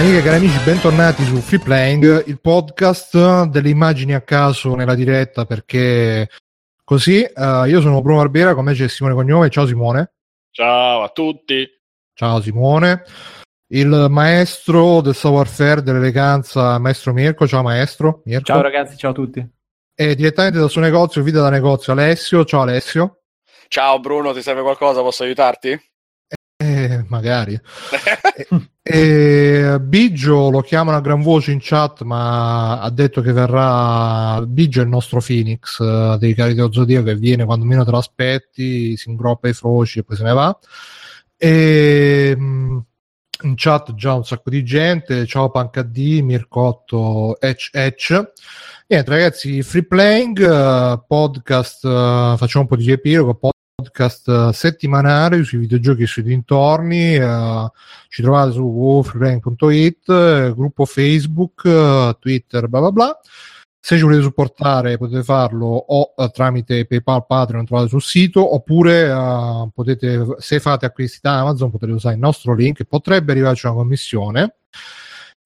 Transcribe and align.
Cari 0.00 0.12
amiche 0.12 0.26
e 0.26 0.30
cari 0.30 0.46
amici, 0.46 0.64
bentornati 0.64 1.24
su 1.24 1.36
Free 1.42 1.60
Playing, 1.60 2.26
il 2.26 2.40
podcast 2.40 3.44
delle 3.48 3.68
immagini 3.68 4.14
a 4.14 4.22
caso 4.22 4.74
nella 4.74 4.94
diretta 4.94 5.44
perché 5.44 6.26
così 6.82 7.18
uh, 7.34 7.64
io 7.64 7.82
sono 7.82 8.00
Bruno 8.00 8.20
Barbera, 8.20 8.54
con 8.54 8.64
me 8.64 8.72
c'è 8.72 8.88
Simone 8.88 9.12
Cognome, 9.12 9.50
ciao 9.50 9.66
Simone. 9.66 10.12
Ciao 10.52 11.02
a 11.02 11.08
tutti. 11.10 11.68
Ciao 12.14 12.40
Simone. 12.40 13.02
Il 13.72 14.06
maestro 14.08 15.02
del 15.02 15.14
savoir-faire, 15.14 15.82
dell'eleganza, 15.82 16.78
maestro 16.78 17.12
Mirko, 17.12 17.46
ciao 17.46 17.62
maestro. 17.62 18.22
Mirko. 18.24 18.44
Ciao 18.44 18.62
ragazzi, 18.62 18.96
ciao 18.96 19.10
a 19.10 19.14
tutti. 19.14 19.46
E 19.94 20.14
direttamente 20.14 20.58
dal 20.58 20.70
suo 20.70 20.80
negozio, 20.80 21.22
video 21.22 21.42
da 21.42 21.50
negozio, 21.50 21.92
Alessio, 21.92 22.46
ciao 22.46 22.62
Alessio. 22.62 23.20
Ciao 23.68 24.00
Bruno, 24.00 24.32
ti 24.32 24.40
serve 24.40 24.62
qualcosa? 24.62 25.02
Posso 25.02 25.24
aiutarti? 25.24 25.78
Magari. 27.10 27.60
e, 28.82 29.78
Biggio 29.80 30.48
lo 30.48 30.60
chiamano 30.62 30.96
a 30.96 31.00
gran 31.00 31.20
voce 31.22 31.52
in 31.52 31.58
chat, 31.60 32.02
ma 32.02 32.80
ha 32.80 32.90
detto 32.90 33.20
che 33.20 33.32
verrà. 33.32 34.42
Biggio 34.46 34.80
è 34.80 34.84
il 34.84 34.88
nostro 34.88 35.20
Phoenix 35.20 35.78
uh, 35.78 36.16
dei 36.16 36.34
cari 36.34 36.54
dello 36.54 36.72
Zodiaco 36.72 37.06
che 37.06 37.16
viene 37.16 37.44
quando 37.44 37.64
meno 37.64 37.84
te 37.84 37.90
lo 37.90 37.98
aspetti, 37.98 38.96
si 38.96 39.10
ingroppa 39.10 39.48
i 39.48 39.52
froci 39.52 39.98
e 39.98 40.04
poi 40.04 40.16
se 40.16 40.22
ne 40.22 40.32
va. 40.32 40.58
E 41.36 42.34
um, 42.38 42.84
in 43.42 43.54
chat 43.56 43.94
già 43.94 44.14
un 44.14 44.24
sacco 44.24 44.50
di 44.50 44.64
gente. 44.64 45.26
Ciao 45.26 45.50
PancD, 45.50 46.20
Mircotto, 46.22 47.40
Etch 47.40 47.70
Etch. 47.72 48.32
Niente, 48.86 49.10
ragazzi, 49.10 49.62
free 49.62 49.84
playing, 49.84 50.38
uh, 50.38 51.02
podcast, 51.06 51.84
uh, 51.84 52.36
facciamo 52.36 52.62
un 52.62 52.66
po' 52.66 52.76
di 52.76 52.90
epilogo, 52.90 53.34
podcast 53.80 54.50
settimanale 54.50 55.42
sui 55.42 55.58
videogiochi 55.58 56.02
e 56.02 56.06
sui 56.06 56.22
dintorni. 56.22 57.16
Uh, 57.16 57.66
ci 58.08 58.22
trovate 58.22 58.52
su 58.52 58.62
www.freeplaying.it, 58.62 60.08
uh, 60.08 60.54
gruppo 60.54 60.84
Facebook, 60.84 61.62
uh, 61.64 62.16
Twitter, 62.18 62.68
bla 62.68 62.80
bla 62.80 62.92
bla. 62.92 63.20
Se 63.82 63.96
ci 63.96 64.02
volete 64.02 64.22
supportare 64.22 64.98
potete 64.98 65.22
farlo 65.22 65.66
o 65.66 66.12
tramite 66.30 66.84
PayPal, 66.84 67.24
Patreon, 67.26 67.64
trovate 67.64 67.88
sul 67.88 68.02
sito, 68.02 68.54
oppure 68.54 69.10
potete, 69.72 70.36
se 70.36 70.60
fate 70.60 70.84
acquisti 70.84 71.18
da 71.22 71.38
Amazon, 71.40 71.70
potete 71.70 71.92
usare 71.92 72.14
il 72.14 72.20
nostro 72.20 72.54
link, 72.54 72.84
potrebbe 72.84 73.32
arrivarci 73.32 73.64
una 73.64 73.76
commissione. 73.76 74.56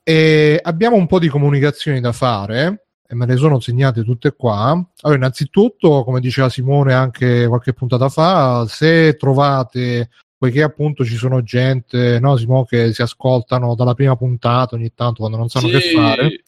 E 0.02 0.58
abbiamo 0.60 0.96
un 0.96 1.06
po' 1.06 1.20
di 1.20 1.28
comunicazioni 1.28 2.00
da 2.00 2.10
fare 2.10 2.86
e 3.14 3.16
me 3.16 3.26
le 3.26 3.36
sono 3.36 3.60
segnate 3.60 4.02
tutte 4.02 4.34
qua. 4.34 4.70
Allora, 5.00 5.18
innanzitutto, 5.18 6.04
come 6.04 6.20
diceva 6.20 6.48
Simone 6.48 6.92
anche 6.92 7.46
qualche 7.46 7.72
puntata 7.72 8.08
fa, 8.08 8.66
se 8.68 9.16
trovate, 9.16 10.10
poiché 10.36 10.62
appunto 10.62 11.04
ci 11.04 11.14
sono 11.14 11.42
gente, 11.42 12.18
no, 12.20 12.36
Simone, 12.36 12.66
che 12.66 12.92
si 12.92 13.02
ascoltano 13.02 13.74
dalla 13.74 13.94
prima 13.94 14.16
puntata 14.16 14.74
ogni 14.74 14.92
tanto 14.94 15.20
quando 15.20 15.38
non 15.38 15.48
sanno 15.48 15.68
sì. 15.68 15.72
che 15.72 15.80
fare. 15.92 16.42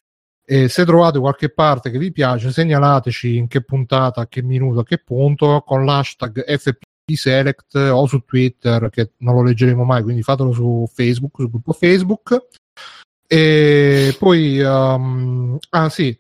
E 0.49 0.69
se 0.69 0.85
trovate 0.85 1.19
qualche 1.19 1.49
parte 1.49 1.91
che 1.91 1.99
vi 1.99 2.13
piace, 2.13 2.53
segnalateci 2.53 3.37
in 3.37 3.49
che 3.49 3.63
puntata, 3.63 4.21
a 4.23 4.29
che 4.29 4.43
minuto, 4.43 4.81
a 4.81 4.85
che 4.85 4.99
punto, 4.99 5.63
con 5.67 5.85
l'hashtag 5.85 6.45
FPSelect 6.45 7.75
o 7.75 8.07
su 8.07 8.21
Twitter, 8.25 8.89
che 8.91 9.13
non 9.19 9.35
lo 9.35 9.43
leggeremo 9.43 9.83
mai, 9.83 10.03
quindi 10.03 10.23
fatelo 10.23 10.53
su 10.53 10.89
Facebook, 10.93 11.35
sul 11.37 11.51
gruppo 11.51 11.73
Facebook. 11.73 12.47
E 13.29 14.15
poi, 14.21 14.61
um, 14.61 15.59
ah 15.71 15.89
sì, 15.89 16.17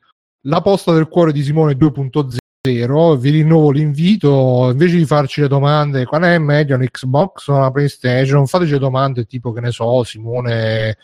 la 0.46 0.60
posta 0.60 0.92
del 0.92 1.08
cuore 1.08 1.32
di 1.32 1.42
Simone 1.42 1.74
2.0 1.74 3.16
vi 3.16 3.30
rinnovo 3.30 3.70
l'invito 3.70 4.70
invece 4.72 4.96
di 4.96 5.04
farci 5.04 5.40
le 5.40 5.48
domande 5.48 6.04
qual 6.04 6.22
è 6.22 6.38
meglio 6.38 6.74
un 6.74 6.84
Xbox 6.84 7.46
o 7.48 7.54
una 7.54 7.70
PlayStation? 7.70 8.46
Fateci 8.46 8.78
domande 8.78 9.24
tipo 9.24 9.52
che 9.52 9.60
ne 9.60 9.70
so 9.70 10.02
Simone 10.02 10.96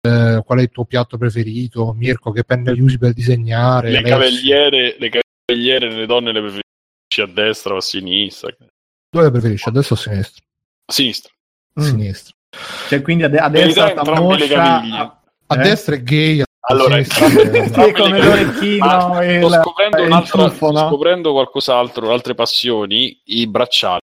eh, 0.00 0.42
qual 0.44 0.58
è 0.58 0.62
il 0.62 0.70
tuo 0.70 0.84
piatto 0.84 1.16
preferito? 1.16 1.92
Mirko 1.94 2.30
che 2.30 2.44
penne 2.44 2.72
usi 2.72 2.98
per 2.98 3.12
disegnare? 3.12 3.90
Le 3.90 4.02
cavigliere, 4.02 4.96
le 4.98 5.10
cavigliere 5.46 5.90
le 5.90 6.06
donne 6.06 6.32
le 6.32 6.40
preferisci 6.40 7.20
a 7.20 7.26
destra 7.26 7.74
o 7.74 7.76
a 7.78 7.82
sinistra? 7.82 8.54
Dove 9.10 9.24
le 9.24 9.30
preferisci 9.30 9.68
a 9.68 9.72
destra 9.72 9.94
o 9.94 9.98
a 9.98 10.00
sinistra? 10.02 10.44
a 10.84 10.92
sinistra. 10.92 11.32
Mm. 11.80 11.84
sinistra. 11.84 12.34
Cioè 12.88 13.02
quindi 13.02 13.24
a, 13.24 13.28
de- 13.28 13.38
a 13.38 13.48
destra 13.48 13.94
a, 13.94 15.20
a 15.46 15.58
eh? 15.58 15.62
destra 15.62 15.94
è 15.94 16.02
gay 16.02 16.42
allora, 16.70 17.02
sì, 17.02 17.92
come 17.92 18.22
l'orecchino 18.22 19.20
e 19.20 19.38
sto, 19.38 19.62
scoprendo, 19.62 20.02
il 20.02 20.28
tuffo, 20.28 20.70
no? 20.70 20.88
scoprendo 20.88 21.32
qualcos'altro, 21.32 22.12
altre 22.12 22.34
passioni, 22.34 23.20
i 23.24 23.46
bracciali. 23.46 24.00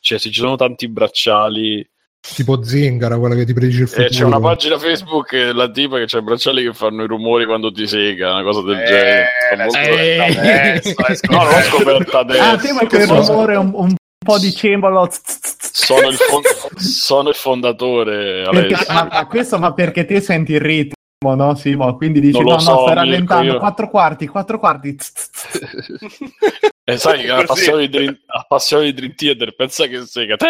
Cioè, 0.00 0.18
se 0.18 0.30
ci 0.30 0.40
sono 0.40 0.56
tanti 0.56 0.88
bracciali 0.88 1.88
tipo 2.34 2.62
Zingara, 2.62 3.18
quella 3.18 3.34
che 3.34 3.44
ti 3.44 3.52
predice 3.52 3.82
il 3.82 3.88
futuro. 3.88 4.06
Eh, 4.06 4.10
c'è 4.10 4.24
una 4.24 4.40
pagina 4.40 4.78
Facebook, 4.78 5.32
la 5.54 5.70
tipa 5.70 5.98
che 5.98 6.04
c'ha 6.06 6.18
i 6.18 6.22
bracciali 6.22 6.62
che 6.62 6.72
fanno 6.72 7.04
i 7.04 7.06
rumori 7.06 7.46
quando 7.46 7.72
ti 7.72 7.86
sega, 7.86 8.32
una 8.32 8.42
cosa 8.42 8.62
del 8.62 8.78
eh, 8.78 8.84
genere. 8.84 10.80
Eh, 10.82 10.96
no, 11.30 11.44
l'ho 11.44 11.60
scoperta 11.62 12.18
adesso. 12.18 12.42
Ah, 12.42 12.58
sì, 12.58 12.72
ma 12.72 12.86
quel 12.86 13.06
rumore 13.06 13.56
un, 13.56 13.70
un 13.74 13.94
po' 14.18 14.38
di 14.38 14.52
cembalo. 14.52 15.08
Sono 15.10 16.08
il, 16.08 16.16
fond- 16.16 16.76
sono 16.76 17.28
il 17.30 17.34
fondatore. 17.34 18.48
Perché, 18.50 18.92
ma, 18.92 19.26
questo 19.26 19.58
ma 19.58 19.72
perché 19.72 20.04
te 20.04 20.20
senti 20.20 20.52
il 20.52 20.60
ritmo? 20.60 20.96
No 21.20 21.54
Simo? 21.56 21.96
Quindi 21.96 22.20
dici 22.20 22.38
no, 22.40 22.50
no, 22.50 22.58
so, 22.60 22.82
stai 22.82 22.94
rallentando, 22.94 23.52
io... 23.52 23.58
quattro 23.58 23.88
quarti, 23.90 24.28
quattro 24.28 24.58
quarti. 24.60 24.94
e 26.84 26.96
sai 26.96 27.22
che 27.22 27.26
la 27.26 27.42
passione 27.44 27.88
di, 27.88 27.88
Dream, 27.88 28.16
la 28.26 28.44
passione 28.46 28.84
di 28.84 28.92
Dream 28.94 29.14
Theater 29.14 29.54
pensa 29.56 29.86
che 29.86 30.06
sega. 30.06 30.36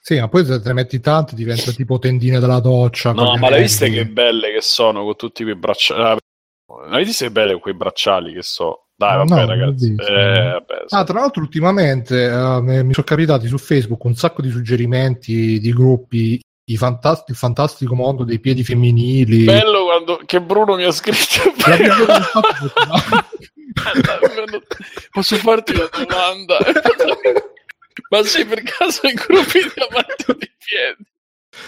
sì, 0.00 0.18
ma 0.18 0.28
poi 0.28 0.44
se 0.46 0.60
te 0.60 0.68
ne 0.68 0.74
metti 0.74 1.00
tanto 1.00 1.34
diventa 1.34 1.70
tipo 1.72 1.98
tendine 1.98 2.40
della 2.40 2.60
doccia. 2.60 3.12
No, 3.12 3.36
ma 3.36 3.50
l'hai 3.50 3.60
viste 3.62 3.90
che 3.90 4.06
belle 4.06 4.52
che 4.52 4.62
sono 4.62 5.04
con 5.04 5.16
tutti 5.16 5.42
quei 5.42 5.56
bracciali? 5.56 6.18
L'hai 6.88 7.04
viste 7.04 7.26
che 7.26 7.30
belle 7.30 7.58
quei 7.58 7.74
bracciali 7.74 8.32
che 8.32 8.42
so? 8.42 8.86
Dai, 8.96 9.18
vabbè, 9.18 9.28
no, 9.28 9.46
ragazzi. 9.46 9.94
Eh, 9.98 10.50
vabbè, 10.52 10.84
ah, 10.88 11.04
tra 11.04 11.20
l'altro, 11.20 11.42
ultimamente 11.42 12.26
uh, 12.26 12.62
mi 12.62 12.92
sono 12.92 13.04
capitati 13.04 13.48
su 13.48 13.58
Facebook 13.58 14.02
un 14.04 14.14
sacco 14.14 14.40
di 14.40 14.50
suggerimenti 14.50 15.58
di 15.58 15.72
gruppi 15.72 16.40
fantast- 16.76 17.28
il 17.28 17.36
fantastico 17.36 17.94
mondo 17.94 18.24
dei 18.24 18.40
piedi 18.40 18.64
femminili. 18.64 19.44
Bello 19.44 19.84
quando 19.84 20.20
che 20.24 20.40
Bruno 20.40 20.76
mi 20.76 20.84
ha 20.84 20.92
scritto. 20.92 21.52
Posso 25.10 25.36
farti 25.36 25.72
una 25.72 25.88
domanda? 25.92 26.58
Ma 28.10 28.22
sei 28.22 28.44
per 28.44 28.62
caso 28.62 29.06
in 29.06 29.14
gruppi 29.14 29.60
di 29.60 29.72
amanti 29.88 30.24
di 30.38 30.50
piedi? 30.58 31.04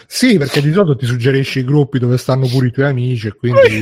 Sì, 0.07 0.37
perché 0.39 0.61
di 0.61 0.73
solito 0.73 0.97
ti 0.97 1.07
suggerisci 1.07 1.61
i 1.61 1.65
gruppi 1.65 1.99
dove 1.99 2.19
stanno 2.19 2.47
pure 2.49 2.67
i 2.69 2.73
tuoi 2.73 2.87
amici 2.87 3.29
e 3.29 3.35
quindi 3.35 3.81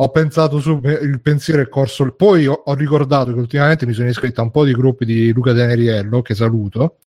ho 0.00 0.10
pensato 0.10 0.60
su 0.60 0.80
il 0.82 1.20
pensiero 1.20 1.60
è 1.62 1.68
corso 1.68 2.12
poi 2.14 2.46
ho, 2.46 2.52
ho, 2.52 2.74
ricordato 2.74 3.32
che 3.32 3.38
ultimamente 3.38 3.84
mi 3.86 3.92
sono 3.92 4.08
iscritto 4.08 4.40
a 4.40 4.44
un 4.44 4.50
po' 4.52 4.64
di 4.64 4.72
gruppi 4.72 5.04
di 5.04 5.32
Luca 5.32 5.52
Teneriello 5.52 6.22
che 6.22 6.34
saluto 6.34 6.98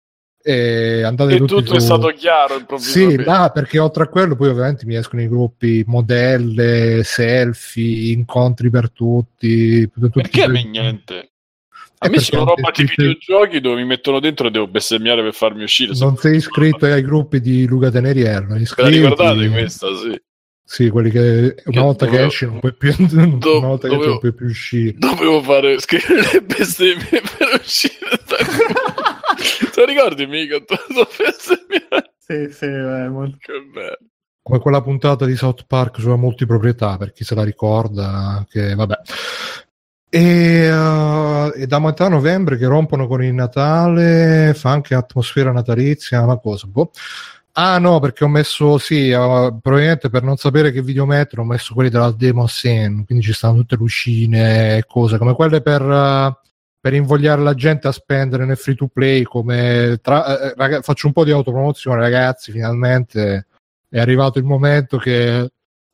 e, 0.43 1.03
andate 1.03 1.35
e 1.35 1.37
tutto 1.37 1.65
su... 1.65 1.73
è 1.75 1.79
stato 1.79 2.07
chiaro 2.09 2.65
sì, 2.77 3.21
là, 3.23 3.51
perché 3.53 3.79
oltre 3.79 4.03
a 4.03 4.07
quello 4.07 4.35
poi 4.35 4.49
ovviamente 4.49 4.85
mi 4.85 4.95
escono 4.95 5.21
i 5.21 5.27
gruppi 5.27 5.83
modelle, 5.85 7.01
selfie, 7.03 8.11
incontri 8.11 8.69
per 8.69 8.91
tutti, 8.91 9.89
tutti 9.89 10.09
perché 10.09 10.43
a 10.43 10.47
me 10.47 10.63
niente? 10.63 11.31
A 12.03 12.09
me 12.09 12.17
sono 12.19 12.45
roba 12.45 12.71
di 12.73 12.83
videogiochi 12.83 13.59
dove 13.59 13.75
mi 13.75 13.85
mettono 13.85 14.19
dentro 14.19 14.47
e 14.47 14.51
devo 14.51 14.67
bestemmiare 14.67 15.21
per 15.21 15.33
farmi 15.33 15.61
uscire. 15.61 15.93
Non 15.99 16.17
sei 16.17 16.37
iscritto 16.37 16.85
ai 16.85 17.03
gruppi 17.03 17.39
di 17.39 17.67
Luca 17.67 17.91
Teneriello? 17.91 18.55
Iscritti... 18.55 18.99
La 18.99 19.09
ricordate 19.09 19.49
questa? 19.49 19.87
Sì. 19.95 20.19
Sì, 20.71 20.89
quelli 20.89 21.11
che 21.11 21.19
una 21.19 21.53
che 21.65 21.79
volta 21.79 22.05
dovevo... 22.05 22.21
che 22.21 22.27
esci 22.29 22.45
non 22.45 22.59
puoi 22.59 22.73
più, 22.73 22.95
Do- 23.37 23.57
una 23.57 23.67
volta 23.67 23.87
dovevo... 23.87 24.03
che 24.03 24.09
non 24.09 24.19
puoi 24.19 24.33
più 24.33 24.45
uscire. 24.45 24.93
Dovevo 24.97 25.41
fare 25.41 25.79
scrivere 25.79 26.29
le 26.31 26.41
bestemmie 26.41 27.21
per 27.37 27.59
uscire 27.61 28.19
da 28.25 28.37
Te 29.73 29.85
ricordi 29.85 30.25
mica? 30.27 30.57
sì, 32.17 32.49
sì, 32.51 32.65
è 32.65 33.07
molto 33.07 33.37
che 33.39 33.53
bello. 33.71 33.97
Come 34.43 34.59
quella 34.59 34.81
puntata 34.81 35.25
di 35.25 35.35
South 35.35 35.65
Park 35.67 35.99
sulla 35.99 36.15
multiproprietà, 36.15 36.97
per 36.97 37.11
chi 37.11 37.23
se 37.23 37.35
la 37.35 37.43
ricorda, 37.43 38.45
che 38.49 38.73
vabbè. 38.73 38.95
E, 40.13 40.73
uh, 40.73 41.51
e, 41.55 41.67
da 41.67 41.79
metà 41.79 42.09
novembre 42.09 42.57
che 42.57 42.65
rompono 42.65 43.07
con 43.07 43.23
il 43.23 43.33
Natale 43.33 44.53
fa 44.53 44.71
anche 44.71 44.93
atmosfera 44.93 45.51
natalizia, 45.51 46.21
una 46.21 46.37
cosa. 46.37 46.67
Boh. 46.67 46.91
Ah 47.53 47.77
no, 47.79 47.99
perché 47.99 48.23
ho 48.23 48.27
messo, 48.27 48.77
sì, 48.77 49.11
uh, 49.11 49.59
probabilmente 49.61 50.09
per 50.09 50.23
non 50.23 50.37
sapere 50.37 50.71
che 50.71 50.81
video 50.81 51.05
mettere 51.05 51.41
ho 51.41 51.45
messo 51.45 51.73
quelli 51.73 51.89
della 51.89 52.11
demo 52.11 52.47
Sen, 52.47 53.05
quindi 53.05 53.23
ci 53.23 53.33
stanno 53.33 53.57
tutte 53.57 53.75
lucine 53.75 54.77
e 54.77 54.85
cose, 54.85 55.17
come 55.17 55.33
quelle 55.33 55.61
per... 55.61 55.81
Uh, 55.81 56.49
per 56.81 56.95
invogliare 56.95 57.41
la 57.41 57.53
gente 57.53 57.87
a 57.87 57.91
spendere 57.91 58.43
nel 58.43 58.57
free 58.57 58.75
to 58.75 58.87
play 58.87 59.21
come 59.21 59.99
tra, 60.01 60.51
eh, 60.51 60.53
ragazzi, 60.57 60.81
faccio 60.81 61.07
un 61.07 61.13
po' 61.13 61.23
di 61.23 61.31
autopromozione 61.31 62.01
ragazzi 62.01 62.51
finalmente 62.51 63.45
è 63.87 63.99
arrivato 63.99 64.39
il 64.39 64.45
momento 64.45 64.97
che 64.97 65.51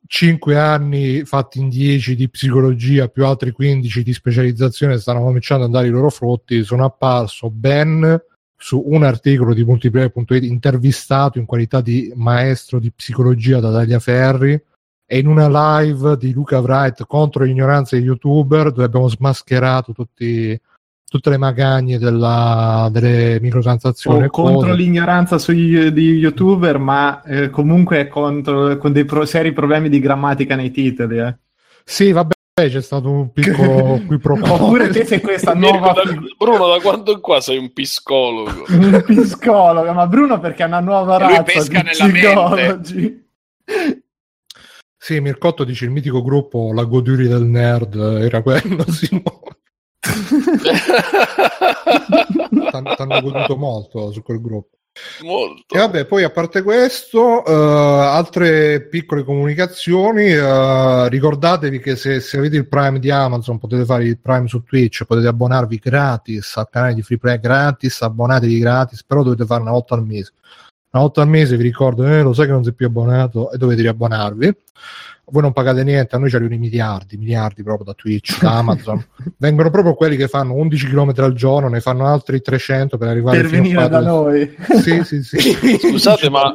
5 0.07 0.57
anni 0.57 1.25
fatti 1.25 1.60
in 1.60 1.68
10 1.68 2.16
di 2.16 2.30
psicologia 2.30 3.10
più 3.10 3.25
altri 3.25 3.51
15 3.51 4.01
di 4.01 4.13
specializzazione 4.13 4.98
stanno 4.98 5.22
cominciando 5.22 5.66
ad 5.66 5.69
andare 5.69 5.88
i 5.89 5.92
loro 5.92 6.10
frutti 6.10 6.63
sono 6.63 6.86
apparso 6.86 7.50
Ben 7.50 8.19
su 8.56 8.81
un 8.86 9.04
articolo 9.04 9.54
di 9.54 9.66
multiplayer.it 9.66 10.44
intervistato 10.44 11.38
in 11.38 11.45
qualità 11.45 11.81
di 11.81 12.12
maestro 12.16 12.80
di 12.80 12.92
psicologia 12.92 13.60
da 13.60 13.72
Tagliaferri 13.72 14.63
e 15.10 15.19
in 15.19 15.28
una 15.28 15.48
live 15.80 16.18
di 16.18 16.34
Luca 16.34 16.60
Wright 16.60 17.06
contro 17.06 17.44
l'ignoranza 17.44 17.95
degli 17.95 18.06
youtuber 18.06 18.72
dove 18.72 18.84
abbiamo 18.84 19.07
smascherato 19.07 19.94
tutti, 19.94 20.60
tutte 21.09 21.30
le 21.30 21.38
magagne 21.38 21.98
della, 21.98 22.89
delle 22.92 23.39
microtransazioni. 23.39 24.25
O 24.25 24.30
contro 24.30 24.74
l'ignoranza 24.74 25.38
sui, 25.38 25.92
di 25.94 26.15
youtuber, 26.15 26.77
ma 26.77 27.21
eh, 27.24 27.50
comunque 27.50 28.07
contro, 28.07 28.77
con 28.77 28.92
dei 28.92 29.06
pro, 29.06 29.25
seri 29.25 29.54
problemi 29.54 29.89
di 29.89 30.00
grammatica 30.00 30.56
nei 30.56 30.71
titoli. 30.71 31.19
Eh. 31.19 31.36
Sì, 31.86 32.12
vabbè, 32.12 32.33
c'è 32.54 32.81
stato 32.81 33.09
un 33.09 33.31
piccolo 33.31 34.01
qui 34.06 34.18
pro 34.18 34.33
Oppure 34.33 34.89
te 34.89 35.06
sei 35.06 35.21
questa 35.21 35.54
nuova 35.56 35.94
da, 35.94 36.04
Bruno 36.38 36.68
da 36.68 36.80
quando 36.81 37.12
in 37.12 37.19
qua 37.21 37.39
sei 37.39 37.60
un 37.60 37.71
psicologo 37.71 38.65
un 38.74 39.03
psicologo 39.06 39.94
ma 39.94 40.07
Bruno 40.07 40.39
perché 40.39 40.63
è 40.63 40.65
una 40.65 40.80
nuova 40.80 41.18
razza 41.18 41.36
lui 41.36 41.44
pesca 41.44 41.81
nella 41.83 42.07
psicologi 42.07 42.95
mente. 42.95 44.01
sì 44.98 45.19
Mircotto 45.19 45.63
dice 45.63 45.86
il 45.86 45.92
mitico 45.92 46.24
gruppo 46.24 46.74
La 46.74 46.83
Goduri 46.86 47.27
del 47.27 47.45
Nerd 47.45 47.95
era 47.95 48.42
quello 48.42 48.83
Simone 48.89 49.56
t'hanno 52.95 53.21
goduto 53.21 53.56
molto 53.57 54.12
su 54.12 54.21
quel 54.21 54.42
gruppo 54.42 54.77
Molto. 55.21 55.75
E 55.75 55.80
vabbè, 55.80 56.06
poi 56.06 56.24
a 56.24 56.30
parte 56.30 56.62
questo, 56.62 57.44
uh, 57.45 57.51
altre 57.51 58.88
piccole 58.88 59.24
comunicazioni. 59.24 60.33
Uh, 60.33 61.07
ricordatevi 61.07 61.80
che 61.80 61.95
se, 61.95 62.19
se, 62.19 62.38
avete 62.38 62.57
il 62.57 62.68
Prime 62.68 63.00
di 63.00 63.09
Amazon 63.09 63.57
potete 63.57 63.86
fare 63.86 64.06
il 64.06 64.19
Prime 64.19 64.48
su 64.48 64.63
Twitch, 64.63 65.06
potete 65.06 65.27
abbonarvi 65.27 65.77
gratis 65.77 66.56
al 66.57 66.69
canale 66.69 66.94
di 66.94 67.01
Free 67.01 67.18
Play 67.18 67.39
gratis, 67.39 68.01
abbonatevi 68.01 68.60
gratis, 68.60 69.03
però 69.03 69.24
dovete 69.24 69.45
fare 69.45 69.62
una 69.62 69.71
volta 69.71 69.95
al 69.95 70.06
mese. 70.06 70.33
Una 70.97 71.05
volta 71.05 71.21
al 71.21 71.27
mese 71.27 71.57
vi 71.57 71.63
ricordo, 71.63 72.05
eh, 72.07 72.23
lo 72.23 72.33
sai 72.33 72.47
che 72.47 72.51
non 72.51 72.63
sei 72.63 72.73
più 72.73 72.88
abbonato 72.88 73.51
e 73.51 73.57
dovete 73.57 73.83
riabbonarvi 73.83 74.55
voi 75.29 75.41
non 75.41 75.51
pagate 75.51 75.83
niente, 75.83 76.15
a 76.15 76.19
noi 76.19 76.29
ci 76.29 76.35
arrivano 76.35 76.55
i 76.55 76.59
miliardi, 76.59 77.17
miliardi 77.17 77.61
proprio 77.61 77.85
da 77.85 77.94
Twitch, 77.94 78.39
da 78.39 78.51
Amazon. 78.59 79.05
Vengono 79.38 79.69
proprio 79.69 79.94
quelli 79.94 80.15
che 80.15 80.27
fanno 80.27 80.53
11 80.53 80.88
km 80.88 81.13
al 81.17 81.33
giorno, 81.33 81.67
ne 81.67 81.81
fanno 81.81 82.05
altri 82.05 82.41
300 82.41 82.97
per 82.97 83.09
arrivare 83.09 83.41
per 83.41 83.49
venire 83.49 83.89
da 83.89 83.99
noi. 83.99 84.55
Sì, 84.81 85.03
sì, 85.03 85.21
sì. 85.23 85.38
Scusate, 85.79 86.29
ma 86.29 86.53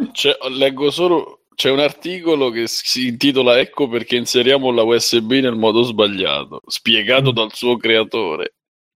leggo 0.56 0.90
solo 0.90 1.40
c'è 1.54 1.70
un 1.70 1.80
articolo 1.80 2.48
che 2.48 2.64
si 2.66 3.08
intitola 3.08 3.58
Ecco 3.58 3.88
perché 3.88 4.16
inseriamo 4.16 4.70
la 4.70 4.82
USB 4.82 5.32
nel 5.32 5.56
modo 5.56 5.82
sbagliato, 5.82 6.62
spiegato 6.66 7.30
mm. 7.30 7.34
dal 7.34 7.52
suo 7.52 7.76
creatore. 7.76 8.54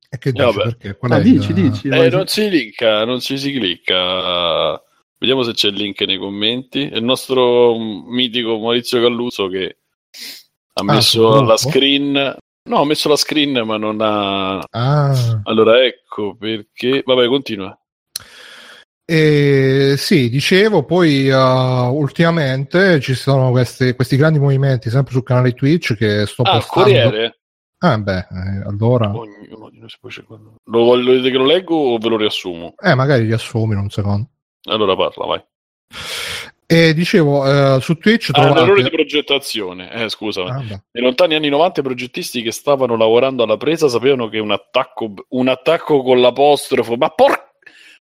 E 0.08 0.16
che 0.16 0.32
dici, 0.32 0.54
perché? 0.54 0.96
Ah, 1.00 1.18
dici, 1.18 1.52
dici. 1.52 1.88
Eh, 1.88 2.08
non 2.08 2.26
si 2.28 2.48
clicca, 2.48 3.04
non 3.04 3.20
ci 3.20 3.36
si 3.36 3.52
clicca. 3.52 4.80
Vediamo 5.26 5.42
se 5.42 5.54
c'è 5.54 5.70
il 5.70 5.74
link 5.74 6.00
nei 6.02 6.18
commenti. 6.18 6.82
Il 6.82 7.02
nostro 7.02 7.76
mitico 7.76 8.60
Maurizio 8.60 9.00
Galluso 9.00 9.48
che 9.48 9.78
ha 10.72 10.80
ah, 10.80 10.84
messo 10.84 11.42
la 11.42 11.56
screen. 11.56 12.36
No, 12.68 12.80
ha 12.80 12.84
messo 12.84 13.08
la 13.08 13.16
screen, 13.16 13.66
ma 13.66 13.76
non 13.76 14.00
ha. 14.00 14.60
Ah. 14.70 15.40
Allora 15.42 15.84
ecco 15.84 16.36
perché. 16.36 17.02
Vabbè, 17.04 17.26
continua. 17.26 17.76
E, 19.04 19.96
sì, 19.98 20.30
dicevo, 20.30 20.84
poi 20.84 21.28
uh, 21.28 21.92
ultimamente 21.92 23.00
ci 23.00 23.14
sono 23.14 23.50
questi, 23.50 23.94
questi, 23.94 24.14
grandi 24.14 24.38
movimenti 24.38 24.90
sempre 24.90 25.12
sul 25.12 25.24
canale 25.24 25.54
Twitch 25.54 25.96
che 25.96 26.24
sto 26.26 26.42
ah, 26.42 26.58
postando. 26.58 26.88
Corriere? 26.88 27.38
Ah, 27.78 27.98
beh, 27.98 28.18
eh, 28.18 28.62
allora. 28.64 29.12
Ognuno 29.12 29.70
di 29.70 29.80
noi 29.80 29.88
si 29.88 29.98
può 29.98 30.08
lo 30.38 30.84
volete 30.84 31.30
che 31.32 31.36
lo 31.36 31.46
leggo 31.46 31.74
o 31.74 31.98
ve 31.98 32.08
lo 32.10 32.16
riassumo? 32.16 32.74
Eh, 32.80 32.94
magari 32.94 33.24
riassumi 33.24 33.72
in 33.72 33.80
un 33.80 33.90
secondo. 33.90 34.28
Allora 34.66 34.96
parla, 34.96 35.26
vai. 35.26 35.44
E 36.68 36.94
dicevo, 36.94 37.46
eh, 37.76 37.80
su 37.80 37.96
Twitch 37.96 38.30
ah, 38.30 38.32
trovate... 38.32 38.60
un 38.60 38.66
errore 38.66 38.82
di 38.82 38.90
progettazione, 38.90 39.92
eh, 39.92 40.08
scusa. 40.08 40.42
Ah, 40.42 40.58
Nei 40.58 41.02
lontani 41.02 41.36
anni 41.36 41.48
90 41.48 41.80
i 41.80 41.82
progettisti 41.84 42.42
che 42.42 42.50
stavano 42.50 42.96
lavorando 42.96 43.44
alla 43.44 43.56
presa 43.56 43.88
sapevano 43.88 44.28
che 44.28 44.40
un 44.40 44.50
attacco, 44.50 45.14
un 45.28 45.48
attacco 45.48 46.02
con 46.02 46.20
l'apostrofo, 46.20 46.96
ma 46.96 47.08
por... 47.10 47.54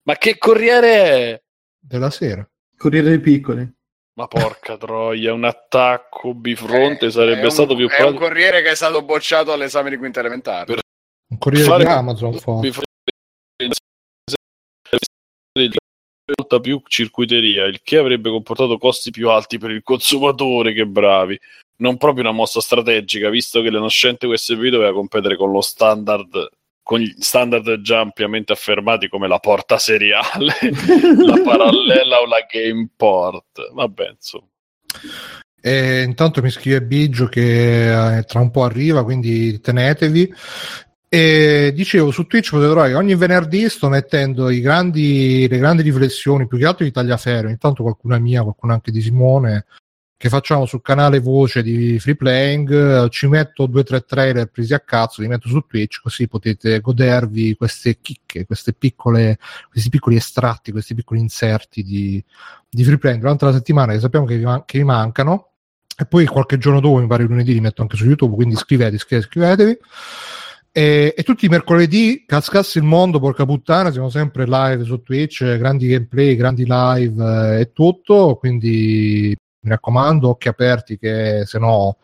Ma 0.04 0.16
che 0.18 0.38
corriere 0.38 0.90
è? 0.90 1.42
Della 1.80 2.10
sera. 2.10 2.48
Corriere 2.76 3.10
dei 3.10 3.20
piccoli. 3.20 3.72
Ma 4.14 4.28
porca 4.28 4.78
troia, 4.78 5.34
un 5.34 5.44
attacco 5.44 6.34
bifronte 6.34 7.08
eh, 7.08 7.12
sarebbe 7.12 7.50
stato 7.50 7.74
un, 7.74 7.78
più 7.80 7.88
pratico. 7.88 8.08
È 8.08 8.12
un 8.12 8.18
corriere 8.18 8.62
che 8.62 8.72
è 8.72 8.76
stato 8.76 9.04
bocciato 9.04 9.52
all'esame 9.52 9.90
di 9.90 9.98
quinta 9.98 10.22
elementare. 10.22 10.66
Per 10.66 10.80
un 11.30 11.38
corriere 11.38 11.68
Fare 11.68 11.84
di 11.84 11.90
Amazon, 11.90 12.34
forse 12.34 12.84
molta 16.38 16.60
più 16.60 16.82
circuiteria, 16.88 17.66
il 17.66 17.82
che 17.84 17.98
avrebbe 17.98 18.30
comportato 18.30 18.78
costi 18.78 19.12
più 19.12 19.30
alti 19.30 19.58
per 19.58 19.72
il 19.72 19.84
consumatore. 19.84 20.74
Che 20.74 20.86
bravi! 20.86 21.40
Non 21.78 21.98
proprio 21.98 22.24
una 22.24 22.32
mossa 22.32 22.62
strategica, 22.62 23.30
visto 23.30 23.62
che 23.62 23.70
la 23.70 23.80
nascente 23.80 24.28
USB 24.28 24.68
doveva 24.68 24.94
competere 24.94 25.36
con 25.36 25.52
lo 25.52 25.62
standard 25.62 26.50
con 26.86 27.00
gli 27.00 27.12
standard 27.18 27.82
già 27.82 28.00
ampiamente 28.00 28.54
affermati 28.54 29.10
come 29.10 29.28
la 29.28 29.40
porta 29.40 29.80
seriale, 29.80 30.54
la 31.18 31.42
parallela 31.44 32.20
o 32.20 32.28
la 32.28 32.46
game 32.48 32.90
port. 32.96 33.72
Vabbè, 33.74 34.10
insomma. 34.10 34.46
E 35.60 36.04
intanto 36.04 36.44
mi 36.44 36.52
scrive 36.52 36.84
Biggio 36.84 37.26
che 37.26 38.18
eh, 38.18 38.24
tra 38.26 38.40
un 38.40 38.52
po' 38.52 38.66
arriva, 38.66 39.04
quindi 39.04 39.60
tenetevi. 39.60 40.32
E 41.16 41.72
dicevo 41.74 42.12
su 42.12 42.28
Twitch 42.28 42.50
potete 42.50 42.70
trovare 42.72 42.94
ogni 42.94 43.16
venerdì 43.16 43.70
sto 43.70 43.88
mettendo 43.88 44.48
grandi, 44.48 45.48
le 45.50 45.58
grandi 45.60 45.82
riflessioni, 45.82 46.46
più 46.46 46.58
che 46.58 46.66
altro 46.66 46.84
di 46.84 46.92
Tagliaferro, 46.92 47.48
intanto 47.48 47.84
qualcuna 47.84 48.18
mia, 48.20 48.44
qualcuna 48.44 48.74
anche 48.74 48.92
di 48.92 49.00
Simone, 49.00 49.66
che 50.18 50.28
facciamo 50.28 50.66
sul 50.66 50.82
canale 50.82 51.20
voce 51.20 51.64
di 51.64 51.98
Free 52.00 52.18
Playing. 52.18 53.08
Ci 53.08 53.28
metto 53.28 53.66
due 53.66 53.80
o 53.80 53.84
tre 53.84 54.02
trailer 54.02 54.48
presi 54.48 54.74
a 54.74 54.82
cazzo, 54.82 55.22
li 55.22 55.30
metto 55.30 55.48
su 55.48 55.62
Twitch, 55.66 56.02
così 56.02 56.28
potete 56.28 56.82
godervi 56.82 57.56
queste 57.56 57.98
chicche, 58.02 58.46
queste 58.46 58.74
piccole, 58.74 59.40
questi 59.72 59.88
piccoli 59.88 60.18
estratti, 60.18 60.74
questi 60.74 60.96
piccoli 60.96 61.22
inserti 61.22 61.82
di, 61.82 62.22
di 62.70 62.84
Free 62.84 63.18
durante 63.20 63.46
la 63.46 63.54
settimana 63.54 63.94
che 63.94 64.02
sappiamo 64.02 64.26
che 64.26 64.36
vi, 64.36 64.44
man- 64.44 64.66
che 64.66 64.80
vi 64.80 64.84
mancano. 64.84 65.52
E 65.98 66.06
poi 66.06 66.26
qualche 66.26 66.58
giorno 66.58 66.82
dopo, 66.82 67.00
mi 67.00 67.08
pare 67.08 67.24
lunedì, 67.24 67.54
li 67.54 67.62
metto 67.62 67.82
anche 67.82 67.96
su 67.96 68.04
YouTube, 68.04 68.36
quindi 68.36 68.56
iscrivetevi, 68.56 68.98
iscrivetevi. 68.98 69.30
iscrivetevi. 69.30 69.80
E, 70.78 71.14
e, 71.16 71.24
tutti 71.24 71.46
i 71.46 71.48
mercoledì, 71.48 72.26
cascasse 72.28 72.80
il 72.80 72.84
mondo, 72.84 73.18
porca 73.18 73.46
puttana, 73.46 73.94
siamo 73.94 74.10
sempre 74.10 74.44
live 74.46 74.84
su 74.84 75.02
Twitch, 75.04 75.56
grandi 75.58 75.88
gameplay, 75.88 76.36
grandi 76.36 76.66
live 76.68 77.24
eh, 77.24 77.60
e 77.62 77.72
tutto, 77.72 78.36
quindi 78.36 79.34
mi 79.62 79.70
raccomando, 79.70 80.28
occhi 80.28 80.50
aperti 80.50 80.98
che 80.98 81.44
se 81.46 81.60
no 81.60 82.00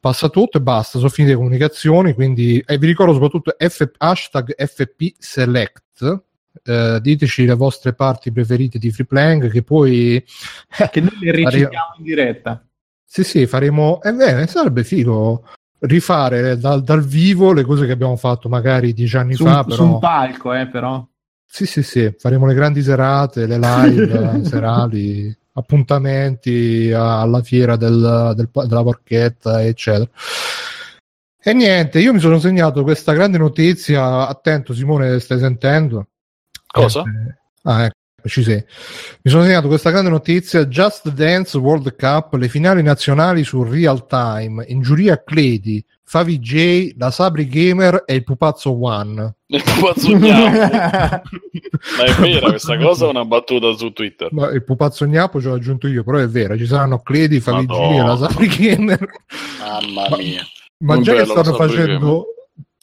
passa 0.00 0.30
tutto 0.30 0.56
e 0.56 0.62
basta, 0.62 0.96
sono 0.96 1.10
finite 1.10 1.34
le 1.34 1.38
comunicazioni, 1.38 2.14
quindi 2.14 2.64
e 2.66 2.78
vi 2.78 2.86
ricordo 2.86 3.12
soprattutto 3.12 3.54
F, 3.58 3.90
hashtag 3.98 4.54
FP 4.56 5.12
Select, 5.18 6.22
eh, 6.64 6.98
diteci 6.98 7.44
le 7.44 7.54
vostre 7.54 7.92
parti 7.92 8.32
preferite 8.32 8.78
di 8.78 8.90
Freeplank 8.90 9.48
che 9.48 9.62
poi... 9.62 10.24
che 10.90 11.00
noi 11.02 11.18
le 11.20 11.30
recitiamo 11.44 11.96
in 11.98 12.04
diretta. 12.04 12.66
Sì, 13.04 13.22
sì, 13.22 13.46
faremo... 13.46 14.00
Eh, 14.00 14.14
beh, 14.14 14.46
sarebbe 14.46 14.82
figo 14.82 15.44
rifare 15.82 16.58
dal, 16.58 16.82
dal, 16.82 17.04
vivo 17.04 17.52
le 17.52 17.64
cose 17.64 17.86
che 17.86 17.92
abbiamo 17.92 18.16
fatto 18.16 18.48
magari 18.48 18.92
dieci 18.92 19.16
anni 19.16 19.34
su, 19.34 19.44
fa. 19.44 19.64
Però... 19.64 19.76
Su 19.76 19.84
un 19.84 19.98
palco, 19.98 20.52
eh, 20.54 20.66
però. 20.66 21.04
Sì, 21.46 21.66
sì, 21.66 21.82
sì, 21.82 22.14
faremo 22.18 22.46
le 22.46 22.54
grandi 22.54 22.82
serate, 22.82 23.46
le 23.46 23.58
live 23.58 24.44
serali, 24.46 25.36
appuntamenti 25.52 26.90
alla 26.94 27.42
fiera 27.42 27.76
del, 27.76 28.32
del, 28.34 28.48
della 28.66 28.82
porchetta, 28.82 29.62
eccetera. 29.62 30.08
E 31.44 31.52
niente, 31.52 31.98
io 31.98 32.12
mi 32.12 32.20
sono 32.20 32.38
segnato 32.38 32.82
questa 32.84 33.12
grande 33.12 33.36
notizia. 33.36 34.28
Attento, 34.28 34.72
Simone, 34.72 35.18
stai 35.18 35.40
sentendo? 35.40 36.06
Cosa? 36.66 37.02
Eh, 37.02 37.36
ah, 37.64 37.84
ecco 37.84 38.00
ci 38.28 38.42
sei. 38.42 38.64
Mi 39.22 39.30
sono 39.30 39.44
segnato 39.44 39.68
questa 39.68 39.90
grande 39.90 40.10
notizia: 40.10 40.66
Just 40.66 41.10
Dance 41.10 41.56
World 41.58 41.96
Cup, 41.96 42.34
le 42.34 42.48
finali 42.48 42.82
nazionali 42.82 43.44
su 43.44 43.62
real 43.62 44.06
time. 44.06 44.64
In 44.68 44.80
giuria 44.80 45.22
Cledi, 45.22 45.84
Favi 46.12 46.38
J, 46.40 46.94
la 46.98 47.10
Sabri 47.10 47.48
Gamer 47.48 48.02
e 48.04 48.16
il 48.16 48.22
Pupazzo 48.22 48.78
One. 48.84 49.36
Il 49.46 49.62
Pupazzo 49.62 50.12
Gnapo. 50.12 51.22
Ma 51.96 52.04
è 52.04 52.12
vera 52.20 52.50
questa 52.50 52.76
cosa 52.76 53.06
o 53.06 53.10
una 53.10 53.24
battuta 53.24 53.74
su 53.74 53.92
Twitter? 53.92 54.28
Ma 54.30 54.50
il 54.50 54.62
Pupazzo 54.62 55.06
Gnapo 55.06 55.40
ce 55.40 55.48
l'ho 55.48 55.54
aggiunto 55.54 55.88
io, 55.88 56.04
però 56.04 56.18
è 56.18 56.28
vera. 56.28 56.54
Ci 56.54 56.66
saranno 56.66 57.00
Cledi, 57.00 57.40
Favi 57.40 57.64
J 57.64 57.72
e 57.72 58.02
la 58.02 58.16
Sabri 58.16 58.46
Gamer. 58.46 59.08
Mamma 59.58 60.16
mia. 60.18 60.42
Ma, 60.78 60.96
ma 60.96 61.00
già 61.00 61.14
che 61.14 61.24
stanno 61.24 61.54
facendo. 61.54 62.26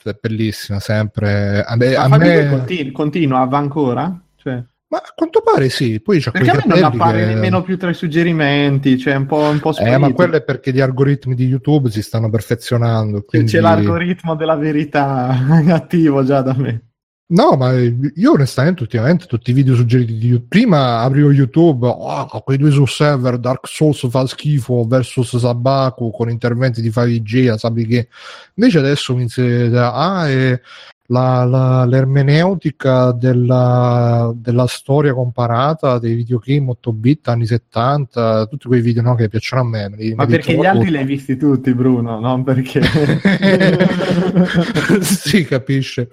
È 0.02 0.18
bellissima, 0.20 0.80
sempre. 0.80 1.64
A 1.64 1.76
me, 1.76 1.94
a 1.94 2.08
me... 2.08 2.50
Continua, 2.50 2.92
continua, 2.94 3.46
va 3.46 3.58
ancora? 3.58 4.22
Cioè... 4.38 4.64
Ma 4.90 4.98
a 4.98 5.14
quanto 5.16 5.42
pare 5.42 5.70
sì, 5.70 6.02
poi 6.02 6.20
c'è 6.20 6.32
Perché 6.32 6.50
a 6.50 6.56
me 6.56 6.64
non 6.66 6.84
appare 6.84 7.20
che... 7.20 7.26
nemmeno 7.26 7.62
più 7.62 7.78
tra 7.78 7.92
i 7.92 7.94
suggerimenti, 7.94 8.98
cioè 8.98 9.14
un 9.14 9.28
po', 9.28 9.42
un 9.42 9.60
po 9.60 9.76
Eh, 9.78 9.98
ma 9.98 10.12
quello 10.14 10.36
è 10.36 10.44
perché 10.44 10.74
gli 10.74 10.80
algoritmi 10.80 11.36
di 11.36 11.46
YouTube 11.46 11.92
si 11.92 12.02
stanno 12.02 12.30
perfezionando. 12.30 13.22
Quindi... 13.22 13.52
C'è 13.52 13.60
l'algoritmo 13.60 14.36
della 14.36 14.56
verità 14.56 15.28
attivo 15.70 16.24
già 16.24 16.42
da 16.42 16.56
me. 16.58 16.84
No, 17.32 17.56
ma 17.56 17.74
io 17.74 18.32
onestamente 18.32 18.82
ultimamente 18.82 19.28
tutti 19.28 19.52
i 19.52 19.54
video 19.54 19.76
suggeriti 19.76 20.18
di 20.18 20.28
YouTube, 20.30 20.48
prima 20.48 21.02
aprivo 21.02 21.32
YouTube, 21.32 21.86
oh, 21.86 22.26
quei 22.42 22.58
due 22.58 22.72
sul 22.72 22.88
server, 22.88 23.38
Dark 23.38 23.68
Souls 23.68 24.10
fa 24.10 24.26
schifo 24.26 24.84
versus 24.88 25.38
Sabaku 25.38 26.10
con 26.10 26.32
interventi 26.32 26.82
di 26.82 26.90
5G, 26.90 27.56
sappi 27.58 27.86
che 27.86 28.08
invece 28.56 28.80
adesso 28.80 29.14
mi 29.14 29.20
inizia 29.22 29.94
ah, 29.94 30.28
è 30.28 30.60
la, 31.12 31.44
la, 31.44 31.86
l'ermeneutica 31.86 33.12
della, 33.12 34.32
della, 34.36 34.68
storia 34.68 35.14
comparata 35.14 35.98
dei 35.98 36.14
videogame 36.14 36.70
8 36.72 36.94
bit 36.94 37.28
anni 37.30 37.46
70, 37.46 38.46
tutti 38.46 38.68
quei 38.68 38.82
video 38.82 39.02
no, 39.02 39.16
che 39.16 39.28
piacciono 39.28 39.62
a 39.62 39.66
me. 39.66 39.90
Me 39.90 40.16
Ma 40.16 40.26
perché 40.26 40.56
gli 40.56 40.66
altri 40.66 40.92
li 40.92 40.98
hai 40.98 41.06
visti 41.06 41.36
tutti, 41.36 41.74
Bruno, 41.74 42.20
non 42.20 42.44
perché... 42.44 42.82
sì, 45.02 45.46
capisce. 45.46 46.10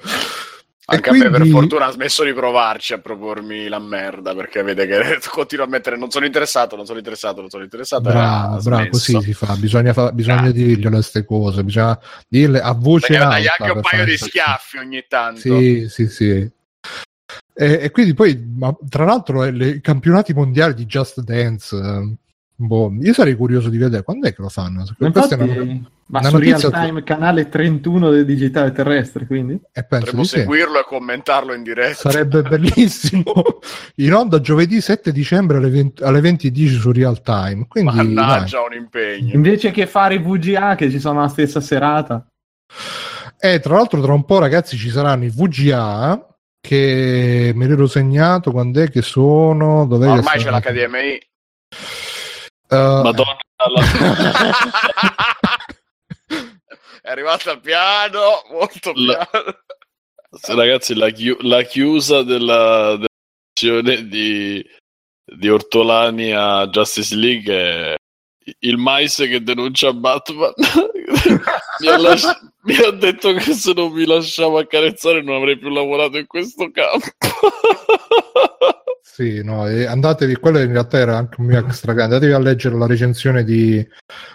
Anche 0.89 1.09
quindi... 1.09 1.27
a 1.27 1.31
me 1.31 1.39
per 1.39 1.47
fortuna 1.49 1.87
ha 1.87 1.91
smesso 1.91 2.23
di 2.23 2.33
provarci 2.33 2.93
a 2.93 2.99
propormi 2.99 3.67
la 3.67 3.81
merda 3.81 4.37
perché 4.37 4.63
vede 4.63 4.87
che 4.87 5.19
continuo 5.29 5.65
a 5.65 5.69
mettere 5.69 5.97
non 5.97 6.11
sono 6.11 6.27
interessato, 6.27 6.77
non 6.77 6.87
sono 6.87 6.99
interessato, 6.99 7.41
non 7.41 7.51
sono 7.51 7.65
interessato. 7.65 8.03
Bravo, 8.03 8.63
bravo, 8.63 8.89
così 8.91 9.21
si 9.21 9.33
fa, 9.33 9.57
bisogna, 9.57 9.93
fa... 9.93 10.13
bisogna 10.13 10.51
dirglielo 10.53 10.91
queste 10.91 11.25
cose, 11.25 11.65
bisogna 11.65 11.99
dirle 12.29 12.61
a 12.61 12.73
voce 12.73 13.09
perché 13.09 13.23
alta. 13.23 13.37
Dai 13.37 13.47
anche 13.49 13.71
un 13.73 13.81
paio 13.81 14.05
di 14.05 14.17
schiaffi 14.17 14.79
ogni 14.79 15.05
tanto. 15.09 15.41
Sì, 15.41 15.87
sì, 15.89 16.07
sì. 16.07 16.51
E, 17.59 17.79
e 17.83 17.91
quindi 17.91 18.15
poi, 18.15 18.41
ma, 18.57 18.73
tra 18.89 19.05
l'altro, 19.05 19.45
i 19.45 19.81
campionati 19.81 20.35
mondiali 20.35 20.75
di 20.75 20.87
Just 20.87 21.21
Dance 21.23 21.77
Boh, 22.59 22.91
io 23.01 23.13
sarei 23.13 23.35
curioso 23.35 23.69
di 23.69 23.77
vedere 23.77 24.03
quando 24.03 24.27
è 24.29 24.35
che 24.35 24.41
lo 24.41 24.49
fanno. 24.49 24.83
Infatti, 24.99 25.35
è 25.35 25.37
una, 25.37 25.79
ma 26.07 26.21
una 26.21 26.29
su 26.31 26.39
Real 26.39 26.71
Time, 26.71 27.03
canale 27.03 27.51
31 27.51 28.09
del 28.09 28.25
digitale 28.25 28.73
terrestre, 28.73 29.27
quindi 29.27 29.61
e 29.73 29.85
penso 29.85 30.07
Potremmo 30.07 30.25
seguirlo 30.25 30.81
e 30.81 30.85
commentarlo 30.87 31.53
in 31.53 31.63
diretta. 31.63 32.11
Sarebbe 32.11 32.41
bellissimo. 32.41 33.33
in 33.97 34.15
onda 34.15 34.41
giovedì 34.41 34.81
7 34.81 35.13
dicembre 35.13 35.59
alle 35.59 35.69
20, 35.69 36.03
alle 36.03 36.21
20.10 36.21 36.79
su 36.79 36.93
Real 36.93 37.21
Time. 37.21 37.67
Quindi, 37.69 37.95
Mannaggia, 37.95 38.59
dai. 38.59 38.67
un 38.69 38.83
impegno. 38.85 39.35
Invece 39.35 39.71
che 39.71 39.87
fare 39.87 40.15
i 40.15 40.19
VGA 40.19 40.77
che 40.77 40.91
ci 40.91 40.99
sono 40.99 41.21
la 41.21 41.29
stessa 41.29 41.61
serata. 41.61 42.27
E 43.39 43.53
eh, 43.53 43.61
tra 43.61 43.75
l'altro, 43.75 44.01
tra 44.01 44.15
un 44.15 44.25
po', 44.25 44.39
ragazzi, 44.39 44.79
ci 44.79 44.89
saranno 44.89 45.25
i 45.25 45.31
VGA 45.31 46.27
che 46.59 47.53
me 47.55 47.67
l'ero 47.67 47.87
segnato 47.87 48.51
quando 48.51 48.81
è 48.81 48.89
che 48.89 49.03
sono. 49.03 49.85
Dov'è 49.85 50.09
ormai 50.09 50.39
c'è 50.39 50.51
l'HDMI. 50.51 51.21
Uh, 52.69 53.03
Madonna, 53.03 53.37
è 57.01 57.11
arrivata 57.11 57.53
al 57.53 57.61
piano, 57.61 58.43
molto 58.51 58.93
piano. 58.93 59.29
La... 59.31 59.57
Ragazzi, 60.55 60.95
la, 60.95 61.11
chi... 61.11 61.35
la, 61.41 61.63
chiusa 61.63 62.23
della, 62.23 62.97
della 62.97 63.83
di, 63.83 64.65
di 65.25 65.49
Ortolani 65.49 66.33
a 66.33 66.67
Justice 66.67 67.15
League 67.15 67.55
è 67.55 67.95
il 68.61 68.77
mais 68.77 69.17
che 69.17 69.43
denuncia 69.43 69.93
Batman. 69.93 70.53
mi, 71.81 71.89
ha 71.89 71.99
lasci... 71.99 72.29
mi, 72.63 72.77
ha 72.77 72.91
detto 72.91 73.33
che 73.33 73.55
se 73.55 73.73
non 73.73 73.93
mi 73.93 74.07
lasciavo 74.07 74.59
accarezzare 74.59 75.23
non 75.23 75.37
avrei 75.37 75.59
più 75.59 75.69
lavorato 75.69 76.19
in 76.19 76.27
questo 76.27 76.71
campo. 76.71 77.07
Sì, 79.09 79.43
no, 79.43 79.63
andatevi, 79.63 80.35
quello 80.35 80.59
in 80.59 80.73
realtà 80.73 80.99
era 80.99 81.17
anche 81.17 81.41
un 81.41 81.47
mio 81.47 81.59
extra 81.59 81.93
andatevi 81.93 82.33
a 82.33 82.39
leggere 82.39 82.77
la 82.77 82.87
recensione 82.87 83.45
di, 83.45 83.83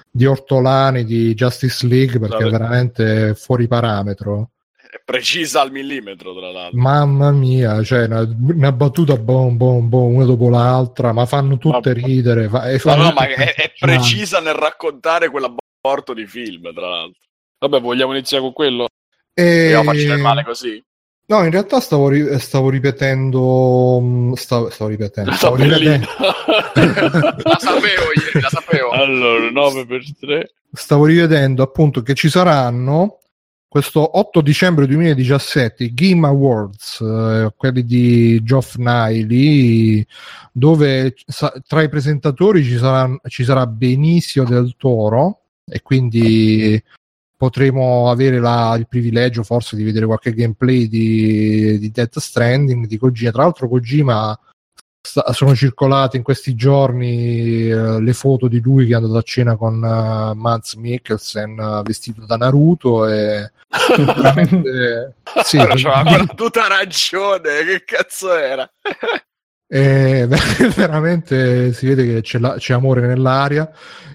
di 0.10 0.26
Ortolani 0.26 1.04
di 1.04 1.36
Justice 1.36 1.86
League 1.86 2.18
perché 2.18 2.48
è 2.48 2.50
veramente 2.50 3.36
fuori 3.36 3.68
parametro. 3.68 4.52
È 4.74 5.00
precisa 5.06 5.62
al 5.62 5.72
millimetro, 5.72 6.34
tra 6.34 6.52
l'altro. 6.52 6.80
Mamma 6.80 7.32
mia, 7.32 7.84
cioè 7.84 8.06
una, 8.06 8.28
una 8.40 8.72
battuta 8.72 9.18
bom, 9.18 9.56
bom, 9.56 9.88
bom, 9.88 10.16
una 10.16 10.26
dopo 10.26 10.50
l'altra, 10.50 11.12
ma 11.12 11.28
fanno 11.28 11.60
tutte 11.60 11.94
ma... 11.94 12.08
ridere. 12.08 12.48
Fa, 12.50 12.72
no, 12.72 12.78
fanno 12.80 13.04
no, 13.04 13.14
ma 13.14 13.28
è, 13.28 13.54
è 13.54 13.74
precisa 13.78 14.40
nel 14.40 14.56
raccontare 14.56 15.30
quell'aborto 15.30 16.14
di 16.16 16.26
film, 16.26 16.74
tra 16.74 16.90
l'altro. 16.90 17.22
Vabbè, 17.60 17.80
vogliamo 17.80 18.14
iniziare 18.14 18.42
con 18.42 18.54
quello? 18.54 18.88
E... 19.34 19.70
Io 19.70 19.84
faccio 19.84 20.08
del 20.08 20.20
male 20.20 20.44
così? 20.44 20.84
No, 21.28 21.44
in 21.44 21.52
realtà 21.52 21.80
stavo, 21.80 22.10
ri- 22.10 22.40
stavo 22.40 22.70
ripetendo. 22.70 24.00
Mm, 24.02 24.34
stavo, 24.34 24.70
stavo 24.70 24.90
ripetendo. 24.90 25.32
Stavo 25.32 25.56
ripetendo. 25.56 26.08
la 26.18 27.58
sapevo 27.60 28.12
ieri, 28.16 28.42
la 28.42 28.50
sapevo. 28.50 28.90
Allora, 28.90 29.50
9 29.50 29.86
per 29.86 30.02
3. 30.20 30.52
Stavo 30.74 31.06
rivedendo 31.06 31.64
appunto 31.64 32.02
che 32.02 32.14
ci 32.16 32.30
saranno 32.30 33.20
questo 33.72 34.18
8 34.20 34.42
dicembre 34.42 34.86
2017 34.88 35.86
i 35.86 35.94
Game 35.94 36.28
Awards, 36.28 37.00
eh, 37.00 37.54
quelli 37.56 37.86
di 37.86 38.44
Geoff 38.44 38.76
Niley, 38.76 40.06
dove 40.52 41.14
sa- 41.26 41.54
tra 41.66 41.82
i 41.82 41.88
presentatori 41.88 42.66
ci 42.66 42.78
sarà, 42.78 43.10
ci 43.28 43.46
sarà 43.46 43.66
Benicio 43.68 44.44
del 44.44 44.76
Toro 44.78 45.44
e 45.66 45.82
quindi 45.82 46.82
potremo 47.42 48.12
avere 48.12 48.38
la, 48.38 48.76
il 48.78 48.88
privilegio 48.88 49.42
forse 49.42 49.76
di 49.76 49.84
vedere 49.84 50.06
qualche 50.06 50.32
gameplay 50.32 50.88
di, 50.88 51.80
di 51.80 51.90
Death 51.90 52.20
Stranding 52.20 52.86
di 52.86 53.00
Kojima. 53.00 53.32
Tra 53.32 53.42
l'altro 53.42 53.68
Kojima 53.68 54.40
sta, 55.02 55.34
sono 55.34 55.56
circolate 55.56 56.18
in 56.18 56.22
questi 56.22 56.54
giorni 56.54 57.72
uh, 57.72 57.98
le 57.98 58.14
foto 58.14 58.48
di 58.48 58.62
lui 58.62 58.86
che 58.86 58.92
è 58.92 58.96
andato 58.98 59.18
a 59.18 59.24
cena 59.24 59.56
con 59.56 59.82
uh, 59.82 60.38
Mads 60.38 60.76
Mikkelsen 60.76 61.58
uh, 61.58 61.82
vestito 61.82 62.28
da 62.28 62.38
Naruto 62.38 63.08
e 63.08 63.52
veramente 63.98 65.16
sì, 65.44 65.58
allora, 65.58 66.04
quella 66.04 66.26
tutta 66.36 66.68
ragione 66.68 67.64
che 67.66 67.84
cazzo 67.84 68.36
era 68.36 68.72
e 69.74 70.28
veramente 70.76 71.72
si 71.72 71.88
vede 71.88 72.06
che 72.06 72.22
c'è, 72.22 72.40
la, 72.40 72.56
c'è 72.58 72.74
amore 72.74 73.08
nell'aria 73.08 73.72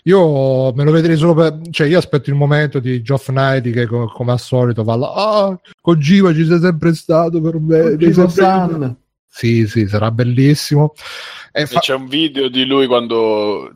io 0.06 0.72
me 0.72 0.84
lo 0.84 0.92
vedrei 0.92 1.16
solo 1.16 1.34
per. 1.34 1.58
cioè, 1.70 1.88
io 1.88 1.98
aspetto 1.98 2.30
il 2.30 2.36
momento 2.36 2.78
di 2.78 3.02
Geoff 3.02 3.26
Knight 3.26 3.68
che, 3.72 3.86
co- 3.86 4.06
come 4.06 4.32
al 4.32 4.38
solito, 4.38 4.84
va 4.84 4.94
là. 4.94 5.12
Ah, 5.12 5.60
Kojima 5.80 6.32
ci 6.32 6.44
sei 6.44 6.60
sempre 6.60 6.94
stato 6.94 7.40
per 7.40 7.58
me. 7.58 7.96
Sempre... 8.12 8.96
Sì, 9.28 9.66
sì, 9.66 9.88
sarà 9.88 10.12
bellissimo. 10.12 10.94
E 11.50 11.66
fa... 11.66 11.80
C'è 11.80 11.94
un 11.94 12.06
video 12.06 12.48
di 12.48 12.64
lui 12.66 12.86
quando 12.86 13.72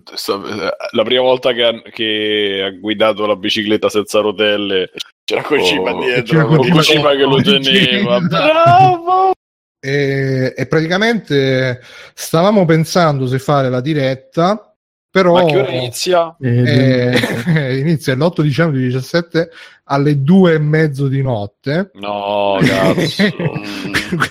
la 0.93 1.03
prima 1.03 1.23
volta 1.23 1.53
che 1.53 1.65
ha, 1.65 1.83
che 1.91 2.63
ha 2.65 2.79
guidato 2.79 3.27
la 3.27 3.35
bicicletta 3.35 3.89
senza 3.89 4.21
rotelle 4.21 4.93
c'era 5.25 5.43
Kojima 5.43 5.95
oh, 5.95 6.01
dietro, 6.01 6.23
c'era 6.23 6.45
Kojima, 6.45 6.75
Kojima 6.77 7.11
che 7.11 7.25
lo 7.25 7.43
teneva. 7.43 8.21
Bravo! 8.23 9.33
E, 9.81 10.53
e 10.55 10.67
praticamente 10.67 11.81
stavamo 12.15 12.67
pensando 12.67 13.27
se 13.27 13.39
fare 13.39 13.71
la 13.71 13.81
diretta 13.81 14.71
però 15.11 15.33
Ma 15.33 15.45
che 15.45 15.59
ora 15.59 15.71
inizia? 15.73 16.37
Eh, 16.41 17.13
eh 17.47 17.79
inizia 17.83 18.15
l'8 18.15 18.43
dicembre 18.43 18.79
2017 18.79 19.51
alle 19.85 20.23
due 20.23 20.55
e 20.55 20.59
mezzo 20.61 21.09
di 21.09 21.21
notte. 21.21 21.91
No, 21.95 22.59
cazzo. 22.63 23.25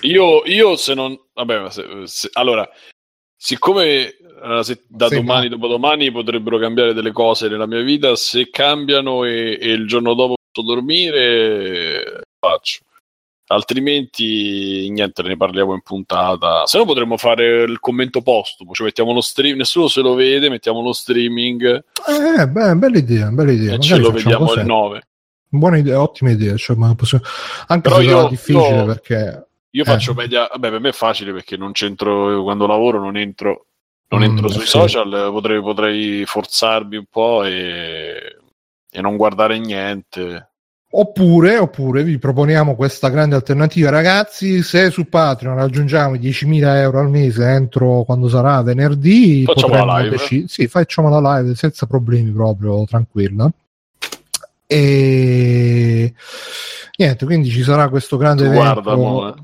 io, 0.00 0.42
io, 0.46 0.76
se 0.76 0.94
non... 0.94 1.14
Vabbè, 1.34 1.70
se, 1.70 1.84
se, 2.04 2.30
allora, 2.32 2.66
siccome 3.36 4.16
uh, 4.42 4.62
se, 4.62 4.84
da 4.88 5.08
sì, 5.08 5.16
domani, 5.16 5.50
ma... 5.50 5.56
dopodomani 5.56 6.10
potrebbero 6.10 6.56
cambiare 6.56 6.94
delle 6.94 7.12
cose 7.12 7.48
nella 7.48 7.66
mia 7.66 7.82
vita, 7.82 8.16
se 8.16 8.48
cambiano 8.48 9.24
e, 9.24 9.58
e 9.60 9.72
il 9.72 9.86
giorno 9.86 10.14
dopo 10.14 10.36
posso 10.50 10.66
dormire, 10.66 12.22
faccio 12.38 12.80
altrimenti 13.52 14.88
niente 14.90 15.22
ne 15.22 15.36
parliamo 15.36 15.74
in 15.74 15.82
puntata 15.82 16.66
se 16.66 16.78
no 16.78 16.84
potremmo 16.84 17.16
fare 17.16 17.62
il 17.62 17.80
commento 17.80 18.22
postumo 18.22 18.72
cioè 18.72 18.86
mettiamo 18.86 19.12
lo 19.12 19.20
stream 19.20 19.56
nessuno 19.56 19.88
se 19.88 20.00
lo 20.02 20.14
vede 20.14 20.48
mettiamo 20.48 20.82
lo 20.82 20.92
streaming 20.92 21.84
eh 22.06 22.48
beh, 22.48 22.76
bella 22.76 22.98
idea 22.98 23.28
bella 23.30 23.50
idea 23.50 23.74
e 23.74 23.78
Magari 23.78 23.82
ce 23.82 23.96
lo 23.98 24.10
vediamo 24.12 24.46
cos'è. 24.46 24.60
il 24.60 24.66
9 24.66 25.08
buona 25.48 25.78
idea 25.78 26.00
ottima 26.00 26.30
idea 26.30 26.56
cioè, 26.56 26.76
possiamo... 26.94 27.24
anche 27.66 27.88
Però 27.88 28.00
se 28.00 28.04
io, 28.04 28.28
difficile 28.28 28.76
io, 28.76 28.84
perché 28.84 29.48
io 29.70 29.82
eh. 29.82 29.86
faccio 29.86 30.14
media 30.14 30.48
vabbè 30.52 30.70
per 30.70 30.80
me 30.80 30.88
è 30.90 30.92
facile 30.92 31.32
perché 31.32 31.56
non 31.56 31.72
c'entro 31.72 32.42
quando 32.44 32.68
lavoro 32.68 33.00
non 33.00 33.16
entro 33.16 33.66
non 34.10 34.20
mm, 34.20 34.24
entro 34.24 34.48
sui 34.48 34.62
sì. 34.62 34.68
social 34.68 35.10
potrei, 35.32 35.60
potrei 35.60 36.24
forzarmi 36.24 36.96
un 36.96 37.06
po' 37.10 37.42
e, 37.42 38.36
e 38.88 39.00
non 39.00 39.16
guardare 39.16 39.58
niente 39.58 40.49
Oppure, 40.92 41.56
oppure 41.56 42.02
vi 42.02 42.18
proponiamo 42.18 42.74
questa 42.74 43.10
grande 43.10 43.36
alternativa, 43.36 43.90
ragazzi. 43.90 44.60
Se 44.62 44.90
su 44.90 45.08
Patreon 45.08 45.54
raggiungiamo 45.54 46.16
i 46.16 46.18
10.000 46.18 46.76
euro 46.78 46.98
al 46.98 47.08
mese 47.08 47.44
entro 47.44 48.02
quando 48.02 48.28
sarà 48.28 48.60
venerdì, 48.62 49.44
facciamo 49.44 49.84
la 49.84 49.98
live. 50.00 50.16
Dec- 50.16 50.44
sì, 50.48 50.66
facciamo 50.66 51.08
la 51.08 51.36
live 51.36 51.54
senza 51.54 51.86
problemi, 51.86 52.32
proprio 52.32 52.84
tranquilla. 52.86 53.48
E 54.66 56.12
niente, 56.96 57.24
quindi 57.24 57.50
ci 57.50 57.62
sarà 57.62 57.88
questo 57.88 58.16
grande 58.16 58.44
tu 58.44 58.50
evento 58.50 58.82
guarda, 58.82 59.34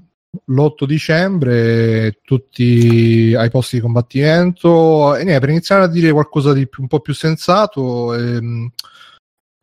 l'8 0.46 0.84
dicembre, 0.84 2.18
tutti 2.24 3.34
ai 3.38 3.50
posti 3.50 3.76
di 3.76 3.82
combattimento. 3.82 5.14
E 5.14 5.22
niente, 5.22 5.40
per 5.40 5.50
iniziare 5.50 5.84
a 5.84 5.88
dire 5.88 6.10
qualcosa 6.10 6.52
di 6.52 6.66
più, 6.66 6.82
un 6.82 6.88
po' 6.88 6.98
più 6.98 7.14
sensato. 7.14 8.14
Ehm, 8.14 8.72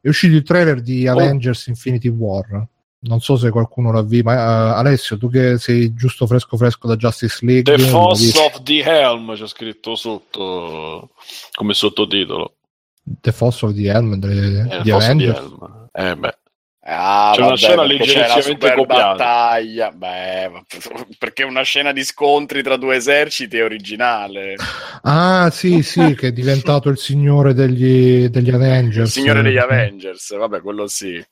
è 0.04 0.10
uscito 0.10 0.36
il 0.36 0.44
trailer 0.44 0.82
di 0.82 1.08
oh. 1.08 1.14
Avengers 1.14 1.68
Infinity 1.68 2.10
War 2.10 2.68
non 3.04 3.20
so 3.20 3.36
se 3.36 3.50
qualcuno 3.50 3.92
l'ha 3.92 4.02
visto, 4.02 4.30
ma 4.30 4.36
uh, 4.36 4.78
Alessio, 4.78 5.18
tu 5.18 5.30
che 5.30 5.58
sei 5.58 5.94
giusto 5.94 6.28
fresco 6.28 6.58
fresco 6.58 6.88
da 6.88 6.96
Justice 6.96 7.46
League. 7.46 7.76
The 7.76 7.84
Foss 7.84 8.34
of 8.36 8.64
the 8.64 8.82
Helm 8.82 9.36
c'è 9.36 9.48
scritto 9.48 9.96
sotto 9.96 11.10
come 11.54 11.74
sottotitolo. 11.74 12.56
The 13.04 13.32
Foss 13.32 13.62
of 13.64 13.74
the 13.74 13.90
Helm 13.90 14.16
delle, 14.16 14.68
Eh, 14.70 14.82
di 14.84 14.92
Avengers. 14.92 15.38
Helm. 15.38 15.90
Eh, 15.92 16.16
beh. 16.16 16.38
Ah, 16.86 17.32
C'è 17.34 17.38
una 17.40 17.48
vabbè, 17.48 17.58
scena 17.58 17.76
la 17.76 17.84
leggerissimamente 17.86 18.44
super 18.44 18.74
copiata. 18.76 19.08
battaglia. 19.12 19.92
Beh, 19.92 20.52
perché 21.18 21.44
una 21.44 21.62
scena 21.62 21.94
di 21.94 22.04
scontri 22.04 22.62
tra 22.62 22.76
due 22.76 22.98
eserciti 22.98 23.58
è 23.58 23.64
originale. 23.64 24.56
Ah, 25.04 25.50
sì, 25.50 25.82
sì, 25.82 26.14
che 26.16 26.28
è 26.28 26.32
diventato 26.34 26.90
il 26.90 26.98
signore 26.98 27.54
degli, 27.54 28.28
degli 28.28 28.50
Il 28.50 28.56
Avengers. 28.56 29.12
signore 29.12 29.42
degli 29.42 29.58
Avengers, 29.58 30.36
vabbè, 30.36 30.60
quello 30.60 30.88
sì. 30.88 31.24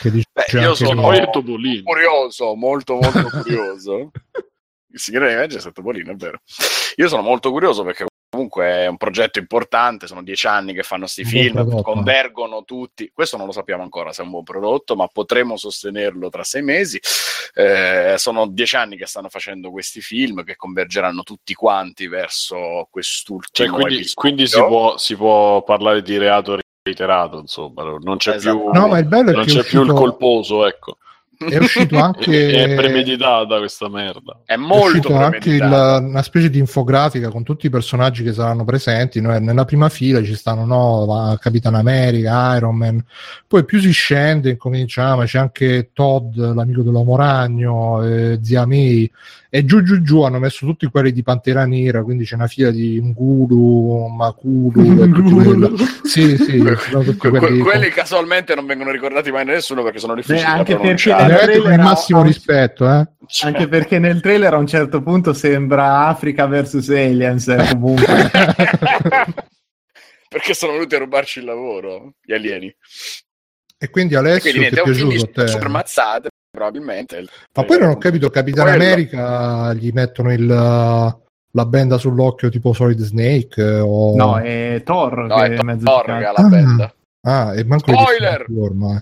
Che 0.00 0.10
dice 0.10 0.26
Beh, 0.30 0.60
io 0.60 0.74
sono- 0.74 1.30
Topolino. 1.30 1.82
Curioso, 1.84 2.54
molto 2.54 2.98
molto 3.00 3.28
curioso. 3.42 4.10
Il 4.94 4.98
signore 5.00 5.28
degli 5.28 5.36
Avengers 5.36 5.66
è 5.68 5.72
Topolino, 5.72 6.12
è 6.12 6.16
vero. 6.16 6.40
Io 6.96 7.08
sono 7.08 7.22
molto 7.22 7.50
curioso 7.50 7.82
perché 7.82 8.04
comunque 8.42 8.64
è 8.66 8.86
un 8.86 8.96
progetto 8.96 9.38
importante, 9.38 10.06
sono 10.06 10.22
dieci 10.22 10.46
anni 10.46 10.74
che 10.74 10.82
fanno 10.82 11.06
sti 11.06 11.22
Un 11.22 11.30
buon 11.30 11.42
film, 11.42 11.54
prodotto. 11.54 11.82
convergono 11.82 12.64
tutti. 12.64 13.10
Questo 13.14 13.36
non 13.36 13.46
lo 13.46 13.52
sappiamo 13.52 13.82
ancora 13.82 14.12
se 14.12 14.22
è 14.22 14.24
un 14.24 14.30
buon 14.30 14.42
prodotto, 14.42 14.96
ma 14.96 15.06
potremo 15.06 15.56
sostenerlo 15.56 16.28
tra 16.28 16.42
sei 16.42 16.62
mesi. 16.62 17.00
Eh, 17.54 18.14
sono 18.18 18.46
dieci 18.48 18.76
anni 18.76 18.96
che 18.96 19.06
stanno 19.06 19.28
facendo 19.28 19.70
questi 19.70 20.00
film 20.00 20.42
che 20.44 20.56
convergeranno 20.56 21.22
tutti 21.22 21.54
quanti 21.54 22.08
verso 22.08 22.56
Cioè, 22.56 22.86
quest'ultimo 22.90 23.74
quindi, 23.74 23.94
episodio. 23.94 24.14
quindi 24.14 24.46
si, 24.46 24.58
può, 24.58 24.96
si 24.98 25.16
può 25.16 25.62
parlare 25.62 26.02
di 26.02 26.16
reato 26.18 26.58
reiterato, 26.82 27.38
insomma, 27.38 27.84
non 28.00 28.16
c'è 28.16 28.34
Esatto. 28.34 28.58
più, 28.58 28.70
No, 28.72 28.88
ma 28.88 28.98
il 28.98 29.06
bello 29.06 29.30
è 29.30 29.34
non 29.34 29.44
c'è 29.44 29.62
più 29.62 29.82
il 29.82 29.92
colposo, 29.92 30.66
ecco. 30.66 30.96
È 31.48 31.58
uscito 31.58 31.98
anche. 31.98 32.64
È 32.72 32.74
premeditata 32.74 33.58
questa 33.58 33.88
merda. 33.88 34.40
È 34.44 34.54
È 34.54 34.56
molto 34.56 34.86
uscito 34.86 35.16
anche 35.16 35.50
il- 35.50 35.62
una 35.62 36.22
specie 36.22 36.50
di 36.50 36.58
infografica 36.58 37.28
con 37.30 37.42
tutti 37.42 37.66
i 37.66 37.70
personaggi 37.70 38.22
che 38.22 38.32
saranno 38.32 38.64
presenti. 38.64 39.20
no? 39.20 39.36
Nella 39.38 39.64
prima 39.64 39.88
fila 39.88 40.22
ci 40.22 40.34
stanno 40.34 40.64
no, 40.64 41.36
Capitan 41.40 41.74
America, 41.74 42.56
Iron 42.56 42.76
Man. 42.76 43.04
Poi 43.46 43.64
più 43.64 43.80
si 43.80 43.90
scende, 43.92 44.50
incominciamo. 44.50 45.22
C'è 45.24 45.38
anche 45.38 45.90
Todd, 45.92 46.36
l'amico 46.38 46.82
dell'uomo 46.82 47.16
ragno, 47.16 48.02
eh, 48.04 48.38
Zia 48.42 48.66
May. 48.66 49.10
E 49.54 49.66
giù 49.66 49.82
giù 49.82 50.00
giù 50.00 50.22
hanno 50.22 50.38
messo 50.38 50.64
tutti 50.64 50.86
quelli 50.86 51.12
di 51.12 51.22
Pantera 51.22 51.66
Nera. 51.66 52.02
Quindi 52.02 52.24
c'è 52.24 52.36
una 52.36 52.46
fila 52.46 52.70
di 52.70 52.98
Ngulu, 53.02 54.06
Makulu. 54.08 55.02
e 55.02 55.76
Sì, 56.04 56.38
sì, 56.38 56.58
Que- 56.64 57.16
que- 57.16 57.30
quelli. 57.38 57.58
quelli 57.60 57.88
casualmente 57.90 58.54
non 58.54 58.64
vengono 58.64 58.90
ricordati 58.90 59.30
mai 59.30 59.44
da 59.44 59.52
nessuno 59.52 59.82
perché 59.82 59.98
sono 59.98 60.14
difficili 60.14 60.38
Beh, 60.40 60.46
anche 60.48 60.76
perché 60.78 61.10
Veramente 61.10 61.36
con 61.44 61.50
il 61.50 61.60
trailer 61.64 61.78
massimo 61.80 62.20
ha- 62.20 62.24
rispetto, 62.24 62.88
eh. 62.90 63.06
Cioè, 63.26 63.50
Anche 63.50 63.68
perché 63.68 63.98
nel 63.98 64.22
trailer 64.22 64.54
a 64.54 64.56
un 64.56 64.66
certo 64.66 65.02
punto 65.02 65.34
sembra 65.34 66.06
Africa 66.06 66.46
vs 66.46 66.88
Aliens 66.88 67.48
eh, 67.48 67.68
comunque. 67.72 68.06
perché 70.28 70.54
sono 70.54 70.72
venuti 70.72 70.94
a 70.94 70.98
rubarci 70.98 71.40
il 71.40 71.44
lavoro 71.44 72.14
gli 72.22 72.32
alieni. 72.32 72.74
E 73.78 73.90
quindi 73.90 74.14
E 74.14 74.16
Alessio 74.16 74.50
quindi 74.50 74.68
ti 74.70 74.74
niente, 74.74 74.80
è 74.80 74.80
è 74.80 74.84
piaciuto 74.84 75.24
a 75.42 75.44
te? 75.44 76.30
Probabilmente. 76.62 77.24
Ma 77.54 77.64
poi 77.64 77.78
non 77.78 77.90
ho 77.90 77.98
capito, 77.98 78.30
Capitan 78.30 78.66
Quello. 78.66 78.82
America 78.82 79.72
gli 79.74 79.90
mettono 79.92 80.32
il, 80.32 80.46
la 80.46 81.66
benda 81.66 81.98
sull'occhio 81.98 82.48
tipo 82.48 82.72
Solid 82.72 83.00
Snake 83.00 83.60
eh, 83.60 83.80
o... 83.80 84.14
No, 84.16 84.38
è 84.38 84.82
Thor 84.84 85.26
No, 85.26 85.36
che 85.36 85.44
è 85.44 85.58
è 85.58 85.62
mezzo 85.62 85.84
Thor 85.84 86.04
che 86.04 86.12
ha 86.12 86.30
Ah. 86.30 86.42
la 86.42 86.48
benda. 86.48 86.94
Ah, 87.24 87.54
e 87.56 87.64
manco 87.64 87.92
Spoiler! 87.92 88.44
più 88.44 88.60
ormai. 88.60 89.00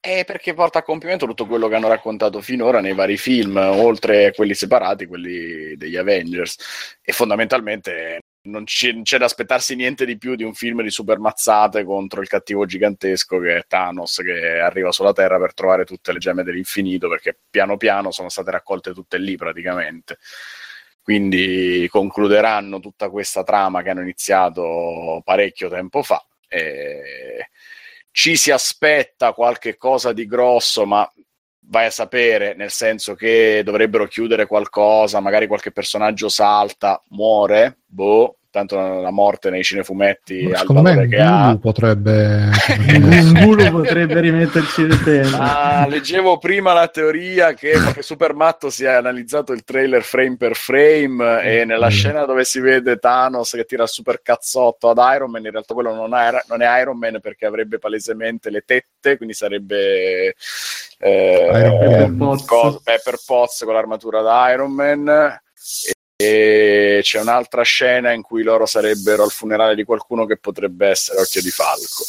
È 0.00 0.24
perché 0.24 0.54
porta 0.54 0.78
a 0.78 0.82
compimento 0.82 1.26
tutto 1.26 1.46
quello 1.46 1.66
che 1.68 1.74
hanno 1.74 1.88
raccontato 1.88 2.40
finora 2.40 2.80
nei 2.80 2.94
vari 2.94 3.16
film, 3.16 3.56
oltre 3.56 4.26
a 4.26 4.32
quelli 4.32 4.54
separati, 4.54 5.06
quelli 5.06 5.76
degli 5.76 5.96
Avengers. 5.96 6.98
E 7.02 7.12
fondamentalmente 7.12 8.20
non 8.48 8.64
c'è, 8.64 9.00
c'è 9.02 9.18
da 9.18 9.26
aspettarsi 9.26 9.74
niente 9.74 10.04
di 10.04 10.18
più 10.18 10.34
di 10.34 10.42
un 10.42 10.54
film 10.54 10.82
di 10.82 10.90
super 10.90 11.18
mazzate 11.18 11.84
contro 11.84 12.20
il 12.20 12.28
cattivo 12.28 12.66
gigantesco 12.66 13.38
che 13.38 13.56
è 13.58 13.64
Thanos, 13.66 14.20
che 14.24 14.58
arriva 14.58 14.90
sulla 14.90 15.12
Terra 15.12 15.38
per 15.38 15.54
trovare 15.54 15.84
tutte 15.84 16.12
le 16.12 16.18
gemme 16.18 16.42
dell'infinito, 16.42 17.08
perché 17.08 17.38
piano 17.48 17.76
piano 17.76 18.10
sono 18.10 18.28
state 18.28 18.50
raccolte 18.50 18.92
tutte 18.92 19.18
lì 19.18 19.36
praticamente. 19.36 20.18
Quindi 21.02 21.86
concluderanno 21.90 22.80
tutta 22.80 23.08
questa 23.08 23.42
trama 23.42 23.82
che 23.82 23.90
hanno 23.90 24.02
iniziato 24.02 25.22
parecchio 25.24 25.68
tempo 25.68 26.02
fa. 26.02 26.22
E 26.48 27.50
ci 28.10 28.36
si 28.36 28.50
aspetta 28.50 29.32
qualche 29.32 29.76
cosa 29.76 30.12
di 30.12 30.26
grosso, 30.26 30.84
ma 30.84 31.10
vai 31.70 31.86
a 31.86 31.90
sapere, 31.90 32.54
nel 32.54 32.70
senso 32.70 33.14
che 33.14 33.62
dovrebbero 33.64 34.06
chiudere 34.06 34.46
qualcosa, 34.46 35.20
magari 35.20 35.46
qualche 35.46 35.70
personaggio 35.70 36.28
salta, 36.28 37.02
muore, 37.10 37.80
boh, 37.86 38.37
tanto 38.50 38.76
la 38.78 39.10
morte 39.10 39.50
nei 39.50 39.62
cinefumetti 39.62 40.50
Secondo 40.54 40.82
me 40.82 40.90
valore 40.94 41.08
che 41.08 41.20
ha. 41.20 41.58
Potrebbe... 41.60 42.48
Un 42.98 43.40
culo 43.42 43.70
potrebbe 43.70 44.20
rimetterci 44.20 44.80
il 44.82 45.02
tempo. 45.02 45.36
Ah, 45.38 45.86
leggevo 45.88 46.38
prima 46.38 46.72
la 46.72 46.88
teoria 46.88 47.52
che 47.54 47.72
perché 47.72 48.02
Super 48.02 48.34
Matto 48.34 48.70
si 48.70 48.84
è 48.84 48.88
analizzato 48.92 49.52
il 49.52 49.64
trailer 49.64 50.02
frame 50.02 50.36
per 50.36 50.54
frame 50.56 51.42
e 51.42 51.64
nella 51.64 51.86
Mm. 51.86 51.90
scena 51.90 52.24
dove 52.24 52.44
si 52.44 52.60
vede 52.60 52.96
Thanos 52.98 53.50
che 53.52 53.64
tira 53.64 53.82
il 53.84 53.88
super 53.88 54.20
cazzotto 54.22 54.90
ad 54.90 54.98
Iron 55.14 55.30
Man, 55.30 55.44
in 55.44 55.50
realtà 55.50 55.74
quello 55.74 55.94
non 55.94 56.14
è, 56.14 56.30
non 56.48 56.62
è 56.62 56.80
Iron 56.80 56.96
Man 56.98 57.18
perché 57.20 57.46
avrebbe 57.46 57.78
palesemente 57.78 58.50
le 58.50 58.62
tette, 58.66 59.16
quindi 59.16 59.34
sarebbe 59.34 60.34
eh, 60.98 61.50
Iron. 61.52 61.78
Pepper 61.78 62.14
Potts. 62.16 62.44
cosa- 62.44 62.80
Pepper 62.82 63.18
Potts 63.24 63.62
con 63.64 63.74
l'armatura 63.74 64.20
da 64.22 64.50
Iron 64.52 64.72
Man. 64.72 65.40
E 66.20 66.98
c'è 67.00 67.20
un'altra 67.20 67.62
scena 67.62 68.10
in 68.10 68.22
cui 68.22 68.42
loro 68.42 68.66
sarebbero 68.66 69.22
al 69.22 69.30
funerale 69.30 69.76
di 69.76 69.84
qualcuno 69.84 70.26
che 70.26 70.36
potrebbe 70.36 70.88
essere 70.88 71.20
Occhio 71.20 71.40
di 71.40 71.50
Falco. 71.50 72.04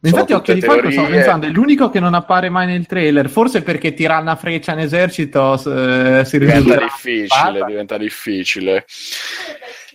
Infatti, 0.00 0.32
Occhio 0.32 0.54
di 0.54 0.60
Falco 0.60 0.90
stavo 0.90 1.06
pensando, 1.06 1.46
è 1.46 1.50
l'unico 1.50 1.88
che 1.88 2.00
non 2.00 2.14
appare 2.14 2.48
mai 2.48 2.66
nel 2.66 2.84
trailer. 2.86 3.30
Forse 3.30 3.62
perché 3.62 3.94
tirare 3.94 4.22
una 4.22 4.34
freccia 4.34 4.72
in 4.72 4.80
esercito 4.80 5.54
eh, 5.54 6.24
si 6.24 6.38
diventa 6.40 6.76
difficile, 6.78 7.64
diventa 7.64 7.96
difficile. 7.96 8.86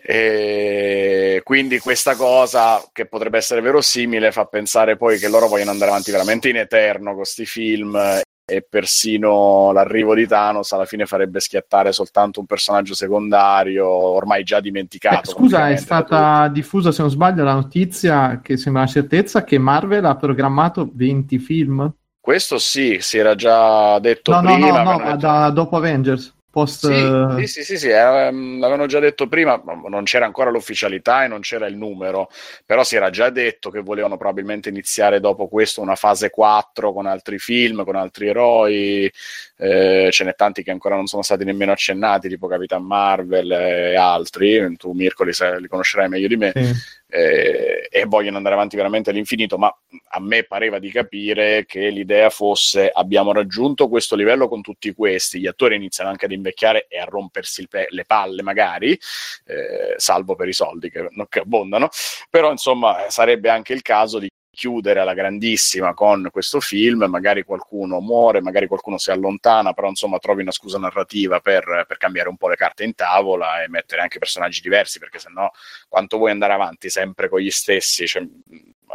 E 0.01 1.41
quindi 1.43 1.79
questa 1.79 2.15
cosa 2.15 2.81
che 2.93 3.07
potrebbe 3.07 3.39
essere 3.39 3.59
verosimile 3.59 4.31
fa 4.31 4.45
pensare 4.45 4.95
poi 4.95 5.19
che 5.19 5.27
loro 5.27 5.47
vogliono 5.47 5.71
andare 5.71 5.91
avanti 5.91 6.11
veramente 6.11 6.47
in 6.47 6.55
eterno 6.55 7.07
con 7.07 7.17
questi 7.17 7.45
film 7.45 8.21
e 8.49 8.65
persino 8.67 9.71
l'arrivo 9.71 10.15
di 10.15 10.25
Thanos 10.27 10.71
alla 10.71 10.85
fine 10.85 11.05
farebbe 11.05 11.39
schiattare 11.39 11.91
soltanto 11.91 12.39
un 12.39 12.45
personaggio 12.45 12.93
secondario 12.95 13.87
ormai 13.87 14.43
già 14.43 14.57
Eh, 14.57 14.61
dimenticato. 14.61 15.29
scusa, 15.31 15.69
è 15.69 15.77
stata 15.77 16.47
diffusa, 16.49 16.91
se 16.91 17.01
non 17.01 17.11
sbaglio, 17.11 17.43
la 17.43 17.53
notizia 17.53 18.39
che 18.41 18.57
sembra 18.57 18.81
una 18.83 18.91
certezza 18.91 19.43
che 19.43 19.57
Marvel 19.57 20.05
ha 20.05 20.15
programmato 20.15 20.89
20 20.93 21.37
film. 21.39 21.91
Questo 22.19 22.57
sì, 22.57 22.97
si 22.99 23.17
era 23.17 23.35
già 23.35 23.97
detto 23.99 24.31
No, 24.31 24.41
no, 24.41 24.53
prima. 24.55 24.83
no, 24.83 24.91
no, 24.91 24.97
ma 24.97 25.03
detto- 25.05 25.17
da, 25.17 25.49
dopo 25.51 25.77
Avengers. 25.77 26.35
Post, 26.51 26.87
Sì, 26.87 27.43
eh, 27.43 27.47
sì, 27.47 27.61
sì, 27.61 27.63
sì, 27.63 27.77
sì, 27.77 27.89
l'avevano 27.89 28.87
già 28.87 28.99
detto 28.99 29.27
prima, 29.27 29.61
ma 29.63 29.79
non 29.87 30.03
c'era 30.03 30.25
ancora 30.25 30.49
l'ufficialità 30.49 31.23
e 31.23 31.27
non 31.27 31.41
c'era 31.41 31.67
il 31.67 31.77
numero, 31.77 32.29
però 32.65 32.83
si 32.83 32.95
era 32.95 33.11
già 33.11 33.29
detto 33.29 33.69
che 33.69 33.81
volevano 33.81 34.17
probabilmente 34.17 34.69
iniziare 34.69 35.19
dopo 35.19 35.47
questo 35.47 35.81
una 35.81 35.93
fase 35.95 36.31
4 36.31 36.91
con 36.91 37.05
altri 37.05 37.37
film, 37.37 37.83
con 37.83 37.95
altri 37.95 38.29
eroi, 38.29 39.11
eh, 39.57 40.09
ce 40.11 40.23
n'è 40.23 40.33
tanti 40.33 40.63
che 40.63 40.71
ancora 40.71 40.95
non 40.95 41.05
sono 41.05 41.21
stati 41.21 41.43
nemmeno 41.43 41.71
accennati, 41.71 42.27
tipo 42.27 42.47
Capitan 42.47 42.83
Marvel 42.83 43.51
e 43.51 43.95
altri, 43.95 44.75
tu 44.75 44.91
Mirko 44.93 45.23
li, 45.23 45.31
li 45.59 45.67
conoscerai 45.67 46.09
meglio 46.09 46.27
di 46.27 46.37
me, 46.37 46.51
sì. 46.55 46.73
Eh, 47.11 47.87
e 47.89 48.05
vogliono 48.05 48.37
andare 48.37 48.55
avanti 48.55 48.75
veramente 48.75 49.09
all'infinito, 49.09 49.57
ma 49.57 49.75
a 50.09 50.19
me 50.19 50.43
pareva 50.43 50.77
di 50.77 50.91
capire 50.91 51.65
che 51.65 51.89
l'idea 51.89 52.29
fosse 52.29 52.89
abbiamo 52.93 53.33
raggiunto 53.33 53.89
questo 53.89 54.15
livello 54.15 54.47
con 54.47 54.61
tutti 54.61 54.93
questi, 54.93 55.39
gli 55.39 55.47
attori 55.47 55.75
iniziano 55.75 56.09
anche 56.11 56.25
ad 56.25 56.31
invecchiare 56.31 56.85
e 56.87 56.99
a 56.99 57.05
rompersi 57.05 57.67
pe- 57.67 57.87
le 57.89 58.05
palle 58.05 58.43
magari, 58.43 58.91
eh, 58.91 59.95
salvo 59.97 60.35
per 60.35 60.47
i 60.47 60.53
soldi 60.53 60.91
che, 60.91 61.09
che 61.27 61.39
abbondano, 61.39 61.89
però 62.29 62.51
insomma 62.51 63.09
sarebbe 63.09 63.49
anche 63.49 63.73
il 63.73 63.81
caso 63.81 64.19
di 64.19 64.29
chiudere 64.51 64.99
alla 64.99 65.13
grandissima 65.13 65.93
con 65.93 66.27
questo 66.31 66.59
film, 66.59 67.05
magari 67.05 67.43
qualcuno 67.43 67.99
muore, 67.99 68.41
magari 68.41 68.67
qualcuno 68.67 68.97
si 68.97 69.11
allontana, 69.11 69.73
però 69.73 69.89
insomma 69.89 70.19
trovi 70.19 70.41
una 70.41 70.51
scusa 70.51 70.77
narrativa 70.77 71.39
per, 71.39 71.85
per 71.87 71.97
cambiare 71.97 72.29
un 72.29 72.37
po' 72.37 72.49
le 72.49 72.55
carte 72.55 72.83
in 72.83 72.95
tavola 72.95 73.63
e 73.63 73.69
mettere 73.69 74.01
anche 74.01 74.19
personaggi 74.19 74.61
diversi, 74.61 74.99
perché 74.99 75.19
sennò 75.19 75.49
quanto 75.87 76.17
vuoi 76.17 76.31
andare 76.31 76.53
avanti 76.53 76.89
sempre 76.89 77.29
con 77.29 77.39
gli 77.39 77.51
stessi, 77.51 78.07
cioè, 78.07 78.27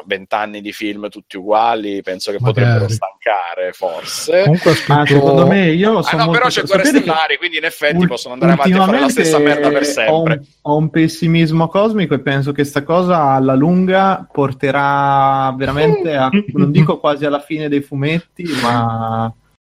vent'anni 0.07 0.61
di 0.61 0.73
film 0.73 1.09
tutti 1.09 1.37
uguali, 1.37 2.03
penso 2.03 2.31
che 2.31 2.39
Magari. 2.41 2.67
potrebbero 2.67 2.89
stancare 2.89 3.73
forse. 3.73 4.43
Comunque 4.43 4.75
scritto... 4.75 5.07
secondo 5.07 5.47
me 5.47 5.71
io 5.71 5.99
Ah 5.99 6.03
sono 6.03 6.25
no, 6.25 6.31
però 6.31 6.49
c'è 6.49 6.63
Guerre 6.63 6.85
Stellari, 6.85 7.37
quindi 7.37 7.59
in 7.59 7.65
effetti 7.65 7.97
ul- 7.97 8.09
possono 8.09 8.35
andare 8.35 8.53
avanti 8.53 8.73
a 8.73 8.85
fare 8.85 9.01
la 9.01 9.09
stessa 9.09 9.39
merda 9.39 9.69
per 9.69 9.83
ultimamente 9.83 9.93
sempre. 9.93 10.13
Ho 10.13 10.23
un, 10.23 10.45
ho 10.63 10.77
un 10.77 10.91
pessimismo 10.91 11.69
cosmico 11.69 12.15
e 12.15 12.21
penso 12.21 12.53
che 12.53 12.65
sta 12.65 12.83
cosa 12.83 13.31
alla 13.31 13.55
lunga 13.55 14.27
porterà 14.31 15.55
veramente 15.57 16.15
a, 16.17 16.31
non 16.53 16.71
dico 16.71 16.99
quasi 16.99 17.25
alla 17.25 17.41
fine 17.41 17.69
dei 17.69 17.81
fumetti, 17.81 18.45
ma 18.63 19.33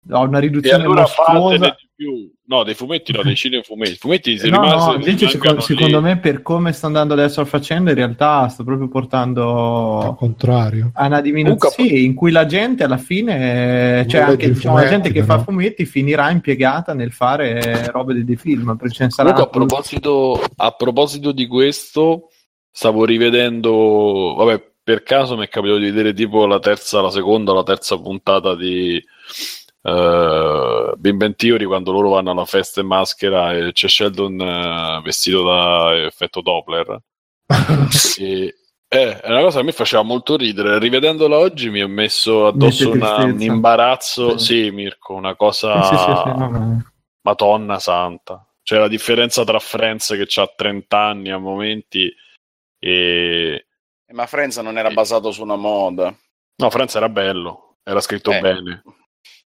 ha 0.10 0.20
una 0.20 0.38
E 0.38 0.42
riduzione 0.42 0.84
allora 0.84 1.02
mostruosa. 1.02 1.76
di 1.80 1.88
più. 1.96 2.32
No, 2.50 2.64
dei 2.64 2.76
fumetti 2.76 3.12
no, 3.12 3.24
dei 3.24 3.36
cinefumetti. 3.36 3.92
I 3.94 3.96
fumetti 3.98 4.38
se 4.38 4.50
No, 4.50 4.62
rimase- 4.62 4.88
no, 4.92 4.94
invece 4.96 5.28
secondo, 5.28 5.60
secondo 5.62 6.00
me 6.02 6.18
per 6.18 6.42
come 6.42 6.72
sta 6.72 6.88
andando 6.88 7.14
adesso 7.14 7.42
la 7.42 7.46
faccenda 7.48 7.90
in 7.90 7.98
realtà 7.98 8.48
sta 8.48 8.64
proprio 8.64 8.86
Al 8.86 8.92
portando 8.92 10.16
contrario. 10.18 10.92
a 10.94 11.08
una 11.08 11.20
diminuzione 11.22 11.74
Comunque- 11.76 11.98
sì, 11.98 12.06
in 12.06 12.14
cui 12.14 12.32
la 12.32 12.46
gente 12.46 12.84
alla 12.86 12.98
fine 12.98 14.06
cioè 14.08 14.22
Non 14.22 14.30
anche 14.30 14.52
diciamo, 14.52 14.76
la 14.76 14.82
fumetti, 14.84 15.02
gente 15.04 15.12
che 15.20 15.26
però. 15.26 15.38
fa 15.40 15.44
fumetti 15.44 15.86
finirà 15.86 16.30
impiegata 16.32 16.94
nel 16.94 17.12
fare 17.12 17.90
robe 17.92 18.24
di 18.24 18.36
film 18.38 18.78
Comunque, 18.78 19.42
a 19.44 19.48
proposito, 19.48 20.42
a 20.56 20.72
proposito 20.72 21.32
di 21.34 21.48
questo, 21.48 22.30
stavo 22.72 23.04
rivedendo, 23.06 24.36
vabbè, 24.38 24.64
per 24.84 25.04
caso 25.04 25.36
mi 25.36 25.44
è 25.46 25.50
capitato 25.50 25.80
di 25.80 25.86
vedere 25.90 26.14
tipo 26.14 26.46
la 26.46 26.60
terza, 26.60 27.02
la 27.02 27.10
seconda 27.12 27.52
o 27.52 27.56
la 27.56 27.64
terza 27.64 28.00
puntata 28.00 28.56
di 28.56 29.04
uh, 29.82 30.96
Big 30.98 31.16
Bang 31.16 31.36
Theory 31.36 31.66
quando 31.66 31.92
loro 31.92 32.10
vanno 32.10 32.32
alla 32.32 32.46
festa 32.46 32.82
in 32.82 32.88
maschera 32.88 33.54
e 33.54 33.72
c'è 33.72 33.88
Sheldon 33.88 34.40
eh, 34.40 35.02
vestito 35.04 35.44
da 35.44 35.96
effetto 36.06 36.42
Doppler. 36.42 37.00
e, 38.20 38.56
eh, 38.90 39.20
è 39.20 39.30
una 39.30 39.42
cosa 39.42 39.60
che 39.60 39.66
mi 39.66 39.72
faceva 39.72 40.02
molto 40.04 40.38
ridere. 40.38 40.80
Rivedendola 40.80 41.38
oggi 41.38 41.70
mi 41.70 41.82
ha 41.82 41.88
messo 41.88 42.48
addosso 42.48 42.92
una- 42.92 43.26
un 43.26 43.42
imbarazzo. 43.42 44.38
Sì. 44.38 44.64
Sì, 44.64 44.72
Mirko, 44.72 45.14
una 45.14 45.36
cosa. 45.36 45.82
Sì, 45.84 45.96
sì, 45.98 46.04
sì, 46.04 46.22
sì, 46.24 46.38
no, 46.38 46.50
no. 46.50 46.92
Madonna 47.22 47.80
santa. 47.80 48.46
Cioè 48.64 48.80
la 48.80 48.88
differenza 48.88 49.44
tra 49.44 49.60
Friends 49.60 50.10
che 50.10 50.42
ha 50.42 50.52
30 50.54 50.98
anni 51.00 51.32
a 51.32 51.38
momenti 51.38 52.14
e... 52.80 53.66
Eh, 54.06 54.14
Ma 54.14 54.26
Friends 54.26 54.58
non 54.58 54.78
era 54.78 54.90
basato 54.92 55.32
su 55.32 55.42
una 55.42 55.56
moda. 55.56 56.14
No, 56.56 56.70
Friends 56.70 56.96
era 56.96 57.10
bello, 57.10 57.78
era 57.84 58.00
scritto 58.02 58.32
Eh, 58.32 58.40
bene. 58.40 58.84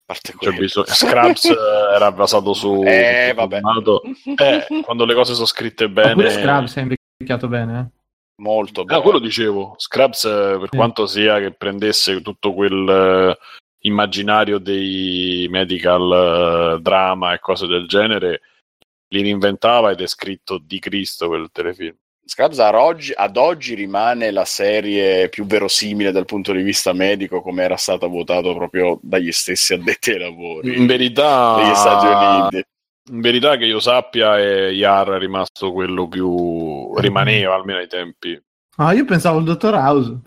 Parte 0.09 0.31
C'è 0.31 0.37
quello. 0.37 0.57
bisogno- 0.57 0.87
Scrubs 0.87 1.45
eh, 1.45 1.95
era 1.95 2.11
basato 2.11 2.53
su... 2.53 2.81
Eh, 2.87 3.31
vabbè. 3.35 3.59
Eh, 4.35 4.81
quando 4.83 5.05
le 5.05 5.13
cose 5.13 5.33
sono 5.35 5.45
scritte 5.45 5.87
bene... 5.89 6.29
Scrubs 6.31 6.75
è 6.77 6.81
invecchiato 6.81 7.47
bene 7.47 7.79
eh. 7.79 7.97
Molto 8.41 8.81
Ah, 8.81 8.85
bene. 8.85 9.01
quello 9.01 9.19
dicevo. 9.19 9.75
Scrubs, 9.77 10.23
eh, 10.25 10.57
per 10.59 10.67
Sì. 10.71 10.77
quanto 10.77 11.05
sia 11.05 11.39
che 11.39 11.51
prendesse 11.51 12.21
tutto 12.21 12.53
quel 12.53 12.87
eh, 12.89 13.37
immaginario 13.83 14.57
dei 14.59 15.45
medical 15.49 16.75
eh, 16.77 16.81
drama 16.81 17.33
e 17.33 17.39
cose 17.39 17.67
del 17.67 17.85
genere, 17.87 18.41
li 19.09 19.21
reinventava 19.21 19.91
ed 19.91 20.01
è 20.01 20.07
scritto 20.07 20.57
di 20.57 20.79
Cristo 20.79 21.27
quel 21.27 21.49
telefilm. 21.51 21.95
Scrubs 22.29 22.59
ad 22.59 22.75
oggi, 22.75 23.11
ad 23.15 23.37
oggi 23.37 23.73
rimane 23.73 24.29
la 24.29 24.45
serie 24.45 25.29
più 25.29 25.47
verosimile 25.47 26.11
dal 26.11 26.25
punto 26.25 26.51
di 26.51 26.61
vista 26.61 26.93
medico, 26.93 27.41
come 27.41 27.63
era 27.63 27.75
stata 27.75 28.05
votato 28.05 28.53
proprio 28.53 28.99
dagli 29.01 29.31
stessi 29.31 29.73
addetti 29.73 30.11
ai 30.11 30.19
lavori 30.19 30.77
In 30.77 30.85
verità, 30.85 31.55
degli 31.55 31.73
Stati 31.73 32.05
Uniti. 32.05 32.63
in 33.11 33.21
verità 33.21 33.57
che 33.57 33.65
io 33.65 33.79
sappia, 33.79 34.37
è 34.37 34.69
Yar 34.69 35.09
è 35.13 35.17
rimasto 35.17 35.71
quello 35.71 36.07
più 36.07 36.93
rimaneva 36.99 37.55
almeno 37.55 37.79
ai 37.79 37.87
tempi. 37.87 38.39
ah 38.77 38.93
io 38.93 39.05
pensavo 39.05 39.39
il 39.39 39.45
dottor 39.45 39.73
House. 39.73 40.19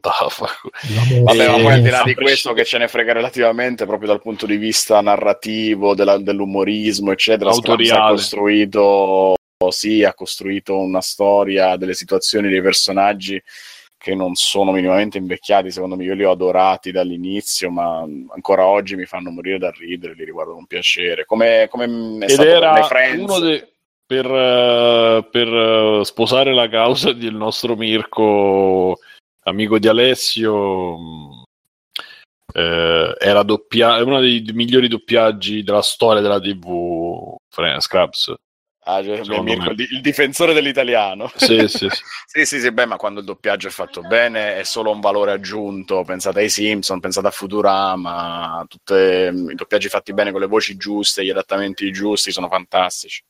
Vabbè, 0.00 1.22
ma 1.24 1.32
Eh, 1.32 1.62
poi 1.62 1.72
al 1.72 1.82
di 1.82 1.90
là 1.90 2.02
di 2.04 2.12
sempre 2.12 2.14
questo 2.14 2.52
che 2.52 2.64
ce 2.64 2.78
ne 2.78 2.86
frega 2.86 3.12
relativamente, 3.12 3.84
proprio 3.86 4.06
dal 4.08 4.22
punto 4.22 4.46
di 4.46 4.56
vista 4.56 5.00
narrativo, 5.00 5.96
della- 5.96 6.18
dell'umorismo, 6.18 7.10
eccetera, 7.10 7.50
Scrubs 7.52 7.90
ha 7.90 8.08
costruito, 8.10 9.34
sì, 9.70 10.04
ha 10.04 10.14
costruito 10.14 10.78
una 10.78 11.00
storia 11.00 11.76
delle 11.76 11.94
situazioni 11.94 12.48
dei 12.48 12.62
personaggi 12.62 13.42
che 13.96 14.14
non 14.14 14.36
sono 14.36 14.70
minimamente 14.70 15.18
invecchiati, 15.18 15.72
secondo 15.72 15.96
me 15.96 16.04
io 16.04 16.14
li 16.14 16.22
ho 16.22 16.30
adorati 16.30 16.92
dall'inizio, 16.92 17.68
ma 17.68 17.98
ancora 17.98 18.64
oggi 18.66 18.94
mi 18.94 19.04
fanno 19.06 19.30
morire 19.30 19.58
da 19.58 19.72
ridere, 19.76 20.14
li 20.14 20.24
riguardo 20.24 20.52
con 20.52 20.66
piacere. 20.66 21.24
Come, 21.24 21.66
come 21.68 21.84
Ed 22.24 22.36
per 22.36 22.46
era 22.46 22.82
Friends. 22.84 23.20
uno 23.20 23.38
de- 23.40 23.72
per, 24.06 24.24
eh, 24.26 25.28
per, 25.28 25.48
eh, 25.48 26.04
sposare 26.04 26.54
la 26.54 26.68
causa 26.68 27.12
del 27.12 27.34
nostro 27.34 27.74
Mirko, 27.74 28.98
amico 29.42 29.78
di 29.80 29.88
Alessio. 29.88 30.96
mh, 30.96 31.42
eh, 32.54 33.14
era 33.18 33.42
doppia- 33.42 33.98
è 33.98 34.02
uno 34.02 34.20
dei 34.20 34.42
migliori 34.54 34.86
doppiaggi 34.88 35.64
della 35.64 35.82
storia 35.82 36.22
della 36.22 36.40
TV. 36.40 37.36
Scrubs. 37.80 38.32
Ah, 38.90 39.02
cioè, 39.02 39.42
Mirko, 39.42 39.64
me. 39.64 39.70
il, 39.70 39.74
di- 39.76 39.88
il 39.90 40.00
difensore 40.00 40.54
dell'italiano. 40.54 41.30
Sì, 41.36 41.68
sì, 41.68 41.88
sì. 41.88 41.88
Sì, 42.28 42.44
sì, 42.44 42.60
sì, 42.60 42.72
beh, 42.72 42.86
ma 42.86 42.96
quando 42.96 43.20
il 43.20 43.26
doppiaggio 43.26 43.68
è 43.68 43.70
fatto 43.70 44.02
bene 44.02 44.56
è 44.56 44.62
solo 44.64 44.90
un 44.90 45.00
valore 45.00 45.32
aggiunto. 45.32 46.04
Pensate 46.04 46.40
ai 46.40 46.48
Simpson, 46.48 47.00
pensate 47.00 47.26
a 47.26 47.30
Futurama, 47.30 48.64
tutti 48.68 48.94
i 48.94 49.54
doppiaggi 49.54 49.88
fatti 49.88 50.12
bene 50.12 50.30
con 50.30 50.40
le 50.40 50.46
voci 50.46 50.76
giuste, 50.76 51.24
gli 51.24 51.30
adattamenti 51.30 51.90
giusti 51.90 52.30
sono 52.30 52.48
fantastici. 52.48 53.22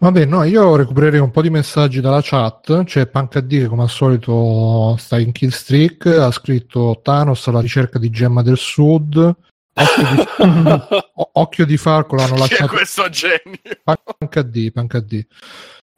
Vabbè, 0.00 0.24
no, 0.24 0.44
io 0.44 0.76
recupererei 0.76 1.20
un 1.20 1.30
po' 1.30 1.40
di 1.42 1.50
messaggi 1.50 2.00
dalla 2.00 2.20
chat. 2.22 2.84
C'è 2.84 3.06
Pancad 3.06 3.48
che 3.48 3.66
come 3.66 3.82
al 3.82 3.90
solito 3.90 4.96
sta 4.98 5.18
in 5.18 5.32
kill 5.32 5.50
streak. 5.50 6.06
Ha 6.06 6.30
scritto 6.30 7.00
Thanos 7.02 7.46
alla 7.48 7.60
ricerca 7.60 7.98
di 7.98 8.10
Gemma 8.10 8.42
del 8.42 8.58
Sud. 8.58 9.36
Occhio 9.74 10.14
di, 10.14 10.24
o- 11.14 11.30
occhio 11.32 11.66
di 11.66 11.76
Falco 11.76 12.14
l'hanno 12.16 12.34
Chi 12.34 12.36
è 12.36 12.38
lasciato. 12.40 12.72
questo 12.74 13.08
genio? 13.08 13.58
Pancad, 13.82 14.72
Pancad. 14.72 15.26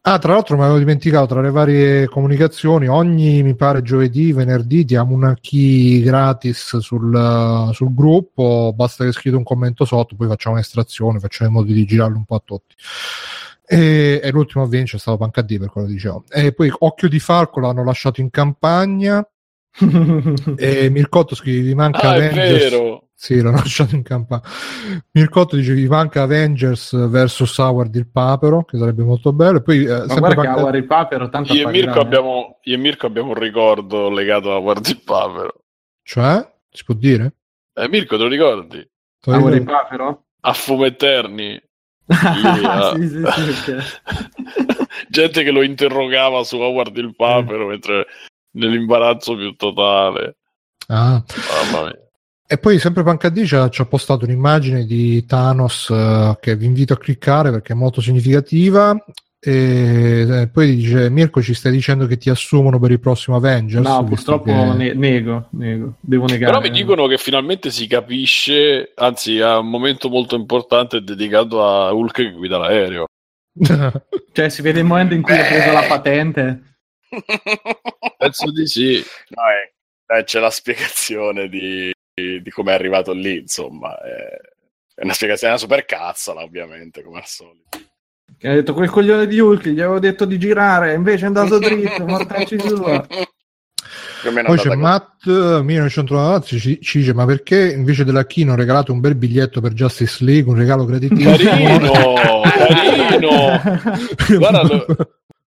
Ah, 0.08 0.18
tra 0.18 0.34
l'altro 0.34 0.56
mi 0.56 0.62
avevo 0.62 0.78
dimenticato 0.78 1.26
tra 1.26 1.40
le 1.40 1.50
varie 1.50 2.06
comunicazioni, 2.06 2.86
ogni 2.86 3.42
mi 3.42 3.56
pare 3.56 3.82
giovedì, 3.82 4.32
venerdì 4.32 4.84
diamo 4.84 5.12
una 5.14 5.36
key 5.40 6.00
gratis 6.00 6.76
sul, 6.78 7.70
sul 7.72 7.92
gruppo, 7.92 8.72
basta 8.72 9.04
che 9.04 9.10
scrivete 9.10 9.36
un 9.36 9.42
commento 9.42 9.84
sotto, 9.84 10.14
poi 10.14 10.28
facciamo 10.28 10.54
un'estrazione, 10.54 11.18
facciamo 11.18 11.50
in 11.50 11.56
modo 11.56 11.72
di 11.72 11.84
girarlo 11.84 12.16
un 12.18 12.24
po' 12.24 12.36
a 12.36 12.42
tutti. 12.44 12.76
E, 13.66 14.20
e 14.22 14.30
l'ultimo 14.30 14.62
a 14.62 14.68
vincere 14.68 14.98
è 14.98 15.00
stato 15.00 15.16
Pancad 15.18 15.58
per 15.58 15.70
quello 15.70 15.88
che 15.88 15.94
dicevo. 15.94 16.22
E 16.30 16.52
poi 16.52 16.70
Occhio 16.72 17.08
di 17.08 17.18
Falco 17.18 17.58
l'hanno 17.58 17.82
lasciato 17.82 18.20
in 18.20 18.30
campagna 18.30 19.28
e 20.56 20.88
Mircotto 20.88 21.34
scrive 21.34 21.62
vi 21.66 21.74
manca 21.74 22.10
Ah, 22.10 22.14
è 22.14 22.26
Avengers. 22.28 22.70
vero. 22.70 23.05
Sì, 23.18 23.40
l'ho 23.40 23.50
lasciato 23.50 23.94
in 23.94 24.02
campagna. 24.02 24.42
Mircotto 25.12 25.56
dice 25.56 25.72
vi 25.72 25.88
manca 25.88 26.22
Avengers 26.22 27.08
versus 27.08 27.56
Howard 27.56 27.94
il 27.94 28.06
Papero, 28.06 28.64
che 28.64 28.76
sarebbe 28.76 29.02
molto 29.02 29.32
bello. 29.32 29.58
E 29.58 29.62
poi, 29.62 29.84
eh, 29.84 29.88
ma 29.88 30.08
sempre 30.08 30.34
guarda 30.34 30.42
che 30.42 30.60
Howard 30.60 30.74
il 30.74 30.86
papero 30.86 31.28
tanto 31.30 31.54
Io 31.54 31.68
e, 31.68 31.72
Mirko 31.72 31.96
eh. 31.96 32.02
abbiamo, 32.02 32.58
io 32.62 32.74
e 32.74 32.78
Mirko 32.78 33.06
abbiamo 33.06 33.28
un 33.28 33.38
ricordo 33.38 34.10
legato 34.10 34.54
a 34.54 34.60
Guardi 34.60 34.90
il 34.90 35.00
Papero. 35.02 35.54
Cioè, 36.02 36.52
si 36.70 36.84
può 36.84 36.94
dire? 36.94 37.32
Eh, 37.72 37.88
Mirko, 37.88 38.16
te 38.16 38.22
lo 38.22 38.28
ricordi? 38.28 38.86
Howard 39.24 39.54
il 39.54 39.64
papero? 39.64 40.24
A 40.40 40.52
Fumeterni. 40.52 41.60
Ah, 42.08 42.94
sì, 42.94 43.08
sì, 43.08 43.52
sì. 43.52 43.74
Gente 45.08 45.42
che 45.42 45.50
lo 45.50 45.62
interrogava 45.62 46.44
su 46.44 46.58
Howard 46.58 46.96
il 46.96 47.16
Papero 47.16 47.66
mentre 47.66 48.06
nell'imbarazzo 48.52 49.34
più 49.34 49.56
totale. 49.56 50.36
Ah. 50.88 51.22
Mamma 51.72 51.84
mia. 51.86 52.05
E 52.48 52.58
poi 52.58 52.78
sempre 52.78 53.02
Pancadì 53.02 53.44
ci 53.44 53.56
ha, 53.56 53.68
ci 53.68 53.80
ha 53.80 53.86
postato 53.86 54.24
un'immagine 54.24 54.84
di 54.84 55.24
Thanos 55.26 55.90
eh, 55.90 56.38
che 56.40 56.54
vi 56.54 56.66
invito 56.66 56.92
a 56.92 56.98
cliccare 56.98 57.50
perché 57.50 57.72
è 57.72 57.76
molto 57.76 58.00
significativa. 58.00 58.96
E 59.38 60.26
eh, 60.28 60.48
poi 60.48 60.76
dice 60.76 61.10
Mirko 61.10 61.42
ci 61.42 61.54
stai 61.54 61.72
dicendo 61.72 62.06
che 62.06 62.16
ti 62.16 62.30
assumono 62.30 62.78
per 62.78 62.90
il 62.92 63.00
prossimo 63.00 63.36
Avengers 63.36 63.86
No, 63.86 64.04
purtroppo 64.04 64.44
che- 64.44 64.76
ne- 64.76 64.94
nego, 64.94 65.48
nego, 65.52 65.96
devo 66.00 66.26
negare. 66.26 66.52
Però 66.52 66.60
mi 66.64 66.70
dicono 66.70 67.06
che 67.06 67.18
finalmente 67.18 67.70
si 67.70 67.86
capisce, 67.88 68.92
anzi, 68.94 69.40
a 69.40 69.58
un 69.58 69.68
momento 69.68 70.08
molto 70.08 70.36
importante 70.36 71.02
dedicato 71.02 71.64
a 71.64 71.92
Hulk 71.92 72.14
che 72.14 72.30
guida 72.30 72.58
l'aereo. 72.58 73.06
Cioè, 74.32 74.50
si 74.50 74.60
vede 74.60 74.80
il 74.80 74.84
momento 74.84 75.14
in 75.14 75.22
cui 75.22 75.32
ha 75.32 75.44
preso 75.46 75.72
la 75.72 75.84
patente. 75.88 76.76
Penso 78.18 78.52
di 78.52 78.66
sì. 78.66 79.02
No, 79.30 79.42
eh, 79.48 80.18
eh, 80.18 80.24
c'è 80.24 80.40
la 80.40 80.50
spiegazione 80.50 81.48
di, 81.48 81.90
di, 82.16 82.50
come 82.50 82.72
è 82.72 82.74
arrivato 82.74 83.12
lì, 83.12 83.38
insomma. 83.38 83.98
È, 84.00 84.40
è 84.94 85.04
una 85.04 85.12
spiegazione 85.12 85.52
una 85.52 85.62
super 85.62 85.84
cazzola, 85.84 86.42
ovviamente, 86.42 87.02
come 87.02 87.18
al 87.18 87.26
solito. 87.26 87.78
Che 88.38 88.48
ha 88.48 88.54
detto 88.54 88.72
quel 88.72 88.88
coglione 88.88 89.26
di 89.26 89.38
Hulk, 89.38 89.68
gli 89.68 89.80
avevo 89.80 89.98
detto 89.98 90.24
di 90.24 90.38
girare, 90.38 90.94
invece 90.94 91.24
è 91.24 91.28
andato 91.28 91.58
dritto, 91.58 92.04
mortacci 92.06 92.58
sua. 92.58 93.06
Poi 94.44 94.58
c'è 94.58 94.74
Matt 94.74 95.26
eh, 95.26 95.62
1990 95.62 96.46
ci, 96.46 96.80
ci 96.80 96.98
dice 96.98 97.14
ma 97.14 97.24
perché 97.26 97.70
invece 97.72 98.02
della 98.02 98.26
key 98.26 98.42
non 98.42 98.56
regalate 98.56 98.90
un 98.90 98.98
bel 98.98 99.14
biglietto 99.14 99.60
per 99.60 99.72
Justice 99.72 100.24
League 100.24 100.50
un 100.50 100.58
regalo 100.58 100.84
graditissimo 100.84 101.36
Carino, 101.36 102.42
carino. 102.42 103.60
Guarda, 104.38 104.86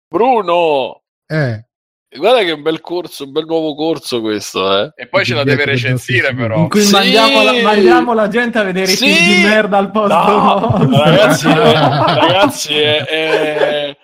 Bruno, 0.08 1.02
eh, 1.28 1.69
guarda 2.18 2.44
che 2.44 2.52
un 2.52 2.62
bel 2.62 2.82
corso, 2.82 3.26
un 3.26 3.32
bel 3.32 3.46
nuovo 3.46 3.76
corso 3.76 4.22
questo, 4.22 4.78
eh. 4.82 4.92
E 4.96 5.08
poi 5.08 5.24
ce 5.26 5.36
la 5.36 5.44
deve 5.44 5.66
recensire, 5.66 6.34
però. 6.34 6.58
In 6.60 6.70
cui 6.70 6.82
Sì. 6.82 6.92
mandiamo, 6.92 7.42
la, 7.44 7.54
mandiamo 7.62 8.14
la 8.14 8.28
gente 8.28 8.58
a 8.58 8.64
vedere 8.64 8.88
Sì. 8.88 9.10
i 9.10 9.14
film 9.14 9.36
di 9.36 9.42
merda 9.48 9.78
al 9.78 9.92
posto 9.92 10.86
No, 10.88 11.04
ragazzi, 11.04 11.48
eh, 11.48 11.54
ragazzi, 11.74 12.74
è- 12.74 13.04
è- 13.06 13.98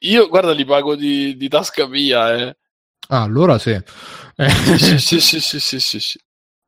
io 0.00 0.28
guarda 0.28 0.52
li 0.52 0.64
pago 0.64 0.94
di, 0.94 1.36
di 1.36 1.48
tasca 1.48 1.86
mia, 1.86 2.34
eh. 2.36 2.56
ah, 3.08 3.22
allora 3.22 3.58
sì, 3.58 3.70
Eh, 3.70 4.48
Sì, 4.78 4.98
sì, 4.98 5.20
sì, 5.20 5.40
sì, 5.40 5.60
sì, 5.60 5.80
sì, 5.80 6.00
sì. 6.00 6.18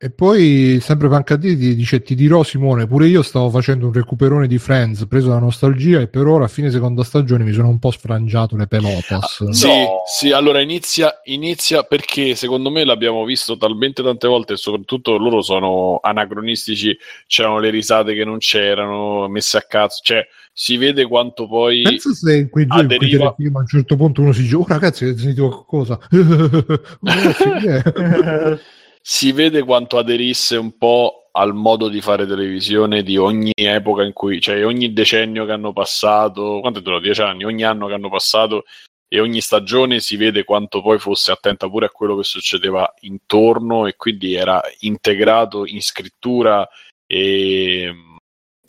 E 0.04 0.10
poi 0.10 0.80
sempre 0.80 1.08
Pancadì 1.08 1.54
dice 1.54 2.02
ti 2.02 2.16
dirò 2.16 2.42
Simone, 2.42 2.88
pure 2.88 3.06
io 3.06 3.22
stavo 3.22 3.48
facendo 3.50 3.86
un 3.86 3.92
recuperone 3.92 4.48
di 4.48 4.58
Friends 4.58 5.06
preso 5.06 5.28
da 5.28 5.38
nostalgia 5.38 6.00
e 6.00 6.08
per 6.08 6.26
ora 6.26 6.46
a 6.46 6.48
fine 6.48 6.72
seconda 6.72 7.04
stagione 7.04 7.44
mi 7.44 7.52
sono 7.52 7.68
un 7.68 7.78
po' 7.78 7.92
sfrangiato 7.92 8.56
le 8.56 8.66
pelotas. 8.66 9.44
Ah, 9.46 9.52
sì, 9.52 9.68
no. 9.68 10.02
sì, 10.04 10.32
allora 10.32 10.60
inizia, 10.60 11.20
inizia 11.26 11.84
perché 11.84 12.34
secondo 12.34 12.68
me 12.68 12.84
l'abbiamo 12.84 13.24
visto 13.24 13.56
talmente 13.56 14.02
tante 14.02 14.26
volte 14.26 14.54
e 14.54 14.56
soprattutto 14.56 15.16
loro 15.18 15.40
sono 15.40 16.00
anacronistici, 16.02 16.98
c'erano 17.28 17.60
le 17.60 17.70
risate 17.70 18.14
che 18.14 18.24
non 18.24 18.38
c'erano, 18.38 19.28
messe 19.28 19.56
a 19.56 19.62
cazzo, 19.62 20.00
cioè 20.02 20.26
si 20.52 20.78
vede 20.78 21.06
quanto 21.06 21.46
poi 21.46 21.82
pensa 21.82 22.12
se 22.12 22.38
in 22.38 22.50
quei 22.50 22.66
due 22.66 22.86
deriva... 22.86 23.26
in 23.26 23.34
film 23.36 23.56
a 23.56 23.60
un 23.60 23.66
certo 23.68 23.94
punto 23.94 24.20
uno 24.20 24.32
si 24.32 24.42
dice 24.42 24.56
oh 24.56 24.64
ragazzi 24.66 25.04
avete 25.04 25.20
sentito 25.20 25.48
qualcosa 25.48 25.96
si 29.02 29.32
vede 29.32 29.62
quanto 29.64 29.98
aderisse 29.98 30.56
un 30.56 30.78
po' 30.78 31.28
al 31.32 31.54
modo 31.54 31.88
di 31.88 32.00
fare 32.00 32.26
televisione 32.26 33.02
di 33.02 33.16
ogni 33.16 33.52
epoca 33.54 34.04
in 34.04 34.12
cui, 34.12 34.40
cioè 34.40 34.64
ogni 34.64 34.92
decennio 34.92 35.44
che 35.44 35.52
hanno 35.52 35.72
passato, 35.72 36.60
quanto 36.60 36.78
è 36.78 36.82
durato? 36.82 37.02
Dieci 37.02 37.22
anni, 37.22 37.44
ogni 37.44 37.64
anno 37.64 37.86
che 37.88 37.94
hanno 37.94 38.10
passato 38.10 38.64
e 39.08 39.20
ogni 39.20 39.40
stagione 39.40 40.00
si 40.00 40.16
vede 40.16 40.44
quanto 40.44 40.80
poi 40.80 40.98
fosse 40.98 41.32
attenta 41.32 41.68
pure 41.68 41.86
a 41.86 41.90
quello 41.90 42.16
che 42.16 42.24
succedeva 42.24 42.94
intorno 43.00 43.86
e 43.86 43.96
quindi 43.96 44.34
era 44.34 44.62
integrato 44.80 45.66
in 45.66 45.82
scrittura 45.82 46.66
e 47.06 47.92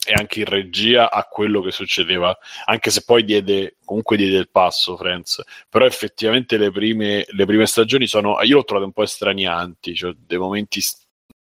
e 0.06 0.12
anche 0.12 0.40
in 0.40 0.46
regia 0.46 1.10
a 1.10 1.24
quello 1.24 1.60
che 1.60 1.70
succedeva, 1.70 2.36
anche 2.64 2.90
se 2.90 3.02
poi 3.04 3.24
diede, 3.24 3.76
comunque 3.84 4.16
diede 4.16 4.36
il 4.38 4.50
passo 4.50 4.96
Friends, 4.96 5.42
però 5.68 5.84
effettivamente 5.86 6.56
le 6.56 6.70
prime, 6.70 7.24
le 7.28 7.44
prime 7.46 7.66
stagioni 7.66 8.06
sono, 8.06 8.40
io 8.42 8.56
l'ho 8.56 8.64
trovato 8.64 8.86
un 8.86 8.92
po' 8.92 9.02
estranianti, 9.02 9.94
cioè 9.94 10.12
dei 10.16 10.38
momenti 10.38 10.80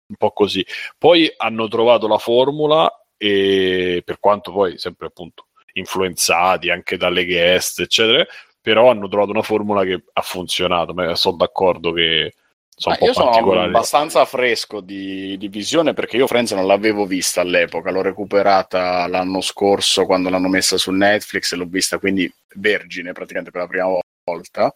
un 0.07 0.15
po' 0.17 0.31
così, 0.31 0.65
poi 0.97 1.31
hanno 1.37 1.67
trovato 1.67 2.07
la 2.07 2.17
formula 2.17 2.89
e 3.17 4.01
per 4.05 4.19
quanto 4.19 4.51
poi 4.51 4.77
sempre 4.77 5.07
appunto 5.07 5.47
influenzati 5.73 6.69
anche 6.69 6.97
dalle 6.97 7.25
guest 7.25 7.79
eccetera, 7.81 8.25
però 8.61 8.89
hanno 8.89 9.07
trovato 9.07 9.31
una 9.31 9.41
formula 9.41 9.83
che 9.83 10.03
ha 10.13 10.21
funzionato, 10.21 10.93
ma 10.93 11.15
sono 11.15 11.37
d'accordo 11.37 11.91
che 11.91 12.33
sono 12.77 12.97
io 12.99 13.13
sono 13.13 13.61
abbastanza 13.61 14.25
fresco 14.25 14.81
di, 14.81 15.37
di, 15.37 15.47
visione 15.47 15.93
perché 15.93 16.17
io 16.17 16.27
Friends 16.27 16.51
non 16.51 16.67
l'avevo 16.67 17.05
vista 17.05 17.39
all'epoca, 17.39 17.89
l'ho 17.89 18.01
recuperata 18.01 19.07
l'anno 19.07 19.39
scorso 19.39 20.05
quando 20.05 20.29
l'hanno 20.29 20.49
messa 20.49 20.77
su 20.77 20.91
Netflix 20.91 21.53
e 21.53 21.55
l'ho 21.55 21.67
vista 21.67 21.99
quindi 21.99 22.31
vergine 22.55 23.13
praticamente 23.13 23.51
per 23.51 23.61
la 23.61 23.67
prima 23.67 23.87
volta. 24.25 24.73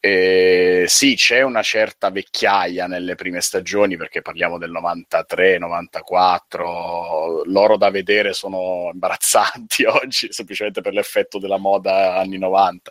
E 0.00 0.84
sì, 0.86 1.16
c'è 1.16 1.42
una 1.42 1.60
certa 1.62 2.10
vecchiaia 2.10 2.86
nelle 2.86 3.16
prime 3.16 3.40
stagioni 3.40 3.96
perché 3.96 4.22
parliamo 4.22 4.56
del 4.56 4.70
93, 4.70 5.58
94. 5.58 7.42
Loro 7.44 7.76
da 7.76 7.90
vedere 7.90 8.32
sono 8.32 8.90
imbarazzanti 8.92 9.84
oggi 9.86 10.28
semplicemente 10.32 10.80
per 10.80 10.92
l'effetto 10.94 11.38
della 11.38 11.58
moda 11.58 12.16
anni 12.16 12.38
90. 12.38 12.90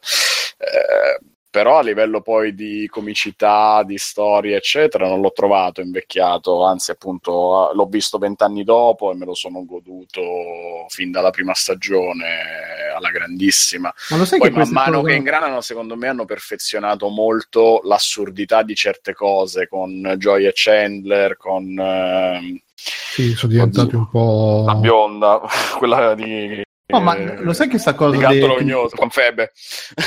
Eh, 0.58 1.26
però 1.50 1.80
a 1.80 1.82
livello 1.82 2.22
poi 2.22 2.54
di 2.54 2.88
comicità, 2.90 3.84
di 3.84 3.98
storia, 3.98 4.58
eccetera, 4.58 5.08
non 5.08 5.22
l'ho 5.22 5.32
trovato 5.32 5.82
invecchiato, 5.82 6.64
anzi 6.66 6.92
appunto 6.92 7.72
l'ho 7.74 7.86
visto 7.86 8.18
vent'anni 8.18 8.64
dopo 8.64 9.12
e 9.12 9.16
me 9.16 9.26
lo 9.26 9.34
sono 9.34 9.66
goduto 9.66 10.86
fin 10.90 11.12
dalla 11.12 11.32
prima 11.32 11.54
stagione 11.54 12.94
alla 12.96 13.10
grandissima. 13.10 13.94
Ma 14.10 14.18
lo 14.18 14.26
sai 14.26 14.40
poi 14.40 14.52
che 14.52 14.58
man 14.58 14.70
mano 14.70 15.00
cose... 15.00 15.12
che 15.12 15.18
ingranano, 15.18 15.62
secondo 15.62 15.96
me 15.96 16.08
hanno 16.08 16.26
perfezionato 16.26 17.08
molto 17.10 17.82
l'assurdità 17.84 18.64
di 18.64 18.76
certe 18.76 19.14
cose 19.14 19.68
con 19.68 20.16
Joy 20.18 20.46
e 20.46 20.52
Chandler, 20.54 21.38
con... 21.38 21.80
Eh, 21.80 22.62
sì, 22.76 23.34
sono 23.34 23.52
diventati 23.52 23.96
un 23.96 24.10
po'... 24.10 24.64
La 24.68 24.76
bionda, 24.76 25.42
quella 25.80 26.14
di 26.14 26.66
No, 26.90 27.02
ma 27.02 27.18
eh, 27.18 27.42
lo 27.42 27.52
sai 27.52 27.68
che 27.68 27.80
sta 27.80 27.96
cosa 27.96 28.16
di 28.16 28.22
gatto 28.22 28.48
rognoso, 28.48 28.96
con 28.96 29.10
febbre. 29.10 29.52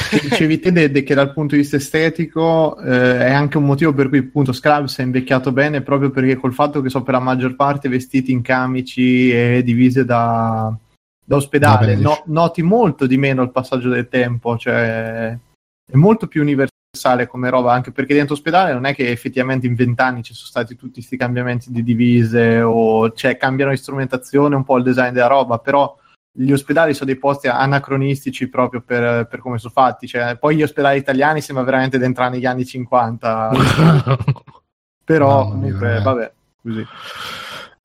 che 0.09 0.19
dicevi 0.19 0.61
te 0.61 0.73
de, 0.73 0.91
de, 0.91 1.03
che 1.03 1.15
dal 1.15 1.35
punto 1.35 1.55
di 1.55 1.61
vista 1.61 1.77
estetico 1.77 2.79
eh, 2.79 3.19
è 3.19 3.33
anche 3.33 3.59
un 3.59 3.65
motivo 3.65 3.93
per 3.93 4.09
cui 4.09 4.19
appunto 4.19 4.55
Scrubs 4.55 4.99
è 4.99 5.03
invecchiato 5.03 5.53
bene 5.53 5.83
proprio 5.83 6.09
perché 6.09 6.37
col 6.37 6.55
fatto 6.55 6.81
che 6.81 6.89
sono 6.89 7.05
per 7.05 7.13
la 7.13 7.21
maggior 7.21 7.55
parte 7.55 7.91
vestiti 7.91 8.33
in 8.33 8.41
camici 8.41 9.31
e 9.31 9.63
divise 9.63 10.07
da, 10.07 10.75
da 11.23 11.37
ospedale 11.37 11.97
no, 11.97 12.23
noti 12.27 12.63
molto 12.63 13.07
di 13.07 13.19
meno 13.19 13.43
il 13.43 13.51
passaggio 13.51 13.91
del 13.91 14.09
tempo 14.09 14.57
cioè 14.57 15.37
è 15.37 15.97
molto 15.97 16.29
più 16.29 16.41
universale 16.41 17.27
come 17.27 17.51
roba 17.51 17.75
anche 17.75 17.93
perché 17.93 18.15
dentro 18.15 18.33
ospedale 18.33 18.73
non 18.73 18.87
è 18.87 18.95
che 18.95 19.11
effettivamente 19.11 19.67
in 19.67 19.75
vent'anni 19.75 20.23
ci 20.23 20.33
sono 20.33 20.49
stati 20.49 20.77
tutti 20.77 20.95
questi 20.95 21.19
cambiamenti 21.19 21.71
di 21.71 21.83
divise 21.83 22.63
o 22.63 23.13
cioè 23.13 23.37
cambiano 23.37 23.71
l'istrumentazione 23.71 24.57
un 24.57 24.65
po' 24.65 24.79
il 24.79 24.85
design 24.85 25.13
della 25.13 25.27
roba 25.27 25.59
però 25.59 25.95
gli 26.43 26.53
ospedali 26.53 26.95
sono 26.95 27.11
dei 27.11 27.19
posti 27.19 27.49
anacronistici 27.49 28.49
proprio 28.49 28.81
per, 28.81 29.27
per 29.27 29.41
come 29.41 29.59
sono 29.59 29.73
fatti. 29.75 30.07
Cioè, 30.07 30.37
poi 30.39 30.57
gli 30.57 30.63
ospedali 30.63 30.99
italiani 30.99 31.43
sembra 31.43 31.65
veramente 31.65 31.99
di 31.99 32.05
entrare 32.05 32.31
negli 32.31 32.47
anni 32.47 32.65
50. 32.65 33.51
Però 35.05 35.45
no, 35.45 35.51
comunque, 35.51 35.91
mia. 35.91 36.03
vabbè, 36.03 36.33
così. 36.63 36.87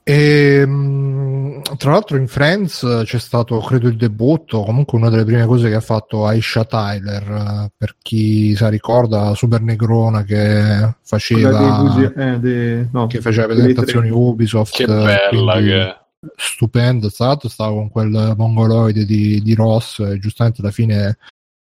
E, 0.03 0.59
ehm, 0.61 1.61
tra 1.77 1.91
l'altro 1.91 2.15
in 2.15 2.27
Friends 2.27 3.01
c'è 3.03 3.17
stato, 3.19 3.59
credo, 3.59 3.89
il 3.89 3.97
debutto, 3.97 4.63
comunque 4.63 4.97
una 4.97 5.09
delle 5.09 5.25
prime 5.25 5.45
cose 5.45 5.67
che 5.67 5.75
ha 5.75 5.81
fatto 5.81 6.25
Aisha 6.25 6.63
Tyler, 6.63 7.71
per 7.75 7.95
chi 8.01 8.55
si 8.55 8.69
ricorda, 8.69 9.33
super 9.33 9.61
negrona 9.61 10.23
che 10.23 10.95
faceva, 11.01 12.09
eh, 12.15 12.39
dei, 12.39 12.87
no, 12.91 13.07
che 13.07 13.19
faceva 13.19 13.47
presentazioni 13.47 14.09
Ubisoft. 14.09 14.75
Che 14.75 14.85
bella 14.85 15.53
quindi, 15.53 15.71
che 15.71 16.04
stupendo. 16.35 17.09
L'altro, 17.17 17.49
stavo 17.49 17.75
con 17.75 17.89
quel 17.89 18.33
mongoloide 18.37 19.05
di, 19.05 19.41
di 19.41 19.53
Ross, 19.53 19.99
e 19.99 20.19
giustamente 20.19 20.61
alla 20.61 20.71
fine, 20.71 21.17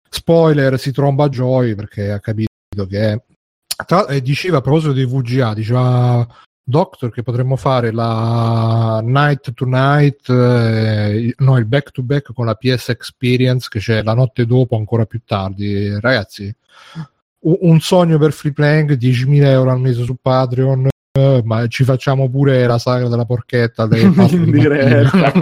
spoiler, 0.08 0.78
si 0.78 0.92
tromba 0.92 1.28
Joy 1.28 1.74
perché 1.74 2.10
ha 2.10 2.20
capito 2.20 2.48
che. 2.88 3.22
Tra, 3.86 4.06
e 4.06 4.20
diceva 4.22 4.58
a 4.58 4.60
proposito 4.60 4.92
dei 4.92 5.06
VGA, 5.06 5.54
diceva 5.54 6.26
Doctor 6.68 7.10
che 7.10 7.22
potremmo 7.22 7.56
fare 7.56 7.92
la 7.92 9.00
night 9.02 9.54
to 9.54 9.64
night, 9.64 10.28
eh, 10.28 11.32
no, 11.38 11.56
il 11.56 11.64
back 11.64 11.92
to 11.92 12.02
back 12.02 12.34
con 12.34 12.44
la 12.44 12.56
PS 12.56 12.90
Experience 12.90 13.68
che 13.70 13.78
c'è 13.78 14.02
la 14.02 14.12
notte 14.12 14.44
dopo, 14.44 14.76
ancora 14.76 15.06
più 15.06 15.22
tardi. 15.24 15.98
Ragazzi, 15.98 16.54
un 17.40 17.80
sogno 17.80 18.18
per 18.18 18.32
free 18.32 18.52
playing 18.52 18.98
10.000 18.98 19.44
euro 19.44 19.70
al 19.70 19.80
mese 19.80 20.04
su 20.04 20.16
Patreon 20.20 20.88
eh, 21.18 21.42
ma 21.44 21.66
ci 21.66 21.84
facciamo 21.84 22.30
pure 22.30 22.66
la 22.66 22.78
sagra 22.78 23.08
della 23.08 23.24
porchetta 23.24 23.88
in 23.92 24.12
diretta 24.50 25.32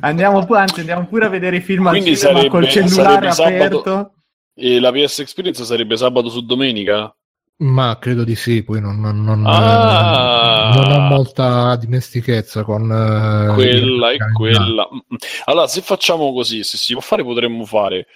andiamo, 0.00 0.44
pu- 0.44 0.54
anzi, 0.54 0.80
andiamo 0.80 1.06
pure 1.06 1.26
a 1.26 1.28
vedere 1.28 1.56
i 1.56 1.60
film 1.60 1.88
Quindi 1.88 2.10
al 2.10 2.16
cinema 2.16 2.48
col 2.48 2.68
cellulare 2.68 3.28
aperto 3.28 3.82
sabato, 3.82 4.12
e 4.54 4.80
la 4.80 4.92
PS 4.92 5.20
Experience 5.20 5.64
sarebbe 5.64 5.96
sabato 5.96 6.28
su 6.28 6.44
domenica? 6.44 7.14
Ma 7.56 7.98
credo 8.00 8.24
di 8.24 8.34
sì, 8.34 8.64
poi 8.64 8.80
non, 8.80 9.00
non, 9.00 9.22
non, 9.22 9.44
ah. 9.46 10.72
non 10.74 10.90
ho 10.90 10.98
molta 11.02 11.76
dimestichezza 11.76 12.64
con 12.64 12.82
uh, 12.82 13.54
quella 13.54 14.10
e 14.10 14.16
quella. 14.32 14.88
Allora, 15.44 15.68
se 15.68 15.80
facciamo 15.80 16.32
così, 16.32 16.64
se 16.64 16.76
si 16.76 16.94
può 16.94 17.00
fare, 17.00 17.22
potremmo 17.22 17.64
fare 17.64 18.06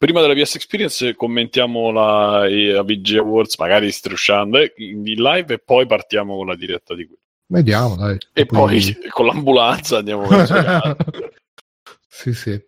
prima 0.00 0.22
della 0.22 0.32
PS 0.32 0.54
Experience 0.54 1.14
commentiamo 1.14 1.90
la, 1.90 2.48
la 2.48 2.82
VG 2.82 3.18
Awards, 3.18 3.58
magari 3.58 3.92
strusciando 3.92 4.56
eh, 4.56 4.72
in 4.78 5.02
live 5.02 5.52
e 5.52 5.58
poi 5.58 5.84
partiamo 5.84 6.36
con 6.36 6.46
la 6.46 6.56
diretta 6.56 6.94
di 6.94 7.04
quello. 7.04 7.20
Vediamo, 7.48 7.96
dai. 7.96 8.16
E 8.32 8.46
poi, 8.46 8.80
poi 8.80 8.96
con 9.12 9.26
l'ambulanza 9.26 9.98
andiamo 9.98 10.26
verso 10.26 10.54
Sì, 12.08 12.32
sì. 12.32 12.58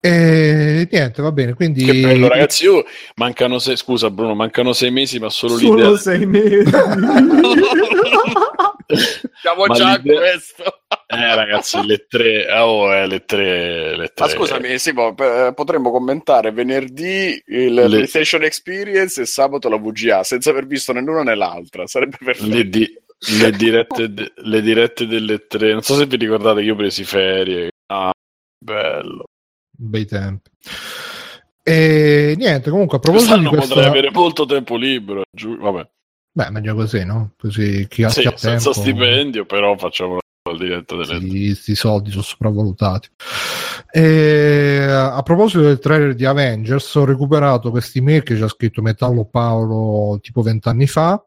E 0.00 0.86
niente, 0.90 1.22
va 1.22 1.32
bene. 1.32 1.54
Quindi... 1.54 1.82
Che 1.82 1.98
bello, 1.98 2.28
ragazzi. 2.28 2.64
Io 2.64 2.84
mancano 3.14 3.58
sei, 3.58 3.78
scusa, 3.78 4.10
Bruno, 4.10 4.34
mancano 4.34 4.74
sei 4.74 4.90
mesi, 4.90 5.18
ma 5.18 5.30
solo, 5.30 5.56
solo 5.56 5.76
l'idea. 5.76 5.96
sei 5.96 6.26
mesi. 6.26 6.62
Siamo 9.40 9.64
ma 9.66 9.74
già 9.74 9.92
a 9.92 10.00
questo. 10.00 10.62
Eh, 11.06 11.34
ragazzi, 11.34 11.84
le 11.86 12.06
tre, 12.08 12.50
oh, 12.52 12.92
eh, 12.92 13.06
le 13.06 13.24
tre, 13.24 13.96
le 13.96 14.08
tre. 14.08 14.26
Ma 14.26 14.28
scusami, 14.28 14.78
sì, 14.78 14.92
potremmo 14.92 15.90
commentare 15.90 16.50
venerdì 16.50 17.42
il 17.46 17.74
le... 17.74 17.86
PlayStation 17.86 18.42
Experience 18.42 19.20
e 19.20 19.26
sabato 19.26 19.68
la 19.68 19.78
VGA 19.78 20.22
senza 20.22 20.50
aver 20.50 20.66
visto 20.66 20.92
né 20.92 21.00
l'una 21.00 21.22
né 21.22 21.34
l'altra. 21.34 21.86
Sarebbe 21.86 22.16
perfetto. 22.22 22.54
Le, 22.54 22.68
di- 22.68 23.02
le, 23.38 23.50
dirette 23.50 24.12
de- 24.12 24.32
le 24.34 24.62
dirette 24.62 25.06
delle 25.06 25.46
tre, 25.46 25.72
non 25.72 25.82
so 25.82 25.94
se 25.94 26.06
vi 26.06 26.16
ricordate 26.16 26.60
che 26.60 26.66
io 26.66 26.72
ho 26.72 26.76
presi 26.76 27.04
ferie. 27.04 27.70
Ah, 27.86 28.12
bello 28.58 29.24
bei 29.76 30.06
tempi. 30.06 30.50
E 31.62 32.34
niente, 32.36 32.70
comunque 32.70 32.98
a 32.98 33.00
proposito 33.00 33.38
di 33.38 33.46
questa... 33.46 33.74
potrei 33.74 33.88
avere 33.88 34.10
molto 34.10 34.44
tempo 34.44 34.76
libero, 34.76 35.22
giù... 35.30 35.56
vabbè. 35.56 35.88
Beh, 36.32 36.50
meglio 36.50 36.74
così, 36.74 37.04
no? 37.04 37.32
Così 37.38 37.86
chi 37.88 38.02
ha, 38.02 38.08
sì, 38.08 38.22
senza 38.22 38.70
tempo... 38.70 38.72
stipendio, 38.72 39.46
però 39.46 39.76
facciamo 39.76 40.18
delle... 40.56 40.84
Questi 40.84 41.74
soldi 41.74 42.10
sono 42.10 42.22
sopravvalutati. 42.22 43.08
E, 43.90 44.84
a 44.88 45.22
proposito 45.22 45.62
del 45.62 45.78
trailer 45.78 46.14
di 46.14 46.24
Avengers, 46.24 46.94
ho 46.94 47.04
recuperato 47.04 47.70
questi 47.70 48.00
mail 48.00 48.22
che 48.22 48.36
ci 48.36 48.42
ha 48.42 48.48
scritto 48.48 48.82
Metallo 48.82 49.24
Paolo 49.24 50.18
tipo 50.20 50.42
vent'anni 50.42 50.86
fa 50.86 51.24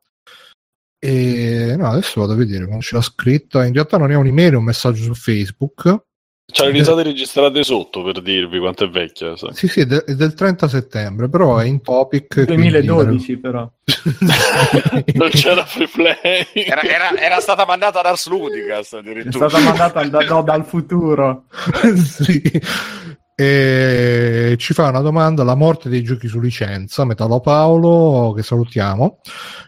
E 1.00 1.76
no, 1.78 1.88
adesso 1.88 2.20
vado 2.22 2.34
a 2.34 2.36
vedere 2.36 2.66
come 2.66 2.80
c'è 2.80 2.96
la 2.96 3.02
scritta. 3.02 3.66
In 3.66 3.74
realtà 3.74 3.98
non 3.98 4.12
è 4.12 4.16
un'email, 4.16 4.54
è 4.54 4.58
un 4.58 4.64
messaggio 4.64 5.04
su 5.04 5.14
Facebook. 5.14 6.06
C'ha 6.50 6.64
le 6.64 6.72
risate 6.72 7.04
registrate 7.04 7.62
sotto 7.62 8.04
per 8.04 8.22
dirvi 8.22 8.58
quanto 8.60 8.86
è 8.86 8.90
vecchia. 8.90 9.36
sai. 9.36 9.50
Sì, 9.54 9.68
sì, 9.68 9.82
è, 9.82 9.86
de- 9.86 10.06
è 10.06 10.14
del 10.14 10.34
30 10.34 10.70
settembre, 10.70 11.28
però 11.28 11.58
è 11.58 11.66
in 11.66 11.82
topic. 11.82 12.46
2012 12.46 13.38
però. 13.38 13.70
non 15.14 15.30
c'era 15.30 15.66
free 15.66 15.90
play. 15.94 16.16
Era, 16.54 16.82
era- 16.84 17.18
era 17.18 17.40
stata 17.42 17.66
mandata 17.66 18.02
da 18.02 18.10
Ars 18.10 18.28
Ludicast 18.30 18.96
È 18.96 19.00
addirittura. 19.00 19.50
stata 19.50 19.64
mandata 19.64 20.04
da- 20.06 20.24
no, 20.26 20.42
dal 20.42 20.64
futuro. 20.66 21.44
sì. 22.02 22.42
E 23.40 24.56
ci 24.58 24.74
fa 24.74 24.88
una 24.88 25.02
domanda 25.02 25.44
la 25.44 25.54
morte 25.54 25.90
dei 25.90 26.02
giochi 26.02 26.28
su 26.28 26.40
licenza 26.40 27.06
Metalo 27.06 27.40
Paolo 27.40 28.32
che 28.34 28.42
salutiamo 28.42 29.20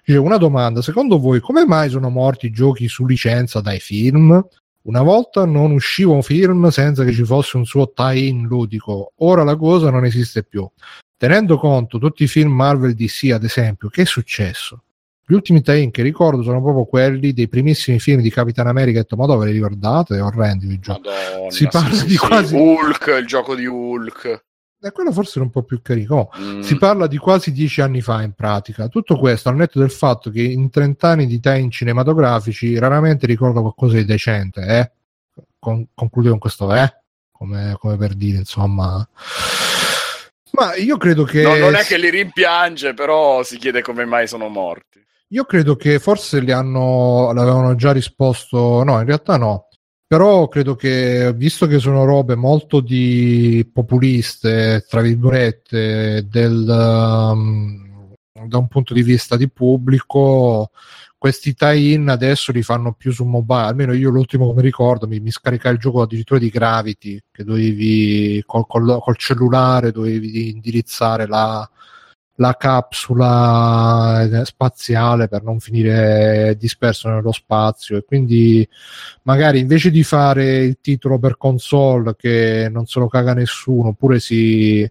dice 0.04 0.18
una 0.18 0.38
domanda 0.38 0.82
secondo 0.82 1.20
voi 1.20 1.40
come 1.40 1.68
mai 1.68 1.90
sono 1.92 2.10
morti 2.10 2.48
i 2.48 2.52
giochi 2.52 2.88
su 2.88 3.06
licenza 3.06 3.62
dai 3.62 3.80
film 3.80 4.44
una 4.90 5.04
volta 5.04 5.46
non 5.46 5.70
usciva 5.72 6.14
un 6.14 6.24
film 6.24 6.68
senza 6.70 7.04
che 7.04 7.12
ci 7.14 7.24
fosse 7.24 7.58
un 7.58 7.66
suo 7.66 7.92
tie-in 7.92 8.48
ludico. 8.48 9.14
Ora 9.18 9.44
la 9.44 9.56
cosa 9.56 9.92
non 9.92 10.04
esiste 10.04 10.44
più. 10.44 10.68
Tenendo 11.16 11.60
conto 11.60 12.00
tutti 12.00 12.24
i 12.24 12.28
film 12.28 12.52
Marvel 12.52 12.96
DC 12.96 13.30
ad 13.32 13.44
esempio 13.44 13.90
che 13.90 14.02
è 14.02 14.06
successo? 14.06 14.82
Gli 15.28 15.36
ultimi 15.36 15.62
tie-in 15.62 15.92
che 15.92 16.02
ricordo 16.02 16.42
sono 16.42 16.60
proprio 16.60 16.86
quelli 16.86 17.34
dei 17.34 17.48
primissimi 17.48 18.00
film 18.00 18.22
di 18.22 18.32
Capitan 18.32 18.66
America. 18.66 18.98
E 18.98 19.02
detto 19.04 19.16
ma 19.16 19.28
dove 19.28 19.46
li 19.46 19.52
ricordate? 19.52 20.18
È 20.18 20.24
orrendi 20.24 20.66
quei 20.66 20.80
giochi 20.80 21.02
Madonna, 21.08 21.52
Si 21.52 21.68
parla 21.68 22.04
di 22.04 22.18
quasi- 22.18 22.56
Hulk, 22.56 23.18
il 23.20 23.28
gioco 23.28 23.54
di 23.54 23.68
Hulk. 23.68 24.44
E 24.82 24.92
quello 24.92 25.12
forse 25.12 25.34
era 25.36 25.44
un 25.44 25.52
po' 25.52 25.64
più 25.64 25.82
carino. 25.82 26.30
Mm. 26.40 26.62
Si 26.62 26.78
parla 26.78 27.08
di 27.08 27.18
quasi 27.18 27.52
dieci 27.52 27.82
anni 27.82 28.00
fa 28.02 28.22
in 28.22 28.32
pratica. 28.34 28.88
Tutto 28.88 29.18
questo 29.18 29.50
al 29.50 29.58
netto 29.58 29.80
del 29.80 29.92
fatto 29.92 30.30
che 30.30 30.42
in 30.42 30.70
30 30.70 31.08
anni 31.08 31.26
di 31.28 31.40
tie-in 31.42 31.70
cinematografici 31.70 32.78
raramente 32.78 33.26
ricordo 33.26 33.60
qualcosa 33.60 33.98
di 33.98 34.06
decente. 34.06 34.62
Eh? 34.62 34.92
Con- 35.60 35.88
concludo 35.94 36.30
con 36.30 36.40
questo 36.40 36.74
eh? 36.74 36.94
Come, 37.32 37.76
come 37.78 37.98
per 37.98 38.14
dire, 38.14 38.38
insomma. 38.38 39.06
Ma 40.52 40.76
io 40.76 40.98
credo 40.98 41.24
che. 41.26 41.42
No, 41.42 41.56
non 41.58 41.76
è 41.76 41.84
che 41.84 41.98
li 41.98 42.10
rimpiange, 42.10 42.94
però 42.94 43.44
si 43.44 43.58
chiede 43.58 43.82
come 43.82 44.06
mai 44.06 44.28
sono 44.28 44.48
morti. 44.48 45.06
Io 45.32 45.44
credo 45.44 45.76
che 45.76 46.00
forse 46.00 46.40
li 46.40 46.52
hanno, 46.52 47.32
l'avevano 47.34 47.76
già 47.76 47.92
risposto, 47.92 48.84
no, 48.84 49.00
in 49.00 49.06
realtà 49.06 49.38
no. 49.38 49.69
Però 50.10 50.48
credo 50.48 50.76
che, 50.76 51.32
visto 51.36 51.68
che 51.68 51.78
sono 51.78 52.04
robe 52.04 52.34
molto 52.34 52.80
di 52.80 53.70
populiste, 53.72 54.84
tra 54.90 55.02
virgolette, 55.02 56.26
del, 56.28 56.66
um, 57.32 58.16
da 58.48 58.58
un 58.58 58.68
punto 58.68 58.96
di 58.96 59.04
vista 59.04 59.38
di 59.38 59.48
pubblico, 59.52 60.72
questi 61.16 61.54
tie-in 61.54 62.10
adesso 62.10 62.52
li 62.52 62.64
fanno 62.64 62.94
più 62.94 63.12
su 63.12 63.24
mobile. 63.24 63.68
Almeno 63.68 63.94
io 63.94 64.10
l'ultimo 64.10 64.52
mi 64.52 64.64
ricordo, 64.64 65.08
mi, 65.08 65.20
mi 65.20 65.30
scaricai 65.30 65.74
il 65.74 65.78
gioco 65.80 66.02
addirittura 66.02 66.40
di 66.40 66.50
Gravity, 66.50 67.20
che 67.32 67.44
dovevi 67.44 68.42
col, 68.48 68.66
col- 68.66 68.98
col 69.00 69.16
cellulare 69.16 69.92
dovevi 69.92 70.50
indirizzare 70.50 71.28
la, 71.28 71.70
la 72.40 72.56
capsula 72.56 74.22
eh, 74.24 74.46
spaziale 74.46 75.28
per 75.28 75.44
non 75.44 75.60
finire 75.60 76.56
disperso 76.58 77.10
nello 77.10 77.32
spazio. 77.32 77.98
E 77.98 78.04
quindi 78.06 78.68
magari 79.24 79.60
invece 79.60 79.92
di 79.92 80.04
fare 80.04 80.58
il 80.60 80.78
titolo 80.82 81.20
per 81.20 81.38
console 81.38 82.16
che 82.16 82.70
non 82.72 82.86
se 82.86 83.00
lo 83.00 83.08
caga 83.08 83.34
nessuno 83.34 83.90
oppure 83.90 84.20
si, 84.20 84.90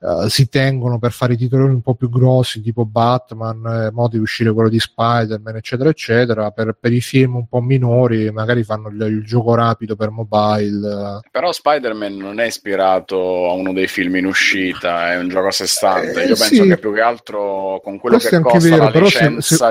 eh, 0.00 0.28
si 0.28 0.48
tengono 0.48 0.98
per 0.98 1.12
fare 1.12 1.34
i 1.34 1.36
titoli 1.36 1.64
un 1.64 1.80
po' 1.80 1.94
più 1.94 2.08
grossi 2.08 2.60
tipo 2.60 2.84
Batman 2.84 3.64
eh, 3.66 3.90
mo 3.90 4.08
deve 4.08 4.22
uscire 4.22 4.52
quello 4.52 4.68
di 4.68 4.78
Spider-Man 4.78 5.56
eccetera 5.56 5.88
eccetera 5.88 6.50
per, 6.50 6.76
per 6.78 6.92
i 6.92 7.00
film 7.00 7.36
un 7.36 7.48
po' 7.48 7.60
minori 7.60 8.30
magari 8.30 8.62
fanno 8.62 8.88
il, 8.88 9.00
il 9.00 9.24
gioco 9.24 9.54
rapido 9.54 9.96
per 9.96 10.10
mobile 10.10 10.88
eh. 10.88 11.28
Però 11.30 11.52
Spider-Man 11.52 12.16
non 12.16 12.40
è 12.40 12.46
ispirato 12.46 13.48
a 13.48 13.52
uno 13.52 13.72
dei 13.72 13.86
film 13.86 14.16
in 14.16 14.26
uscita, 14.26 15.12
è 15.12 15.18
un 15.18 15.28
gioco 15.28 15.48
a 15.48 15.52
sé 15.52 15.66
stante. 15.66 16.22
Eh, 16.22 16.26
Io 16.26 16.36
penso 16.36 16.62
sì. 16.62 16.68
che 16.68 16.78
più 16.78 16.92
che 16.92 17.00
altro 17.00 17.80
con 17.82 17.98
quello 17.98 18.16
Questo 18.16 18.36
che 18.36 18.42
costa 18.42 18.68
vero, 18.68 18.84
la 18.84 18.90
però 18.90 19.06
se- 19.06 19.28
licenza... 19.28 19.70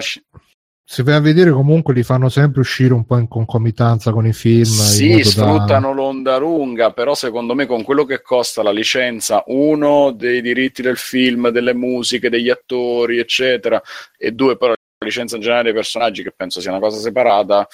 se 0.89 1.03
vai 1.03 1.15
a 1.15 1.19
vedere 1.19 1.51
comunque 1.51 1.93
li 1.93 2.01
fanno 2.01 2.29
sempre 2.29 2.61
uscire 2.61 2.93
un 2.93 3.05
po' 3.05 3.17
in 3.17 3.27
concomitanza 3.27 4.13
con 4.13 4.25
i 4.25 4.31
film 4.31 4.63
Sì, 4.63 5.09
modo 5.09 5.17
da- 5.17 5.29
sfruttano 5.29 5.91
l'onda 5.91 6.37
lunga, 6.37 6.93
però 6.93 7.13
secondo 7.13 7.53
me 7.55 7.65
con 7.65 7.83
quello 7.83 8.05
che 8.05 8.21
costa 8.21 8.63
la 8.63 8.71
licenza, 8.71 9.43
uno 9.47 10.11
dei 10.11 10.39
diritti 10.41 10.81
del 10.81 10.95
film, 10.95 11.49
delle 11.49 11.73
musiche, 11.73 12.29
degli 12.29 12.49
attori, 12.49 13.19
eccetera, 13.19 13.81
e 14.17 14.31
due 14.31 14.55
però 14.55 14.71
la 14.71 15.05
licenza 15.05 15.35
in 15.35 15.41
generale 15.41 15.65
dei 15.65 15.73
personaggi, 15.73 16.23
che 16.23 16.31
penso 16.33 16.61
sia 16.61 16.71
una 16.71 16.79
cosa 16.79 17.01
separata, 17.01 17.67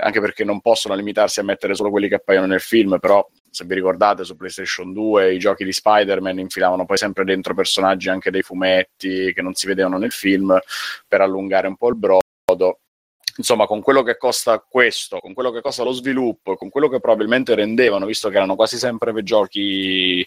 anche 0.00 0.20
perché 0.20 0.44
non 0.44 0.60
possono 0.60 0.94
limitarsi 0.94 1.40
a 1.40 1.44
mettere 1.44 1.74
solo 1.74 1.88
quelli 1.88 2.08
che 2.08 2.16
appaiono 2.16 2.48
nel 2.48 2.60
film, 2.60 2.98
però 3.00 3.26
se 3.50 3.64
vi 3.64 3.76
ricordate 3.76 4.24
su 4.24 4.36
PlayStation 4.36 4.92
2 4.92 5.32
i 5.32 5.38
giochi 5.38 5.64
di 5.64 5.72
Spider-Man 5.72 6.38
infilavano 6.38 6.84
poi 6.84 6.98
sempre 6.98 7.24
dentro 7.24 7.54
personaggi 7.54 8.10
anche 8.10 8.30
dei 8.30 8.42
fumetti 8.42 9.32
che 9.32 9.40
non 9.40 9.54
si 9.54 9.66
vedevano 9.66 9.96
nel 9.96 10.12
film 10.12 10.56
per 11.08 11.22
allungare 11.22 11.66
un 11.66 11.76
po' 11.76 11.88
il 11.88 11.96
brodo. 11.96 12.26
Insomma, 13.38 13.66
con 13.66 13.80
quello 13.82 14.02
che 14.02 14.16
costa 14.16 14.58
questo, 14.68 15.20
con 15.20 15.32
quello 15.32 15.52
che 15.52 15.60
costa 15.60 15.84
lo 15.84 15.92
sviluppo, 15.92 16.56
con 16.56 16.70
quello 16.70 16.88
che 16.88 16.98
probabilmente 16.98 17.54
rendevano, 17.54 18.04
visto 18.04 18.28
che 18.30 18.36
erano 18.36 18.56
quasi 18.56 18.78
sempre 18.78 19.12
per 19.12 19.22
giochi 19.22 20.20
eh, 20.22 20.26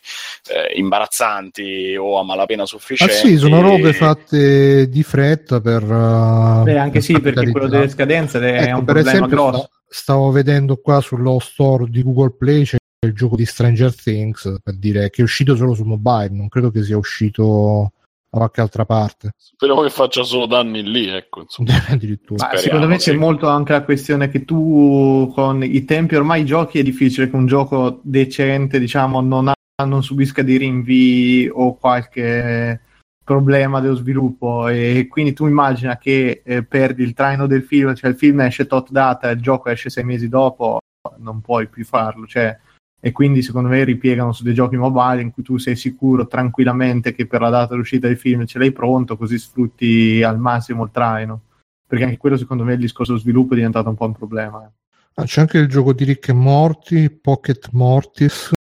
imbarazzanti 0.78 1.98
o 1.98 2.18
a 2.18 2.24
malapena 2.24 2.64
Ah 2.64 2.68
sufficienti. 2.68 3.14
sì, 3.14 3.36
sono 3.38 3.60
robe 3.60 3.92
fatte 3.92 4.88
di 4.88 5.04
fretta 5.04 5.60
per... 5.60 5.84
uh, 5.84 6.64
Beh, 6.64 6.78
anche 6.78 7.02
sì, 7.02 7.20
perché 7.20 7.52
quello 7.52 7.68
delle 7.68 7.90
scadenze 7.90 8.40
è 8.40 8.62
Ecco, 8.70 8.78
un 8.80 8.86
per 8.86 8.94
problema 8.94 9.10
esempio, 9.26 9.36
grosso. 9.36 9.58
sta- 9.58 9.70
stavo 9.90 10.32
vedendo 10.32 10.78
qua 10.78 11.02
sullo 11.02 11.38
store 11.40 11.90
di 11.90 12.04
Google 12.04 12.36
Play 12.38 12.64
c'è 12.64 12.78
il 13.06 13.14
gioco 13.14 13.36
di 13.36 13.46
Stranger 13.46 13.94
Things 13.94 14.56
per 14.64 14.78
dire 14.78 15.10
che 15.10 15.20
è 15.20 15.24
uscito 15.26 15.58
solo 15.58 15.74
su 15.74 15.84
mobile, 15.84 16.30
non 16.30 16.48
credo 16.48 16.72
che 16.72 16.82
sia 16.82 16.96
uscito 16.96 17.92
da 18.32 18.38
qualche 18.38 18.62
altra 18.62 18.86
parte. 18.86 19.34
Speriamo 19.36 19.82
che 19.82 19.90
faccia 19.90 20.24
solo 20.24 20.46
danni 20.46 20.90
lì, 20.90 21.08
ecco. 21.08 21.42
Insomma. 21.42 21.74
Addirittura. 21.90 22.56
Secondo 22.56 22.88
me 22.88 22.96
c'è 22.96 23.12
sì. 23.12 23.18
molto 23.18 23.48
anche 23.48 23.74
la 23.74 23.84
questione 23.84 24.30
che 24.30 24.46
tu 24.46 25.30
con 25.36 25.62
i 25.64 25.84
tempi 25.84 26.16
ormai 26.16 26.42
i 26.42 26.46
giochi 26.46 26.80
è 26.80 26.84
difficile 26.84 27.30
che 27.30 27.36
un 27.36 27.46
gioco 27.46 28.00
decente 28.02 28.80
diciamo 28.80 29.20
non, 29.20 29.50
ha- 29.50 29.84
non 29.84 30.02
subisca 30.02 30.44
dei 30.44 30.58
rinvii 30.58 31.50
o 31.54 31.76
qualche 31.76 32.80
problema 33.24 33.82
dello 33.82 33.96
sviluppo 33.96 34.68
e 34.68 35.08
quindi 35.10 35.34
tu 35.34 35.46
immagina 35.46 35.98
che 35.98 36.42
eh, 36.44 36.64
perdi 36.64 37.04
il 37.04 37.14
traino 37.14 37.48
del 37.48 37.64
film 37.64 37.94
cioè 37.94 38.10
il 38.10 38.18
film 38.18 38.42
esce 38.42 38.66
tot 38.66 38.90
data 38.90 39.30
e 39.30 39.34
il 39.34 39.42
gioco 39.42 39.70
esce 39.70 39.90
sei 39.90 40.04
mesi 40.04 40.28
dopo 40.28 40.80
non 41.18 41.40
puoi 41.40 41.68
più 41.68 41.86
farlo 41.86 42.26
cioè 42.26 42.58
e 43.02 43.12
quindi 43.12 43.42
secondo 43.42 43.68
me 43.68 43.84
ripiegano 43.84 44.32
su 44.32 44.44
dei 44.44 44.54
giochi 44.54 44.78
mobile 44.78 45.22
in 45.22 45.32
cui 45.32 45.44
tu 45.44 45.58
sei 45.58 45.76
sicuro 45.76 46.28
tranquillamente 46.28 47.14
che 47.14 47.26
per 47.26 47.42
la 47.42 47.50
data 47.50 47.76
d'uscita 47.76 48.08
del 48.08 48.18
film 48.18 48.46
ce 48.46 48.60
l'hai 48.60 48.72
pronto 48.72 49.18
così 49.18 49.38
sfrutti 49.38 50.24
al 50.24 50.40
massimo 50.40 50.84
il 50.84 50.92
traino 50.92 51.42
perché 51.86 52.06
anche 52.06 52.18
quello 52.18 52.38
secondo 52.38 52.64
me 52.64 52.74
il 52.74 52.80
discorso 52.80 53.18
sviluppo 53.18 53.54
è 53.54 53.56
diventato 53.58 53.90
un 53.90 53.96
po' 53.96 54.06
un 54.06 54.14
problema 54.14 54.72
Ah, 55.16 55.26
c'è 55.26 55.42
anche 55.42 55.58
il 55.58 55.68
gioco 55.68 55.92
di 55.92 56.06
Rick 56.06 56.30
e 56.30 56.34
Morty, 56.34 57.10
Pocket 57.10 57.70
Mortis. 57.74 58.52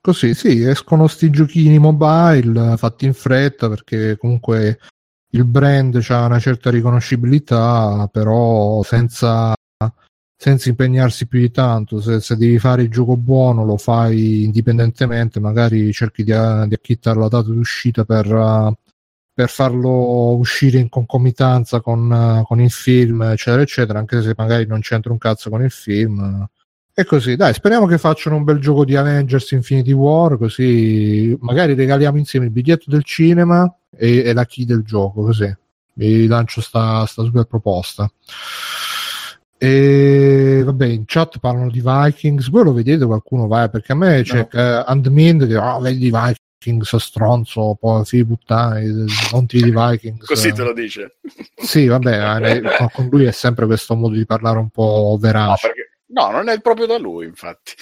Così, 0.00 0.34
sì, 0.34 0.62
escono 0.62 1.08
sti 1.08 1.30
giochini 1.30 1.78
mobile 1.78 2.72
eh, 2.72 2.76
fatti 2.76 3.06
in 3.06 3.14
fretta 3.14 3.68
perché 3.68 4.16
comunque 4.16 4.78
il 5.30 5.44
brand 5.44 6.04
ha 6.08 6.26
una 6.26 6.38
certa 6.38 6.70
riconoscibilità, 6.70 8.08
però 8.12 8.82
senza, 8.84 9.52
senza 10.44 10.68
impegnarsi 10.68 11.26
più 11.26 11.40
di 11.40 11.50
tanto. 11.50 12.02
Se, 12.02 12.20
se 12.20 12.36
devi 12.36 12.58
fare 12.58 12.82
il 12.82 12.90
gioco 12.90 13.16
buono, 13.16 13.64
lo 13.64 13.78
fai 13.78 14.44
indipendentemente, 14.44 15.40
magari 15.40 15.90
cerchi 15.90 16.22
di, 16.22 16.32
di 16.32 16.74
acchittare 16.74 17.18
la 17.18 17.28
data 17.28 17.48
d'uscita 17.48 18.04
per, 18.04 18.26
eh, 18.26 18.74
per 19.32 19.48
farlo 19.48 20.36
uscire 20.36 20.78
in 20.78 20.90
concomitanza 20.90 21.80
con, 21.80 22.12
eh, 22.12 22.44
con 22.46 22.60
il 22.60 22.70
film, 22.70 23.22
eccetera, 23.22 23.62
eccetera, 23.62 23.98
anche 23.98 24.20
se 24.20 24.34
magari 24.36 24.66
non 24.66 24.80
c'entra 24.80 25.12
un 25.12 25.18
cazzo 25.18 25.48
con 25.48 25.62
il 25.62 25.70
film. 25.70 26.46
E 26.92 27.04
così, 27.06 27.36
dai, 27.36 27.54
speriamo 27.54 27.86
che 27.86 27.96
facciano 27.96 28.36
un 28.36 28.44
bel 28.44 28.58
gioco 28.58 28.84
di 28.84 28.96
Avengers 28.96 29.50
Infinity 29.52 29.92
War, 29.92 30.36
così 30.36 31.34
magari 31.40 31.72
regaliamo 31.72 32.18
insieme 32.18 32.44
il 32.44 32.52
biglietto 32.52 32.90
del 32.90 33.02
cinema 33.02 33.74
e, 33.96 34.18
e 34.18 34.34
la 34.34 34.44
key 34.44 34.66
del 34.66 34.82
gioco, 34.82 35.22
così. 35.22 35.50
Vi 35.94 36.26
lancio 36.26 36.60
sta, 36.60 37.06
sta 37.06 37.22
super 37.22 37.44
proposta. 37.44 38.10
E 39.58 40.62
vabbè, 40.64 40.86
in 40.86 41.04
chat 41.06 41.38
parlano 41.38 41.70
di 41.70 41.82
Vikings. 41.84 42.50
Voi 42.50 42.64
lo 42.64 42.72
vedete 42.72 43.04
qualcuno 43.06 43.46
vai? 43.46 43.70
Perché 43.70 43.92
a 43.92 43.96
me 43.96 44.22
c'è 44.22 44.46
eh, 44.50 44.82
Andmind 44.86 45.46
che 45.46 45.56
ah, 45.56 45.78
vedi 45.78 46.10
Vikings 46.10 46.96
stronzo, 46.96 47.76
poi 47.78 48.04
figli 48.04 48.26
puttani, 48.26 49.06
non 49.32 49.46
ti 49.46 49.62
di 49.62 49.72
Vikings. 49.74 50.26
Così 50.26 50.52
te 50.52 50.62
lo 50.62 50.72
dice. 50.72 51.16
Sì, 51.56 51.86
vabbè, 51.86 52.56
eh, 52.56 52.62
con- 52.92 53.08
lui 53.10 53.24
è 53.24 53.32
sempre 53.32 53.66
questo 53.66 53.94
modo 53.94 54.14
di 54.14 54.26
parlare 54.26 54.58
un 54.58 54.70
po' 54.70 55.10
No, 55.12 55.18
verace. 55.18 55.68
perché 55.68 55.88
No, 56.14 56.30
non 56.30 56.48
è 56.48 56.60
proprio 56.60 56.86
da 56.86 56.96
lui, 56.96 57.26
infatti. 57.26 57.72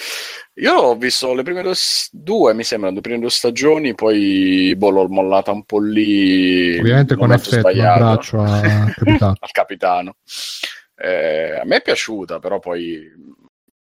Io 0.54 0.74
ho 0.74 0.96
visto 0.96 1.34
le 1.34 1.42
prime 1.42 1.60
due, 1.60 1.74
due 2.10 2.54
mi 2.54 2.64
sembra, 2.64 2.90
le 2.90 3.02
prime 3.02 3.18
due 3.18 3.28
stagioni, 3.28 3.94
poi 3.94 4.74
boh, 4.74 4.88
l'ho 4.88 5.08
mollata 5.08 5.50
un 5.50 5.64
po' 5.64 5.80
lì. 5.80 6.78
Ovviamente 6.78 7.14
con 7.14 7.30
effetto 7.30 7.66
un 7.66 7.74
braccio 7.74 8.40
a 8.40 8.60
al 8.60 9.50
capitano. 9.52 10.16
Eh, 11.03 11.59
a 11.61 11.64
me 11.64 11.76
è 11.76 11.82
piaciuta, 11.82 12.38
però 12.38 12.61
poi 12.61 13.11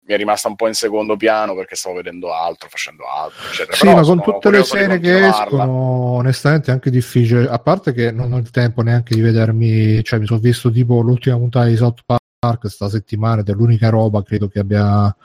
mi 0.05 0.13
è 0.13 0.17
rimasta 0.17 0.47
un 0.47 0.55
po' 0.55 0.67
in 0.67 0.73
secondo 0.73 1.15
piano 1.15 1.53
perché 1.53 1.75
stavo 1.75 1.97
vedendo 1.97 2.33
altro, 2.33 2.67
facendo 2.69 3.03
altro, 3.07 3.47
eccetera. 3.47 3.75
Sì, 3.75 3.85
Però 3.85 3.95
ma 3.95 4.01
con 4.01 4.21
tutte 4.21 4.49
le 4.49 4.63
serie 4.63 4.99
che 4.99 5.27
escono, 5.27 5.71
onestamente 6.17 6.71
è 6.71 6.73
anche 6.73 6.89
difficile, 6.89 7.47
a 7.47 7.59
parte 7.59 7.93
che 7.93 8.11
non 8.11 8.33
ho 8.33 8.37
il 8.37 8.49
tempo 8.49 8.81
neanche 8.81 9.13
di 9.13 9.21
vedermi, 9.21 10.03
cioè 10.03 10.17
mi 10.17 10.25
sono 10.25 10.39
visto 10.39 10.71
tipo 10.71 11.01
l'ultima 11.01 11.37
puntata 11.37 11.67
di 11.67 11.75
South 11.75 12.01
Park 12.03 12.67
sta 12.67 12.89
settimana 12.89 13.41
ed 13.41 13.49
è 13.49 13.53
l'unica 13.53 13.89
roba 13.89 14.23
credo 14.23 14.47
che 14.47 14.59
abbia 14.59 15.15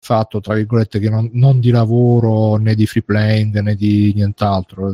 fatto, 0.00 0.40
tra 0.40 0.54
virgolette, 0.54 0.98
che 0.98 1.08
non, 1.08 1.30
non 1.32 1.60
di 1.60 1.70
lavoro 1.70 2.56
né 2.56 2.74
di 2.74 2.86
free 2.86 3.02
playing 3.02 3.58
né 3.60 3.74
di 3.74 4.12
nient'altro. 4.14 4.92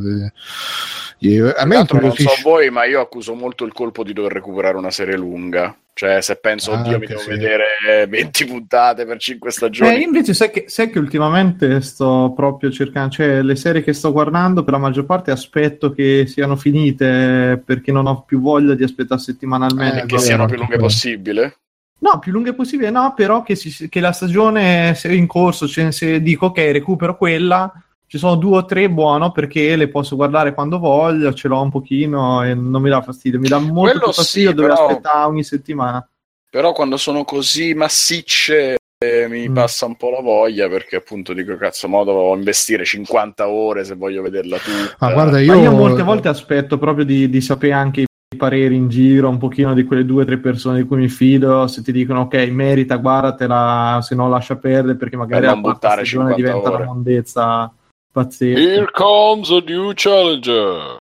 Io, 1.23 1.53
a 1.55 1.65
me 1.65 1.75
non 1.75 2.11
so 2.13 2.31
voi, 2.41 2.69
ma 2.69 2.85
io 2.85 2.99
accuso 2.99 3.33
molto 3.33 3.63
il 3.63 3.71
colpo 3.71 4.03
di 4.03 4.11
dover 4.11 4.33
recuperare 4.33 4.75
una 4.75 4.91
serie 4.91 5.15
lunga. 5.15 5.75
Cioè, 5.95 6.21
se 6.21 6.37
penso, 6.37 6.71
ah, 6.71 6.79
oddio, 6.79 6.97
mi 6.97 7.05
devo 7.05 7.19
sì. 7.19 7.29
vedere 7.29 8.07
20 8.09 8.45
puntate 8.45 9.05
per 9.05 9.19
5 9.19 9.51
stagioni. 9.51 9.95
Eh, 9.95 9.99
invece 9.99 10.33
sai 10.33 10.49
che, 10.49 10.65
sai 10.67 10.89
che, 10.89 10.99
ultimamente 10.99 11.81
sto 11.81 12.33
proprio 12.35 12.71
cercando, 12.71 13.11
cioè 13.11 13.41
le 13.41 13.55
serie 13.55 13.83
che 13.83 13.93
sto 13.93 14.11
guardando, 14.11 14.63
per 14.63 14.73
la 14.73 14.79
maggior 14.79 15.05
parte 15.05 15.31
aspetto 15.31 15.91
che 15.91 16.25
siano 16.27 16.55
finite 16.55 17.61
perché 17.63 17.91
non 17.91 18.07
ho 18.07 18.23
più 18.23 18.41
voglia 18.41 18.73
di 18.73 18.83
aspettare 18.83 19.21
settimanalmente. 19.21 20.01
Eh, 20.01 20.05
che 20.07 20.17
siano 20.17 20.45
più 20.45 20.57
lunghe 20.57 20.77
possibile. 20.77 21.57
No, 21.99 22.19
più 22.19 22.33
lunghe 22.33 22.53
possibile, 22.53 22.89
no, 22.89 23.13
però 23.15 23.43
che, 23.43 23.55
si, 23.55 23.87
che 23.87 23.99
la 24.01 24.11
stagione 24.11 24.93
sia 24.95 25.11
in 25.11 25.27
corso, 25.27 25.67
cioè 25.67 25.91
se 25.91 26.21
dico 26.21 26.47
ok, 26.47 26.57
recupero 26.71 27.15
quella, 27.15 27.71
ci 28.13 28.19
sono 28.19 28.35
due 28.35 28.57
o 28.57 28.65
tre 28.65 28.91
buono 28.91 29.31
perché 29.31 29.75
le 29.75 29.87
posso 29.87 30.15
guardare 30.15 30.53
quando 30.53 30.77
voglio, 30.77 31.33
ce 31.33 31.47
l'ho 31.47 31.59
un 31.59 31.71
pochino 31.71 32.43
e 32.43 32.53
non 32.53 32.79
mi 32.79 32.91
dà 32.91 33.01
fastidio, 33.01 33.39
mi 33.39 33.47
dà 33.47 33.57
molto 33.57 33.97
Quello 33.97 34.13
fastidio 34.13 34.49
sì, 34.49 34.55
dover 34.55 34.73
però... 34.73 34.85
aspettare 34.85 35.25
ogni 35.25 35.43
settimana. 35.43 36.07
Però 36.47 36.73
quando 36.73 36.97
sono 36.97 37.23
così 37.23 37.73
massicce 37.73 38.77
eh, 39.03 39.27
mi 39.27 39.49
mm. 39.49 39.55
passa 39.55 39.87
un 39.87 39.95
po' 39.95 40.11
la 40.11 40.21
voglia 40.21 40.69
perché 40.69 40.97
appunto 40.97 41.33
dico 41.33 41.57
cazzo, 41.57 41.87
ma 41.87 42.03
devo 42.03 42.35
investire 42.35 42.85
50 42.85 43.49
ore 43.49 43.83
se 43.83 43.95
voglio 43.95 44.21
vederla 44.21 44.57
tutta. 44.59 45.07
Ah, 45.07 45.11
guarda, 45.11 45.39
io... 45.39 45.59
io 45.59 45.71
molte 45.71 46.03
volte 46.03 46.27
aspetto 46.27 46.77
proprio 46.77 47.05
di, 47.05 47.27
di 47.31 47.41
sapere 47.41 47.73
anche 47.73 48.01
i 48.01 48.37
pareri 48.37 48.75
in 48.75 48.89
giro, 48.89 49.27
un 49.27 49.39
pochino 49.39 49.73
di 49.73 49.85
quelle 49.85 50.05
due 50.05 50.21
o 50.21 50.25
tre 50.25 50.37
persone 50.37 50.77
di 50.77 50.87
cui 50.87 50.97
mi 50.97 51.09
fido, 51.09 51.65
se 51.65 51.81
ti 51.81 51.91
dicono 51.91 52.19
ok, 52.21 52.35
merita, 52.51 52.97
guardatela, 52.97 54.01
se 54.03 54.13
no 54.13 54.29
lascia 54.29 54.57
perdere 54.57 54.97
perché 54.97 55.17
magari 55.17 55.47
la 55.47 55.59
quarta 55.59 55.93
stagione 55.93 56.35
diventa 56.35 56.69
ore. 56.69 56.75
una 56.75 56.85
mondezza 56.85 57.73
pazzesca. 58.13 58.59
Here 58.59 58.87
comes 58.91 59.49
a 59.49 59.59
new 59.59 59.91
challenger. 59.93 60.97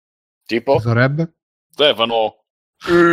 Tipo? 0.45 0.79
Sarebbe? 0.79 1.33
Stefano. 1.69 2.37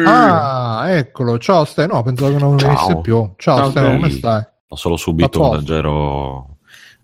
Ah, 0.06 0.84
eccolo. 0.88 1.38
Ciao 1.38 1.64
Stefano. 1.64 1.94
No, 1.94 2.02
pensavo 2.02 2.32
che 2.32 2.38
non 2.38 2.56
venisse 2.56 3.00
più. 3.00 3.34
Ciao, 3.36 3.56
Ciao 3.56 3.70
Stefano, 3.70 3.96
come 3.96 4.10
stai? 4.10 4.46
Ho 4.68 4.76
solo 4.76 4.96
subito 4.96 5.42
un 5.42 5.56
leggero 5.56 6.58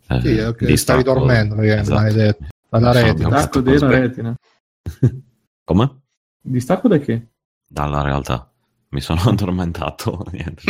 eh, 0.07 0.21
sì, 0.21 0.39
okay, 0.39 0.77
stavi 0.77 1.03
dormendo 1.03 1.61
esatto. 1.61 1.95
maledetto. 1.95 2.47
Dalla 2.69 2.93
retina. 2.93 3.29
Distacco 3.29 3.61
della 3.61 3.89
retina. 3.89 4.35
Come? 5.65 6.01
Distacco 6.41 6.89
da 6.89 6.99
che? 6.99 7.29
Dalla 7.67 8.03
realtà. 8.03 8.51
Mi 8.91 9.01
sono 9.01 9.23
addormentato. 9.31 10.25
Niente, 10.33 10.63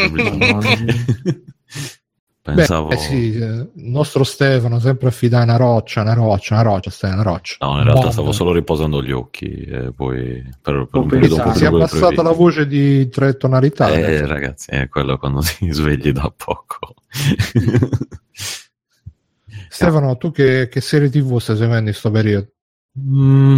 Pensavo... 2.45 2.89
Beh, 2.89 2.99
sì, 2.99 3.15
il 3.15 3.71
nostro 3.77 4.23
Stefano 4.23 4.79
sempre 4.79 5.09
affidare 5.09 5.45
una 5.45 5.57
roccia, 5.57 6.03
una 6.03 6.13
roccia, 6.13 6.53
una 6.53 6.63
roccia, 6.63 6.91
stai 6.91 7.15
una 7.15 7.23
roccia. 7.23 7.57
No, 7.61 7.79
in 7.79 7.85
realtà 7.85 7.95
Bomba. 7.95 8.11
stavo 8.13 8.33
solo 8.33 8.53
riposando 8.53 9.03
gli 9.03 9.13
occhi 9.13 9.47
e 9.47 9.93
poi 9.97 10.47
per, 10.61 10.87
per 10.91 11.01
un 11.01 11.07
periodo 11.09 11.43
un 11.43 11.55
Si 11.55 11.65
è 11.65 11.69
abbassata 11.69 12.21
la 12.21 12.33
voce 12.33 12.67
di 12.67 13.09
tre 13.09 13.39
tonalità. 13.39 13.89
Eh, 13.89 14.03
adesso. 14.05 14.27
ragazzi, 14.27 14.71
è 14.73 14.91
quello 14.91 15.17
quando 15.17 15.41
ti 15.57 15.73
svegli 15.73 16.13
da 16.13 16.31
poco. 16.37 16.97
Stefano, 19.71 20.19
tu 20.19 20.31
che, 20.31 20.69
che, 20.69 20.83
serie 20.83 21.09
tv 21.09 21.39
stai 21.39 21.57
seguendo 21.57 21.79
in 21.79 21.97
questo 21.97 22.11
periodo? 22.11 22.53
Mm, 23.01 23.57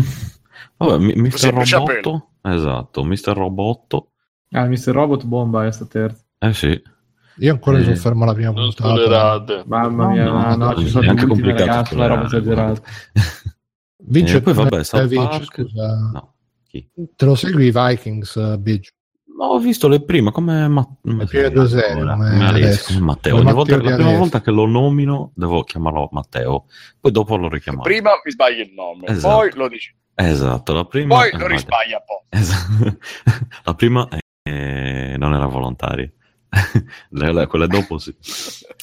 vabbè, 0.76 0.98
Mister 1.16 1.52
Robotto. 1.52 2.28
Esatto, 2.40 3.02
Mister 3.02 3.36
Robotto. 3.36 4.12
Ah, 4.52 4.66
Mister 4.66 4.94
Robot 4.94 5.24
bomba 5.24 5.66
è 5.66 5.72
sta 5.72 5.86
terza. 5.86 6.22
Eh 6.38 6.52
sì. 6.52 6.94
Io 7.38 7.52
ancora 7.52 7.76
eh, 7.76 7.80
mi 7.80 7.84
sono 7.86 7.96
fermo 7.96 8.24
alla 8.24 8.34
prima 8.34 8.50
non 8.50 8.64
puntata. 8.64 8.88
Spoilerate. 8.88 9.64
Mamma 9.66 10.08
mia, 10.08 10.24
no, 10.24 10.32
no, 10.32 10.56
no, 10.56 10.66
no 10.66 10.76
ci 10.76 10.88
sono 10.88 11.10
anche 11.10 11.26
complicato 11.26 11.96
la 11.96 12.06
roba 12.06 12.24
esagerata. 12.24 12.80
Vince, 14.08 14.36
eh, 14.36 14.40
poi 14.40 14.54
vabbè, 14.54 14.84
South 14.84 15.06
vince, 15.06 15.28
Park... 15.28 15.44
scusa. 15.44 16.10
No. 16.12 16.34
Chi? 16.68 16.88
Te 17.14 17.24
lo 17.24 17.34
segui 17.34 17.66
i 17.66 17.72
Vikings, 17.72 18.34
uh, 18.36 18.58
Biggio? 18.58 18.90
No, 19.38 19.44
ho 19.46 19.58
visto 19.58 19.86
le 19.88 20.02
prime 20.02 20.30
come, 20.30 20.66
ma... 20.68 20.86
le 21.02 21.26
prime 21.26 21.50
due 21.50 21.68
serie 21.68 22.02
come, 22.02 22.28
come, 22.28 22.78
come 22.86 23.00
Matteo. 23.00 23.36
Ogni 23.36 23.52
volta, 23.52 23.76
la 23.76 23.94
prima 23.94 24.16
volta 24.16 24.40
che 24.40 24.50
lo 24.50 24.66
nomino 24.66 25.32
devo 25.34 25.62
chiamarlo 25.62 26.08
Matteo, 26.12 26.66
poi 26.98 27.12
dopo 27.12 27.36
lo 27.36 27.48
richiamo. 27.48 27.82
Prima 27.82 28.12
mi 28.24 28.30
sbagli 28.30 28.60
il 28.60 28.72
nome, 28.72 29.06
esatto. 29.08 29.36
poi 29.36 29.50
lo 29.54 29.68
dici. 29.68 29.94
Esatto, 30.14 30.72
la 30.72 30.84
prima. 30.86 31.16
Poi 31.16 31.30
lo 31.38 31.46
risbaglia 31.46 31.98
un 31.98 32.04
po'. 32.06 32.24
Esatto. 32.30 32.98
la 33.64 33.74
prima 33.74 34.08
eh, 34.42 35.16
non 35.18 35.34
era 35.34 35.46
volontaria. 35.46 36.10
quella 37.48 37.66
dopo 37.66 37.98
sì. 37.98 38.14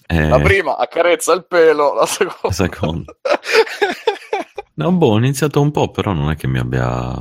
Eh, 0.07 0.27
la 0.27 0.39
prima 0.39 0.77
accarezza 0.77 1.33
il 1.33 1.45
pelo, 1.45 1.93
la 1.93 2.05
seconda. 2.05 2.39
La 2.43 2.51
seconda. 2.51 3.15
No, 4.75 4.91
boh, 4.91 5.11
ho 5.11 5.17
iniziato 5.17 5.61
un 5.61 5.71
po', 5.71 5.91
però 5.91 6.13
non 6.13 6.31
è 6.31 6.35
che 6.35 6.47
mi 6.47 6.57
abbia 6.57 7.15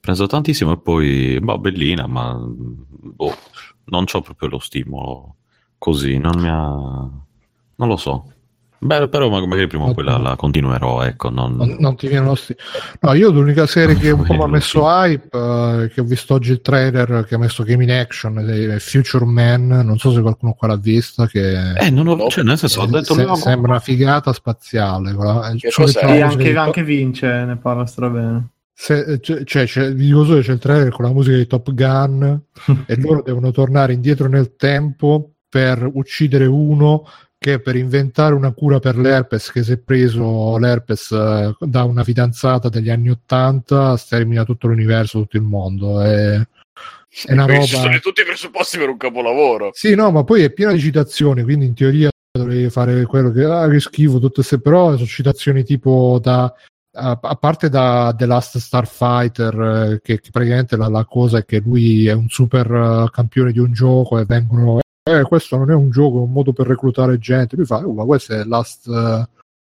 preso 0.00 0.26
tantissimo 0.26 0.72
e 0.72 0.78
poi, 0.78 1.38
boh, 1.40 1.58
bellina, 1.58 2.06
ma 2.06 2.36
boh, 2.38 3.36
non 3.84 4.04
ho 4.10 4.20
proprio 4.20 4.48
lo 4.48 4.58
stimolo 4.58 5.36
così, 5.78 6.16
non 6.18 6.40
mi 6.40 6.48
ha... 6.48 6.68
non 7.76 7.88
lo 7.88 7.96
so. 7.96 8.33
Beh, 8.84 9.08
però 9.08 9.30
magari 9.30 9.66
prima 9.66 9.84
o 9.84 9.94
poi 9.94 10.04
la, 10.04 10.18
la, 10.18 10.36
continuerò, 10.36 11.02
ecco. 11.04 11.30
Non... 11.30 11.56
Non, 11.56 11.76
non 11.78 11.96
ti 11.96 12.06
viene 12.06 12.26
lo 12.26 12.34
sti... 12.34 12.54
No, 13.00 13.14
io 13.14 13.30
l'unica 13.30 13.66
serie 13.66 13.96
che 13.96 14.10
un 14.10 14.24
po' 14.24 14.34
mi 14.34 14.42
ha 14.42 14.46
messo 14.46 14.86
hype, 14.86 15.34
uh, 15.34 15.88
che 15.88 16.02
ho 16.02 16.04
visto 16.04 16.34
oggi 16.34 16.50
il 16.50 16.60
trailer, 16.60 17.24
che 17.24 17.34
ha 17.34 17.38
messo 17.38 17.62
Game 17.62 17.82
in 17.82 17.90
Action, 17.90 18.38
è 18.38 18.78
Future 18.78 19.24
Man, 19.24 19.68
non 19.68 19.96
so 19.96 20.12
se 20.12 20.20
qualcuno 20.20 20.52
qua 20.52 20.68
l'ha 20.68 20.76
vista, 20.76 21.26
che... 21.26 21.72
Eh, 21.72 21.88
non 21.88 22.08
ho... 22.08 22.28
Cioè, 22.28 22.44
nel 22.44 22.58
senso, 22.58 22.82
ho 22.82 22.86
detto... 22.86 23.14
Se, 23.14 23.26
sembra 23.36 23.70
una 23.70 23.80
figata 23.80 24.34
spaziale. 24.34 25.14
Quella... 25.14 25.54
Che 25.56 25.70
cos'è? 25.70 26.20
Anche, 26.20 26.54
anche 26.54 26.84
Vince 26.84 27.26
ne 27.26 27.56
parla 27.56 27.86
strabene. 27.86 28.48
Se, 28.74 29.18
cioè, 29.22 29.64
c'è, 29.64 29.94
vi 29.94 30.06
dico 30.06 30.24
solo 30.24 30.40
c'è 30.40 30.52
il 30.52 30.58
trailer 30.58 30.90
con 30.90 31.06
la 31.06 31.12
musica 31.12 31.36
di 31.36 31.46
Top 31.46 31.72
Gun 31.72 32.42
e 32.86 33.00
loro 33.00 33.22
devono 33.22 33.50
tornare 33.50 33.94
indietro 33.94 34.28
nel 34.28 34.56
tempo 34.56 35.30
per 35.54 35.88
uccidere 35.94 36.46
uno 36.46 37.06
che 37.44 37.60
per 37.60 37.76
inventare 37.76 38.34
una 38.34 38.52
cura 38.52 38.78
per 38.78 38.96
l'herpes 38.96 39.52
che 39.52 39.62
si 39.62 39.72
è 39.72 39.76
preso 39.76 40.56
l'herpes 40.56 41.10
eh, 41.10 41.54
da 41.58 41.82
una 41.84 42.02
fidanzata 42.02 42.70
degli 42.70 42.88
anni 42.88 43.10
Ottanta 43.10 43.98
stermina 43.98 44.44
tutto 44.44 44.66
l'universo, 44.68 45.18
tutto 45.18 45.36
il 45.36 45.42
mondo. 45.42 46.00
È, 46.00 46.36
è 46.36 47.32
una 47.32 47.44
roba... 47.44 47.60
Ci 47.60 47.76
sono 47.76 47.98
tutti 47.98 48.22
i 48.22 48.24
presupposti 48.24 48.78
per 48.78 48.88
un 48.88 48.96
capolavoro. 48.96 49.72
Sì, 49.74 49.94
no, 49.94 50.10
ma 50.10 50.24
poi 50.24 50.40
è 50.40 50.52
piena 50.52 50.72
di 50.72 50.80
citazioni, 50.80 51.42
quindi 51.42 51.66
in 51.66 51.74
teoria 51.74 52.08
dovrei 52.32 52.70
fare 52.70 53.04
quello 53.04 53.30
che, 53.30 53.44
ah, 53.44 53.68
che 53.68 53.78
schifo, 53.78 54.14
tutte 54.14 54.36
queste, 54.36 54.58
però 54.58 54.94
sono 54.94 55.04
citazioni 55.04 55.64
tipo 55.64 56.18
da 56.22 56.50
a, 56.96 57.16
parte 57.18 57.68
da 57.68 58.14
The 58.16 58.24
Last 58.24 58.56
Starfighter, 58.56 59.60
eh, 59.60 60.00
che, 60.02 60.18
che, 60.18 60.30
praticamente 60.30 60.78
la, 60.78 60.88
la, 60.88 61.04
cosa 61.04 61.38
è 61.38 61.44
che 61.44 61.58
lui 61.58 62.06
è 62.06 62.12
un 62.12 62.28
super 62.30 62.70
uh, 62.70 63.10
campione 63.10 63.52
di 63.52 63.58
un 63.58 63.72
gioco 63.74 64.18
e 64.18 64.24
vengono 64.24 64.80
eh, 65.06 65.22
questo 65.22 65.56
non 65.56 65.70
è 65.70 65.74
un 65.74 65.90
gioco, 65.90 66.18
è 66.18 66.22
un 66.22 66.32
modo 66.32 66.52
per 66.52 66.66
reclutare 66.66 67.18
gente. 67.18 67.56
Lui 67.56 67.66
fa, 67.66 67.86
oh, 67.86 67.92
ma 67.92 68.04
questo 68.04 68.34
è 68.34 68.44
Last 68.44 68.86
uh, 68.86 69.26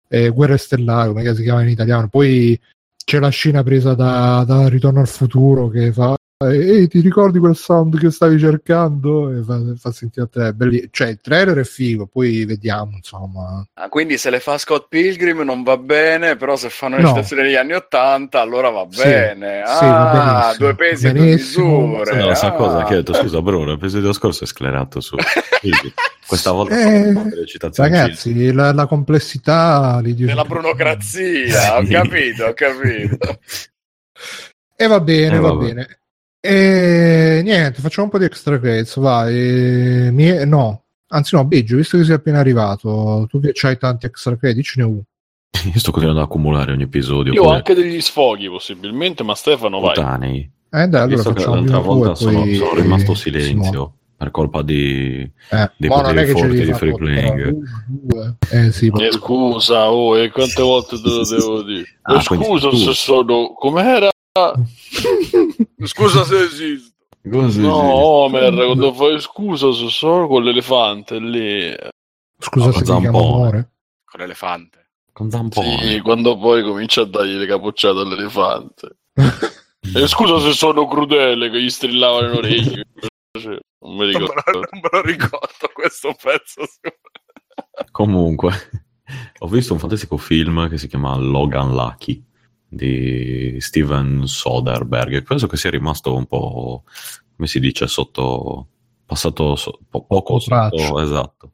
eh, 0.08 0.28
Guerre 0.28 0.58
Stellari, 0.58 1.12
come 1.12 1.34
si 1.34 1.42
chiama 1.42 1.62
in 1.62 1.68
italiano. 1.68 2.08
Poi 2.08 2.60
c'è 3.04 3.18
la 3.18 3.30
scena 3.30 3.62
presa 3.62 3.94
da, 3.94 4.44
da 4.46 4.68
Ritorno 4.68 5.00
al 5.00 5.08
futuro 5.08 5.68
che 5.68 5.92
fa 5.92 6.14
ehi 6.52 6.88
ti 6.88 7.00
ricordi 7.00 7.38
quel 7.38 7.56
sound 7.56 7.98
che 7.98 8.10
stavi 8.10 8.38
cercando? 8.38 9.30
E 9.30 9.42
fa, 9.42 9.60
fa 9.76 9.92
sentire 9.92 10.26
a 10.26 10.28
te 10.28 10.52
belli... 10.52 10.88
cioè 10.90 11.08
il 11.08 11.20
trailer 11.20 11.58
è 11.58 11.64
figo 11.64 12.06
poi 12.06 12.44
vediamo 12.44 12.92
insomma. 12.96 13.66
Ah, 13.74 13.88
quindi 13.88 14.18
se 14.18 14.30
le 14.30 14.40
fa 14.40 14.58
Scott 14.58 14.86
Pilgrim 14.88 15.40
non 15.40 15.62
va 15.62 15.76
bene 15.76 16.36
però 16.36 16.56
se 16.56 16.70
fanno 16.70 16.96
le 16.96 17.02
no. 17.02 17.08
citazioni 17.08 17.42
degli 17.42 17.54
anni 17.54 17.72
80 17.72 18.40
allora 18.40 18.70
va 18.70 18.86
sì. 18.90 19.02
bene. 19.02 19.62
Sì, 19.66 19.84
ah, 19.84 20.54
due 20.58 20.74
pesi 20.74 21.06
e 21.06 21.12
due 21.12 21.24
misure. 21.24 22.16
no, 22.16 22.28
ah. 22.28 22.52
cosa? 22.52 22.84
Che 22.84 22.94
ho 22.94 22.96
detto 22.96 23.14
scusa 23.14 23.40
Bruno 23.42 23.72
l'episodio 23.72 24.12
scorso 24.12 24.44
è 24.44 24.46
sclerato 24.46 25.00
su 25.00 25.16
questa 26.26 26.52
volta 26.52 26.74
eh, 26.74 27.12
ragazzi 27.76 28.52
la, 28.52 28.72
la, 28.72 28.86
complessità 28.86 30.00
della 30.02 30.44
brunocrazia 30.44 31.78
ho 31.78 31.86
capito 31.86 32.44
ho 32.44 32.52
capito. 32.54 33.38
E 34.76 34.86
va 34.88 35.00
bene, 35.00 35.36
eh, 35.36 35.38
va 35.38 35.54
bene. 35.54 35.98
E 36.46 37.40
niente, 37.42 37.80
facciamo 37.80 38.04
un 38.04 38.12
po' 38.12 38.18
di 38.18 38.26
extra 38.26 38.58
credits, 38.60 38.98
vai. 38.98 40.10
Mi... 40.12 40.44
No, 40.44 40.82
Anzi, 41.08 41.36
no, 41.36 41.44
Biggio, 41.46 41.76
visto 41.76 41.96
che 41.96 42.04
sei 42.04 42.14
appena 42.16 42.40
arrivato, 42.40 43.26
tu 43.30 43.40
che 43.40 43.52
hai 43.66 43.78
tanti 43.78 44.04
extra 44.06 44.36
credit, 44.36 44.62
ce 44.64 44.80
n'è 44.80 44.86
uno. 44.86 45.04
Io 45.72 45.78
sto 45.78 45.90
continuando 45.90 46.20
ad 46.22 46.26
accumulare 46.28 46.72
ogni 46.72 46.82
episodio. 46.82 47.32
Io 47.32 47.40
ho 47.40 47.44
pure 47.44 47.56
anche 47.56 47.72
degli 47.74 48.00
sfoghi, 48.00 48.48
possibilmente, 48.50 49.22
ma 49.22 49.34
Stefano, 49.34 49.80
vai. 49.80 49.94
putanei. 49.94 50.50
Eh, 50.70 50.86
dai, 50.88 51.02
allora 51.02 51.06
Visto 51.06 51.32
facciamo 51.32 51.54
l'altra 51.54 51.78
volta 51.78 52.14
sono, 52.14 52.40
poi 52.40 52.54
sono 52.56 52.74
rimasto 52.74 53.14
Simone. 53.14 53.42
silenzio 53.42 53.92
per 54.16 54.30
colpa 54.30 54.62
di, 54.62 55.20
Eh, 55.50 55.70
dei 55.78 55.88
ma 55.88 56.02
poteri 56.02 56.30
forti 56.32 56.64
di 56.64 56.72
free 56.74 56.94
playing. 56.94 57.56
due. 57.88 58.34
Eh 58.50 58.70
sì, 58.72 58.90
Eh, 58.94 59.12
scusa, 59.12 59.90
oh, 59.90 60.18
e 60.18 60.30
quante 60.30 60.60
volte 60.62 60.96
te 61.00 61.08
lo 61.08 61.24
devo 61.28 61.62
dire? 61.62 61.84
Ah, 62.02 62.16
Eh, 62.16 62.20
scusa 62.20 62.70
se 62.72 62.92
sono... 62.92 63.54
Com'era? 63.56 64.10
Scusa 65.84 66.24
se 66.24 66.40
esisto. 66.40 66.92
Così, 67.30 67.60
No. 67.60 67.76
Homer, 67.76 68.52
quando 68.52 68.92
fai 68.92 69.20
scusa 69.20 69.72
se 69.72 69.88
sono 69.88 70.26
con 70.26 70.42
l'elefante 70.42 71.20
lì. 71.20 71.72
scusa 72.38 72.66
No, 72.66 72.72
se 72.72 72.82
ti 72.82 72.90
amore. 72.90 73.74
Con 74.04 74.18
l'elefante. 74.18 74.90
Con 75.12 75.30
zampone. 75.30 75.78
Sì, 75.78 76.00
quando 76.00 76.36
poi 76.36 76.64
comincia 76.64 77.02
a 77.02 77.04
dargli 77.04 77.36
le 77.36 77.46
capocciate 77.46 78.00
all'elefante. 78.00 78.96
E 79.14 80.08
scusa 80.08 80.40
se 80.40 80.52
sono 80.52 80.88
crudele 80.88 81.48
che 81.48 81.62
gli 81.62 81.70
strillavano 81.70 82.32
le 82.32 82.36
orecchie. 82.36 82.84
Non 83.84 83.96
me, 83.96 84.06
ricordo. 84.06 84.42
lo, 84.46 84.68
non 84.72 84.80
me 84.80 84.88
lo 84.90 85.00
ricordo 85.02 85.70
questo 85.72 86.12
pezzo. 86.20 86.62
Comunque, 87.92 88.52
ho 89.38 89.46
visto 89.46 89.74
un 89.74 89.78
fantastico 89.78 90.16
film 90.16 90.68
che 90.68 90.76
si 90.76 90.88
chiama 90.88 91.14
Logan 91.16 91.72
Lucky 91.72 92.32
di 92.74 93.56
Steven 93.60 94.26
Soderbergh. 94.26 95.22
Penso 95.22 95.46
che 95.46 95.56
sia 95.56 95.70
rimasto 95.70 96.14
un 96.14 96.26
po', 96.26 96.84
come 97.36 97.48
si 97.48 97.60
dice, 97.60 97.86
sotto 97.86 98.68
passato 99.04 99.56
so- 99.56 99.78
po- 99.88 100.04
poco 100.06 100.38
Sotto 100.38 101.00
esatto, 101.00 101.52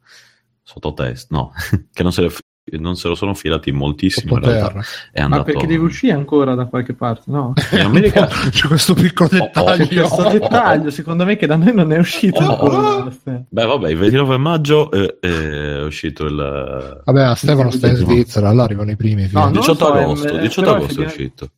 sotto 0.62 0.92
test, 0.92 1.30
no, 1.30 1.52
che 1.92 2.02
non 2.02 2.12
se, 2.12 2.22
le, 2.22 2.32
non 2.78 2.96
se 2.96 3.08
lo 3.08 3.14
sono 3.14 3.34
filati 3.34 3.72
moltissimo 3.72 4.36
in 4.36 4.44
realtà. 4.44 4.80
È 5.12 5.18
Ma 5.20 5.24
andato 5.24 5.42
perché 5.44 5.66
deve 5.66 5.84
uscire 5.84 6.12
ancora 6.12 6.54
da 6.54 6.66
qualche 6.66 6.94
parte, 6.94 7.24
no? 7.30 7.52
in 7.72 7.80
America. 7.80 8.26
C'è 8.26 8.66
questo 8.68 8.94
piccolo 8.94 9.28
Oh, 9.32 9.36
oh. 9.36 9.46
dettaglio. 9.76 9.86
C'è 9.86 10.08
questo 10.08 10.28
dettaglio, 10.30 10.90
secondo 10.90 11.24
me, 11.24 11.36
che 11.36 11.46
da 11.46 11.56
noi 11.56 11.74
non 11.74 11.92
è 11.92 11.98
uscito. 11.98 12.42
Oh. 12.44 13.12
Beh, 13.48 13.64
vabbè, 13.66 13.90
il 13.90 13.96
29 13.96 14.36
maggio 14.36 14.90
è, 14.90 15.18
è 15.18 15.82
uscito 15.82 16.26
il 16.26 17.02
Vabbè, 17.04 17.22
a 17.22 17.34
Stefano 17.34 17.70
sta 17.70 17.88
in 17.88 17.96
Svizzera, 17.96 18.52
là 18.52 18.64
arrivano 18.64 18.90
i 18.90 18.96
primi. 18.96 19.28
No, 19.32 19.40
non 19.40 19.52
lo 19.52 19.58
18 19.60 19.84
so, 19.84 19.92
agosto. 19.92 20.28
ehm, 20.28 20.40
18 20.40 20.60
però 20.60 20.76
agosto 20.76 21.02
è 21.02 21.06
uscito. 21.06 21.50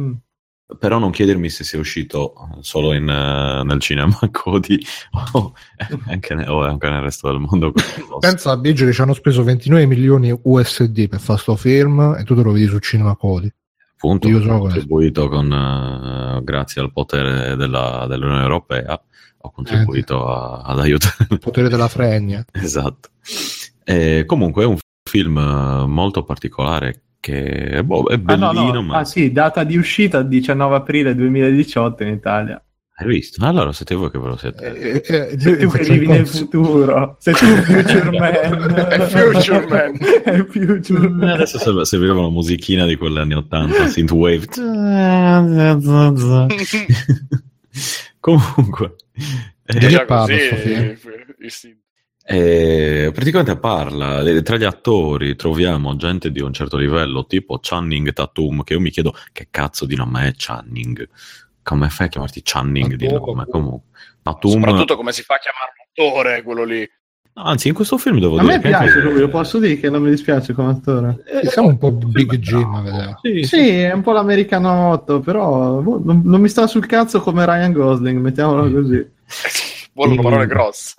Mm. 0.00 0.12
Però 0.78 0.98
non 0.98 1.10
chiedermi 1.10 1.48
se 1.48 1.64
sia 1.64 1.78
uscito 1.78 2.34
solo 2.60 2.92
in, 2.92 3.08
eh, 3.08 3.62
nel 3.64 3.80
cinema 3.80 4.18
Cody 4.30 4.78
o 5.32 5.54
anche, 6.08 6.34
ne- 6.34 6.46
o 6.46 6.62
anche 6.62 6.90
nel 6.90 7.00
resto 7.00 7.28
del 7.30 7.40
mondo. 7.40 7.72
Pensa 8.20 8.52
a 8.52 8.60
che 8.60 8.74
ci 8.92 9.00
hanno 9.00 9.14
speso 9.14 9.42
29 9.44 9.86
milioni 9.86 10.38
USD 10.42 11.08
per 11.08 11.20
fare 11.20 11.38
sto 11.38 11.56
film 11.56 12.16
e 12.18 12.24
tu 12.24 12.34
te 12.34 12.42
lo 12.42 12.52
vedi 12.52 12.66
su 12.66 12.78
Cinema 12.80 13.16
Codi. 13.16 13.50
Appunto, 13.94 14.28
Io 14.28 14.42
so 14.42 14.50
ho 14.52 14.58
questo. 14.60 14.78
contribuito 14.78 15.28
con, 15.28 15.50
eh, 15.52 16.44
grazie 16.44 16.82
al 16.82 16.92
potere 16.92 17.56
della- 17.56 18.04
dell'Unione 18.06 18.42
Europea, 18.42 19.00
ho 19.38 19.50
contribuito 19.50 20.26
a- 20.28 20.60
ad 20.60 20.78
aiutare. 20.80 21.26
Il 21.30 21.38
potere 21.38 21.68
della 21.70 21.88
fregna. 21.88 22.44
esatto. 22.52 23.08
E 23.84 24.24
comunque 24.26 24.64
è 24.64 24.66
un 24.66 24.76
film 25.08 25.38
eh, 25.38 25.86
molto 25.86 26.22
particolare 26.24 27.04
che 27.20 27.82
boh, 27.84 28.06
è 28.08 28.14
Ah, 28.14 28.18
bellino, 28.18 28.52
no, 28.52 28.70
no. 28.72 28.82
ma 28.82 28.98
Ah, 28.98 29.04
sì, 29.04 29.32
data 29.32 29.64
di 29.64 29.76
uscita 29.76 30.22
19 30.22 30.76
aprile 30.76 31.14
2018 31.14 32.02
in 32.04 32.08
Italia. 32.10 32.62
hai 33.00 33.06
visto? 33.06 33.44
Allora 33.44 33.72
siete 33.72 33.94
voi 33.94 34.10
che 34.10 34.18
ve 34.18 34.26
lo 34.28 34.36
siete. 34.36 34.72
Eh, 34.74 35.02
eh, 35.06 35.38
Se 35.38 35.56
tu 35.56 35.68
che 35.70 35.82
vivi 35.84 36.04
il 36.04 36.10
nel 36.10 36.26
futuro, 36.26 37.16
sei 37.20 37.34
tu 37.34 37.44
Future 37.62 38.10
Man. 38.18 38.32
È 38.88 39.00
Future 39.06 39.66
Man. 39.68 39.96
È 40.24 40.44
Future 40.44 41.08
Man. 41.08 41.28
Adesso 41.30 41.58
serve- 41.58 41.84
serviva 41.84 42.14
una 42.14 42.30
musichina 42.30 42.86
di 42.86 42.96
quegli 42.96 43.18
anni 43.18 43.34
80, 43.34 43.86
synthwave. 43.90 44.46
Comunque, 48.20 48.96
Di 49.12 49.76
eh, 49.76 49.78
che 49.78 49.88
Già 49.88 50.04
così, 50.04 50.32
eh, 50.32 50.98
il 51.40 51.50
sim- 51.50 51.76
eh, 52.30 53.10
praticamente 53.14 53.56
parla, 53.56 54.20
le- 54.20 54.42
tra 54.42 54.56
gli 54.58 54.64
attori 54.64 55.34
troviamo 55.34 55.96
gente 55.96 56.30
di 56.30 56.40
un 56.42 56.52
certo 56.52 56.76
livello, 56.76 57.24
tipo 57.26 57.58
Channing 57.60 58.12
Tatum, 58.12 58.62
che 58.64 58.74
io 58.74 58.80
mi 58.80 58.90
chiedo 58.90 59.14
che 59.32 59.48
cazzo 59.50 59.86
di 59.86 59.96
nome 59.96 60.28
è 60.28 60.32
Channing. 60.36 61.08
Come 61.62 61.88
fai 61.88 62.06
a 62.06 62.10
chiamarti 62.10 62.42
Channing 62.44 62.94
di 62.96 63.06
nome? 63.10 63.46
Comunque, 63.46 63.88
Tatum, 64.22 64.50
Soprattutto 64.52 64.96
come 64.96 65.12
si 65.12 65.22
fa 65.22 65.36
a 65.36 65.38
chiamare 65.38 65.72
l'attore 65.78 66.42
quello 66.42 66.64
lì. 66.64 66.86
anzi 67.34 67.68
in 67.68 67.74
questo 67.74 67.96
film 67.96 68.18
devo 68.20 68.36
A 68.36 68.40
dire 68.42 68.56
me 68.56 68.60
che 68.60 68.68
piace 68.68 69.00
lui, 69.00 69.20
lo 69.20 69.28
posso 69.28 69.58
dire 69.58 69.78
che 69.78 69.88
non 69.88 70.02
mi 70.02 70.10
dispiace 70.10 70.52
come 70.52 70.70
attore. 70.72 71.22
Eh, 71.26 71.46
Siamo 71.48 71.68
un 71.68 71.78
po' 71.78 71.92
Big 71.92 72.36
Jim. 72.36 73.16
Sì, 73.22 73.42
sì. 73.42 73.44
Sì, 73.44 73.68
è 73.70 73.92
un 73.92 74.02
po' 74.02 74.12
l'americanotto, 74.12 75.20
però 75.20 75.80
boh, 75.80 76.00
non, 76.04 76.20
non 76.24 76.40
mi 76.42 76.48
sta 76.50 76.66
sul 76.66 76.84
cazzo 76.84 77.20
come 77.22 77.44
Ryan 77.46 77.72
Gosling, 77.72 78.20
mettiamolo 78.20 78.70
così. 78.70 79.06
Vogliono 79.94 80.20
Mm. 80.20 80.24
parole 80.24 80.46
grosse. 80.46 80.94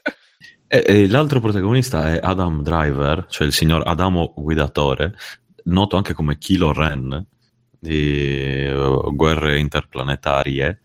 E, 0.72 0.84
e 0.86 1.08
l'altro 1.08 1.40
protagonista 1.40 2.14
è 2.14 2.20
Adam 2.22 2.62
Driver, 2.62 3.26
cioè 3.28 3.48
il 3.48 3.54
signor 3.54 3.82
Adamo 3.88 4.34
Guidatore, 4.36 5.16
noto 5.66 5.98
anche 5.98 6.14
come 6.14 6.38
Kylo 6.38 6.72
Ren 6.74 7.26
di 7.80 8.14
eh, 8.68 9.02
Guerre 9.12 9.58
Interplanetarie, 9.58 10.82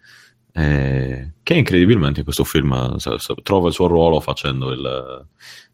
eh, 0.53 1.35
che 1.43 1.55
incredibilmente 1.55 2.20
in 2.20 2.24
questo 2.24 2.45
film 2.45 2.97
sa- 2.97 3.18
sa- 3.18 3.35
trova 3.43 3.68
il 3.68 3.74
suo 3.74 3.87
ruolo 3.87 4.20
facendo 4.20 4.70
il, 4.72 5.26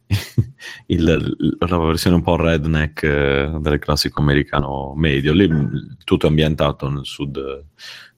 il- 0.87 1.57
la 1.61 1.79
versione 1.79 2.17
un 2.17 2.23
po' 2.23 2.35
redneck 2.37 3.03
eh, 3.05 3.51
del 3.61 3.79
classico 3.79 4.21
americano 4.21 4.93
medio. 4.97 5.33
Lì 5.33 5.47
mh, 5.49 5.99
tutto 6.05 6.27
è 6.27 6.29
ambientato 6.31 6.89
nel 6.91 7.05
sud 7.05 7.37
eh, 7.37 7.65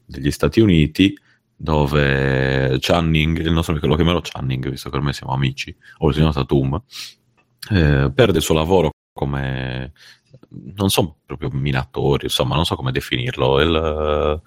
degli 0.06 0.30
Stati 0.30 0.60
Uniti, 0.60 1.14
dove 1.62 2.76
Channing, 2.80 3.38
il 3.38 3.52
nostro 3.52 3.72
amico, 3.72 3.86
lo 3.86 3.94
chiamerò 3.94 4.20
Channing, 4.20 4.68
visto 4.68 4.90
che 4.90 4.96
ormai 4.96 5.12
siamo 5.12 5.32
amici, 5.32 5.74
o 5.98 6.08
il 6.08 6.14
signor 6.14 6.32
Tatum, 6.34 6.82
eh, 7.70 8.10
perde 8.12 8.38
il 8.38 8.42
suo 8.42 8.54
lavoro 8.54 8.90
come, 9.12 9.92
non 10.74 10.90
so, 10.90 11.18
proprio 11.24 11.50
minatori, 11.52 12.24
insomma, 12.24 12.56
non 12.56 12.64
so 12.64 12.74
come 12.74 12.90
definirlo. 12.90 13.60
Il, 13.60 14.42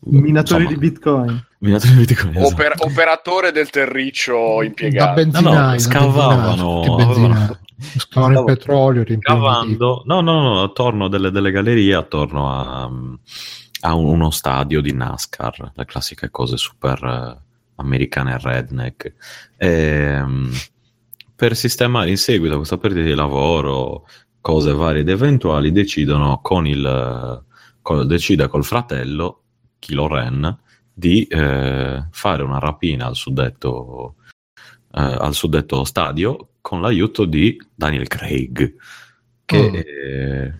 Minatori 0.00 0.64
insomma, 0.64 0.68
di 0.68 0.76
Bitcoin. 0.76 1.46
minatori 1.60 1.92
di 1.94 2.04
Bitcoin, 2.04 2.36
esatto. 2.36 2.52
Oper- 2.52 2.74
operatore 2.80 3.50
del 3.50 3.70
terriccio 3.70 4.58
Da 4.58 4.64
impiegato. 4.64 5.40
No, 5.40 5.40
no, 5.40 5.78
scavavano-. 5.78 7.58
Scavavano 7.96 8.38
il 8.40 8.44
petrolio, 8.44 9.02
riempivano 9.04 9.40
di- 9.40 9.76
Cavando, 9.76 10.02
no, 10.04 10.20
no, 10.20 10.42
no, 10.42 10.62
attorno 10.62 11.06
a 11.06 11.08
delle, 11.08 11.30
delle 11.30 11.50
gallerie, 11.50 11.94
attorno 11.94 12.50
a, 12.50 12.82
a 12.82 12.90
un- 13.82 14.04
uno 14.06 14.30
stadio 14.30 14.80
di 14.80 14.92
NASCAR, 14.92 15.72
le 15.74 15.84
classiche 15.84 16.30
cose 16.30 16.56
super 16.56 17.02
eh, 17.04 17.46
americane 17.76 18.32
e 18.34 18.38
redneck. 18.38 19.14
Ehm, 19.56 20.50
per 21.34 21.54
sistemare 21.56 22.10
in 22.10 22.16
seguito 22.18 22.56
questa 22.56 22.78
perdita 22.78 23.06
di 23.06 23.14
lavoro, 23.14 24.06
cose 24.40 24.72
varie 24.72 25.02
ed 25.02 25.08
eventuali, 25.08 25.70
decidono 25.72 26.40
con 26.42 26.66
il 26.66 27.44
col- 27.82 28.06
decide 28.06 28.48
col 28.48 28.64
fratello, 28.64 29.42
Kylo 29.78 30.08
Ren, 30.08 30.58
di 30.92 31.24
eh, 31.24 32.06
fare 32.10 32.42
una 32.42 32.58
rapina 32.58 33.06
al 33.06 33.14
suddetto, 33.14 34.16
eh, 34.92 35.00
al 35.00 35.32
suddetto 35.34 35.84
stadio 35.84 36.48
con 36.60 36.80
l'aiuto 36.80 37.24
di 37.24 37.56
Daniel 37.74 38.08
Craig, 38.08 38.74
che, 39.44 39.70
Mm. 39.70 40.58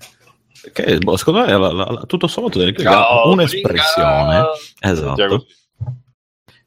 Che, 0.72 0.98
boh, 0.98 1.16
secondo 1.16 1.40
me 1.40 1.46
la- 1.56 1.72
la- 1.72 2.02
tutto 2.06 2.26
sommato 2.26 2.58
Daniel 2.58 2.74
Craig 2.76 2.88
ha 2.88 2.92
Ciao, 2.92 3.30
un'espressione, 3.30 4.44
esatto, 4.80 5.46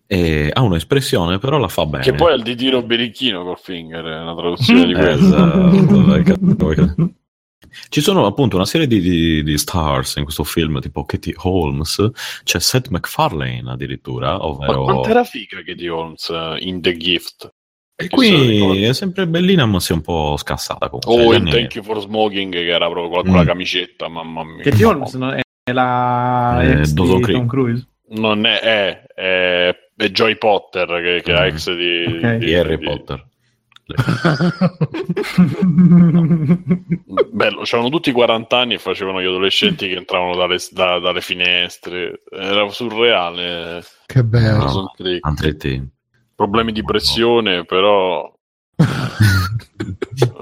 e 0.08 0.50
ha 0.54 0.62
un'espressione 0.62 1.38
però 1.40 1.58
la 1.58 1.68
fa 1.70 1.86
bene. 1.86 2.04
Che 2.04 2.14
poi 2.14 2.34
è 2.34 2.36
il 2.36 2.44
ditino 2.44 2.82
birichino 2.84 3.44
col 3.44 3.58
finger, 3.58 4.04
è 4.04 4.20
una 4.20 4.36
traduzione 4.36 4.86
di 4.86 4.94
quello. 4.94 6.30
Esatto. 6.32 7.14
Ci 7.88 8.02
sono 8.02 8.26
appunto 8.26 8.58
una 8.58 8.66
serie 8.66 8.86
di, 8.88 9.00
di- 9.00 9.44
di 9.44 9.58
stars 9.58 10.16
in 10.18 10.24
questo 10.24 10.44
film, 10.44 10.82
tipo 10.82 11.06
Katie 11.06 11.36
Holmes, 11.38 12.12
c'è 12.44 12.60
Seth 12.60 12.90
MacFarlane 12.90 13.64
addirittura, 13.72 14.32
Ma 14.34 14.46
ovvero... 14.46 14.84
quanto 14.84 15.08
era 15.10 15.24
figa 15.24 15.64
Katie 15.64 15.90
Holmes 15.90 16.30
eh, 16.30 16.58
in 16.60 16.82
The 16.82 16.98
Gift? 16.98 17.54
E 18.04 18.08
qui 18.10 18.84
è 18.84 18.94
sempre 18.94 19.28
bellina, 19.28 19.66
ma 19.66 19.80
si 19.80 19.92
è 19.92 19.96
un 19.96 20.02
po' 20.02 20.36
scassata 20.38 20.90
comunque. 20.90 21.26
Oh, 21.26 21.34
anni- 21.36 21.52
Thank 21.52 21.76
You 21.76 21.84
for 21.84 22.00
Smoking, 22.02 22.54
che 22.54 22.66
era 22.68 22.90
proprio 22.90 23.10
con 23.10 23.24
quella 23.24 23.44
Mm. 23.44 23.48
camicetta, 23.48 24.08
mamma 24.08 24.44
mia. 24.44 24.64
Che 24.64 24.84
Holmes 24.86 25.14
non 25.14 25.34
è 25.34 25.42
la 25.72 26.60
Eh, 26.64 26.72
ex 26.80 26.92
di. 26.92 27.20
Tom 27.22 27.48
Cruise. 27.48 27.88
Non 28.14 28.46
è, 28.46 28.60
è, 28.60 29.04
è, 29.14 29.76
è 29.96 30.10
Joy 30.10 30.38
Potter, 30.38 30.88
che, 31.02 31.22
che 31.24 31.34
è 31.34 31.42
Mm. 31.42 31.46
ex 31.48 31.74
di, 31.76 32.20
Ok. 32.24 32.36
di 32.38 32.54
Harry 32.56 32.78
di- 32.78 32.86
Potter. 32.86 33.26
Bello, 37.32 37.62
c'erano 37.64 37.90
tutti 37.90 38.12
40 38.12 38.58
anni 38.58 38.76
e 38.76 38.80
facevano 38.80 39.22
gli 39.22 39.26
adolescenti 39.26 39.88
che 39.88 39.96
entravano 39.96 40.36
dalle, 40.36 40.58
da- 40.72 41.00
dalle 41.00 41.22
finestre. 41.22 42.24
Era 42.32 42.70
surreale. 42.70 43.84
che 44.06 44.24
bello. 44.24 44.64
No. 44.66 44.92
Altri 45.22 45.58
tempi. 45.58 45.90
Problemi 46.42 46.72
di 46.72 46.84
pressione, 46.84 47.66
però 47.66 48.34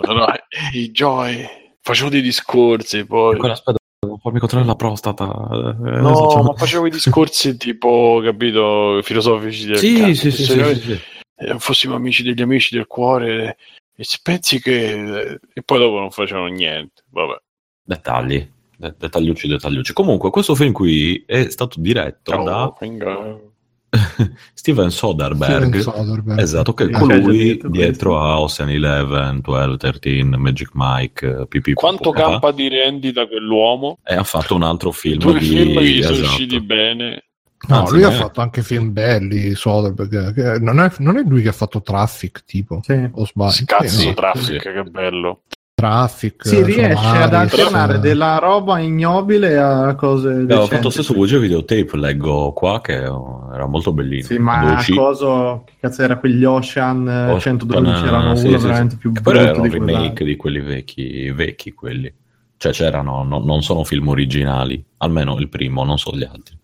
no, 0.06 0.26
ehi 0.74 0.92
Joy, 0.92 1.46
facevo 1.82 2.08
dei 2.10 2.22
discorsi 2.22 3.06
poi. 3.06 3.38
Quella 3.38 3.54
aspetta, 3.56 3.80
devo 4.00 4.16
farmi 4.16 4.40
controllare 4.40 4.70
la 4.72 4.78
prostata. 4.78 5.26
Eh, 5.26 6.00
No, 6.00 6.16
facciamo- 6.16 6.44
ma 6.44 6.54
facevo 6.54 6.86
i 6.88 6.90
discorsi 6.90 7.58
tipo, 7.58 8.22
capito, 8.24 9.02
filosofici 9.04 9.66
del 9.66 9.76
Sì, 9.76 9.96
cazzo, 10.00 10.14
sì, 10.14 10.32
sì, 10.32 10.44
sì, 10.46 10.56
noi, 10.56 10.80
sì, 10.80 11.00
eh, 11.36 11.60
fossimo 11.60 11.96
amici 11.96 12.24
degli 12.24 12.42
amici 12.42 12.76
del 12.78 12.88
cuore 12.88 13.58
e 13.94 14.04
se 14.06 14.20
pensi 14.24 14.62
che... 14.62 15.38
e 15.54 15.62
poi 15.66 15.80
dopo 15.80 16.00
non 16.00 16.12
facevano 16.12 16.48
niente, 16.48 17.04
vabbè. 17.10 17.42
Dettagli, 17.84 18.50
de- 18.78 18.96
dettagliucci, 18.98 19.50
dettagliucci. 19.50 19.92
Comunque, 19.92 20.30
questo 20.30 20.56
film 20.56 20.72
qui 20.72 21.22
è 21.28 21.50
stato 21.50 21.82
diretto 21.82 22.32
Oh, 22.36 22.44
da 22.44 22.74
venga. 22.80 23.48
Steven 24.54 24.92
Soderbergh. 24.92 25.66
Steven 25.68 25.82
Soderbergh. 25.82 26.40
Esatto, 26.40 26.74
che 26.74 26.86
è 26.86 26.90
colui 26.90 27.38
dietro 27.38 27.70
dietro 27.70 28.12
questo. 28.12 28.28
a 28.28 28.40
Ocean 28.40 28.70
Eleven, 28.70 29.40
12, 29.42 29.78
13, 29.78 30.24
Magic 30.24 30.70
Mike, 30.74 31.46
PP. 31.48 31.74
Quanto 31.74 32.12
campa 32.12 32.52
di 32.52 32.68
rendita 32.68 33.28
quell'uomo? 33.28 34.00
E 34.04 34.16
ha 34.16 34.24
fatto 34.24 34.56
un 34.56 34.64
altro 34.64 34.92
film 34.92 35.18
Due 35.20 35.40
di... 35.40 35.46
film 35.46 35.78
che 35.78 35.84
gli 35.86 36.02
sono 36.04 36.14
esatto. 36.16 36.28
usciti 36.30 36.62
bene. 36.62 37.24
No, 37.68 37.80
Anzi, 37.80 37.94
lui 37.96 38.04
ha 38.04 38.12
eh. 38.12 38.16
fatto 38.16 38.40
anche 38.42 38.62
film 38.62 38.94
belli, 38.94 39.54
Soderbergh. 39.54 40.34
che 40.34 40.60
Non 40.60 40.80
è, 40.80 40.90
non 41.00 41.18
è 41.18 41.24
lui 41.26 41.42
che 41.42 41.50
ha 41.50 41.54
fatto 41.54 41.82
Traffic, 41.82 42.44
tipo, 42.46 42.80
Sì. 42.84 43.10
o 43.12 43.26
sbaglio? 43.26 43.64
Cazzo, 43.66 43.88
Sì, 43.88 44.06
no. 44.08 44.14
traffic, 44.14 44.62
sì. 44.62 44.70
che 44.72 44.84
bello. 44.84 45.42
Traffic. 45.80 46.46
Si 46.46 46.62
riesce 46.62 47.08
ad 47.08 47.34
alternare 47.34 47.96
eh, 47.96 48.00
della 48.00 48.38
roba 48.38 48.80
ignobile 48.80 49.58
a 49.58 49.96
cose 49.96 50.30
Ho 50.30 50.46
decenti. 50.46 50.68
fatto 50.76 50.90
stesso 50.90 51.14
VG 51.14 51.38
videotape, 51.38 51.98
leggo 51.98 52.52
qua, 52.54 52.82
che 52.82 52.94
era 52.94 53.66
molto 53.68 53.92
bellino. 53.94 54.24
Sì, 54.26 54.38
ma 54.38 54.84
coso, 54.94 55.64
che 55.66 55.74
cazzo 55.80 56.04
era 56.04 56.18
quegli 56.18 56.44
Ocean 56.44 57.08
eh, 57.08 57.32
Ocean, 57.32 57.60
112 57.60 58.06
erano 58.06 58.36
sì, 58.36 58.48
uno 58.48 58.58
sì, 58.58 58.64
veramente 58.66 58.94
sì. 58.96 59.00
più 59.00 59.12
Che 59.12 59.22
brutto 59.22 59.40
erano 59.40 59.62
di 59.62 59.70
remake 59.70 59.94
quell'altro. 59.94 60.26
di 60.26 60.36
quelli 60.36 60.60
vecchi, 60.60 61.32
vecchi 61.32 61.74
quelli. 61.74 62.14
Cioè 62.58 62.72
c'erano, 62.74 63.24
no- 63.24 63.40
non 63.40 63.62
sono 63.62 63.84
film 63.84 64.10
originali, 64.10 64.84
almeno 64.98 65.38
il 65.40 65.48
primo, 65.48 65.84
non 65.84 65.98
so 65.98 66.16
gli 66.16 66.24
altri. 66.24 66.58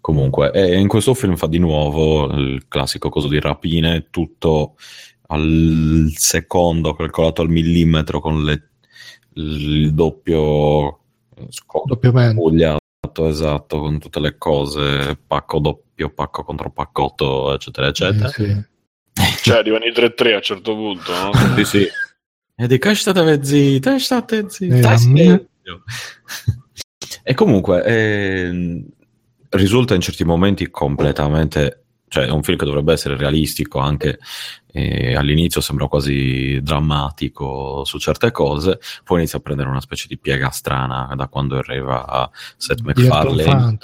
Comunque, 0.00 0.52
e 0.52 0.78
in 0.78 0.86
questo 0.86 1.14
film 1.14 1.34
fa 1.34 1.46
di 1.46 1.58
nuovo 1.58 2.26
il 2.26 2.66
classico 2.68 3.08
coso 3.08 3.26
di 3.26 3.40
rapine, 3.40 4.08
tutto 4.10 4.74
al 5.34 6.12
secondo, 6.14 6.94
calcolato 6.94 7.42
al 7.42 7.48
millimetro 7.48 8.20
con 8.20 8.42
le- 8.44 8.70
il 9.34 9.92
doppio 9.92 10.98
eh, 11.36 11.46
scopo 11.48 11.86
Doppiamente. 11.88 12.40
Spogliato, 12.40 13.26
esatto, 13.26 13.80
con 13.80 13.98
tutte 13.98 14.20
le 14.20 14.36
cose, 14.38 15.18
pacco 15.26 15.58
doppio, 15.58 16.10
pacco 16.10 16.44
contro 16.44 16.70
paccotto, 16.70 17.52
eccetera, 17.54 17.88
eccetera. 17.88 18.28
Eh, 18.28 18.32
sì. 18.32 18.72
Cioè, 19.44 19.58
arrivano 19.58 19.84
i 19.84 19.92
3-3 19.92 20.32
a 20.32 20.36
un 20.36 20.42
certo 20.42 20.74
punto, 20.74 21.12
no? 21.12 21.30
Sì, 21.56 21.64
sì. 21.64 21.86
E 22.56 22.66
di 22.66 22.78
che 22.78 22.94
state 22.94 23.44
zitti, 23.44 23.98
state 23.98 24.48
zitti. 24.48 24.78
Eh, 24.78 24.80
me- 24.80 24.98
zitto. 24.98 25.82
E 27.22 27.34
comunque, 27.34 27.82
ehm, 27.84 28.86
risulta 29.50 29.94
in 29.94 30.00
certi 30.00 30.24
momenti 30.24 30.70
completamente... 30.70 31.84
Cioè, 32.08 32.26
è 32.26 32.30
un 32.30 32.42
film 32.42 32.56
che 32.56 32.64
dovrebbe 32.64 32.92
essere 32.92 33.16
realistico 33.16 33.80
anche 33.80 34.18
eh, 34.76 35.14
all'inizio 35.14 35.60
sembra 35.60 35.86
quasi 35.86 36.58
drammatico 36.60 37.84
su 37.84 37.98
certe 37.98 38.32
cose, 38.32 38.80
poi 39.04 39.18
inizia 39.18 39.38
a 39.38 39.42
prendere 39.42 39.68
una 39.68 39.80
specie 39.80 40.06
di 40.08 40.18
piega 40.18 40.50
strana 40.50 41.14
da 41.14 41.28
quando 41.28 41.56
arriva 41.58 42.28
Seth 42.56 42.80
MacFarlane. 42.80 43.78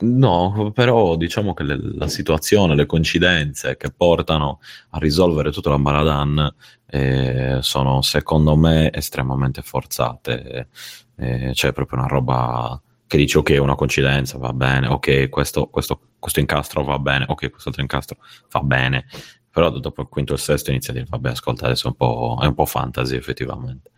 No, 0.00 0.70
però 0.72 1.16
diciamo 1.16 1.54
che 1.54 1.64
le- 1.64 1.80
la 1.94 2.06
situazione, 2.08 2.76
le 2.76 2.86
coincidenze 2.86 3.76
che 3.76 3.90
portano 3.90 4.60
a 4.90 4.98
risolvere 4.98 5.50
tutta 5.50 5.70
la 5.70 5.78
Baradan 5.78 6.54
eh, 6.86 7.58
sono 7.62 8.02
secondo 8.02 8.54
me 8.54 8.92
estremamente 8.92 9.62
forzate. 9.62 10.68
Eh, 11.16 11.50
c'è 11.52 11.72
proprio 11.72 11.98
una 11.98 12.06
roba 12.06 12.80
che 13.08 13.16
dici 13.16 13.38
ok, 13.38 13.56
una 13.58 13.74
coincidenza, 13.74 14.36
va 14.38 14.52
bene, 14.52 14.86
ok, 14.86 15.30
questo, 15.30 15.66
questo, 15.68 15.98
questo 16.18 16.40
incastro 16.40 16.84
va 16.84 16.98
bene, 16.98 17.24
ok, 17.26 17.50
quest'altro 17.50 17.82
incastro 17.82 18.18
va 18.50 18.60
bene. 18.60 19.06
Però 19.50 19.70
dopo 19.70 20.02
il 20.02 20.08
quinto 20.08 20.32
e 20.32 20.36
il 20.36 20.40
sesto 20.40 20.70
inizia 20.70 20.92
a 20.92 20.96
dire, 20.96 21.06
vabbè, 21.08 21.30
ascolta, 21.30 21.66
adesso 21.66 21.86
è 21.86 21.90
un 21.90 21.96
po', 21.96 22.38
è 22.40 22.46
un 22.46 22.54
po' 22.54 22.66
fantasy 22.66 23.16
effettivamente, 23.16 23.90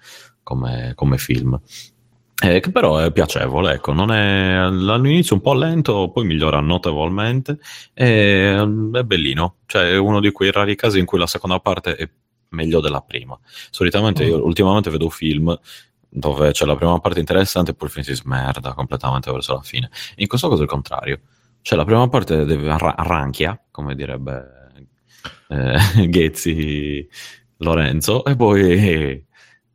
come, 0.43 0.93
come 0.95 1.19
film. 1.19 1.61
Eh, 2.43 2.61
che 2.61 2.71
però 2.71 2.97
è 2.97 3.13
piacevole, 3.13 3.75
ecco, 3.75 3.93
non 3.93 4.11
è 4.11 4.55
all'inizio 4.55 5.35
un 5.37 5.43
po' 5.43 5.53
lento, 5.53 6.11
poi 6.11 6.25
migliora 6.25 6.61
notevolmente, 6.61 7.59
e 7.93 8.57
è 8.93 9.03
bellino, 9.03 9.57
cioè 9.67 9.91
è 9.91 9.99
uno 9.99 10.21
di 10.21 10.33
quei 10.33 10.51
rari 10.51 10.75
casi 10.75 10.99
in 10.99 11.05
cui 11.05 11.19
la 11.19 11.27
seconda 11.27 11.61
parte 11.61 11.97
è 11.97 12.09
meglio 12.51 12.81
della 12.81 13.03
prima. 13.03 13.39
Solitamente 13.71 14.25
io 14.25 14.43
ultimamente 14.43 14.89
vedo 14.89 15.11
film 15.11 15.55
dove 16.09 16.51
c'è 16.53 16.65
la 16.65 16.77
prima 16.77 16.99
parte 16.99 17.21
interessante 17.21 17.71
e 17.73 17.75
poi 17.75 17.89
il 17.89 17.93
film 17.93 18.07
si 18.07 18.15
smerda 18.15 18.73
completamente 18.73 19.31
verso 19.31 19.55
la 19.55 19.63
fine. 19.63 19.91
In 20.17 20.27
questo 20.27 20.49
caso 20.49 20.61
è 20.61 20.65
il 20.65 20.71
contrario, 20.71 21.21
cioè 21.61 21.77
la 21.77 21.85
prima 21.85 22.09
parte 22.09 22.45
deve 22.45 22.71
arra- 22.71 22.97
arranchia, 22.97 23.61
come 23.71 23.95
direbbe 23.95 24.60
eh, 25.51 26.07
Ghezzi 26.09 27.07
Lorenzo, 27.59 28.25
e 28.25 28.37
poi... 28.37 29.29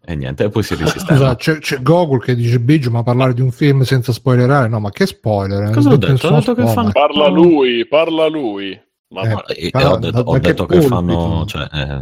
E 0.08 0.16
niente, 0.16 0.44
e 0.44 0.50
poi 0.50 0.62
si 0.62 0.76
risistema. 0.76 1.18
Scusa, 1.18 1.36
c'è, 1.36 1.58
c'è 1.58 1.82
Gogol 1.82 2.22
che 2.24 2.36
dice 2.36 2.60
Biggio, 2.60 2.92
ma 2.92 3.02
parlare 3.02 3.34
di 3.34 3.42
un 3.42 3.52
film 3.52 3.82
senza 3.82 4.12
spoilerare? 4.12 4.68
No, 4.68 4.80
ma 4.80 4.92
che 4.92 5.08
spoiler? 5.08 5.72
Cosa 5.74 5.90
ho 5.90 5.98
detto? 5.98 6.28
Ho 6.28 6.36
detto 6.40 6.54
che 6.54 6.68
fanno- 6.68 6.92
Parla 6.92 7.28
lui, 7.28 7.88
parla 7.88 8.28
lui. 8.28 8.80
Ma 9.10 9.22
Eh, 9.22 9.28
ma- 9.34 9.44
E- 9.46 9.66
e 9.66 9.70
Ah, 9.74 9.94
ho 9.94 9.98
detto, 9.98 10.12
da- 10.24 10.30
ho 10.30 10.34
che 10.34 10.40
detto 10.42 10.66
che 10.68 10.78
pulpito? 10.78 10.96
fanno. 10.96 11.46
Cioè, 11.48 11.68
eh, 11.74 12.02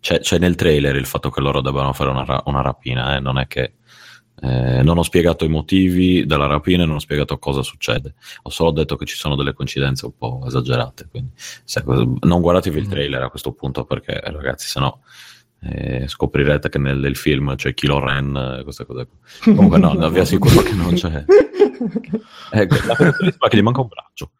c'è, 0.00 0.18
c'è 0.18 0.38
nel 0.38 0.56
trailer 0.56 0.96
il 0.96 1.06
fatto 1.06 1.30
che 1.30 1.40
loro 1.40 1.60
debbano 1.60 1.92
fare 1.92 2.10
una, 2.10 2.42
una 2.46 2.62
rapina, 2.62 3.14
eh, 3.16 3.20
non 3.20 3.38
è 3.38 3.46
che. 3.46 3.74
Eh, 4.42 4.82
non 4.82 4.98
ho 4.98 5.02
spiegato 5.02 5.44
i 5.44 5.48
motivi 5.48 6.26
della 6.26 6.46
rapina 6.46 6.82
e 6.82 6.86
non 6.86 6.96
ho 6.96 7.00
spiegato 7.00 7.38
cosa 7.38 7.62
succede. 7.62 8.14
Ho 8.42 8.50
solo 8.50 8.70
detto 8.70 8.96
che 8.96 9.04
ci 9.06 9.16
sono 9.16 9.34
delle 9.36 9.52
coincidenze 9.54 10.04
un 10.06 10.16
po' 10.16 10.42
esagerate. 10.46 11.08
Quindi, 11.10 11.30
se- 11.36 11.82
non 11.84 12.40
guardatevi 12.40 12.78
il 12.78 12.88
trailer 12.88 13.22
a 13.22 13.30
questo 13.30 13.52
punto 13.52 13.84
perché, 13.84 14.20
ragazzi, 14.24 14.68
se 14.68 14.80
no. 14.80 15.00
eh, 15.62 16.06
scoprirete 16.06 16.68
che 16.68 16.78
nel, 16.78 16.98
nel 16.98 17.16
film 17.16 17.54
c'è 17.56 17.72
Kilo 17.74 17.98
Ren, 17.98 18.58
eh, 18.58 18.62
queste 18.62 18.84
cose. 18.84 19.06
qua. 19.06 19.54
Comunque, 19.54 19.78
no, 19.78 19.92
no, 19.94 20.10
vi 20.10 20.18
assicuro 20.20 20.60
che 20.62 20.72
non 20.74 20.94
c'è. 20.94 21.24
Ecco, 22.50 22.74
la 22.86 22.94
caratteristica 22.94 23.46
è 23.46 23.48
che 23.50 23.56
gli 23.58 23.62
manca 23.62 23.80
un 23.82 23.88
braccio 23.88 24.30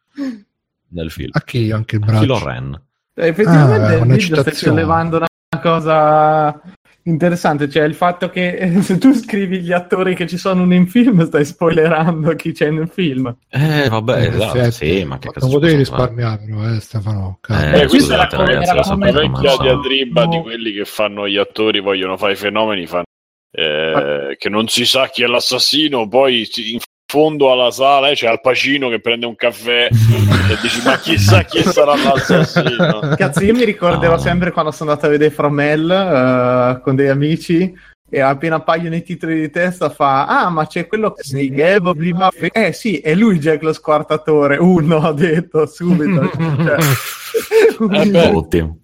nel 0.89 1.11
film. 1.11 1.29
A 1.33 1.41
chi 1.41 1.71
anche 1.71 1.97
il 1.97 2.01
Kilo 2.03 2.17
braccio? 2.39 2.45
Ren. 2.45 2.81
Eh, 3.13 3.27
Effettivamente 3.27 3.93
Ah, 3.95 4.03
video 4.05 4.41
stai 4.41 4.53
sollevando 4.55 5.17
una 5.17 5.27
cosa 5.61 6.61
interessante, 7.07 7.69
cioè 7.69 7.83
il 7.83 7.93
fatto 7.95 8.29
che 8.29 8.55
eh, 8.57 8.81
se 8.83 8.97
tu 8.97 9.13
scrivi 9.13 9.59
gli 9.61 9.71
attori 9.71 10.13
che 10.15 10.27
ci 10.27 10.37
sono 10.37 10.71
in 10.73 10.87
film 10.87 11.25
stai 11.25 11.45
spoilerando 11.45 12.35
chi 12.35 12.51
c'è 12.51 12.69
nel 12.69 12.87
film. 12.89 13.35
Eh, 13.49 13.87
vabbè, 13.89 14.21
Eh, 14.21 14.27
esatto, 14.27 14.57
effetti. 14.57 14.71
sì, 14.99 15.03
ma 15.05 15.17
che 15.19 15.25
Non 15.25 15.33
cazzo 15.33 15.47
potevi 15.49 15.77
posso 15.77 15.91
fare? 15.95 16.09
risparmiare, 16.11 16.45
però, 16.45 16.75
eh, 16.75 16.79
Stefano. 16.79 17.39
Eh, 17.47 17.53
Eh, 17.53 17.87
questa 17.87 17.97
scusate, 17.97 18.13
era 18.13 18.27
come- 18.35 18.53
ragazzi, 18.53 18.69
era 18.71 18.81
come- 18.81 19.11
vecchia 19.11 19.57
diatriba 19.61 20.23
No. 20.23 20.29
di 20.29 20.41
quelli 20.41 20.71
che 20.73 20.85
fanno 20.85 21.27
gli 21.27 21.37
attori, 21.37 21.79
vogliono 21.79 22.17
fare 22.17 22.33
i 22.33 22.35
fenomeni, 22.37 22.85
fanno, 22.87 23.03
eh, 23.51 24.35
che 24.37 24.49
non 24.49 24.67
si 24.67 24.85
sa 24.85 25.07
chi 25.09 25.23
è 25.23 25.27
l'assassino, 25.27 26.07
poi 26.07 26.45
si- 26.45 26.73
in 26.73 26.79
fondo 27.09 27.49
alla 27.53 27.71
sala 27.71 28.09
eh, 28.09 28.15
c'è 28.15 28.27
Al 28.27 28.41
Pacino 28.41 28.89
che 28.89 28.99
prende 28.99 29.25
un 29.25 29.35
caffè 29.35 29.87
e 29.87 30.57
dici 30.61 30.81
ma 30.83 30.97
chissà 30.99 31.43
chi 31.43 31.61
sarà 31.63 31.95
l'assassino. 31.95 33.15
Cazzo, 33.15 33.43
io 33.45 33.53
mi 33.53 33.63
ricorderò 33.63 34.15
No. 34.15 34.19
sempre 34.19 34.51
quando 34.51 34.71
sono 34.71 34.89
andato 34.91 35.07
a 35.07 35.11
vedere 35.11 35.31
Fromel 35.31 35.89
eh, 35.89 36.81
con 36.81 36.95
dei 36.95 37.07
amici 37.07 37.73
e 38.09 38.19
appena 38.19 38.55
appaiono 38.55 38.95
i 38.95 39.03
titoli 39.03 39.39
di 39.39 39.49
testa 39.49 39.89
fa 39.89 40.25
ah 40.27 40.49
ma 40.49 40.67
c'è 40.67 40.87
quello 40.87 41.13
che 41.13 41.23
si 41.23 41.49
Evo 41.55 41.93
prima 41.93 42.29
eh 42.51 42.73
sì 42.73 42.99
è 42.99 43.15
lui 43.15 43.39
Jack 43.39 43.63
lo 43.63 43.73
squartatore 43.73 44.57
uno 44.57 44.97
ha 44.97 45.13
detto 45.13 45.65
subito 45.65 46.29
cioè, 46.31 46.77
Eh 48.03 48.09
beh. 48.09 48.27
Ottimo. 48.27 48.79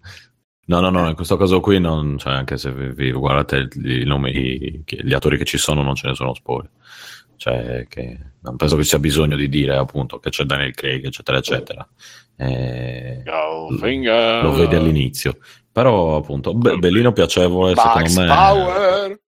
No, 0.65 0.80
no, 0.80 0.89
no, 0.89 1.09
in 1.09 1.15
questo 1.15 1.36
caso 1.36 1.59
qui, 1.59 1.80
non, 1.80 2.17
cioè, 2.17 2.34
anche 2.34 2.57
se 2.57 2.71
vi, 2.71 2.88
vi 2.93 3.11
guardate 3.11 3.67
i, 3.84 4.05
nomi, 4.05 4.82
gli 4.86 5.13
attori 5.13 5.38
che 5.38 5.43
ci 5.43 5.57
sono, 5.57 5.84
non 5.84 5.95
ce 5.95 6.07
ne 6.07 6.15
sono 6.15 6.34
spoiler. 6.34 6.69
Cioè, 7.44 7.86
che 7.89 8.18
non 8.44 8.56
penso 8.56 8.78
che 8.78 8.84
ci 8.84 8.88
sia 8.89 9.00
bisogno 9.00 9.36
di 9.36 9.50
dire 9.50 9.76
appunto 9.76 10.18
che 10.18 10.30
c'è 10.30 10.46
Daniel 10.46 10.74
Craig, 10.74 11.04
eccetera, 11.06 11.39
eccetera. 11.39 11.86
Eh, 12.38 13.22
lo 14.44 14.54
vedi 14.54 14.76
all'inizio. 14.76 15.36
Però, 15.70 16.16
appunto, 16.16 16.54
be- 16.54 16.78
bellino, 16.78 17.12
piacevole, 17.12 17.74
Max 17.74 18.06
secondo 18.06 18.22
me. 18.22 18.28
Power! 18.38 19.20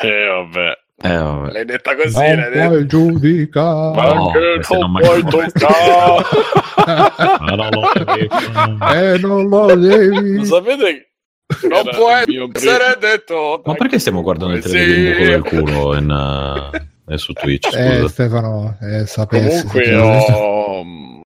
Eh, 0.00 0.26
vabbè. 0.28 0.72
Eh, 1.04 1.16
vabbè. 1.16 1.52
L'hai 1.52 1.64
detta 1.64 1.96
così, 1.96 2.16
Non 2.16 2.36
l'hai 2.36 2.50
detta. 2.52 2.68
puoi 2.68 2.86
giudicare. 2.86 3.96
Ma 3.96 4.12
No, 4.14 4.26
anche 4.28 4.38
questi 4.54 4.78
non 4.78 4.92
non 4.92 5.00
puoi 5.02 5.22
toccare. 5.24 6.24
No, 7.42 7.54
no, 7.56 8.92
Eh, 8.94 9.18
non 9.18 9.48
lo 9.48 9.74
devi. 9.74 10.36
Lo 10.36 10.44
sapete? 10.44 11.11
Non 11.68 11.88
può 11.94 12.10
essere 12.10 12.96
detto. 13.00 13.62
Ma 13.64 13.74
perché 13.74 13.98
stiamo 13.98 14.22
guardando 14.22 14.54
il 14.54 14.62
Sì. 14.62 14.70
televideo 14.70 15.42
con 15.42 15.58
il 15.58 15.64
culo 15.64 15.96
in, 15.96 16.10
eh, 16.10 17.14
eh, 17.14 17.18
su 17.18 17.32
Twitch? 17.32 17.74
Eh, 17.74 17.96
Scusa. 17.96 18.08
Stefano, 18.08 18.76
eh, 18.80 19.06
sapessi. 19.06 19.66
Comunque 19.66 19.94
ho... 19.96 21.20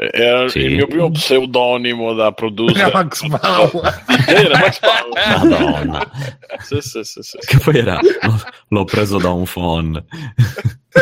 Era 0.00 0.48
Sì. 0.48 0.60
il 0.60 0.76
mio 0.76 0.86
primo 0.86 1.10
pseudonimo 1.10 2.14
da 2.14 2.30
producer. 2.30 2.86
Era 2.86 2.90
Max 3.02 3.26
Bauer. 3.26 4.04
Era 4.28 4.58
Max 4.58 4.78
Bauer. 4.78 5.48
Madonna. 5.50 6.10
Sì, 6.58 6.80
sì, 6.80 7.02
sì, 7.02 7.20
sì. 7.22 7.36
Che 7.44 7.58
poi 7.58 7.78
era. 7.78 7.98
l'ho- 8.68 8.84
preso 8.84 9.18
da 9.18 9.30
un 9.30 9.44
phone. 9.44 10.04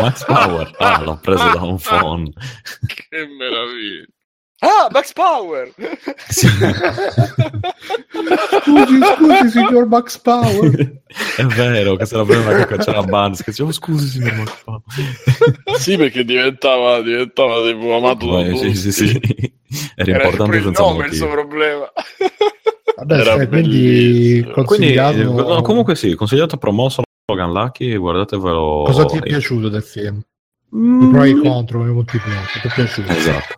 Max 0.00 0.24
Power. 0.24 0.70
Ah, 0.78 1.00
l'ho 1.02 1.18
preso 1.22 1.48
da 1.52 1.62
un 1.62 1.78
phone. 1.78 2.30
che 2.86 3.26
meraviglia. 3.38 4.04
Ah, 4.60 4.88
Max 4.90 5.12
Power! 5.12 5.72
Scusi, 8.62 8.98
scusi, 9.16 9.50
signor 9.50 9.86
Max 9.86 10.18
Power. 10.18 11.00
È 11.36 11.44
vero, 11.44 11.94
che 11.96 12.06
se 12.06 12.16
la 12.16 12.24
prendeva 12.24 12.64
che 12.64 12.76
c'era 12.78 13.02
Banz 13.02 13.42
che 13.42 13.50
diceva 13.52 13.68
"Oh, 13.68 13.72
scusi 13.72 14.08
signor 14.08 14.34
Max 14.34 14.62
Power. 14.64 14.80
Sì, 15.78 15.96
perché 15.96 16.24
diventava, 16.24 17.00
diventava 17.02 17.62
tipo 17.70 17.96
amato 17.96 18.26
da 18.26 18.32
Poi, 18.32 18.50
tutti. 18.50 18.74
sì, 18.74 18.92
sì, 18.92 19.06
sì. 19.08 19.52
Era 19.94 20.10
Era 20.14 20.24
importante 20.24 20.62
senza 20.62 20.82
nome 20.82 21.06
il 21.06 21.12
suo 21.14 21.26
motivo. 21.26 21.46
problema. 21.46 21.92
Vabbè, 22.96 23.14
Era 23.20 23.46
quindi 23.46 24.48
consigliato... 24.52 25.18
eh, 25.18 25.22
no, 25.24 25.62
comunque 25.62 25.94
sì, 25.94 26.14
consigliato 26.16 26.56
promosso 26.56 27.02
Logan 27.30 27.52
Lucky, 27.52 27.94
guardatevelo. 27.96 28.82
Cosa 28.86 29.04
ti 29.04 29.18
è 29.18 29.20
piaciuto 29.20 29.68
del 29.68 29.82
film? 29.82 30.16
I 30.70 30.76
Mm, 30.76 31.10
pro 31.10 31.22
e 31.22 31.28
i 31.30 31.34
contro, 31.34 31.78
come 31.78 31.90
molti 31.92 32.18
punti. 32.18 32.60
Ti 32.60 32.66
è 32.68 32.72
piaciuto? 32.74 33.10
Esatto. 33.12 33.57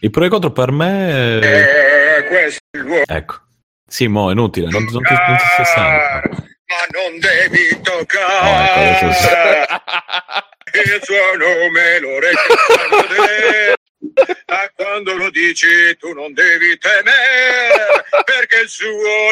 I 0.00 0.10
pro 0.10 0.24
e 0.24 0.28
contro 0.28 0.50
per 0.52 0.70
me... 0.72 1.38
eh, 1.40 2.18
Eh, 2.18 2.24
questo 2.26 2.60
è 2.70 2.76
il 2.78 2.82
luogo. 2.84 3.02
Ecco. 3.06 3.34
Sì, 3.86 4.06
mo, 4.08 4.28
è 4.30 4.32
inutile, 4.32 4.68
non, 4.70 4.84
non 4.84 5.02
ti, 5.02 5.12
non 5.12 5.36
ti 5.36 5.44
stai 5.52 5.64
sentendo. 5.66 6.28
Ma 6.72 6.86
non 6.90 7.18
devi 7.18 7.80
Oh, 7.84 7.98
ecco, 8.00 9.06
toccare 9.12 9.66
il 10.72 11.00
suo 11.02 11.36
nome, 11.36 11.98
lo 12.00 12.18
ricordo 12.18 13.76
A 14.46 14.72
quando 14.74 15.14
lo 15.14 15.30
dici 15.30 15.96
tu 15.98 16.12
non 16.12 16.32
devi 16.32 16.76
temere, 16.78 18.04
perché 18.24 18.62
il 18.62 18.68
suo 18.68 18.88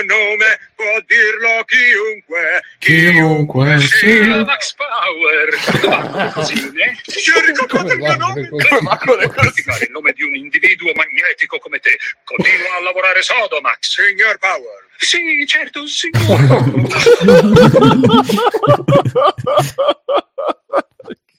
nome 0.06 0.60
può 0.76 1.00
dirlo 1.06 1.64
chiunque. 1.64 2.62
Chiunque 2.78 3.80
sia. 3.80 4.44
Max 4.44 4.74
Power. 4.74 6.30
Così, 6.32 6.54
eh? 6.54 6.92
È 6.92 7.40
ricordato 7.46 7.92
il 7.92 7.98
mio 7.98 8.16
nome? 8.16 8.48
Ma 8.82 8.96
come 8.98 9.26
così? 9.28 9.62
Fare 9.62 9.84
il 9.84 9.90
nome 9.90 10.12
di 10.12 10.22
un 10.22 10.36
individuo 10.36 10.92
magnetico 10.94 11.58
come 11.58 11.80
te. 11.80 11.98
Continua 12.24 12.76
a 12.76 12.82
lavorare 12.82 13.22
sodo, 13.22 13.60
Max. 13.60 13.90
Signor 13.90 14.38
Power. 14.38 14.88
Sì, 14.96 15.44
certo, 15.46 15.86
signor 15.86 16.18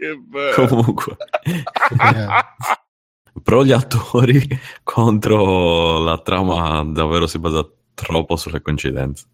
che 0.02 0.16
bello. 0.16 0.68
Comunque, 0.68 1.16
Pro 3.44 3.64
gli 3.66 3.72
attori 3.72 4.42
contro 4.84 6.00
la 6.04 6.18
trama 6.20 6.84
davvero 6.86 7.28
si 7.28 7.40
basa 7.40 7.68
troppo 7.94 8.36
sulle 8.36 8.62
coincidenze. 8.62 9.26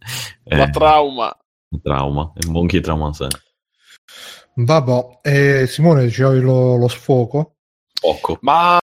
La 0.45 0.65
Eh, 0.65 0.69
trauma. 0.69 1.37
trauma, 1.81 2.31
il 2.37 2.49
monkey 2.49 2.79
trauma 2.81 3.13
sé. 3.13 3.27
Vabbè, 4.55 5.19
eh, 5.21 5.67
Simone, 5.67 6.05
dicevi 6.05 6.39
lo, 6.41 6.77
lo 6.77 6.87
sfogo? 6.87 7.55
Poco. 7.99 8.37
Ma 8.41 8.77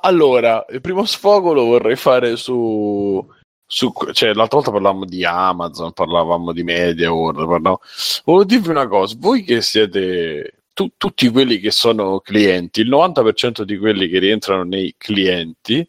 allora, 0.00 0.64
il 0.70 0.80
primo 0.80 1.04
sfogo 1.04 1.52
lo 1.52 1.64
vorrei 1.64 1.96
fare 1.96 2.36
su. 2.36 3.26
su 3.66 3.92
cioè, 4.12 4.34
l'altra 4.34 4.58
volta 4.58 4.70
parlavamo 4.72 5.04
di 5.04 5.24
Amazon, 5.24 5.92
parlavamo 5.92 6.52
di 6.52 6.62
Media 6.64 7.12
World. 7.12 7.46
Parlavo... 7.46 7.80
Volevo 8.24 8.44
dirvi 8.44 8.68
una 8.70 8.86
cosa: 8.88 9.14
voi 9.18 9.44
che 9.44 9.62
siete 9.62 10.57
tu- 10.78 10.92
tutti 10.96 11.28
quelli 11.28 11.58
che 11.58 11.72
sono 11.72 12.20
clienti, 12.20 12.82
il 12.82 12.88
90% 12.88 13.64
di 13.64 13.76
quelli 13.78 14.06
che 14.06 14.20
rientrano 14.20 14.62
nei 14.62 14.94
clienti, 14.96 15.84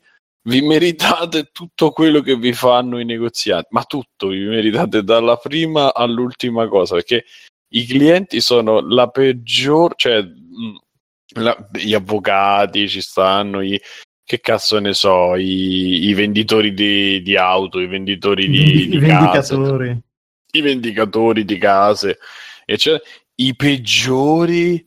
vi 0.47 0.61
meritate 0.61 1.51
tutto 1.51 1.91
quello 1.91 2.21
che 2.21 2.35
vi 2.35 2.53
fanno 2.53 2.97
i 2.97 3.05
negoziati, 3.05 3.67
ma 3.69 3.83
tutto 3.83 4.29
vi 4.29 4.45
meritate 4.45 5.03
dalla 5.03 5.35
prima 5.35 5.93
all'ultima 5.93 6.67
cosa 6.67 6.95
perché 6.95 7.25
i 7.73 7.85
clienti 7.85 8.41
sono 8.41 8.79
la 8.79 9.07
peggior, 9.09 9.93
cioè 9.95 10.23
mh, 10.23 11.39
la- 11.39 11.69
gli 11.71 11.93
avvocati 11.93 12.89
ci 12.89 13.01
stanno, 13.01 13.61
i, 13.61 13.79
che 14.23 14.39
cazzo 14.39 14.79
ne 14.79 14.93
so, 14.93 15.35
i, 15.35 16.07
i 16.07 16.13
venditori 16.15 16.73
di, 16.73 17.21
di 17.21 17.37
auto, 17.37 17.79
i 17.79 17.85
venditori 17.85 18.49
di, 18.49 18.57
I 18.81 18.87
di 18.87 18.99
case, 19.01 19.53
i 20.53 20.61
vendicatori 20.61 21.45
di 21.45 21.59
case, 21.59 22.17
eccetera, 22.65 23.03
i 23.39 23.55
peggiori, 23.55 24.85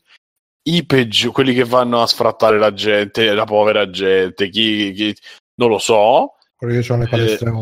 i 0.68 0.86
peggiori, 0.86 1.32
quelli 1.32 1.54
che 1.54 1.64
vanno 1.64 2.02
a 2.02 2.06
sfrattare 2.06 2.58
la 2.58 2.72
gente, 2.72 3.32
la 3.32 3.44
povera 3.44 3.88
gente, 3.90 4.48
chi, 4.48 4.92
chi- 4.92 5.16
non 5.54 5.68
lo 5.68 5.78
so, 5.78 6.34
Quelli 6.62 6.80
che 6.80 6.92
hanno 6.92 7.02
le 7.02 7.08
palestre 7.08 7.48
eh. 7.48 7.52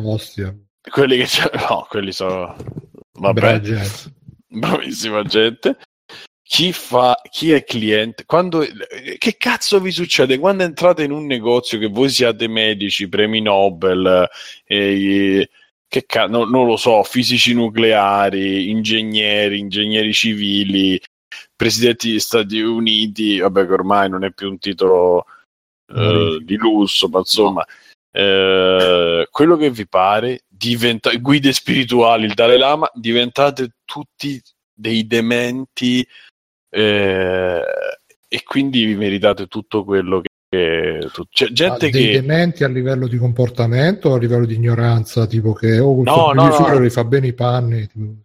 quelli 0.91 1.17
che 1.17 1.27
no, 1.69 1.87
quelli 1.89 2.13
sono 2.13 2.55
vabbè, 3.13 3.61
gente. 3.61 4.15
bravissima 4.49 5.23
gente. 5.23 5.79
Chi 6.43 6.73
fa, 6.73 7.17
chi 7.31 7.53
è 7.53 7.65
cliente? 7.65 8.25
Quando, 8.27 8.67
che 9.19 9.37
cazzo 9.39 9.81
vi 9.81 9.93
succede 9.93 10.39
quando 10.39 10.65
entrate 10.65 11.05
in 11.05 11.13
un 11.13 11.25
negozio 11.25 11.79
che 11.79 11.87
voi 11.87 12.11
siate 12.11 12.49
medici, 12.49 13.09
premi 13.09 13.41
Nobel, 13.41 14.29
eh, 14.65 15.49
che 15.91 16.07
ca- 16.07 16.29
no- 16.29 16.45
non 16.45 16.67
lo 16.67 16.77
so, 16.77 17.03
fisici 17.03 17.53
nucleari, 17.53 18.71
ingegneri, 18.71 19.59
ingegneri 19.59 20.13
civili, 20.13 21.01
presidenti 21.57 22.11
degli 22.11 22.21
Stati 22.21 22.61
Uniti, 22.61 23.41
vabbè 23.41 23.67
che 23.67 23.73
ormai 23.73 24.09
non 24.09 24.23
è 24.23 24.31
più 24.31 24.49
un 24.49 24.59
titolo 24.61 25.27
eh, 25.93 26.39
di 26.45 26.55
lusso, 26.55 27.09
ma 27.09 27.19
insomma, 27.19 27.67
eh, 28.13 29.27
quello 29.33 29.57
che 29.57 29.71
vi 29.71 29.89
pare, 29.89 30.45
diventa, 30.47 31.13
guide 31.17 31.53
spirituali, 31.53 32.27
il 32.27 32.35
Dalai 32.35 32.59
Lama, 32.59 32.89
diventate 32.95 33.73
tutti 33.85 34.41
dei 34.73 35.09
dementi 35.09 36.07
eh, 36.69 37.65
e 38.29 38.43
quindi 38.45 38.85
vi 38.85 38.95
meritate 38.95 39.49
tutto 39.49 39.83
quello 39.83 40.21
che... 40.21 40.29
tu- 40.51 41.29
c'è 41.31 41.47
Ah, 41.47 41.53
gente 41.53 41.91
dei 41.91 42.07
che... 42.07 42.21
dementi 42.21 42.65
a 42.65 42.69
livello 42.69 43.07
di 43.07 43.17
comportamento 43.17 44.09
o 44.11 44.15
a 44.15 44.19
livello 44.19 44.45
di 44.47 44.55
ignoranza, 44.55 45.27
tipo 45.27 45.53
che 45.53 45.79
oh, 45.79 46.03
No, 46.03 46.33
no, 46.33 46.49
no. 46.49 46.81
gli 46.81 46.91
fa 46.91 47.05
bene 47.05 47.29
i 47.29 47.33
panni. 47.35 47.87
tipo- 47.87 48.17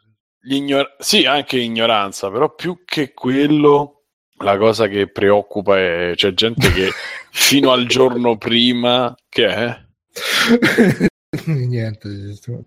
L'ignor- 0.47 0.95
sì, 0.99 1.25
anche 1.25 1.57
ignoranza, 1.57 2.29
però 2.31 2.53
più 2.53 2.81
che 2.85 3.13
quello, 3.13 4.03
la 4.39 4.57
cosa 4.57 4.87
che 4.87 5.07
preoccupa 5.09 5.77
è 5.79 6.11
c'è 6.15 6.33
gente 6.33 6.71
che 6.71 6.89
fino 7.31 7.71
al 7.71 7.85
giorno 7.87 8.37
prima, 8.37 9.15
che 9.29 9.47
è? 9.47 9.83
Niente, 11.45 12.09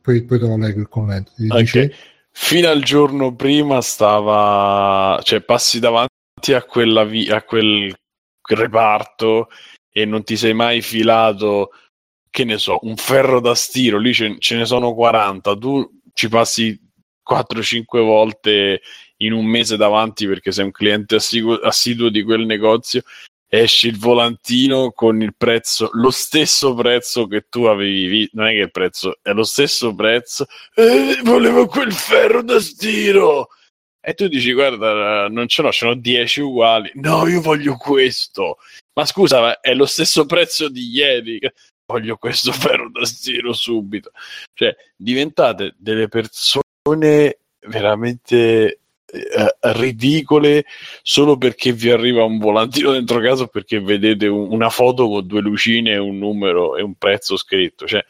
poi, 0.03 0.25
poi 0.25 0.39
te 0.39 0.47
lo 0.47 0.57
leggo 0.57 0.81
il 0.81 0.89
commento. 0.89 1.33
Ti 1.37 1.47
Ok. 1.51 1.59
dice- 1.59 1.95
Fino 2.31 2.69
al 2.69 2.83
giorno 2.85 3.35
prima 3.35 3.81
stava, 3.81 5.19
cioè 5.25 5.41
passi 5.41 5.81
davanti 5.81 6.53
a 6.55 6.63
quella 6.63 7.03
vi- 7.05 7.29
a 7.29 7.43
quel 7.43 7.93
reparto 8.57 9.49
e 9.91 10.05
non 10.05 10.23
ti 10.25 10.37
sei 10.37 10.55
mai 10.55 10.81
filato, 10.81 11.71
che 12.31 12.45
ne 12.45 12.59
so, 12.59 12.79
un 12.83 12.97
ferro 12.97 13.41
da 13.41 13.55
stiro, 13.55 13.99
lì 13.99 14.13
ce, 14.15 14.37
ce 14.39 14.57
ne 14.57 14.65
sono 14.65 14.95
40, 14.95 15.57
tu 15.57 16.01
ci 16.13 16.29
passi 16.29 16.79
4-5 17.29 18.01
volte 18.03 18.81
in 19.19 19.33
un 19.33 19.45
mese 19.45 19.77
davanti 19.77 20.27
perché 20.27 20.53
sei 20.53 20.65
un 20.65 20.71
cliente 20.71 21.17
assiduo, 21.17 21.57
assiduo 21.57 22.09
di 22.09 22.23
quel 22.23 22.47
negozio, 22.47 23.03
esce 23.49 23.89
il 23.89 23.99
volantino 23.99 24.93
con 24.93 25.23
il 25.23 25.35
prezzo, 25.37 25.91
lo 25.95 26.11
stesso 26.11 26.75
prezzo 26.75 27.27
che 27.27 27.47
tu 27.49 27.65
avevi 27.65 28.07
visto, 28.07 28.37
non 28.37 28.49
è 28.49 28.53
che 28.53 28.59
il 28.59 28.71
prezzo 28.71 29.19
è 29.23 29.33
lo 29.33 29.45
stesso 29.45 29.95
prezzo, 29.95 30.47
eh, 30.75 31.19
volevo 31.25 31.67
quel 31.67 31.93
ferro 31.93 32.43
da 32.43 32.61
stiro. 32.61 33.49
E 34.09 34.15
tu 34.15 34.27
dici, 34.27 34.55
guarda, 34.55 35.29
non 35.29 35.49
ce 35.49 35.61
l'ho, 35.61 35.71
ce 35.71 35.85
n'ho 35.85 35.95
10 35.95 36.41
uguali. 36.41 36.91
No, 36.95 37.27
io 37.29 37.43
voglio 37.43 37.77
questo. 37.77 38.57
Ma 38.95 39.05
scusa, 39.05 39.41
ma 39.41 39.61
è 39.61 39.75
lo 39.75 39.85
stesso 39.85 40.25
prezzo 40.25 40.71
di 40.71 40.89
ieri. 40.89 41.39
Voglio 41.85 42.17
questo 42.17 42.51
ferro 42.53 42.89
da 42.91 43.05
stiro 43.05 43.53
subito. 43.53 44.11
Cioè, 44.55 44.75
diventate 44.97 45.75
delle 45.77 46.09
persone 46.09 47.39
veramente 47.67 48.81
eh, 49.11 49.57
ridicole 49.61 50.65
solo 51.03 51.37
perché 51.37 51.73
vi 51.73 51.91
arriva 51.91 52.25
un 52.25 52.39
volantino 52.39 52.93
dentro 52.93 53.21
casa 53.21 53.47
perché 53.47 53.79
vedete 53.81 54.27
un- 54.27 54.51
una 54.53 54.71
foto 54.71 55.07
con 55.07 55.27
due 55.27 55.43
lucine 55.43 55.99
un 55.99 56.17
numero 56.17 56.77
e 56.77 56.83
un 56.83 56.95
prezzo 56.95 57.37
scritto. 57.37 57.87
Cioè, 57.87 58.03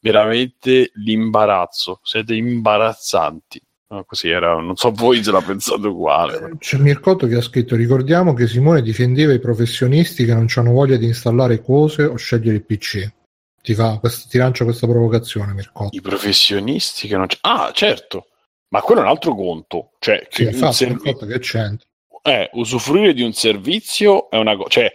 veramente 0.00 0.90
l'imbarazzo. 0.96 2.00
Siete 2.02 2.34
imbarazzanti. 2.34 3.60
No, 3.90 4.04
così 4.04 4.28
era, 4.28 4.54
non 4.54 4.76
so 4.76 4.92
voi 4.92 5.22
se 5.22 5.32
la 5.32 5.40
pensate 5.40 5.86
uguale. 5.88 6.52
C'è 6.58 6.76
Mircotto 6.78 7.26
che 7.26 7.34
ha 7.34 7.40
scritto: 7.42 7.74
Ricordiamo 7.74 8.34
che 8.34 8.46
Simone 8.46 8.82
difendeva 8.82 9.32
i 9.32 9.40
professionisti 9.40 10.24
che 10.24 10.32
non 10.32 10.46
hanno 10.54 10.70
voglia 10.72 10.96
di 10.96 11.06
installare 11.06 11.60
cose 11.60 12.04
o 12.04 12.14
scegliere 12.16 12.56
il 12.56 12.64
PC. 12.64 13.10
Ti, 13.62 13.74
fa, 13.74 13.98
quest- 13.98 14.28
ti 14.30 14.38
lancio 14.38 14.62
questa 14.64 14.86
provocazione, 14.86 15.52
Mircotto. 15.54 15.96
I 15.96 16.00
professionisti 16.00 17.08
che 17.08 17.16
non 17.16 17.26
c'è. 17.26 17.38
Ah, 17.40 17.72
certo, 17.74 18.28
ma 18.68 18.80
quello 18.80 19.00
è 19.00 19.04
un 19.04 19.10
altro 19.10 19.34
conto. 19.34 19.90
Cioè, 19.98 20.24
Sì, 20.30 20.44
che 20.44 20.50
infatti, 20.50 20.86
Mircotto 20.86 21.26
che 21.26 21.38
c'entra? 21.40 21.86
eh, 22.22 22.48
usufruire 22.52 23.12
di 23.12 23.22
un 23.22 23.32
servizio 23.32 24.30
è 24.30 24.36
una 24.36 24.54
cosa, 24.54 24.68
cioè, 24.68 24.92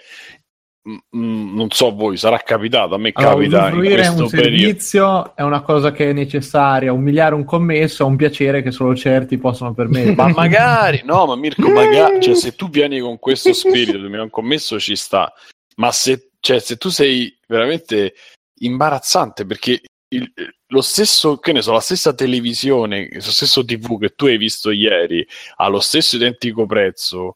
non 1.11 1.67
so 1.71 1.95
voi, 1.95 2.15
sarà 2.15 2.37
capitato, 2.37 2.93
a 2.93 2.97
me 2.99 3.11
Allora, 3.13 3.33
capita 3.33 3.57
in 3.57 3.63
usufruire 3.63 3.95
questo 3.95 4.23
un 4.23 4.29
periodo. 4.29 4.57
servizio 4.57 5.35
è 5.35 5.41
una 5.41 5.61
cosa 5.61 5.91
che 5.91 6.09
è 6.09 6.13
necessaria, 6.13 6.93
umiliare 6.93 7.33
un 7.33 7.43
commesso 7.43 8.03
è 8.03 8.05
un 8.05 8.15
piacere 8.15 8.61
che 8.61 8.69
solo 8.71 8.95
certi 8.95 9.37
possono 9.39 9.73
permettere. 9.73 10.13
Ma 10.13 10.27
magari, 10.27 11.01
no, 11.03 11.25
ma 11.25 11.35
Mirko, 11.35 11.69
magari, 11.69 12.21
cioè, 12.21 12.35
se 12.35 12.55
tu 12.55 12.69
vieni 12.69 12.99
con 12.99 13.17
questo 13.17 13.51
spirito, 13.53 13.97
mi 13.97 14.17
un 14.17 14.29
commesso 14.29 14.79
ci 14.79 14.95
sta, 14.95 15.33
ma 15.77 15.91
se, 15.91 16.29
cioè, 16.39 16.59
se 16.59 16.77
tu 16.77 16.89
sei 16.89 17.35
veramente 17.47 18.13
imbarazzante 18.59 19.45
perché 19.45 19.81
il- 20.09 20.31
lo 20.67 20.81
stesso, 20.81 21.37
che 21.37 21.51
ne 21.51 21.61
so, 21.61 21.73
la 21.73 21.79
stessa 21.79 22.13
televisione, 22.13 23.09
lo 23.11 23.19
stesso 23.21 23.63
TV 23.65 23.99
che 23.99 24.09
tu 24.15 24.25
hai 24.25 24.37
visto 24.37 24.71
ieri 24.71 25.25
ha 25.57 25.67
lo 25.67 25.79
stesso 25.79 26.15
identico 26.15 26.65
prezzo. 26.65 27.35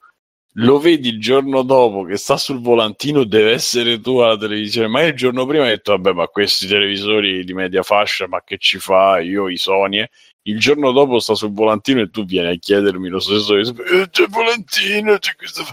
Lo 0.53 0.79
vedi 0.79 1.09
il 1.09 1.19
giorno 1.21 1.61
dopo 1.63 2.03
che 2.03 2.17
sta 2.17 2.35
sul 2.37 2.59
volantino, 2.59 3.23
deve 3.23 3.51
essere 3.51 4.01
tu 4.01 4.17
alla 4.17 4.35
televisione. 4.37 4.87
Ma 4.87 5.03
il 5.03 5.13
giorno 5.13 5.45
prima 5.45 5.63
hai 5.65 5.69
detto: 5.71 5.91
Vabbè, 5.91 6.11
ma 6.13 6.27
questi 6.27 6.67
televisori 6.67 7.43
di 7.45 7.53
media 7.53 7.83
fascia, 7.83 8.27
ma 8.27 8.41
che 8.43 8.57
ci 8.57 8.79
fa? 8.79 9.19
Io 9.19 9.47
i 9.47 9.57
Sony. 9.57 9.99
eh." 9.99 10.09
Il 10.43 10.59
giorno 10.59 10.91
dopo 10.91 11.19
sta 11.19 11.35
sul 11.35 11.51
volantino 11.51 12.01
e 12.01 12.09
tu 12.09 12.25
vieni 12.25 12.47
a 12.49 12.55
chiedermi 12.57 13.07
lo 13.09 13.19
stesso. 13.19 13.55
Eh, 13.57 14.09
c'è 14.09 14.23
il 14.23 14.29
volantino, 14.29 15.17
c'è 15.19 15.35
questo. 15.35 15.63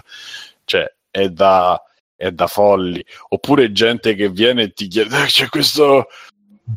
Cioè, 0.65 0.93
è 1.09 1.29
da, 1.29 1.81
è 2.15 2.31
da 2.31 2.47
folli. 2.47 3.03
Oppure 3.29 3.71
gente 3.71 4.13
che 4.15 4.29
viene 4.29 4.63
e 4.63 4.73
ti 4.73 4.87
chiede: 4.87 5.23
"Eh, 5.23 5.25
C'è 5.25 5.47
questo 5.49 6.07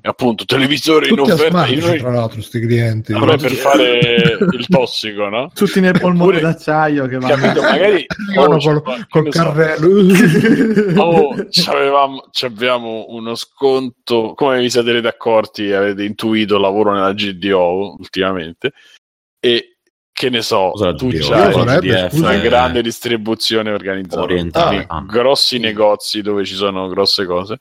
appunto 0.03 0.45
televisore 0.45 1.09
in 1.09 1.17
Tutti 1.17 1.31
offerta. 1.33 1.63
asmatici, 1.63 1.87
Io 1.89 1.99
tra 1.99 2.11
l'altro, 2.13 2.41
sti 2.43 2.61
clienti. 2.61 3.13
è 3.13 3.37
per 3.37 3.51
fare 3.53 3.99
il 4.53 4.67
tossico, 4.69 5.29
no? 5.29 5.51
Tutti 5.55 5.81
nel 5.81 5.99
polmone 5.99 6.37
Oppure- 6.37 6.53
d'acciaio 6.53 7.07
che 7.07 7.19
vanno. 7.19 7.35
Capito? 7.35 7.61
Magari 7.63 8.07
oh, 8.37 8.47
col, 8.47 8.59
c'è- 8.59 8.83
che 8.83 9.07
col 9.09 9.23
ne 9.25 9.33
so, 9.33 9.43
carrello. 9.43 9.89
Oh, 11.03 11.35
c'avevamo, 11.51 12.25
c'abbiamo 12.31 13.07
uno 13.09 13.35
sconto, 13.35 14.35
come 14.35 14.61
vi 14.61 14.71
siete 14.71 14.97
accorti, 15.07 15.73
avete 15.73 16.05
intuito, 16.05 16.59
lavoro 16.59 16.93
nella 16.93 17.13
GDO 17.13 17.97
ultimamente, 17.99 18.73
e 19.41 19.77
che 20.13 20.29
ne 20.29 20.43
so, 20.43 20.71
Cosa 20.73 20.93
tu 20.95 21.09
c'hai 21.09 21.23
scusa, 21.23 21.63
una 22.13 22.33
eh, 22.35 22.41
grande 22.41 22.83
distribuzione 22.83 23.71
organizzata, 23.73 24.85
Ah. 24.89 25.03
grossi 25.09 25.59
negozi 25.59 26.21
dove 26.21 26.45
ci 26.45 26.55
sono 26.55 26.89
grosse 26.89 27.25
cose, 27.25 27.59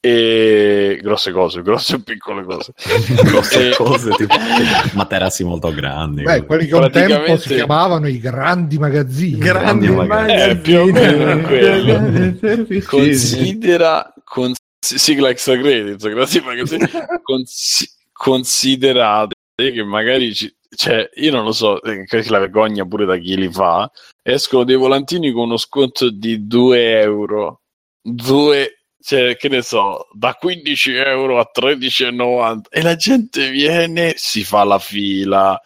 e 0.00 0.98
grosse 1.02 1.32
cose, 1.32 1.62
grosse 1.62 1.96
e 1.96 2.00
piccole 2.00 2.44
cose. 2.44 2.72
grosse 3.24 3.70
E- 3.70 3.74
cose 3.74 4.10
tipo 4.10 4.34
materassi 4.94 5.42
molto 5.44 5.72
grandi. 5.72 6.22
Beh, 6.22 6.44
quelli 6.44 6.66
che 6.66 6.74
un 6.74 6.82
tempo 6.90 7.08
Praticamente- 7.14 7.42
si 7.48 7.54
chiamavano 7.54 8.06
i 8.08 8.18
grandi 8.18 8.78
magazzini. 8.78 9.38
Grandi 9.38 9.86
Grandi 9.86 10.06
magazzini. 10.08 10.50
Eh, 10.50 10.56
più 10.58 10.78
o 10.80 10.84
meno 10.86 11.40
quello. 11.46 12.80
considera 12.84 14.12
con, 14.24 14.52
sigla 14.78 15.30
extra 15.30 15.58
credits 15.58 16.06
grazie 16.08 16.42
magazzini 16.42 16.86
consi- 17.22 17.90
considerate 18.12 19.34
che 19.56 19.82
magari 19.82 20.34
ci- 20.34 20.54
cioè 20.68 21.08
io 21.14 21.30
non 21.32 21.44
lo 21.44 21.52
so 21.52 21.82
eh, 21.82 22.04
la 22.28 22.38
vergogna 22.38 22.84
pure 22.86 23.04
da 23.06 23.16
chi 23.16 23.36
li 23.36 23.50
fa 23.50 23.90
escono 24.22 24.64
dei 24.64 24.76
volantini 24.76 25.32
con 25.32 25.44
uno 25.44 25.56
sconto 25.56 26.10
di 26.10 26.46
2 26.46 27.00
euro 27.00 27.62
2 28.02 28.75
cioè 29.06 29.36
che 29.36 29.48
ne 29.48 29.62
so 29.62 30.08
da 30.10 30.34
15 30.34 30.94
euro 30.94 31.38
a 31.38 31.48
13,90 31.54 32.62
e 32.68 32.82
la 32.82 32.96
gente 32.96 33.50
viene 33.50 34.14
si 34.16 34.42
fa 34.42 34.64
la 34.64 34.80
fila 34.80 35.60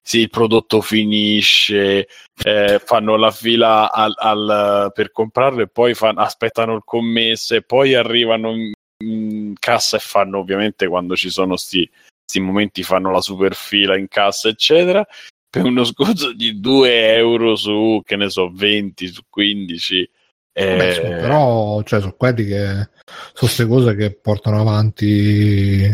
sì, 0.00 0.20
il 0.20 0.30
prodotto 0.30 0.80
finisce 0.80 2.08
eh, 2.42 2.80
fanno 2.82 3.16
la 3.16 3.30
fila 3.30 3.92
al- 3.92 4.14
al- 4.16 4.92
per 4.94 5.12
comprarlo 5.12 5.60
e 5.60 5.68
poi 5.68 5.92
fan- 5.92 6.16
aspettano 6.16 6.74
il 6.74 6.84
commesso 6.86 7.54
e 7.54 7.60
poi 7.60 7.92
arrivano 7.92 8.54
in, 8.54 8.72
in 9.04 9.52
cassa 9.58 9.98
e 9.98 10.00
fanno 10.00 10.38
ovviamente 10.38 10.88
quando 10.88 11.16
ci 11.16 11.28
sono 11.28 11.56
sti, 11.56 11.90
sti 12.24 12.40
momenti 12.40 12.82
fanno 12.82 13.10
la 13.10 13.20
super 13.20 13.54
fila 13.54 13.98
in 13.98 14.08
cassa 14.08 14.48
eccetera 14.48 15.06
per 15.50 15.64
uno 15.66 15.84
sconto 15.84 16.32
di 16.32 16.58
2 16.60 17.14
euro 17.14 17.56
su 17.56 18.00
che 18.06 18.16
ne 18.16 18.30
so 18.30 18.50
20 18.50 19.06
su 19.08 19.20
15 19.28 20.10
eh, 20.58 20.76
Beh, 20.76 20.88
insomma, 20.88 21.16
però 21.16 21.82
cioè, 21.82 22.00
sono 22.00 22.14
quelli 22.16 22.46
che 22.46 22.64
sono 22.64 22.88
queste 23.34 23.66
cose 23.66 23.94
che 23.94 24.18
portano 24.18 24.58
avanti 24.58 25.86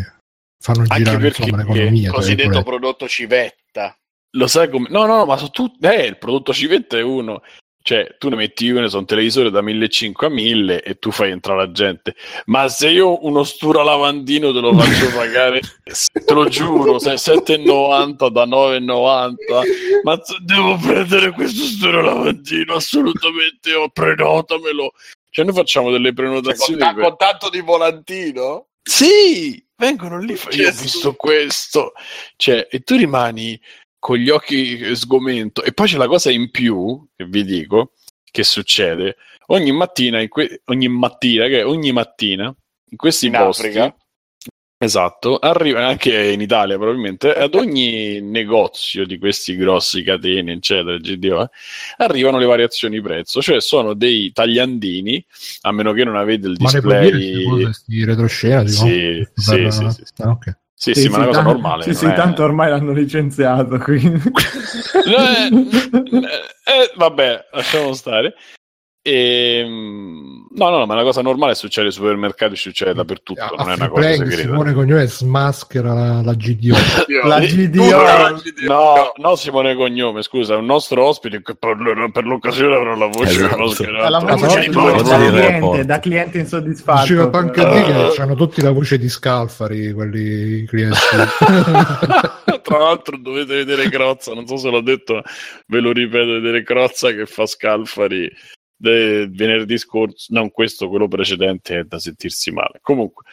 fanno 0.60 0.84
girare 0.84 1.26
insomma, 1.26 1.56
l'economia 1.56 2.10
tra 2.10 2.18
cosiddetto 2.18 2.62
prodotto 2.62 3.08
civetta. 3.08 3.98
lo 4.36 4.46
sai 4.46 4.70
come 4.70 4.86
no 4.88 5.04
no 5.04 5.16
no, 5.16 5.24
ma 5.24 5.36
su 5.36 5.48
tutti 5.48 5.84
eh, 5.84 6.06
il 6.06 6.16
prodotto 6.16 6.52
civetta 6.52 6.96
è 6.96 7.02
uno 7.02 7.42
cioè 7.83 8.16
tu 8.18 8.28
ne 8.28 8.37
metti 8.37 8.68
uno 8.70 8.89
su 8.89 8.97
un 8.99 9.05
televisore 9.05 9.51
da 9.51 9.61
1500 9.61 10.26
a 10.26 10.28
1000 10.28 10.83
e 10.83 10.99
tu 10.99 11.11
fai 11.11 11.30
entrare 11.33 11.59
la 11.66 11.72
gente 11.72 12.14
ma 12.47 12.68
se 12.68 12.89
io 12.91 13.24
uno 13.26 13.43
stura 13.45 13.83
lavandino 13.83 14.53
te 14.53 14.61
lo 14.61 14.72
faccio 14.74 15.11
pagare 15.16 15.61
te 16.24 16.33
lo 16.35 16.47
giuro 16.49 16.99
se 16.99 17.12
7,90 17.14 18.28
da 18.30 18.47
9,90 18.47 20.03
ma 20.05 20.18
devo 20.45 20.76
prendere 20.78 21.33
questo 21.33 21.64
stura 21.64 22.03
lavandino 22.03 22.74
assolutamente 22.74 23.74
oh, 23.74 23.89
prenotamelo 23.89 24.93
cioè 25.30 25.45
noi 25.45 25.55
facciamo 25.55 25.91
delle 25.91 26.12
Cioè, 26.12 26.14
con, 26.14 26.24
prenotazioni 26.24 26.78
ta- 26.78 26.95
per- 26.95 27.03
con 27.05 27.16
tanto 27.16 27.49
di 27.49 27.61
volantino? 27.61 28.66
sì, 28.83 29.64
vengono 29.76 30.18
lì. 30.18 30.37
fa- 30.37 30.51
Io 30.51 30.68
ho 30.68 30.72
visto 30.72 31.14
questo. 31.14 31.93
Cioè, 32.37 32.68
e 32.70 32.80
tu 32.80 32.97
rimani 32.97 33.59
con 34.03 34.16
gli 34.16 34.30
occhi 34.30 34.78
eh, 34.78 34.96
sgomento. 34.96 35.62
E 35.62 35.72
poi 35.72 35.86
c'è 35.86 35.96
la 35.96 36.09
cosa 36.09 36.32
in 36.32 36.50
più, 36.50 37.07
che 37.14 37.24
vi 37.24 37.44
dico, 37.44 37.92
che 38.28 38.42
succede. 38.42 39.14
Ogni 39.46 39.70
mattina, 39.70 40.20
in 40.20 40.28
que- 40.28 40.62
ogni 40.64 40.88
mattina, 40.88 41.46
che 41.46 41.62
ogni 41.62 41.92
mattina, 41.92 42.53
in 42.90 42.96
questi 42.96 43.26
In 43.26 43.32
posti... 43.34 43.66
Africa? 43.68 43.96
Esatto, 44.76 45.38
arriva 45.38 45.86
anche 45.86 46.32
in 46.32 46.40
Italia 46.40 46.76
probabilmente, 46.76 47.32
ad 47.32 47.55
ogni 47.55 48.20
negozio 48.20 49.07
di 49.07 49.16
questi 49.18 49.55
grossi 49.55 50.03
catene, 50.03 50.55
eccetera, 50.55 50.96
GDO, 50.96 51.42
eh, 51.44 51.48
arrivano 51.98 52.38
le 52.38 52.46
variazioni 52.46 53.00
prezzo, 53.00 53.40
cioè 53.40 53.61
sono 53.61 53.94
dei 53.94 54.32
tagliandini, 54.32 55.24
a 55.61 55.70
meno 55.70 55.92
che 55.92 56.03
non 56.03 56.16
avete 56.16 56.48
il 56.48 56.57
Ma 56.59 56.72
ne 56.72 56.80
puoi 56.80 56.98
dire 56.98 57.18
display... 57.20 57.72
sti 57.72 58.05
retroscena? 58.05 58.66
Sì, 58.66 59.24
sì, 59.32 59.50
per- 59.50 59.72
sì, 59.72 59.90
sì, 59.90 60.03
sì. 60.03 60.22
Ah, 60.22 60.30
ok. 60.30 60.61
Sì, 60.83 60.95
sì, 60.95 61.09
ma 61.09 61.18
è 61.18 61.20
una 61.20 61.26
cosa 61.28 61.43
normale. 61.43 61.83
Sì, 61.85 61.95
sì, 61.95 62.07
è- 62.07 62.12
tanto 62.12 62.43
ormai 62.43 62.68
l'hanno 62.68 62.91
licenziato, 62.91 63.78
quindi... 63.78 64.20
Eh, 65.05 65.49
eh, 66.64 66.93
vabbè, 66.97 67.49
lasciamo 67.53 67.93
stare. 67.93 68.35
Ehm, 69.05 70.46
no, 70.55 70.68
no, 70.70 70.86
ma 70.86 70.92
è 70.92 70.96
una 70.96 71.03
cosa 71.03 71.22
normale, 71.22 71.57
succede 71.57 71.88
ai 71.88 71.92
supermercati, 71.92 72.55
succede 72.55 72.94
dappertutto, 72.94 73.42
A 73.42 73.53
non 73.59 73.70
è 73.70 73.74
una 73.74 73.88
cosa 73.88 74.12
segreta. 74.12 74.42
Simone 74.42 74.72
Cognome 74.72 75.07
smaschera 75.09 75.92
la, 75.92 76.22
la 76.22 76.34
GDO. 76.34 76.76
La 77.24 77.38
Eh, 77.38 77.46
GDO. 77.48 77.82
no, 77.82 78.38
No, 78.68 79.12
no, 79.16 79.34
Simone 79.36 79.74
Cognome, 79.74 80.22
scusa, 80.22 80.55
è 80.55 80.57
un 80.57 80.66
nostro 80.66 81.05
ospite 81.05 81.42
che 81.42 81.57
per, 81.57 81.76
per 82.12 82.24
l'occasione 82.24 82.76
avrà 82.76 82.94
la 82.94 83.07
voce 83.07 83.30
Esatto. 83.32 83.57
mascherato. 83.57 84.09
La 84.09 84.18
voce 84.36 84.61
di 84.61 84.68
voce 84.68 85.03
da, 85.03 85.16
cliente, 85.16 85.84
da 85.84 85.98
cliente 85.98 86.38
insoddisfatto. 86.38 87.00
Diceva 87.03 87.30
anche 87.38 87.61
Ah. 87.61 87.74
lì 87.74 87.82
che 88.14 88.22
hanno 88.22 88.34
tutti 88.36 88.61
la 88.62 88.70
voce 88.70 88.98
di 88.98 89.09
Scalfari, 89.09 89.92
quelli 89.92 90.64
clienti. 90.66 90.98
Tra 92.62 92.78
l'altro 92.78 93.16
dovete 93.18 93.55
vedere 93.64 93.88
Crozza, 93.88 94.32
non 94.32 94.46
so 94.46 94.57
se 94.57 94.70
l'ho 94.70 94.80
detto, 94.80 95.22
ve 95.66 95.80
lo 95.80 95.90
ripeto, 95.90 96.24
vedere 96.34 96.62
Crozza 96.62 97.11
che 97.11 97.26
fa 97.26 97.44
Scalfari 97.46 98.30
de- 98.83 99.28
venerdì 99.30 99.78
scorso, 99.78 100.26
non 100.35 100.51
questo, 100.51 100.89
quello 100.89 101.07
precedente 101.09 101.78
è 101.78 101.85
da 101.85 101.99
sentirsi 102.01 102.51
male. 102.51 102.80
Comunque, 102.83 103.24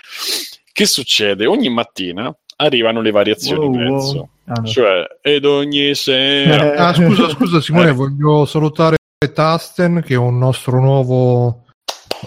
che 0.72 0.86
succede? 0.86 1.46
Ogni 1.48 1.70
mattina 1.70 2.34
arrivano 2.58 3.02
le 3.02 3.12
variazioni 3.12 3.66
Wow, 3.66 3.72
di 3.72 3.78
wow. 3.78 3.88
prezzo, 3.98 4.30
Ah, 4.46 4.54
no. 4.62 4.68
cioè, 4.68 5.08
ed 5.22 5.46
ogni 5.46 5.96
sera... 5.96 6.74
Eh, 6.74 6.78
Ah, 6.78 6.94
scusa, 6.94 7.30
scusa 7.30 7.62
Simone, 7.62 7.90
Eh. 7.90 7.94
voglio 7.94 8.46
salutare 8.46 8.98
Tasten 9.34 10.02
che 10.06 10.14
è 10.14 10.18
un 10.18 10.38
nostro 10.38 10.80
nuovo 10.80 11.66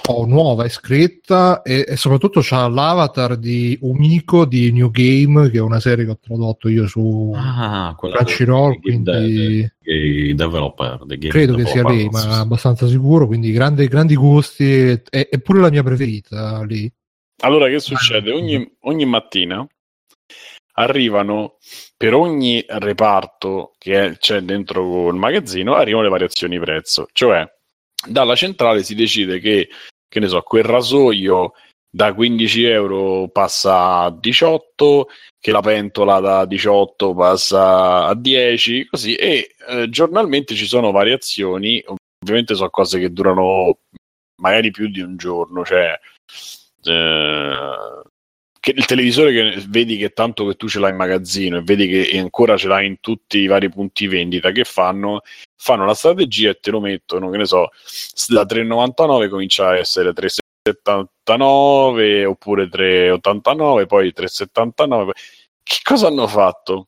o 0.09 0.27
nuova 0.27 0.65
iscritta 0.65 1.63
e, 1.63 1.85
e 1.87 1.97
soprattutto 1.97 2.41
c'ha 2.43 2.67
l'avatar 2.69 3.37
di 3.37 3.79
Umiko 3.83 4.45
di 4.47 4.73
New 4.73 4.91
Game 4.91 5.51
che 5.51 5.59
è 5.59 5.61
una 5.61 5.81
serie 5.81 6.05
che 6.05 6.13
ho 6.13 6.19
tradotto 6.21 6.69
io 6.69 6.87
su 6.87 7.33
Ah, 7.37 7.95
Crunchyroll 7.99 8.81
quindi 8.81 9.71
dei 9.81 10.35
developer, 10.35 11.05
dei 11.05 11.19
game 11.19 11.31
credo 11.33 11.55
che 11.57 11.67
sia 11.67 11.83
lei 11.87 12.09
ma 12.09 12.41
abbastanza 12.41 12.87
sicuro 12.87 13.27
quindi 13.27 13.53
grandi, 13.53 13.87
grandi 13.87 14.15
gusti 14.15 14.65
e- 14.65 15.03
è, 15.09 15.29
è 15.29 15.39
pure 15.41 15.61
la 15.61 15.71
mia 15.71 15.83
preferita 15.83 16.63
lì 16.65 16.91
Allora, 17.43 17.69
che 17.69 17.81
succede? 17.81 18.33
Ogni, 18.33 18.77
ogni 18.83 19.05
mattina 19.05 19.67
arrivano 20.75 21.57
per 21.97 22.15
ogni 22.15 22.65
reparto 22.67 23.73
che 23.79 24.05
è- 24.05 24.17
c'è 24.17 24.41
dentro 24.41 25.09
il 25.09 25.15
magazzino, 25.17 25.75
arrivano 25.75 26.05
le 26.05 26.11
variazioni 26.11 26.59
prezzo. 26.59 27.09
Cioè, 27.13 27.47
dalla 28.07 28.35
centrale 28.35 28.83
si 28.83 28.95
decide 28.95 29.39
che, 29.39 29.69
che 30.09 30.21
ne 30.21 30.29
so, 30.29 30.41
quel 30.43 30.65
rasoio 30.65 31.53
da 31.95 32.15
15 32.15 32.65
euro 32.65 33.29
passa 33.29 33.99
a 34.01 34.11
18, 34.11 35.09
che 35.39 35.51
la 35.51 35.61
pentola 35.61 36.21
da 36.21 36.45
18 36.47 37.15
passa 37.15 38.07
a 38.07 38.15
10, 38.15 38.87
così, 38.87 39.15
e 39.15 39.55
eh, 39.69 39.89
giornalmente 39.91 40.55
ci 40.55 40.67
sono 40.67 40.91
variazioni, 40.91 41.85
ovviamente 42.23 42.55
sono 42.55 42.71
cose 42.71 42.99
che 42.99 43.13
durano 43.13 43.79
magari 44.41 44.71
più 44.71 44.89
di 44.89 45.01
un 45.01 45.17
giorno, 45.17 45.65
cioè 45.65 45.99
eh, 46.85 48.03
che 48.63 48.73
il 48.77 48.87
televisore 48.87 49.33
che 49.33 49.65
vedi 49.67 49.97
che 49.97 50.11
tanto 50.11 50.47
che 50.47 50.55
tu 50.55 50.69
ce 50.69 50.79
l'hai 50.79 50.93
in 50.93 50.97
magazzino 50.97 51.57
e 51.57 51.63
vedi 51.63 51.89
che 51.89 52.17
ancora 52.17 52.57
ce 52.57 52.69
l'hai 52.69 52.87
in 52.87 53.01
tutti 53.01 53.39
i 53.39 53.49
vari 53.49 53.69
punti 53.69 54.07
vendita 54.07 54.53
che 54.53 54.63
fanno, 54.63 55.23
fanno 55.57 55.85
la 55.85 55.95
strategia 55.95 56.51
e 56.51 56.61
te 56.61 56.71
lo 56.71 56.79
mettono, 56.79 57.29
che 57.31 57.39
ne 57.39 57.45
so, 57.45 57.71
da 58.29 58.43
3,99 58.43 59.29
comincia 59.29 59.67
a 59.67 59.77
essere 59.77 60.13
3,79 60.13 62.25
oppure 62.25 62.69
3,89, 62.69 63.87
poi 63.87 64.13
3,79. 64.17 65.11
Che 65.61 65.81
cosa 65.83 66.07
hanno 66.07 66.29
fatto? 66.29 66.87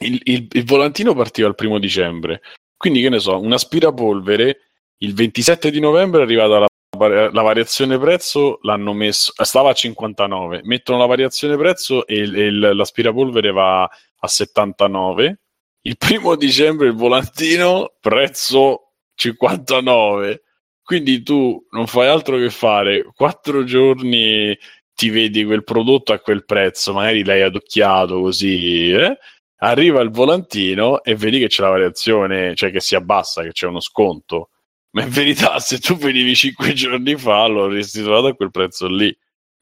Il, 0.00 0.18
il, 0.24 0.48
il 0.50 0.64
volantino 0.64 1.14
partiva 1.14 1.46
il 1.46 1.54
primo 1.54 1.78
dicembre, 1.78 2.42
quindi 2.76 3.00
che 3.00 3.10
ne 3.10 3.20
so, 3.20 3.38
un 3.38 3.52
aspirapolvere 3.52 4.58
il 4.98 5.14
27 5.14 5.70
di 5.70 5.78
novembre 5.78 6.22
è 6.22 6.24
arrivata 6.24 6.58
la 6.58 6.66
la 7.08 7.42
variazione 7.42 7.98
prezzo 7.98 8.58
l'hanno 8.62 8.92
messo 8.92 9.32
stava 9.42 9.70
a 9.70 9.74
59 9.74 10.60
mettono 10.64 10.98
la 10.98 11.06
variazione 11.06 11.56
prezzo 11.56 12.06
e, 12.06 12.16
il, 12.16 12.58
l'aspirapolvere 12.58 13.52
va 13.52 13.82
a 13.82 14.28
79 14.28 15.40
il 15.82 15.96
primo 15.96 16.34
dicembre 16.36 16.88
il 16.88 16.94
volantino 16.94 17.94
prezzo 18.00 18.92
59 19.14 20.42
quindi 20.82 21.22
tu 21.22 21.64
non 21.70 21.86
fai 21.86 22.08
altro 22.08 22.36
che 22.38 22.50
fare 22.50 23.04
quattro 23.14 23.64
giorni 23.64 24.56
ti 24.94 25.10
vedi 25.10 25.44
quel 25.44 25.64
prodotto 25.64 26.12
a 26.12 26.18
quel 26.18 26.44
prezzo 26.44 26.92
magari 26.92 27.24
l'hai 27.24 27.42
adocchiato 27.42 28.20
così 28.20 28.90
eh? 28.90 29.16
arriva 29.56 30.00
il 30.00 30.10
volantino 30.10 31.02
e 31.02 31.14
vedi 31.14 31.38
che 31.38 31.48
c'è 31.48 31.62
la 31.62 31.70
variazione 31.70 32.54
cioè 32.54 32.70
che 32.70 32.80
si 32.80 32.94
abbassa 32.94 33.42
che 33.42 33.52
c'è 33.52 33.66
uno 33.66 33.80
sconto 33.80 34.50
ma 34.92 35.02
in 35.02 35.10
verità 35.10 35.58
se 35.58 35.78
tu 35.78 35.96
venivi 35.96 36.34
cinque 36.34 36.72
giorni 36.74 37.16
fa 37.16 37.46
lo 37.46 37.64
avresti 37.64 38.02
trovato 38.02 38.26
a 38.28 38.34
quel 38.34 38.50
prezzo 38.50 38.86
lì. 38.88 39.14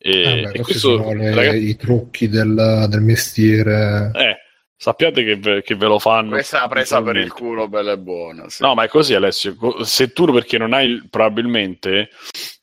E, 0.03 0.27
Ah, 0.27 0.35
beh, 0.35 0.41
e 0.41 0.43
questi 0.43 0.63
questo, 0.63 0.97
sono 0.97 1.13
le- 1.15 1.35
ragazzi, 1.35 1.69
i 1.69 1.77
trucchi 1.77 2.29
del, 2.29 2.87
del 2.89 3.01
mestiere. 3.03 4.11
eh, 4.15 4.37
sappiate 4.77 5.23
che 5.25 5.37
ve, 5.37 5.63
che 5.63 5.75
ve 5.77 5.87
lo 5.87 5.99
fanno. 5.99 6.31
Questa 6.31 6.65
è 6.65 6.69
presa 6.69 7.03
per 7.03 7.17
il 7.17 7.33
culo 7.33 7.69
bella 7.69 7.93
e 7.93 7.99
buona. 7.99 8.49
sì. 8.49 8.63
No, 8.63 8.75
ma 8.75 8.85
è 8.85 8.89
così 8.89 9.15
Alessio, 9.15 9.55
se 9.85 10.13
tu 10.13 10.25
perché 10.33 10.57
non 10.59 10.73
hai 10.73 11.03
probabilmente 11.11 12.09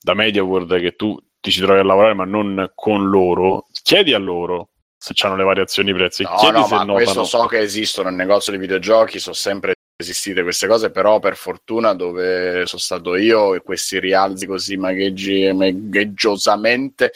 da 0.01 0.13
MediaWorld 0.15 0.80
che 0.80 0.95
tu 0.95 1.15
ti 1.39 1.51
ci 1.51 1.61
trovi 1.61 1.80
a 1.80 1.84
lavorare 1.84 2.15
ma 2.15 2.26
non 2.26 2.72
con 2.74 3.07
loro, 3.07 3.68
chiedi 3.84 4.13
a 4.13 4.18
loro 4.18 4.72
se 4.97 5.13
hanno 5.20 5.36
le 5.36 5.43
variazioni 5.43 5.91
di 5.91 5.97
prezzi, 5.97 6.24
No, 6.24 6.36
chiedi 6.38 6.57
no, 6.57 6.65
se 6.65 6.74
ma 6.76 6.86
questo 6.86 7.20
notano. 7.22 7.26
so 7.43 7.45
che 7.45 7.59
esistono 7.59 8.09
nel 8.09 8.18
negozio 8.18 8.51
di 8.51 8.57
videogiochi, 8.57 9.20
sono 9.20 9.36
sempre 9.36 9.76
esistite 9.99 10.43
queste 10.43 10.67
cose, 10.67 10.91
però 10.91 11.17
per 11.19 11.35
fortuna 11.35 11.93
dove 11.93 12.65
sono 12.67 12.81
stato 12.81 13.15
io 13.15 13.55
e 13.55 13.61
questi 13.61 13.99
rialzi 13.99 14.45
così 14.45 14.77
magheggi, 14.77 15.51
magheggiosamente, 15.51 17.11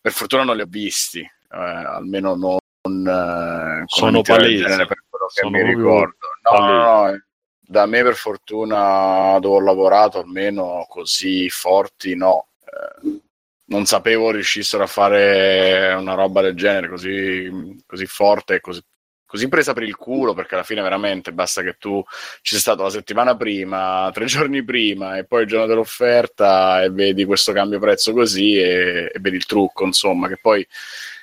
per 0.00 0.12
fortuna 0.12 0.42
non 0.42 0.56
li 0.56 0.62
ho 0.62 0.66
visti, 0.68 1.20
eh, 1.20 1.56
almeno 1.56 2.34
non 2.34 2.58
eh, 3.06 3.84
Sono 3.86 4.22
palesi, 4.22 4.62
genere 4.62 4.86
per 4.86 5.04
quello 5.08 5.26
che 5.26 5.40
sono 5.42 5.50
mi 5.50 5.62
ricordo. 5.62 6.26
No, 6.50 6.58
no, 6.58 7.06
no, 7.06 7.24
da 7.60 7.86
me 7.86 8.02
per 8.02 8.16
fortuna 8.16 9.38
dove 9.38 9.56
ho 9.56 9.60
lavorato 9.60 10.18
almeno 10.18 10.84
così 10.88 11.48
forti 11.48 12.16
no. 12.16 12.48
Eh, 12.64 13.20
non 13.66 13.86
sapevo 13.86 14.32
riuscissero 14.32 14.82
a 14.82 14.88
fare 14.88 15.94
una 15.96 16.14
roba 16.14 16.42
del 16.42 16.54
genere 16.54 16.88
così, 16.88 17.80
così 17.86 18.06
forte 18.06 18.56
e 18.56 18.60
così, 18.60 18.82
così 19.34 19.48
presa 19.48 19.72
per 19.72 19.82
il 19.82 19.96
culo 19.96 20.32
perché 20.32 20.54
alla 20.54 20.62
fine 20.62 20.80
veramente 20.80 21.32
basta 21.32 21.60
che 21.60 21.74
tu 21.76 22.00
ci 22.40 22.52
sei 22.52 22.60
stato 22.60 22.84
la 22.84 22.90
settimana 22.90 23.36
prima, 23.36 24.08
tre 24.12 24.26
giorni 24.26 24.62
prima 24.62 25.18
e 25.18 25.24
poi 25.24 25.42
il 25.42 25.48
giorno 25.48 25.66
dell'offerta 25.66 26.84
e 26.84 26.90
vedi 26.90 27.24
questo 27.24 27.50
cambio 27.52 27.80
prezzo 27.80 28.12
così 28.12 28.54
e, 28.56 29.10
e 29.12 29.18
vedi 29.18 29.34
il 29.34 29.46
trucco 29.46 29.84
insomma 29.84 30.28
che 30.28 30.38
poi 30.40 30.64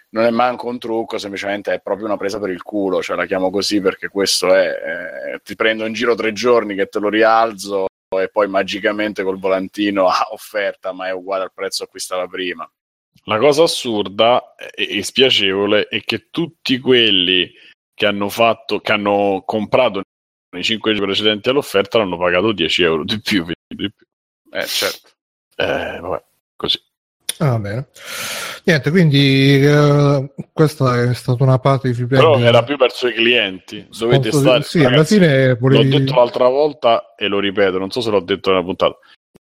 non 0.09 0.26
è 0.26 0.30
manco 0.30 0.68
un 0.68 0.78
trucco, 0.78 1.18
semplicemente 1.18 1.74
è 1.74 1.80
proprio 1.80 2.07
una 2.07 2.18
presa 2.18 2.38
per 2.38 2.49
il 2.49 2.62
culo, 2.64 3.01
cioè 3.01 3.16
la 3.16 3.26
chiamo 3.26 3.49
così 3.49 3.80
perché 3.80 4.09
questo 4.09 4.53
è, 4.53 5.36
eh, 5.36 5.39
ti 5.41 5.55
prendo 5.55 5.86
in 5.86 5.93
giro 5.93 6.14
tre 6.14 6.34
giorni 6.34 6.76
che 6.76 6.88
te 6.88 6.99
lo 6.99 7.07
rialzo 7.07 7.86
e 8.20 8.28
poi 8.28 8.49
magicamente 8.49 9.24
col 9.24 9.39
volantino 9.39 10.07
a 10.12 10.28
offerta, 10.32 10.91
ma 10.91 11.07
è 11.07 11.14
uguale 11.14 11.43
al 11.43 11.53
prezzo 11.53 11.84
acquistata 11.84 12.28
prima. 12.28 12.70
La 13.26 13.38
cosa 13.38 13.64
assurda 13.64 14.55
e 14.76 15.01
spiacevole 15.01 15.88
è 15.88 16.01
che 16.03 16.28
tutti 16.30 16.78
quelli 16.78 17.49
che 18.02 18.08
hanno 18.08 18.30
fatto, 18.30 18.80
che 18.80 18.93
hanno 18.93 19.43
comprato 19.45 20.02
nei 20.56 20.64
5 20.64 20.91
giorni 20.93 21.06
precedenti 21.06 21.49
all'offerta 21.49 21.99
l'hanno 21.99 22.18
pagato 22.18 22.52
10 22.52 22.82
euro 22.82 23.04
di 23.04 23.22
più. 23.22 23.45
Di 23.45 23.76
più. 23.76 23.91
Eh, 24.52 24.66
certo. 24.66 25.10
Eh, 25.56 25.99
vabbè, 26.02 26.24
così. 26.56 26.82
Ah, 27.38 27.60
bene. 27.60 27.89
Niente, 28.64 28.89
quindi 28.89 29.64
eh, 29.64 30.34
questa 30.52 30.99
è 31.04 31.14
stata 31.14 31.43
una 31.43 31.60
parte 31.60 31.91
di 31.91 32.06
play. 32.08 32.20
Però 32.20 32.39
era 32.39 32.64
più 32.64 32.76
verso 32.76 33.08
i 33.08 33.14
clienti. 33.14 33.88
Dovete 33.95 34.30
Posso- 34.30 34.39
stare. 34.41 34.64
Sì, 34.64 34.80
alla 34.80 34.89
ragazzi, 34.89 35.14
fine 35.20 35.54
volevi... 35.54 35.91
L'ho 35.91 35.99
detto 35.99 36.16
l'altra 36.16 36.47
volta 36.47 37.14
e 37.16 37.28
lo 37.28 37.38
ripeto, 37.38 37.78
non 37.78 37.91
so 37.91 38.02
se 38.02 38.10
l'ho 38.10 38.22
detto 38.22 38.49
nella 38.49 38.64
puntata. 38.64 38.97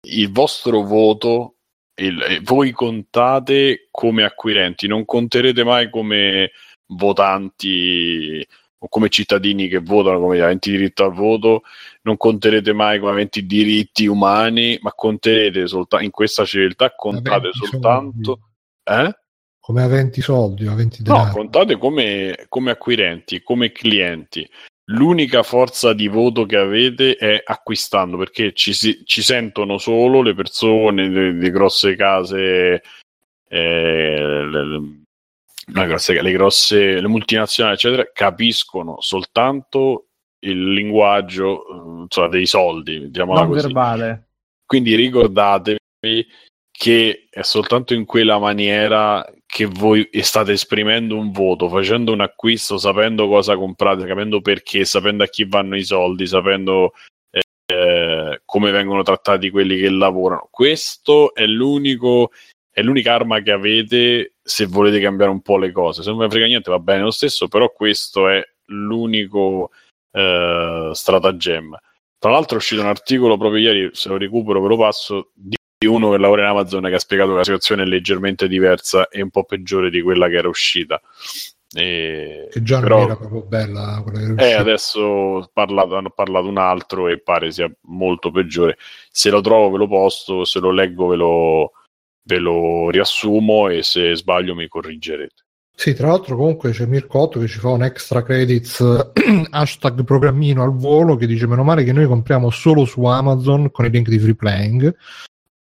Il 0.06 0.30
vostro 0.34 0.82
voto, 0.82 1.56
il- 1.96 2.22
eh, 2.22 2.40
voi 2.44 2.72
contate 2.72 3.88
come 3.90 4.26
acquirenti, 4.26 4.86
non 4.86 5.06
conterete 5.06 5.64
mai 5.64 5.90
come 5.90 6.52
votanti 6.96 8.46
o 8.78 8.88
come 8.90 9.10
cittadini 9.10 9.68
che 9.70 9.80
votano, 9.80 10.20
come 10.20 10.42
aventi 10.42 10.72
diritto 10.72 11.06
al 11.06 11.14
voto, 11.14 11.62
non 12.02 12.18
conterete 12.18 12.74
mai 12.74 13.00
come 13.00 13.12
aventi 13.12 13.46
diritti 13.46 14.08
umani, 14.08 14.78
ma 14.82 14.92
conterete 14.94 15.68
soltanto 15.68 16.04
in 16.04 16.12
questa 16.12 16.44
civiltà 16.44 16.94
contate 16.94 17.50
soltanto 17.54 18.40
eh? 18.84 19.18
come 19.60 19.82
aventi 19.82 20.22
soldi, 20.22 20.68
aventi 20.68 21.02
No, 21.06 21.14
denaro. 21.14 21.32
contate 21.32 21.78
come, 21.78 22.46
come 22.50 22.72
acquirenti, 22.72 23.42
come 23.42 23.72
clienti. 23.72 24.46
L'unica 24.88 25.42
forza 25.42 25.94
di 25.94 26.10
voto 26.10 26.46
che 26.46 26.58
avete 26.58 27.16
è 27.16 27.42
acquistando, 27.42 28.18
perché 28.18 28.52
ci, 28.52 28.74
si- 28.74 29.04
ci 29.06 29.22
sentono 29.22 29.78
solo 29.78 30.22
le 30.22 30.34
persone 30.34 31.08
di, 31.08 31.38
di 31.38 31.50
grosse 31.50 31.96
case, 31.96 32.84
eh, 33.48 34.46
le, 34.46 34.66
no, 34.66 35.03
grosse- 35.66 36.22
le 36.22 36.32
grosse, 36.32 37.00
le 37.00 37.08
multinazionali, 37.08 37.76
eccetera, 37.76 38.10
capiscono 38.12 39.00
soltanto 39.00 40.08
il 40.46 40.74
linguaggio 40.74 41.66
eh, 41.68 42.02
insomma, 42.04 42.28
dei 42.28 42.46
soldi, 42.46 43.00
diciamola 43.10 43.42
non 43.42 43.50
così. 43.50 43.62
verbale. 43.62 44.28
Quindi 44.66 44.96
ricordatevi 44.96 45.80
che 46.72 47.28
è 47.30 47.42
soltanto 47.44 47.94
in 47.94 48.06
quella 48.06 48.40
maniera 48.40 49.26
che 49.46 49.66
voi 49.66 50.10
state 50.22 50.54
esprimendo 50.54 51.16
un 51.16 51.32
voto, 51.32 51.70
facendo 51.70 52.12
un 52.12 52.22
acquisto, 52.22 52.78
sapendo 52.78 53.28
cosa 53.28 53.56
comprate, 53.56 54.06
capendo 54.06 54.42
perché, 54.42 54.84
sapendo 54.84 55.24
a 55.24 55.28
chi 55.28 55.46
vanno 55.46 55.76
i 55.78 55.84
soldi, 55.84 56.26
sapendo 56.26 56.94
eh, 57.66 58.42
come 58.44 58.72
vengono 58.72 59.04
trattati 59.04 59.52
quelli 59.52 59.78
che 59.78 59.90
lavorano. 59.90 60.48
Questo 60.50 61.36
è 61.36 61.46
l'unico 61.46 62.32
è 62.74 62.82
l'unica 62.82 63.14
arma 63.14 63.40
che 63.42 63.52
avete 63.52 64.34
se 64.42 64.66
volete 64.66 65.00
cambiare 65.00 65.32
un 65.32 65.42
po' 65.42 65.58
le 65.58 65.72
cose. 65.72 66.02
Se 66.02 66.10
non 66.10 66.20
ne 66.20 66.30
frega 66.30 66.48
niente 66.48 66.72
va 66.72 66.80
bene 66.80 67.04
lo 67.04 67.12
stesso, 67.12 67.48
però 67.48 67.72
questo 67.72 68.28
è 68.28 68.44
l'unico 68.66 69.70
eh, 70.12 70.90
stratagemma. 70.92 71.80
Tra 72.18 72.32
l'altro 72.32 72.56
è 72.56 72.58
uscito 72.60 72.82
un 72.82 72.88
articolo 72.88 73.38
proprio 73.38 73.62
ieri, 73.62 73.90
se 73.94 74.10
lo 74.10 74.18
recupero 74.18 74.60
ve 74.62 74.68
lo 74.70 74.78
passo, 74.78 75.30
di 75.36 75.56
uno 75.88 76.10
che 76.12 76.18
lavora 76.18 76.42
in 76.44 76.48
Amazon 76.48 76.84
che 76.84 76.94
ha 76.96 77.00
spiegato 77.00 77.32
che 77.32 77.38
la 77.38 77.44
situazione 77.44 77.84
è 77.84 77.86
leggermente 77.86 78.48
diversa 78.48 79.08
e 79.10 79.22
un 79.22 79.30
po' 79.30 79.44
peggiore 79.44 79.90
di 79.90 80.02
quella 80.02 80.28
che 80.30 80.36
era 80.36 80.48
uscita. 80.48 81.00
E- 81.76 82.48
Che 82.52 82.62
già 82.64 82.80
però- 82.80 82.98
non 83.00 83.06
era 83.06 83.18
proprio 83.18 83.42
bella 83.42 84.00
quella 84.04 84.20
che 84.20 84.24
era 84.26 84.34
eh, 84.34 84.46
uscita. 84.46 84.60
adesso 84.60 85.50
parlato- 85.54 85.96
hanno 85.96 86.12
parlato 86.12 86.48
un 86.48 86.58
altro 86.58 87.08
e 87.08 87.20
pare 87.20 87.52
sia 87.52 87.70
molto 87.88 88.32
peggiore. 88.32 88.78
Se 89.12 89.30
lo 89.30 89.42
trovo 89.42 89.70
ve 89.72 89.78
lo 89.80 89.88
posto, 89.88 90.46
se 90.46 90.60
lo 90.60 90.72
leggo 90.72 91.08
ve 91.08 91.16
lo, 91.18 91.72
ve 92.24 92.38
lo 92.38 92.90
riassumo 92.90 93.70
e 93.70 93.84
se 93.84 94.16
sbaglio 94.16 94.56
mi 94.56 94.68
corrigerete. 94.68 95.44
Sì, 95.76 95.94
tra 95.96 96.08
l'altro 96.08 96.36
comunque 96.36 96.72
c'è 96.72 96.86
Mirko 96.86 97.22
Otto 97.22 97.40
che 97.40 97.48
ci 97.48 97.58
fa 97.58 97.70
un 97.70 97.84
extra 97.84 98.22
credits 98.22 98.80
hashtag 99.50 100.04
programmino 100.04 100.62
al 100.62 100.76
volo 100.76 101.16
che 101.16 101.26
dice 101.26 101.48
meno 101.48 101.64
male 101.64 101.84
che 101.84 101.92
noi 101.92 102.06
compriamo 102.06 102.52
solo 102.52 102.86
su 102.86 103.04
Amazon 103.06 103.72
con 103.72 103.86
i 103.86 103.90
link 103.90 104.08
di 104.08 104.20
free 104.20 104.36
playing 104.36 104.96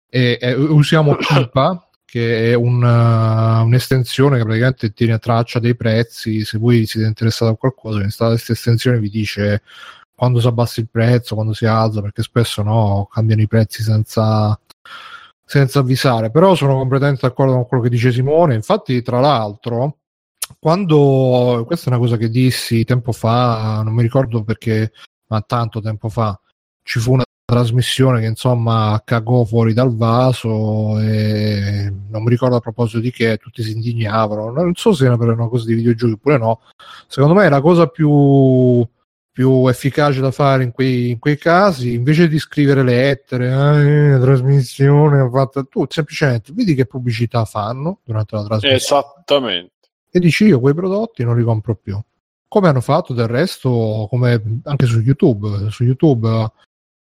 e, 0.08 0.36
e 0.40 0.52
usiamo 0.54 1.14
Kipa 1.14 1.88
che 2.04 2.50
è 2.50 2.54
un, 2.54 2.82
uh, 2.82 3.64
un'estensione 3.64 4.38
che 4.38 4.42
praticamente 4.42 4.92
tiene 4.92 5.18
traccia 5.18 5.60
dei 5.60 5.76
prezzi 5.76 6.44
se 6.44 6.58
voi 6.58 6.86
siete 6.86 7.06
interessati 7.06 7.52
a 7.52 7.56
qualcosa 7.56 8.00
questa 8.00 8.32
estensione 8.32 8.98
vi 8.98 9.10
dice 9.10 9.62
quando 10.20 10.38
si 10.38 10.48
abbassa 10.48 10.80
il 10.82 10.88
prezzo, 10.90 11.34
quando 11.34 11.54
si 11.54 11.64
alza 11.64 12.02
perché 12.02 12.22
spesso 12.22 12.62
no, 12.62 13.08
cambiano 13.10 13.40
i 13.40 13.46
prezzi 13.46 13.82
senza 13.82 14.58
senza 15.50 15.80
avvisare, 15.80 16.30
però 16.30 16.54
sono 16.54 16.76
completamente 16.76 17.26
d'accordo 17.26 17.54
con 17.54 17.66
quello 17.66 17.82
che 17.82 17.88
dice 17.88 18.12
Simone. 18.12 18.54
Infatti, 18.54 19.02
tra 19.02 19.18
l'altro, 19.18 19.96
quando 20.60 21.64
questa 21.66 21.86
è 21.86 21.88
una 21.88 21.98
cosa 21.98 22.16
che 22.16 22.28
dissi 22.28 22.84
tempo 22.84 23.10
fa, 23.10 23.82
non 23.82 23.92
mi 23.92 24.02
ricordo 24.02 24.44
perché, 24.44 24.92
ma 25.26 25.40
tanto 25.40 25.80
tempo 25.80 26.08
fa, 26.08 26.40
ci 26.84 27.00
fu 27.00 27.14
una 27.14 27.24
trasmissione 27.44 28.20
che 28.20 28.26
insomma 28.26 29.02
cagò 29.04 29.42
fuori 29.42 29.72
dal 29.72 29.96
vaso 29.96 31.00
e 31.00 31.92
non 32.08 32.22
mi 32.22 32.30
ricordo 32.30 32.54
a 32.54 32.60
proposito 32.60 33.00
di 33.00 33.10
che 33.10 33.38
tutti 33.38 33.64
si 33.64 33.72
indignavano 33.72 34.52
non 34.52 34.74
so 34.76 34.92
se 34.92 35.06
era 35.06 35.18
per 35.18 35.30
una 35.30 35.48
cosa 35.48 35.66
di 35.66 35.74
videogiochi 35.74 36.12
oppure 36.12 36.38
no 36.38 36.60
secondo 37.08 37.34
me 37.34 37.48
la 37.48 37.60
cosa 37.60 37.88
più 37.88 38.86
più 39.40 39.66
efficace 39.68 40.20
da 40.20 40.30
fare 40.30 40.64
in 40.64 40.70
quei, 40.70 41.08
in 41.08 41.18
quei 41.18 41.38
casi 41.38 41.94
invece 41.94 42.28
di 42.28 42.38
scrivere 42.38 42.82
lettere 42.82 43.46
eh, 43.46 44.10
la 44.10 44.20
trasmissione 44.20 45.26
fatta 45.30 45.62
tu 45.64 45.86
semplicemente 45.88 46.52
vedi 46.52 46.74
che 46.74 46.84
pubblicità 46.84 47.46
fanno 47.46 48.00
durante 48.04 48.36
la 48.36 48.44
trasmissione 48.44 48.76
Esattamente. 48.76 49.72
e 50.10 50.20
dici 50.20 50.44
io 50.44 50.60
quei 50.60 50.74
prodotti 50.74 51.24
non 51.24 51.38
li 51.38 51.42
compro 51.42 51.74
più 51.74 51.98
come 52.48 52.68
hanno 52.68 52.82
fatto 52.82 53.14
del 53.14 53.28
resto 53.28 54.06
come 54.10 54.60
anche 54.64 54.84
su 54.84 55.00
youtube 55.00 55.70
su 55.70 55.84
youtube 55.84 56.52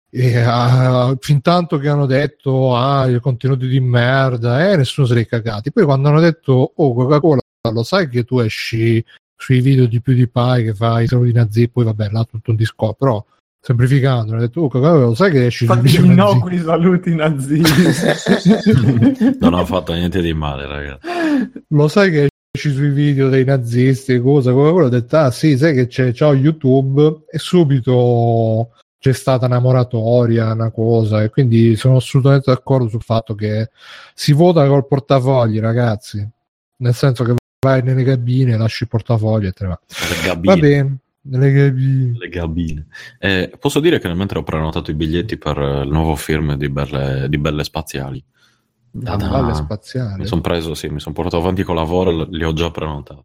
e, 0.10 0.42
uh, 0.42 1.18
fin 1.20 1.42
tanto 1.42 1.78
che 1.78 1.90
hanno 1.90 2.06
detto 2.06 2.74
ah 2.74 3.06
i 3.10 3.20
contenuti 3.20 3.68
di 3.68 3.82
merda 3.82 4.72
eh, 4.72 4.78
nessuno 4.78 5.06
se 5.06 5.14
li 5.14 5.24
è 5.24 5.28
cagati 5.28 5.74
poi 5.74 5.84
quando 5.84 6.08
hanno 6.08 6.22
detto 6.22 6.72
oh 6.74 6.94
Coca-Cola 6.94 7.42
lo 7.74 7.84
sai 7.84 8.08
che 8.08 8.24
tu 8.24 8.40
esci 8.40 9.04
sui 9.40 9.62
video 9.62 9.86
di 9.86 10.02
PewDiePie 10.02 10.64
che 10.64 10.74
fa 10.74 11.00
i 11.00 11.08
saluti 11.08 11.32
nazi 11.32 11.70
poi 11.70 11.86
vabbè 11.86 12.10
là 12.12 12.26
tutto 12.26 12.52
un 12.52 12.58
discorso 12.58 12.96
però 13.00 13.26
semplificando 13.62 14.34
hanno 14.34 14.42
detto 14.42 14.62
oh 14.62 14.98
lo 14.98 15.16
sai 15.16 15.32
che 15.32 15.46
esci 15.46 15.66
Fatti 15.66 15.88
gli 15.88 16.00
nazi 16.00 16.06
innocui 16.06 16.60
saluti 16.60 17.16
nazisti. 17.16 19.30
non 19.40 19.54
ho 19.54 19.66
fatto 19.66 19.94
niente 19.94 20.22
di 20.22 20.34
male, 20.34 20.66
ragazzi. 20.66 21.08
lo 21.70 21.88
sai 21.88 22.12
che 22.12 22.28
esci 22.52 22.74
sui 22.74 22.90
video 22.90 23.30
dei 23.30 23.46
nazisti 23.46 24.14
e 24.14 24.20
cosa 24.20 24.52
Coca-Cola 24.52 24.88
ha 24.88 24.90
detto 24.90 25.18
ah 25.18 25.32
sì 25.32 25.58
sai 25.58 25.74
che 25.74 25.88
c'è 25.88 26.12
ciao 26.12 26.34
YouTube 26.34 27.24
e 27.32 27.38
subito 27.38 28.72
c'è 29.00 29.14
stata 29.14 29.46
una 29.46 29.60
moratoria, 29.60 30.52
una 30.52 30.72
cosa, 30.72 31.24
e 31.24 31.30
quindi 31.30 31.78
sono 31.78 31.96
assolutamente 31.96 32.52
d'accordo 32.52 32.90
sul 32.90 33.02
fatto 33.02 33.34
che 33.34 33.70
si 34.14 34.34
vota 34.34 34.68
col 34.68 34.86
portafogli, 34.86 35.60
ragazzi. 35.60 36.28
Nel 36.82 36.94
senso 36.94 37.24
che 37.24 37.36
vai 37.60 37.84
nelle 37.84 38.04
cabine, 38.04 38.58
lasci 38.58 38.84
il 38.84 38.90
portafoglio 38.90 39.50
e 39.50 39.52
te 39.52 39.64
ne 39.66 39.70
va. 39.70 39.80
Le 39.88 40.26
gabine. 40.26 40.54
Va 40.54 40.60
bene, 40.60 40.98
nelle 41.22 41.54
cabine. 41.54 42.18
Le 42.18 42.30
gabine. 42.30 42.88
Eh, 43.20 43.52
posso 43.60 43.80
dire 43.80 44.00
che 44.00 44.08
nel 44.08 44.16
mentre 44.18 44.40
ho 44.40 44.44
prenotato 44.44 44.92
i 44.92 44.96
biglietti 44.96 45.38
per 45.38 45.58
eh, 45.58 45.82
il 45.84 45.90
nuovo 45.90 46.16
film 46.16 46.56
di 46.56 46.70
Belle, 46.70 47.28
di 47.28 47.38
Belle 47.38 47.64
Spaziali. 47.64 48.24
Le 48.92 49.04
Ta-da. 49.04 49.28
balle 49.30 49.54
spaziali. 49.54 50.22
Mi 50.22 50.26
sono 50.26 50.42
preso, 50.42 50.74
sì, 50.74 50.88
mi 50.88 51.00
sono 51.00 51.14
portato 51.14 51.38
avanti 51.38 51.62
con 51.64 51.76
lavoro, 51.76 52.28
li 52.30 52.44
ho 52.44 52.54
già 52.54 52.72
prenotati. 52.72 53.22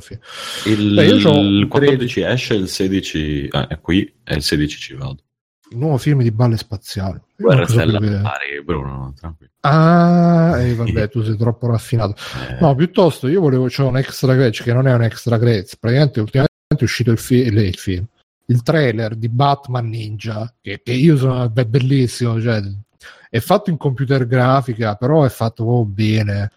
Film? 0.00 0.18
Il, 0.66 0.94
Beh, 0.94 1.04
il 1.04 1.26
un 1.26 1.68
14 1.68 2.20
esce, 2.22 2.54
il 2.54 2.68
16 2.68 3.46
eh, 3.48 3.66
è 3.68 3.80
qui 3.80 4.12
e 4.24 4.34
il 4.34 4.42
16 4.42 4.78
ci 4.78 4.94
vado. 4.94 5.22
Il 5.70 5.76
nuovo 5.76 5.98
film 5.98 6.22
di 6.22 6.32
balle 6.32 6.56
spaziali. 6.56 7.20
Guerra 7.36 7.66
Stella 7.68 7.98
che- 8.00 8.20
pari, 8.22 8.62
Bruno, 8.64 9.12
tranquillo. 9.14 9.47
Ah, 9.60 10.56
e 10.60 10.74
vabbè, 10.74 11.08
tu 11.08 11.22
sei 11.22 11.36
troppo 11.36 11.66
raffinato. 11.66 12.14
Eh, 12.48 12.58
No, 12.60 12.74
piuttosto 12.74 13.26
io 13.28 13.40
volevo, 13.40 13.66
c'è 13.66 13.82
un 13.82 13.96
extra 13.96 14.34
credits 14.34 14.62
che 14.62 14.72
non 14.72 14.86
è 14.86 14.94
un 14.94 15.02
extra 15.02 15.38
credits, 15.38 15.76
praticamente 15.76 16.20
ultimamente 16.20 16.52
è 16.68 16.82
uscito 16.82 17.10
il, 17.10 17.18
fi- 17.18 17.46
il- 17.46 17.58
il 17.58 17.74
film, 17.76 18.04
il 18.46 18.62
trailer 18.62 19.16
di 19.16 19.28
Batman 19.28 19.88
Ninja, 19.88 20.52
che, 20.60 20.80
che 20.82 20.92
io 20.92 21.16
sono 21.16 21.52
è 21.52 21.64
bellissimo, 21.64 22.40
cioè, 22.40 22.62
è 23.28 23.38
fatto 23.40 23.70
in 23.70 23.76
computer 23.76 24.26
grafica, 24.26 24.94
però 24.94 25.24
è 25.24 25.28
fatto 25.28 25.64
proprio 25.64 25.84
bene. 25.84 26.52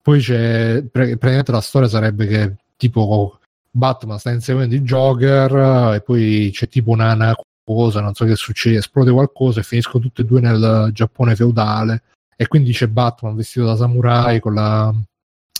Poi 0.00 0.20
c'è, 0.20 0.82
pre- 0.90 1.16
praticamente 1.16 1.52
la 1.52 1.60
storia 1.60 1.88
sarebbe 1.88 2.26
che 2.26 2.54
tipo 2.76 3.38
Batman 3.70 4.18
sta 4.18 4.30
inseguendo 4.30 4.74
il 4.74 4.82
Joker 4.82 5.94
e 5.94 6.00
poi 6.02 6.50
c'è 6.52 6.68
tipo 6.68 6.90
una, 6.90 7.12
una 7.14 7.34
cosa, 7.64 8.00
non 8.00 8.14
so 8.14 8.24
che 8.26 8.36
succede, 8.36 8.78
esplode 8.78 9.10
qualcosa 9.10 9.60
e 9.60 9.64
finiscono 9.64 10.02
tutte 10.04 10.22
e 10.22 10.24
due 10.24 10.40
nel 10.40 10.90
Giappone 10.92 11.34
feudale 11.34 12.02
e 12.36 12.46
quindi 12.48 12.72
c'è 12.72 12.88
Batman 12.88 13.34
vestito 13.36 13.66
da 13.66 13.76
samurai 13.76 14.40
con 14.40 14.54
la 14.54 14.94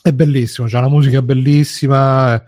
è 0.04 0.12
bellissimo, 0.12 0.66
c'è 0.66 0.76
una 0.76 0.90
musica 0.90 1.22
bellissima, 1.22 2.42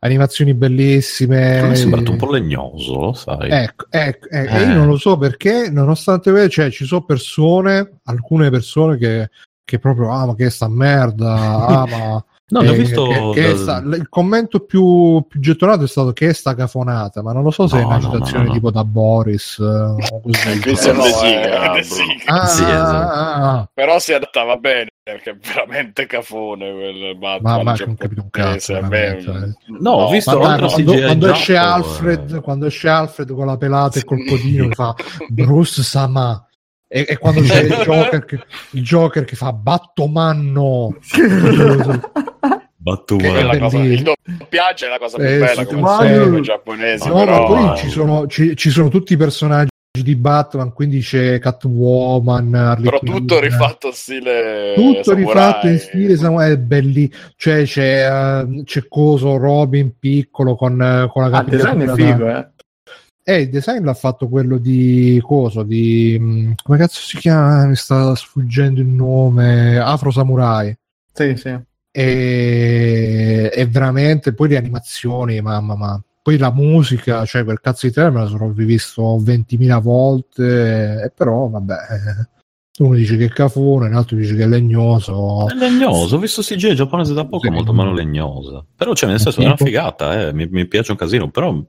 animazioni 0.00 0.52
bellissime. 0.52 1.62
mi 1.62 1.70
è 1.70 1.74
sembrato 1.76 2.10
un 2.10 2.16
po' 2.16 2.32
legnoso, 2.32 2.98
lo 2.98 3.12
sai. 3.12 3.48
Ecco, 3.50 3.86
ecco, 3.88 4.28
ecco, 4.28 4.56
Eh. 4.56 4.62
io 4.62 4.74
non 4.74 4.88
lo 4.88 4.96
so 4.96 5.16
perché, 5.16 5.70
nonostante 5.70 6.48
cioè, 6.48 6.72
ci 6.72 6.84
sono 6.84 7.04
persone, 7.04 8.00
alcune 8.04 8.50
persone 8.50 8.96
che, 8.96 9.30
che 9.64 9.78
proprio, 9.78 10.10
ah, 10.10 10.26
ma 10.26 10.34
che 10.34 10.50
sta 10.50 10.66
merda, 10.68 11.34
ah, 11.66 11.86
ma... 11.86 12.24
no, 12.50 12.60
eh, 12.62 12.72
visto... 12.72 13.06
che- 13.08 13.30
che 13.34 13.50
è 13.52 13.56
sta- 13.56 13.78
il 13.84 14.06
commento 14.08 14.60
più, 14.60 15.24
più 15.28 15.40
gettonato 15.40 15.84
è 15.84 15.88
stato 15.88 16.12
che 16.12 16.28
è 16.28 16.32
sta 16.32 16.54
cafonata, 16.54 17.22
ma 17.22 17.32
non 17.32 17.42
lo 17.42 17.50
so 17.50 17.66
se 17.66 17.78
è 17.78 17.80
No, 17.80 17.86
una 17.88 17.96
no, 17.98 18.06
no, 18.06 18.12
citazione 18.12 18.42
no, 18.42 18.48
no. 18.48 18.54
tipo 18.54 18.70
da 18.70 18.84
Boris 18.84 19.58
eh, 19.58 19.64
o 19.64 20.20
così. 20.22 20.60
Questo 20.60 20.90
è 20.90 20.92
No, 20.94 21.04
eh. 21.04 21.50
Ah, 22.26 22.46
Sì, 22.46 22.62
esatto. 22.62 22.66
ah, 23.12 23.34
ah, 23.58 23.68
Però 23.72 23.98
si 23.98 24.12
adattava 24.12 24.56
bene, 24.56 24.88
perché 25.02 25.30
è 25.30 25.36
veramente 25.40 26.06
cafone 26.06 26.70
quel 26.72 27.16
Batman. 27.18 27.56
ma, 27.56 27.62
ma 27.62 27.74
cioè, 27.76 27.86
non 27.86 27.94
ho 27.94 27.98
capito 27.98 28.22
un 28.22 28.30
cazzo. 28.30 28.72
veramente. 28.74 29.54
No, 29.80 29.90
ho 29.92 30.10
visto 30.10 30.38
Ma 30.38 30.44
quando, 30.44 30.66
CGI 30.68 31.02
quando 31.02 31.30
esce 31.30 31.56
Alfred, 31.56 32.34
eh. 32.34 32.40
quando 32.40 32.66
esce 32.66 32.88
Alfred 32.88 33.32
con 33.34 33.46
la 33.46 33.56
pelata 33.56 33.98
e 33.98 34.04
col 34.04 34.24
codino 34.26 34.68
che 34.68 34.74
fa 34.74 34.94
Bruce 35.28 35.82
Sama 35.82 36.42
e, 36.88 37.04
e 37.08 37.18
quando 37.18 37.42
c'è 37.42 37.60
il 37.62 37.72
Joker 37.84 38.24
che, 38.24 38.40
il 38.70 38.82
Joker 38.82 39.24
che 39.24 39.36
fa 39.36 39.52
Battomanno 39.52 40.96
Battuman. 42.80 43.46
La 43.46 43.58
cosa, 43.58 43.78
il 43.78 44.02
doppiaggio 44.02 44.86
è 44.86 44.88
la 44.88 44.98
cosa 44.98 45.16
più 45.18 45.26
Eh, 45.26 45.38
bella 45.38 45.66
come 45.66 45.80
ma- 45.80 45.98
sempre 46.00 46.38
i 46.38 46.42
giapponesi, 46.42 47.08
no, 47.08 47.14
però 47.14 47.40
ma 47.40 47.46
poi 47.66 47.76
ci 47.76 47.88
sono, 47.90 48.26
ci, 48.26 48.56
ci 48.56 48.70
sono 48.70 48.88
tutti 48.88 49.12
i 49.12 49.16
personaggi 49.16 49.68
di 49.98 50.14
Batman 50.14 50.72
quindi 50.72 51.00
c'è 51.00 51.40
Catwoman 51.40 52.54
Harley 52.54 52.84
però 52.84 52.98
Quinn, 53.00 53.14
tutto 53.16 53.40
rifatto 53.40 53.90
stile 53.90 54.74
tutto 54.76 55.02
samurai. 55.02 55.24
rifatto 55.24 55.66
in 55.66 55.78
stile 55.80 56.16
samurai 56.16 56.52
è 56.52 56.56
belli 56.56 57.10
cioè 57.34 57.64
c'è, 57.64 58.06
eh, 58.08 58.62
c'è 58.62 58.86
coso 58.86 59.36
Robin 59.38 59.98
piccolo 59.98 60.54
con, 60.54 61.08
con 61.12 61.28
la 61.30 61.38
Ah, 61.38 61.40
il 61.40 61.46
design 61.48 61.80
è 61.80 61.86
capigliatura 61.86 61.94
da- 61.96 62.12
figo, 62.14 62.28
eh. 62.28 62.48
Eh, 63.28 63.40
il 63.42 63.50
design 63.50 63.84
l'ha 63.84 63.92
fatto 63.92 64.26
quello 64.26 64.56
di 64.56 65.20
coso, 65.22 65.62
di 65.62 66.16
mh, 66.18 66.54
come 66.62 66.78
cazzo 66.78 67.02
si 67.02 67.18
chiama? 67.18 67.66
Mi 67.66 67.76
sta 67.76 68.14
sfuggendo 68.14 68.80
il 68.80 68.86
nome. 68.86 69.76
Afro 69.76 70.10
Samurai. 70.10 70.74
Sì, 71.12 71.36
sì. 71.36 71.54
E, 71.90 73.50
e 73.52 73.66
veramente 73.66 74.32
poi 74.32 74.48
le 74.48 74.56
animazioni, 74.56 75.42
mamma 75.42 75.76
ma 75.76 76.02
poi 76.22 76.38
la 76.38 76.50
musica, 76.52 77.26
cioè 77.26 77.44
quel 77.44 77.60
cazzo 77.60 77.86
di 77.86 77.92
trailer 77.92 78.14
me 78.14 78.20
la 78.20 78.28
sono 78.28 78.50
rivisto 78.56 79.18
20.000 79.18 79.78
volte, 79.82 81.02
e 81.04 81.12
però 81.14 81.48
vabbè. 81.48 81.76
Uno 82.78 82.94
dice 82.94 83.16
che 83.16 83.24
è 83.24 83.28
cafone, 83.28 83.90
l'altro 83.90 84.16
dice 84.16 84.36
che 84.36 84.44
è 84.44 84.46
legnoso. 84.46 85.48
È 85.48 85.54
legnoso, 85.54 86.14
ho 86.14 86.18
visto 86.20 86.42
CGI 86.42 86.76
giapponese 86.76 87.12
da 87.12 87.24
poco, 87.26 87.46
Sì. 87.48 87.50
molto 87.50 87.72
meno 87.72 87.92
legnosa. 87.92 88.64
Però, 88.76 88.94
cioè, 88.94 89.10
nel 89.10 89.18
senso, 89.18 89.40
è 89.40 89.46
una 89.46 89.56
figata, 89.56 90.28
eh, 90.28 90.32
mi, 90.32 90.46
mi 90.48 90.64
piace 90.68 90.92
un 90.92 90.96
casino, 90.96 91.28
però 91.28 91.60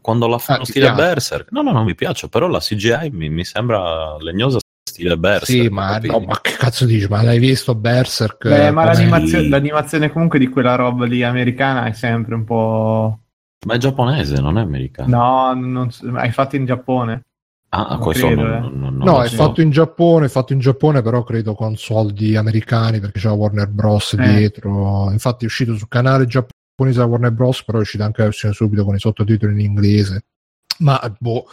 quando 0.00 0.26
la 0.26 0.38
fanno 0.38 0.60
Ah, 0.60 0.64
ti 0.64 0.70
stile 0.72 0.86
piace? 0.86 1.02
Berserk, 1.02 1.50
no, 1.52 1.62
no, 1.62 1.72
no, 1.72 1.84
mi 1.84 1.94
piace, 1.94 2.28
però 2.28 2.46
la 2.48 2.58
CGI 2.60 3.10
mi, 3.12 3.28
mi 3.30 3.44
sembra 3.44 4.16
legnosa 4.18 4.58
stile 4.82 5.16
Berserk. 5.16 5.62
Sì, 5.62 5.68
ma, 5.68 5.98
no, 5.98 6.20
ma 6.20 6.40
che 6.40 6.52
cazzo 6.58 6.84
dici? 6.84 7.06
Ma 7.08 7.22
l'hai 7.22 7.38
visto 7.38 7.74
Berserk? 7.74 8.48
Beh, 8.48 8.70
ma 8.70 8.90
Come- 8.90 9.48
l'animazione, 9.48 10.10
comunque 10.10 10.38
di 10.38 10.48
quella 10.48 10.74
roba 10.74 11.06
lì 11.06 11.22
americana 11.22 11.84
è 11.86 11.92
sempre 11.92 12.34
un 12.34 12.44
po'... 12.44 13.18
Ma 13.66 13.74
è 13.74 13.78
giapponese, 13.78 14.40
non 14.40 14.58
è 14.58 14.62
americano. 14.62 15.16
No, 15.16 15.52
non 15.54 15.90
hai 16.14 16.30
fatto 16.32 16.56
in 16.56 16.64
Giappone. 16.64 17.22
Ah, 17.72 17.86
non 17.90 17.98
questo 18.00 18.26
credo, 18.26 18.42
non, 18.42 18.52
eh. 18.52 18.58
non- 18.60 18.96
non 18.96 19.06
No, 19.06 19.22
è 19.22 19.28
so. 19.28 19.36
fatto 19.36 19.60
in 19.60 19.70
Giappone, 19.70 20.26
è 20.26 20.28
fatto 20.28 20.52
in 20.52 20.58
Giappone, 20.58 21.02
però 21.02 21.22
credo 21.22 21.54
con 21.54 21.76
soldi 21.76 22.36
americani 22.36 22.98
perché 23.00 23.20
c'è 23.20 23.28
la 23.28 23.34
Warner 23.34 23.68
Bros. 23.68 24.14
Eh. 24.14 24.16
dietro. 24.16 25.10
Infatti 25.12 25.44
è 25.44 25.46
uscito 25.46 25.76
sul 25.76 25.88
canale 25.88 26.24
giapponese 26.26 26.58
la 26.84 27.04
Warner 27.04 27.32
Bros. 27.32 27.64
però 27.64 27.78
è 27.78 27.82
uscita 27.82 28.04
anche 28.04 28.20
la 28.20 28.26
versione 28.26 28.54
subito 28.54 28.84
con 28.84 28.94
i 28.94 28.98
sottotitoli 28.98 29.52
in 29.52 29.60
inglese. 29.60 30.24
Ma 30.78 30.98
boh, 31.18 31.46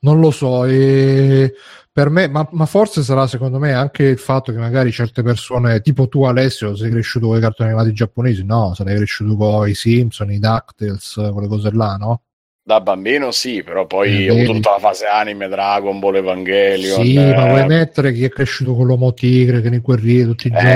non 0.00 0.20
lo 0.20 0.30
so. 0.30 0.64
E 0.64 1.54
per 1.90 2.10
me, 2.10 2.28
ma, 2.28 2.46
ma 2.52 2.66
forse 2.66 3.02
sarà 3.02 3.26
secondo 3.26 3.58
me 3.58 3.72
anche 3.72 4.02
il 4.04 4.18
fatto 4.18 4.52
che 4.52 4.58
magari 4.58 4.92
certe 4.92 5.22
persone, 5.22 5.80
tipo 5.80 6.08
tu 6.08 6.24
Alessio, 6.24 6.76
sei 6.76 6.90
cresciuto 6.90 7.28
con 7.28 7.38
i 7.38 7.40
cartoni 7.40 7.70
animati 7.70 7.94
giapponesi? 7.94 8.44
No, 8.44 8.74
sarei 8.74 8.96
cresciuto 8.96 9.34
con 9.36 9.66
i 9.66 9.74
Simpson, 9.74 10.30
i 10.30 10.38
DuckTales, 10.38 11.30
quelle 11.32 11.48
cose 11.48 11.70
là, 11.72 11.96
no? 11.96 12.20
Da 12.62 12.80
bambino 12.80 13.30
sì, 13.30 13.62
però 13.62 13.86
poi 13.86 14.26
Eh, 14.26 14.30
ho 14.30 14.34
avuto 14.34 14.52
tutta 14.54 14.72
la 14.72 14.78
fase 14.78 15.06
anime, 15.06 15.48
Dragon 15.48 15.98
Ball, 15.98 16.16
Evangelion. 16.16 17.02
Sì, 17.02 17.14
eh, 17.14 17.34
ma 17.34 17.46
vuoi 17.46 17.66
mettere 17.66 18.12
chi 18.12 18.24
è 18.24 18.28
cresciuto 18.28 18.74
con 18.74 18.86
l'uomo 18.86 19.14
tigre 19.14 19.62
che 19.62 19.70
ne 19.70 19.78
guerrieri 19.78 20.24
tutti 20.24 20.48
i 20.48 20.50
giorni? 20.50 20.68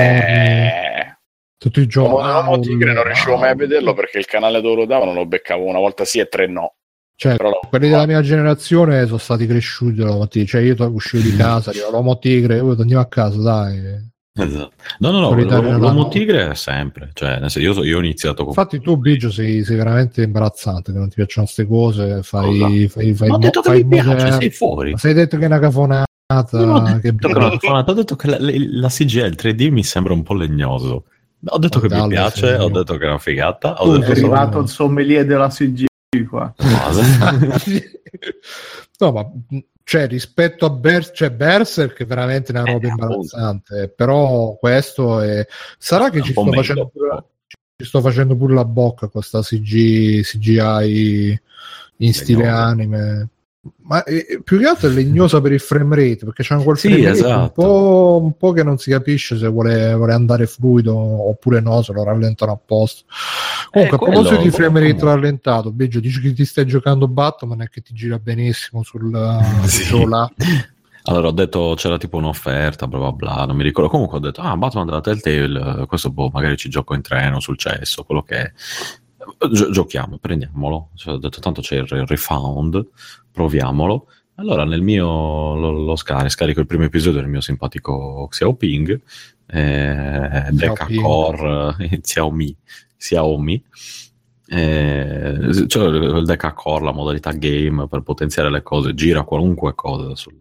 Tutti 1.61 1.81
i 1.81 1.87
giorni. 1.87 2.09
L'uomo 2.09 2.32
l'uomo 2.32 2.51
Wow, 2.53 2.61
tigre 2.61 2.93
non 2.95 3.05
riuscivo 3.05 3.37
mai 3.37 3.51
a 3.51 3.55
vederlo 3.55 3.93
perché 3.93 4.19
il 4.19 4.24
canale 4.24 4.62
dove 4.62 4.77
lo 4.77 4.87
davano 4.87 5.12
lo 5.12 5.27
beccavo 5.27 5.66
una 5.66 5.78
volta 5.78 6.07
sì 6.07 6.19
e 6.19 6.27
tre 6.27 6.47
no. 6.47 6.77
Cioè, 7.15 7.37
Però 7.37 7.61
quelli 7.69 7.91
della 7.91 8.07
mia 8.07 8.23
generazione 8.23 9.05
sono 9.05 9.19
stati 9.19 9.47
cresciuti 9.47 9.97
dalla 9.97 10.16
mattina. 10.16 10.47
Cioè, 10.47 10.62
io 10.62 10.74
uscivo 10.91 11.23
di 11.23 11.37
casa, 11.37 11.69
arrivavo 11.69 11.93
l'uomo 11.93 12.19
tigre, 12.19 12.57
io 12.57 12.74
andiamo 12.78 13.03
a 13.03 13.09
casa, 13.09 13.43
dai. 13.43 14.09
Esatto. 14.32 14.73
No, 15.01 15.11
no, 15.11 15.20
no, 15.20 15.35
l'uomo, 15.35 15.77
l'uomo 15.77 16.09
tigre 16.09 16.49
è 16.49 16.55
sempre. 16.55 17.11
Cioè, 17.12 17.39
nel 17.39 17.51
senso, 17.51 17.61
io, 17.61 17.74
so- 17.74 17.85
io 17.85 17.99
ho 17.99 18.01
iniziato 18.01 18.45
con... 18.45 18.55
Infatti, 18.55 18.81
tu, 18.81 18.97
Biggio, 18.97 19.31
sei, 19.31 19.62
sei 19.65 19.77
veramente 19.77 20.23
imbarazzante, 20.23 20.93
che 20.93 20.99
non 20.99 21.11
ti 21.11 21.16
piacciono 21.16 21.45
queste 21.45 21.66
cose. 21.66 22.23
Fai, 22.23 22.89
fai, 22.89 23.12
fai, 23.12 23.28
Ma 23.28 23.35
ho 23.35 23.39
detto 23.39 23.61
che 23.61 23.69
fai 23.69 23.85
mi 23.85 24.01
piace, 24.01 24.32
sei 24.32 24.51
fuori. 24.51 24.93
Ma 24.93 24.97
sei 24.97 25.12
detto 25.12 25.37
che 25.37 25.43
è 25.43 25.47
una 25.47 25.59
cafonata. 25.59 26.07
Non 26.53 26.70
ho 26.70 26.81
detto 26.81 27.01
che 27.01 27.15
che 27.15 27.28
era 27.28 27.39
una 27.39 27.51
cafonata, 27.51 27.91
ho 27.91 27.95
detto 27.95 28.16
che 28.16 28.28
la, 28.28 28.39
la 28.41 28.89
CGI, 28.89 29.19
il 29.19 29.37
3D 29.39 29.70
mi 29.70 29.85
sembra 29.85 30.15
un 30.15 30.23
po' 30.23 30.32
legnoso. 30.32 31.05
Ho 31.47 31.59
detto 31.59 31.79
Oh, 31.79 31.81
che 31.81 31.89
mi 31.95 32.09
piace, 32.09 32.55
ho 32.57 32.69
detto 32.69 32.97
che 32.99 33.05
è 33.05 33.09
una 33.09 33.19
figata, 33.19 33.81
ho 33.83 33.97
detto 33.97 34.15
solo- 34.15 34.33
arrivato 34.33 34.59
il 34.61 34.69
sommelier 34.69 35.25
della 35.25 35.49
CG 35.49 35.87
qua. 36.29 36.53
no, 38.99 39.12
ma 39.12 39.27
cioè, 39.85 40.07
rispetto 40.07 40.67
a 40.67 40.71
Berserk, 40.71 41.17
cioè, 41.17 41.31
Berserk 41.31 41.99
è 42.03 42.07
veramente 42.07 42.53
una 42.53 42.65
roba 42.65 42.87
Eh, 42.87 42.91
appunto. 42.91 43.05
imbarazzante. 43.05 43.89
Però 43.97 44.57
questo 44.59 45.21
è. 45.21 45.45
Sarà 45.79 46.11
che 46.11 46.19
Un 46.19 46.25
ci 46.25 46.33
sto, 46.33 46.53
facendo 46.53 46.87
pure, 46.89 47.25
ci 47.77 47.85
sto 47.87 48.01
facendo 48.01 48.37
pure 48.37 48.55
la 48.55 48.65
bocca 48.65 49.09
con 49.09 49.23
sta 49.23 49.41
CG, 49.41 50.23
CGI 50.23 51.41
in 51.97 52.15
stile 52.15 52.43
Legnosa. 52.45 52.62
anime. 52.65 53.29
Ma 53.82 54.03
eh, 54.05 54.41
più 54.43 54.59
che 54.59 54.65
altro 54.66 54.89
è 54.89 54.93
legnosa 54.93 55.39
per 55.43 55.53
il 55.53 55.61
frame 55.61 55.95
rate 55.95 56.24
perché 56.24 56.43
c'è 56.43 56.57
quel 56.62 56.78
Sì, 56.78 56.89
rate 56.89 57.01
un, 57.03 57.09
esatto. 57.12 57.51
po', 57.53 58.20
un 58.23 58.35
po' 58.37 58.53
che 58.53 58.62
non 58.62 58.78
si 58.78 58.91
capisce 58.91 59.37
se 59.37 59.49
vuole, 59.49 59.93
vuole 59.95 60.15
andare 60.15 60.47
fluido 60.47 60.95
oppure 60.97 61.61
no, 61.61 61.82
se 61.82 61.93
lo 61.93 62.03
rallentano 62.03 62.53
apposta. 62.53 63.05
Comunque, 63.70 63.97
a 63.97 63.99
quello- 63.99 64.20
proposito 64.23 64.43
di 64.43 64.51
frame 64.51 64.81
rate 64.81 64.93
comunque. 64.95 65.09
rallentato, 65.15 65.73
Biggio, 65.73 66.01
dici 66.01 66.20
che 66.20 66.32
ti 66.32 66.47
stai 66.47 66.65
giocando 66.66 67.07
Batman 67.07 67.61
e 67.61 67.69
che 67.69 67.82
ti 67.82 67.93
gira 67.93 68.19
benissimo 68.19 68.82
sul 68.82 69.12
Sì. 69.66 69.82
sul 69.85 70.09
là. 70.09 70.31
Allora 71.05 71.28
ho 71.28 71.32
detto 71.32 71.74
c'era 71.77 71.99
tipo 71.99 72.16
un'offerta, 72.16 72.87
bla 72.87 72.99
bla 72.99 73.12
bla, 73.12 73.45
non 73.45 73.57
mi 73.57 73.62
ricordo. 73.62 73.91
Comunque 73.91 74.16
ho 74.16 74.20
detto, 74.20 74.41
ah, 74.41 74.57
Batman 74.57 74.87
della 74.87 75.01
Telltale, 75.03 75.82
eh, 75.82 75.87
questo 75.87 76.11
boh, 76.11 76.31
magari 76.32 76.57
ci 76.57 76.70
gioco 76.70 76.95
in 76.95 77.03
treno, 77.03 77.41
sul 77.41 77.59
cesso, 77.59 78.05
quello 78.05 78.23
che 78.23 78.37
è. 78.37 78.53
Gio- 79.51 79.70
giochiamo, 79.70 80.16
prendiamolo. 80.19 80.89
Cioè, 80.95 81.15
ho 81.15 81.19
detto 81.19 81.41
tanto 81.41 81.61
c'è 81.61 81.77
il 81.77 81.87
re- 81.87 82.05
refound, 82.07 82.87
proviamolo. 83.31 84.07
Allora 84.36 84.65
nel 84.65 84.81
mio 84.81 85.55
lo, 85.55 85.70
lo 85.70 85.97
scarico, 85.97 86.28
scarico 86.31 86.61
il 86.61 86.66
primo 86.66 86.85
episodio 86.85 87.20
del 87.20 87.28
mio 87.28 87.40
simpatico 87.40 88.27
Xiaoping, 88.31 89.01
eh, 89.47 90.48
Deca. 90.51 90.86
Core 91.01 91.77
eh, 91.78 92.01
Xiaomi, 92.01 92.57
Xiaomi. 92.97 93.65
Eh, 94.52 95.66
cioè 95.69 95.89
il 95.89 96.24
Deca 96.24 96.52
Core, 96.52 96.85
la 96.85 96.93
modalità 96.93 97.32
game 97.32 97.86
per 97.86 98.01
potenziare 98.01 98.51
le 98.51 98.62
cose, 98.62 98.94
gira 98.94 99.23
qualunque 99.23 99.74
cosa 99.74 100.16
sul, 100.16 100.39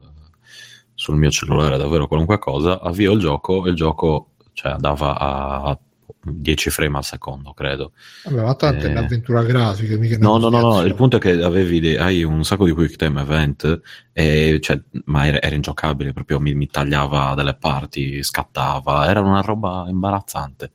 sul 0.93 1.15
mio 1.15 1.29
cellulare, 1.29 1.77
davvero 1.77 2.07
qualunque 2.07 2.39
cosa, 2.39 2.79
avvio 2.81 3.11
il 3.11 3.19
gioco 3.19 3.65
e 3.65 3.69
il 3.69 3.75
gioco 3.75 4.31
cioè, 4.53 4.71
andava 4.71 5.17
a 5.19 5.77
10 6.21 6.69
frame 6.69 6.97
al 6.97 7.03
secondo, 7.03 7.53
credo. 7.53 7.93
Vabbè, 8.25 8.41
ma 8.43 8.55
tanto 8.55 8.85
è 8.85 8.89
Eh. 8.89 8.91
un'avventura 8.91 9.43
grafica, 9.43 9.97
mica 9.97 10.17
No, 10.17 10.37
no, 10.37 10.49
no, 10.49 10.59
no, 10.59 10.81
il 10.81 10.93
punto 10.95 11.17
è 11.17 11.19
che 11.19 11.31
avevi 11.41 11.79
dei- 11.79 11.97
hai 11.97 12.23
un 12.23 12.43
sacco 12.43 12.65
di 12.65 12.71
quick 12.71 12.95
time 12.97 13.21
event, 13.21 13.79
e, 14.11 14.59
cioè, 14.61 14.81
ma 15.05 15.25
era, 15.27 15.41
era 15.41 15.55
ingiocabile, 15.55 16.13
proprio 16.13 16.39
mi, 16.39 16.53
mi 16.53 16.67
tagliava 16.67 17.33
delle 17.35 17.55
parti, 17.55 18.21
scattava, 18.23 19.07
era 19.09 19.21
una 19.21 19.41
roba 19.41 19.85
imbarazzante. 19.87 20.71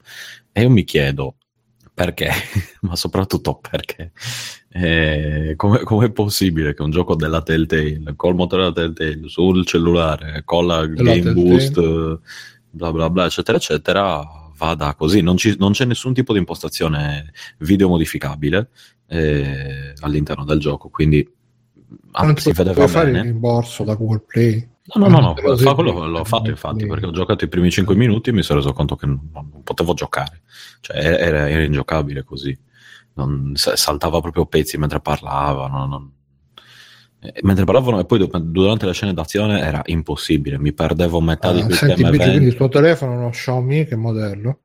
E 0.52 0.62
io 0.62 0.70
mi 0.70 0.84
chiedo 0.84 1.36
perché, 1.92 2.30
ma 2.82 2.96
soprattutto 2.96 3.58
perché, 3.60 4.12
eh, 4.70 5.54
come 5.56 6.06
è 6.06 6.10
possibile 6.10 6.74
che 6.74 6.82
un 6.82 6.90
gioco 6.90 7.14
della 7.14 7.42
Telltale, 7.42 8.02
col 8.16 8.34
motore 8.34 8.62
della 8.62 8.74
Telltale, 8.92 9.28
sul 9.28 9.64
cellulare, 9.66 10.42
con 10.44 10.66
la 10.66 10.84
Game 10.86 11.20
Telltale. 11.20 11.34
Boost, 11.34 12.20
bla 12.70 12.90
bla 12.92 13.10
bla, 13.10 13.26
eccetera, 13.26 13.56
eccetera, 13.58 14.43
vada 14.56 14.94
così. 14.94 15.20
Non, 15.20 15.36
ci- 15.36 15.56
non 15.59 15.72
c'è 15.72 15.85
nessun 15.85 16.12
tipo 16.14 16.32
di 16.32 16.39
impostazione 16.39 17.32
video 17.59 17.89
modificabile 17.89 18.70
eh, 19.06 19.93
all'interno 20.01 20.44
del 20.44 20.59
gioco, 20.59 20.89
quindi 20.89 21.26
ah, 22.12 22.24
non 22.24 22.36
si 22.36 22.52
vedeva 22.52 22.86
fare 22.89 23.10
il 23.10 23.22
rimborso 23.22 23.85
da 23.85 23.94
Google 23.94 24.22
Play. 24.26 24.68
No, 24.94 25.09
no, 25.09 25.09
no, 25.09 25.20
no, 25.20 25.56
fa- 25.56 25.74
quello 25.74 26.06
l'ho 26.06 26.24
fatto 26.24 26.51
infatti, 26.51 26.86
perché 26.86 27.06
ho 27.06 27.10
giocato 27.10 27.44
i 27.44 27.48
primi 27.48 27.70
5 27.70 27.94
minuti 27.94 28.28
e 28.28 28.32
mi 28.35 28.43
sono 28.43 28.59
reso 28.59 28.72
conto 28.74 28.97
che 28.97 29.06
non, 29.06 29.31
non 29.32 29.62
potevo 29.62 29.94
giocare, 29.94 30.43
cioè 30.81 30.97
era, 30.98 31.48
era 31.48 31.62
ingiocabile 31.62 32.22
così, 32.22 32.56
Non- 33.14 33.52
sa- 33.55 33.76
saltava 33.76 34.20
proprio 34.20 34.44
pezzi 34.44 34.76
mentre 34.76 35.01
parlava, 35.01 35.68
non- 35.68 35.89
non- 35.89 36.10
mentre 37.42 37.64
parlavano 37.64 38.01
e 38.01 38.05
poi 38.05 38.28
durante 38.42 38.86
le 38.86 38.92
scene 38.92 39.14
d'azione 39.14 39.60
era 39.60 39.82
impossibile, 39.86 40.59
mi 40.59 40.72
perdevo 40.72 41.20
metà 41.20 41.52
di 41.52 41.60
Ah, 41.60 41.64
quei 41.64 41.76
senti, 41.76 42.02
tema 42.02 42.16
quindi 42.16 42.46
il 42.46 42.55
tuo 42.55 42.68
telefono 42.68 43.12
è 43.12 43.16
uno 43.16 43.30
Xiaomi, 43.30 43.86
che 43.86 43.96
modello? 43.96 44.60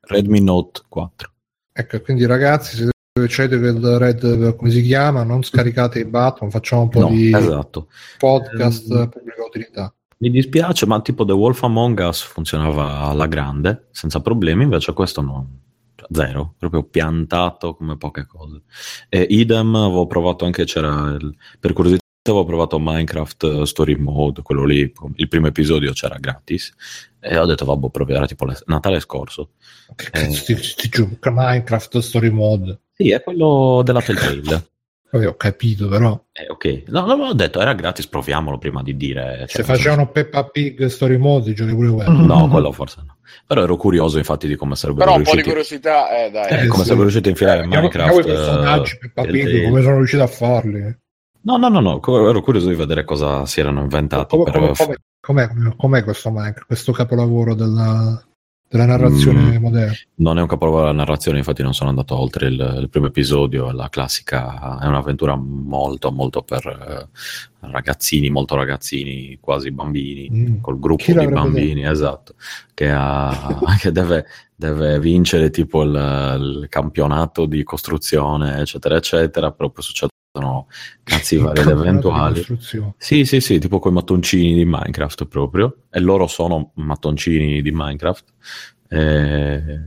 Redmi 0.00 0.40
Note 0.40 0.82
4. 0.88 1.30
Ecco, 1.72 2.00
quindi 2.02 2.24
ragazzi, 2.26 2.76
se 2.76 2.90
succede 3.18 3.58
quel 3.58 3.80
Red, 3.98 4.54
come 4.56 4.70
si 4.70 4.82
chiama, 4.82 5.22
non 5.24 5.42
scaricate 5.42 5.98
i 6.00 6.04
Batman, 6.04 6.50
facciamo 6.50 6.82
un 6.82 6.88
po' 6.88 7.00
No, 7.00 7.08
di 7.08 7.34
esatto. 7.34 7.88
podcast 8.18 8.90
Ehm, 8.90 9.08
pubblica 9.08 9.44
utilità. 9.44 9.94
Mi 10.18 10.30
dispiace, 10.30 10.86
ma 10.86 11.00
tipo 11.00 11.24
The 11.24 11.32
Wolf 11.32 11.62
Among 11.64 11.98
Us 11.98 12.22
funzionava 12.22 13.00
alla 13.00 13.26
grande, 13.26 13.88
senza 13.90 14.20
problemi, 14.20 14.62
invece 14.62 14.92
questo 14.92 15.20
no. 15.20 15.48
Cioè, 15.96 16.06
Zero, 16.10 16.54
proprio 16.58 16.84
piantato 16.84 17.74
come 17.74 17.96
poche 17.96 18.26
cose. 18.26 18.62
E 19.08 19.26
idem, 19.28 19.74
avevo 19.74 20.06
provato 20.06 20.44
anche, 20.44 20.64
c'era 20.64 21.16
il- 21.18 21.34
per 21.58 21.72
curiosità, 21.72 22.02
avevo 22.30 22.44
provato 22.44 22.78
Minecraft 22.80 23.44
eh, 23.44 23.66
Story 23.66 23.96
Mode, 23.96 24.42
quello 24.42 24.64
lì, 24.64 24.90
il 25.16 25.28
primo 25.28 25.46
episodio 25.46 25.92
c'era 25.92 26.16
gratis, 26.18 26.72
e 27.20 27.36
ho 27.38 27.44
detto, 27.46 27.64
vabbè, 27.64 27.90
proprio 27.90 28.16
era 28.16 28.26
tipo 28.26 28.44
le- 28.46 28.58
Natale 28.66 29.00
scorso. 29.00 29.50
Che 29.94 30.06
eh. 30.06 30.10
cazzo 30.10 30.44
ti, 30.44 30.54
ti 30.54 30.88
gioca 30.88 31.30
Minecraft 31.30 31.98
Story 31.98 32.30
Mode? 32.30 32.80
Sì, 32.94 33.10
è 33.10 33.22
quello 33.22 33.82
della 33.84 34.00
Telltale. 34.00 34.40
Vabbè, 35.14 35.28
ho 35.28 35.36
capito, 35.36 35.86
però. 35.86 36.20
eh, 36.32 36.46
ok, 36.50 36.84
no, 36.88 37.06
no, 37.06 37.26
ho 37.26 37.34
detto, 37.34 37.60
era 37.60 37.72
gratis, 37.72 38.08
proviamolo 38.08 38.58
prima 38.58 38.82
di 38.82 38.96
dire... 38.96 39.44
Se 39.46 39.58
cioè, 39.58 39.64
facevano 39.64 40.10
Peppa 40.10 40.42
Pig 40.48 40.86
Story 40.86 41.18
Mode, 41.18 41.52
giochi 41.52 41.72
pure 41.72 41.90
quello. 41.90 42.10
No, 42.26 42.48
quello 42.50 42.72
forse 42.72 43.02
no. 43.06 43.18
Però 43.46 43.62
ero 43.62 43.76
curioso 43.76 44.18
infatti 44.18 44.48
di 44.48 44.56
come 44.56 44.74
sarebbero 44.74 45.04
Però 45.04 45.16
un 45.18 45.22
po' 45.22 45.30
di 45.36 45.42
riusciti... 45.42 45.78
curiosità, 45.78 46.24
eh, 46.24 46.30
dai. 46.32 46.48
Eh, 46.50 46.54
Eh, 46.64 46.66
come 46.66 46.82
sì. 46.82 46.88
sarebbero 46.88 47.02
riusciti 47.02 47.28
a 47.28 47.30
infilare 47.30 47.60
Vediamo- 47.60 47.82
Minecraft 47.82 48.14
vediamo 48.16 48.40
i 48.40 48.44
personaggi 48.44 48.94
eh, 48.94 48.98
Peppa 48.98 49.22
Pig, 49.22 49.64
come 49.64 49.82
sono 49.82 49.96
riusciti 49.98 50.22
a 50.22 50.26
farli. 50.26 50.98
No, 51.44 51.56
no, 51.58 51.68
no, 51.68 51.80
no, 51.80 52.00
ero 52.28 52.40
curioso 52.40 52.68
di 52.68 52.74
vedere 52.74 53.04
cosa 53.04 53.44
si 53.44 53.60
erano 53.60 53.80
inventati 53.82 54.36
Come- 54.36 54.50
per 54.50 54.52
come- 54.60 54.72
come- 54.74 54.96
com'è, 55.20 55.48
com'è- 55.48 55.76
com'è 55.76 56.02
questo 56.04 56.30
Minecraft, 56.30 56.66
questo 56.66 56.92
capolavoro 56.92 57.54
della, 57.54 58.22
della 58.66 58.86
narrazione 58.86 59.58
Mm. 59.58 59.60
moderna? 59.62 59.92
Non 60.16 60.38
è 60.38 60.40
un 60.40 60.46
capolavoro 60.46 60.84
della 60.86 60.96
narrazione, 60.96 61.36
infatti 61.38 61.62
non 61.62 61.74
sono 61.74 61.90
andato 61.90 62.18
oltre 62.18 62.46
il, 62.48 62.76
il 62.80 62.88
primo 62.88 63.06
episodio, 63.08 63.70
la 63.72 63.90
classica, 63.90 64.78
è 64.80 64.86
un'avventura 64.86 65.36
molto, 65.36 66.10
molto 66.12 66.40
per 66.40 66.66
eh, 66.66 67.68
ragazzini, 67.70 68.30
molto 68.30 68.54
ragazzini, 68.54 69.36
quasi 69.38 69.70
bambini, 69.70 70.30
Mm. 70.32 70.60
col 70.62 70.78
gruppo 70.78 71.12
di 71.12 71.28
bambini, 71.28 71.86
esatto, 71.86 72.36
che, 72.72 72.90
ha- 72.90 73.30
che 73.78 73.92
deve, 73.92 74.24
deve 74.56 74.98
vincere 74.98 75.50
tipo 75.50 75.82
il, 75.82 75.90
il 75.90 76.66
campionato 76.70 77.44
di 77.44 77.62
costruzione, 77.64 78.60
eccetera, 78.60 78.96
eccetera, 78.96 79.50
però 79.52 79.68
poi 79.68 79.82
succedono 80.34 80.66
cazzi 81.04 81.36
vari 81.36 81.60
ed 81.60 81.68
eventuali. 81.68 82.42
Sì, 82.98 83.24
sì, 83.24 83.40
sì, 83.40 83.58
tipo 83.60 83.78
quei 83.78 83.92
mattoncini 83.92 84.54
di 84.54 84.64
Minecraft 84.64 85.26
proprio, 85.26 85.76
e 85.90 86.00
loro 86.00 86.26
sono 86.26 86.72
mattoncini 86.74 87.62
di 87.62 87.70
Minecraft, 87.72 88.24
eh, 88.88 89.80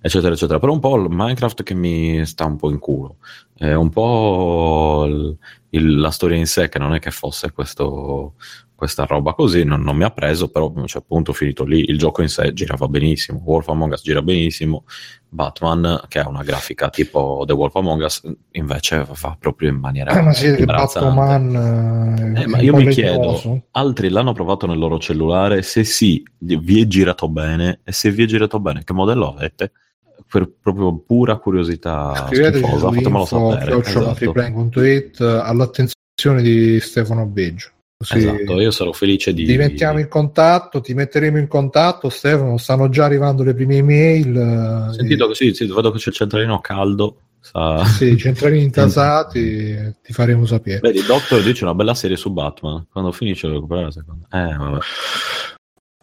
eccetera, 0.00 0.34
eccetera. 0.34 0.58
Però 0.58 0.72
un 0.72 0.80
po' 0.80 0.96
il 0.96 1.06
Minecraft 1.08 1.62
che 1.62 1.74
mi 1.74 2.24
sta 2.26 2.44
un 2.44 2.56
po' 2.56 2.70
in 2.70 2.78
culo, 2.80 3.16
è 3.56 3.72
un 3.74 3.90
po' 3.90 5.04
il- 5.06 5.36
il- 5.70 6.00
la 6.00 6.10
storia 6.10 6.36
in 6.36 6.46
sé 6.46 6.68
che 6.68 6.78
non 6.78 6.94
è 6.94 6.98
che 6.98 7.10
fosse 7.12 7.52
questo, 7.52 8.34
questa 8.82 9.04
roba 9.04 9.32
così, 9.32 9.62
non, 9.62 9.80
non 9.82 9.96
mi 9.96 10.02
ha 10.02 10.10
preso, 10.10 10.50
però 10.50 10.72
cioè, 10.86 11.02
appunto 11.02 11.32
finito 11.32 11.62
lì, 11.62 11.84
il 11.88 11.96
gioco 11.98 12.20
in 12.20 12.28
sé 12.28 12.52
girava 12.52 12.88
benissimo, 12.88 13.40
Wolf 13.44 13.68
Among 13.68 13.92
Us 13.92 14.02
gira 14.02 14.22
benissimo, 14.22 14.86
Batman 15.28 16.02
che 16.08 16.18
ha 16.18 16.26
una 16.28 16.42
grafica 16.42 16.90
tipo 16.90 17.44
The 17.46 17.52
Wolf 17.52 17.76
Among 17.76 18.02
Us 18.02 18.22
invece 18.50 19.06
fa 19.12 19.36
proprio 19.38 19.68
in 19.68 19.76
maniera 19.76 20.18
Eh, 20.18 20.20
ma 20.20 20.32
sì. 20.32 20.64
Batman 20.64 22.34
Eh, 22.34 22.42
è 22.42 22.46
ma 22.46 22.58
un 22.58 22.64
io 22.64 22.74
mi 22.74 22.88
chiedo, 22.88 23.62
altri 23.70 24.08
l'hanno 24.08 24.32
provato 24.32 24.66
nel 24.66 24.78
loro 24.78 24.98
cellulare, 24.98 25.62
se 25.62 25.84
sì, 25.84 26.20
vi 26.38 26.80
è 26.80 26.86
girato 26.88 27.28
bene, 27.28 27.82
e 27.84 27.92
se 27.92 28.10
vi 28.10 28.24
è 28.24 28.26
girato 28.26 28.58
bene, 28.58 28.82
che 28.82 28.92
modello 28.92 29.32
avete? 29.32 29.70
Per 30.26 30.50
proprio 30.60 30.98
pura 30.98 31.36
curiosità 31.36 32.26
Scriveteci 32.26 32.68
su 32.68 32.78
fatemelo 32.78 33.24
sapere. 33.26 33.78
Esatto. 33.78 33.80
chiocciola.freeplane.it, 33.80 35.20
all'attenzione 35.20 36.42
di 36.42 36.80
Stefano 36.80 37.26
Beggio. 37.26 37.68
Così 38.02 38.18
Esatto, 38.18 38.60
io 38.60 38.70
sarò 38.72 38.92
felice 38.92 39.32
di... 39.32 39.44
ti 39.44 39.56
mettiamo 39.56 40.00
in 40.00 40.08
contatto, 40.08 40.80
ti 40.80 40.92
metteremo 40.92 41.38
in 41.38 41.46
contatto, 41.46 42.08
Stefano. 42.08 42.58
Stanno 42.58 42.88
già 42.88 43.04
arrivando 43.04 43.44
le 43.44 43.54
prime 43.54 43.76
email. 43.76 44.36
eh, 44.36 44.88
Ho 44.88 44.92
sentito 44.92 45.28
che 45.28 45.34
sì, 45.34 45.54
sì, 45.54 45.66
vedo 45.66 45.90
che 45.92 45.98
c'è 45.98 46.08
il 46.08 46.14
centralino 46.16 46.60
caldo, 46.60 47.16
Sa... 47.40 47.84
Sì, 47.84 48.16
centralini 48.16 48.64
intasati, 48.64 49.94
ti 50.02 50.12
faremo 50.12 50.44
sapere. 50.46 50.80
Vedi, 50.80 51.04
Doctor 51.04 51.42
dice 51.42 51.62
una 51.64 51.74
bella 51.74 51.94
serie 51.94 52.16
su 52.16 52.30
Batman. 52.30 52.86
Quando 52.90 53.12
finisce 53.12 53.46
lo 53.46 53.54
recuperare 53.54 53.86
la 53.86 53.92
seconda. 53.92 54.26
Eh, 54.30 54.56
vabbè. 54.56 54.78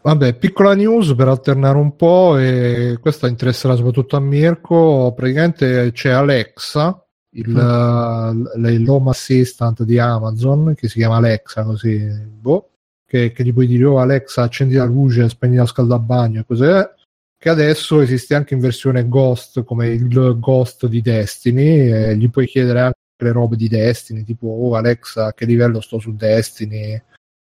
Vabbè, 0.02 0.34
piccola 0.36 0.74
news 0.74 1.14
per 1.14 1.28
alternare 1.28 1.76
un 1.76 1.94
po', 1.94 2.38
e 2.38 2.96
questa 3.02 3.28
interesserà 3.28 3.76
soprattutto 3.76 4.16
a 4.16 4.20
Mirko. 4.20 5.12
Praticamente 5.14 5.90
c'è 5.92 6.08
Alexa, 6.08 7.06
il, 7.32 7.48
mm. 7.48 8.64
il 8.66 8.88
home 8.88 9.10
assistant 9.10 9.82
di 9.84 9.98
Amazon, 9.98 10.74
che 10.76 10.88
si 10.88 10.98
chiama 10.98 11.16
Alexa, 11.16 11.62
così, 11.62 11.98
boh, 11.98 12.70
che, 13.06 13.32
che 13.32 13.44
gli 13.44 13.52
puoi 13.52 13.66
dire, 13.66 13.84
oh 13.84 13.98
Alexa, 13.98 14.42
accendi 14.42 14.74
la 14.74 14.84
luce, 14.84 15.28
spegni 15.28 15.56
la 15.56 15.66
scaldabagno 15.66 16.40
e 16.40 16.44
così 16.44 16.64
che 17.40 17.48
adesso 17.48 18.02
esiste 18.02 18.34
anche 18.34 18.52
in 18.52 18.60
versione 18.60 19.08
Ghost, 19.08 19.64
come 19.64 19.88
il 19.88 20.38
Ghost 20.38 20.86
di 20.86 21.00
Destiny, 21.00 21.90
e 21.90 22.16
gli 22.16 22.28
puoi 22.28 22.46
chiedere 22.46 22.80
anche 22.80 22.98
le 23.16 23.32
robe 23.32 23.56
di 23.56 23.66
Destiny, 23.66 24.24
tipo, 24.24 24.48
oh 24.48 24.76
Alexa, 24.76 25.26
a 25.28 25.32
che 25.32 25.46
livello 25.46 25.80
sto 25.80 25.98
su 25.98 26.14
Destiny, 26.14 27.02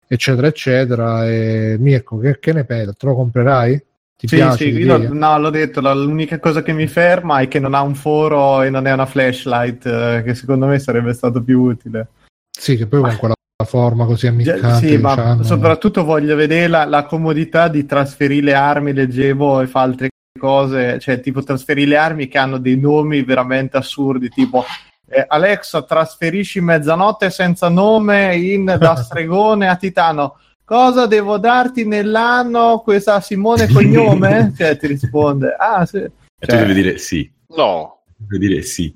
eccetera, 0.07 0.47
eccetera. 0.47 1.29
E 1.29 1.75
Mirko, 1.79 2.17
che, 2.17 2.39
che 2.39 2.51
ne 2.51 2.65
pensi? 2.65 2.95
Te 2.97 3.05
lo 3.05 3.13
comprerai? 3.13 3.85
Ti 4.17 4.27
sì, 4.27 4.35
piace 4.35 4.57
sì, 4.57 4.69
io, 4.77 5.13
no, 5.13 5.37
l'ho 5.37 5.49
detto, 5.49 5.81
l'unica 5.81 6.39
cosa 6.39 6.63
che 6.63 6.71
mi 6.71 6.87
ferma 6.87 7.39
è 7.39 7.47
che 7.49 7.59
non 7.59 7.73
ha 7.73 7.81
un 7.81 7.95
foro 7.95 8.61
e 8.61 8.69
non 8.69 8.87
è 8.87 8.93
una 8.93 9.05
flashlight, 9.05 9.85
eh, 9.85 10.23
che 10.23 10.33
secondo 10.35 10.67
me 10.67 10.79
sarebbe 10.79 11.11
stato 11.13 11.43
più 11.43 11.61
utile. 11.61 12.07
Sì, 12.49 12.77
che 12.77 12.87
poi 12.87 13.01
con 13.01 13.17
quella 13.17 13.35
forma 13.65 14.05
così 14.05 14.27
ammiccante, 14.27 14.87
sì, 14.87 14.97
ma 14.97 15.15
diciamo. 15.15 15.43
soprattutto 15.43 16.05
voglio 16.05 16.35
vedere 16.35 16.67
la, 16.67 16.85
la 16.85 17.03
comodità 17.03 17.67
di 17.67 17.85
trasferire 17.85 18.45
le 18.45 18.53
armi, 18.53 18.93
leggevo 18.93 19.59
e 19.59 19.67
fa 19.67 19.81
altre 19.81 20.09
cose, 20.39 20.97
cioè 20.99 21.19
tipo 21.19 21.43
trasferire 21.43 21.89
le 21.89 21.97
armi 21.97 22.27
che 22.29 22.37
hanno 22.37 22.57
dei 22.57 22.77
nomi 22.77 23.23
veramente 23.23 23.75
assurdi, 23.75 24.29
tipo 24.29 24.63
eh, 25.07 25.25
Alexa 25.27 25.83
trasferisci 25.83 26.61
mezzanotte 26.61 27.29
senza 27.29 27.69
nome 27.69 28.35
in 28.35 28.65
da 28.79 28.95
stregone 28.95 29.67
a 29.67 29.75
Titano. 29.75 30.37
Cosa 30.65 31.05
devo 31.05 31.37
darti 31.37 31.85
nell'anno 31.85 32.79
questa 32.83 33.21
Simone 33.21 33.67
cognome? 33.71 34.51
cioè 34.57 34.75
ti 34.77 34.87
risponde, 34.87 35.55
ah 35.57 35.85
sì. 35.85 35.97
E 35.97 36.09
tu 36.39 36.47
Cioè- 36.47 36.59
devi 36.59 36.73
dire 36.73 36.97
sì. 36.97 37.31
No, 37.55 37.93
Devi 38.17 38.47
dire 38.47 38.61
sì. 38.63 38.91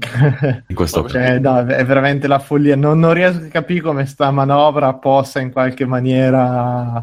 In 0.67 0.75
questo 0.75 1.03
caso. 1.03 1.13
Cioè, 1.13 1.39
no, 1.39 1.59
è 1.59 1.85
veramente 1.85 2.27
la 2.27 2.39
follia. 2.39 2.75
Non, 2.75 2.99
non 2.99 3.13
riesco 3.13 3.43
a 3.43 3.47
capire 3.49 3.81
come 3.81 4.05
sta 4.05 4.31
manovra 4.31 4.93
possa 4.95 5.39
in 5.41 5.51
qualche 5.51 5.85
maniera 5.85 7.01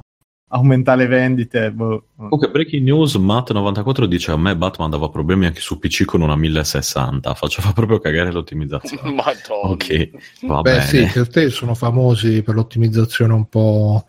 aumentare 0.49 1.03
le 1.03 1.07
vendite. 1.09 1.73
Boh. 1.73 2.05
Comunque, 2.17 2.51
breaking 2.51 2.85
news, 2.85 3.17
Matt94 3.17 4.05
dice 4.05 4.31
a 4.31 4.37
me 4.37 4.57
Batman 4.57 4.91
dava 4.91 5.09
problemi 5.09 5.47
anche 5.47 5.61
su 5.61 5.79
PC 5.79 6.05
con 6.05 6.21
una 6.23 6.37
1060, 6.37 7.35
faceva 7.35 7.73
proprio 7.73 7.99
cagare 7.99 8.31
l'ottimizzazione. 8.33 9.11
madonna. 9.15 9.73
ok, 9.73 10.11
va 10.47 10.61
Beh, 10.63 10.71
bene. 10.71 10.83
sì, 10.83 11.07
Telltale 11.13 11.51
sono 11.51 11.75
famosi 11.75 12.43
per 12.43 12.55
l'ottimizzazione 12.55 13.33
un 13.33 13.49
po' 13.49 14.07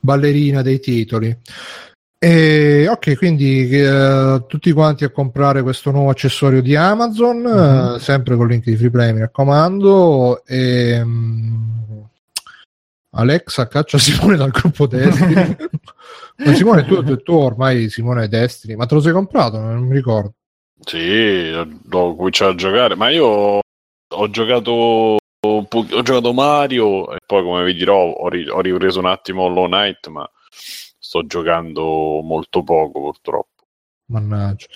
ballerina 0.00 0.62
dei 0.62 0.80
titoli. 0.80 1.36
E, 2.22 2.86
ok, 2.86 3.16
quindi 3.16 3.66
eh, 3.70 4.44
tutti 4.46 4.72
quanti 4.72 5.04
a 5.04 5.10
comprare 5.10 5.62
questo 5.62 5.90
nuovo 5.90 6.10
accessorio 6.10 6.60
di 6.60 6.76
Amazon, 6.76 7.38
Mhm. 7.38 7.94
eh, 7.94 7.98
sempre 7.98 8.36
con 8.36 8.46
link 8.46 8.64
di 8.64 8.76
Freeplay, 8.76 9.12
mi 9.14 9.20
raccomando. 9.20 10.44
E, 10.44 11.00
mm, 11.02 11.68
Alexa 13.12 13.66
caccia 13.66 13.98
Simone 13.98 14.36
dal 14.36 14.50
gruppo 14.50 14.86
Destiny. 14.86 15.34
ma 16.44 16.54
Simone, 16.54 16.84
tu, 16.84 17.02
tu, 17.02 17.16
tu 17.16 17.32
ormai 17.32 17.88
Simone 17.90 18.28
Destiny, 18.28 18.76
ma 18.76 18.86
te 18.86 18.94
lo 18.94 19.00
sei 19.00 19.12
comprato? 19.12 19.58
Non 19.58 19.82
mi 19.82 19.94
ricordo. 19.94 20.34
Sì, 20.82 21.52
ho 21.52 22.16
cominciato 22.16 22.52
a 22.52 22.54
giocare, 22.54 22.94
ma 22.94 23.10
io 23.10 23.60
ho 24.12 24.30
giocato 24.30 25.18
ho 25.42 26.02
giocato 26.02 26.32
Mario 26.34 27.12
e 27.12 27.18
poi 27.24 27.42
come 27.42 27.64
vi 27.64 27.74
dirò 27.74 27.98
ho, 27.98 28.28
ri- 28.28 28.48
ho 28.48 28.60
ripreso 28.60 28.98
un 28.98 29.06
attimo 29.06 29.44
Hollow 29.44 29.66
Knight, 29.66 30.08
ma 30.08 30.28
sto 30.50 31.24
giocando 31.26 32.20
molto 32.22 32.62
poco 32.62 33.00
purtroppo. 33.00 33.49
Mannaggia. 34.10 34.66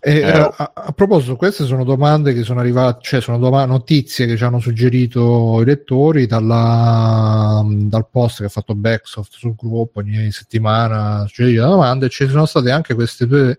E, 0.00 0.16
Eh, 0.16 0.20
eh, 0.20 0.30
a, 0.30 0.72
a 0.74 0.92
proposito, 0.92 1.36
queste 1.36 1.64
sono 1.64 1.84
domande 1.84 2.34
che 2.34 2.42
sono 2.42 2.60
arrivate, 2.60 2.98
cioè 3.02 3.20
sono 3.20 3.38
doma- 3.38 3.64
notizie 3.64 4.26
che 4.26 4.36
ci 4.36 4.44
hanno 4.44 4.58
suggerito 4.60 5.60
i 5.62 5.64
lettori 5.64 6.26
dalla- 6.26 7.64
dal 7.64 8.08
post 8.10 8.38
che 8.40 8.46
ha 8.46 8.48
fatto 8.48 8.74
Backsoft 8.74 9.34
sul 9.36 9.54
gruppo 9.56 10.00
ogni 10.00 10.30
settimana, 10.32 11.24
suggerito 11.28 11.66
domande, 11.66 12.06
e 12.06 12.08
ci 12.08 12.26
sono 12.28 12.44
state 12.44 12.70
anche 12.70 12.94
queste 12.94 13.26
due, 13.26 13.58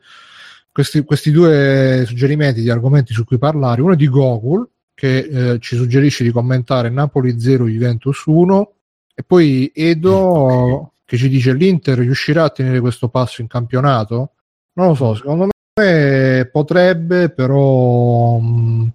questi, 0.71 1.03
questi 1.03 1.31
due 1.31 2.03
suggerimenti 2.05 2.61
di 2.61 2.69
argomenti 2.69 3.13
su 3.13 3.23
cui 3.23 3.37
parlare. 3.37 3.81
Uno 3.81 3.93
è 3.93 3.95
di 3.95 4.09
Gogol, 4.09 4.67
che 4.93 5.17
eh, 5.17 5.59
ci 5.59 5.75
suggerisce 5.75 6.23
di 6.23 6.31
commentare 6.31 6.89
Napoli 6.89 7.39
0 7.39 7.67
Juventus 7.67 8.23
1, 8.25 8.71
e 9.15 9.23
poi 9.23 9.71
Edo 9.73 10.93
che 11.05 11.17
ci 11.17 11.29
dice 11.29 11.53
l'Inter 11.53 11.99
riuscirà 11.99 12.43
a 12.45 12.49
tenere 12.49 12.79
questo 12.79 13.07
passo 13.09 13.41
in 13.41 13.47
campionato? 13.47 14.32
Non 14.75 14.87
lo 14.87 14.95
so, 14.95 15.15
secondo 15.15 15.49
me 15.79 16.49
potrebbe, 16.51 17.29
però 17.29 18.37
mh, 18.37 18.91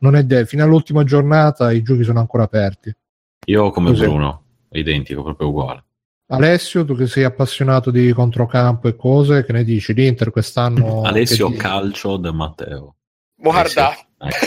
non 0.00 0.16
è 0.16 0.22
de- 0.24 0.46
fino 0.46 0.62
all'ultima 0.64 1.04
giornata 1.04 1.72
i 1.72 1.82
giochi 1.82 2.04
sono 2.04 2.20
ancora 2.20 2.44
aperti. 2.44 2.94
Io 3.46 3.70
come 3.70 3.90
Cos'è? 3.90 4.06
Bruno, 4.06 4.42
è 4.68 4.78
identico, 4.78 5.22
proprio 5.22 5.48
uguale. 5.48 5.84
Alessio, 6.28 6.84
tu 6.84 6.96
che 6.96 7.06
sei 7.06 7.22
appassionato 7.24 7.90
di 7.92 8.12
controcampo 8.12 8.88
e 8.88 8.96
cose, 8.96 9.44
che 9.44 9.52
ne 9.52 9.62
dici? 9.62 9.92
L'Inter 9.94 10.30
quest'anno... 10.30 11.02
Alessio 11.06 11.48
di- 11.48 11.56
Calcio 11.56 12.16
de 12.16 12.32
Matteo. 12.32 12.96
Guarda, 13.36 13.94
Ecco. 14.18 14.46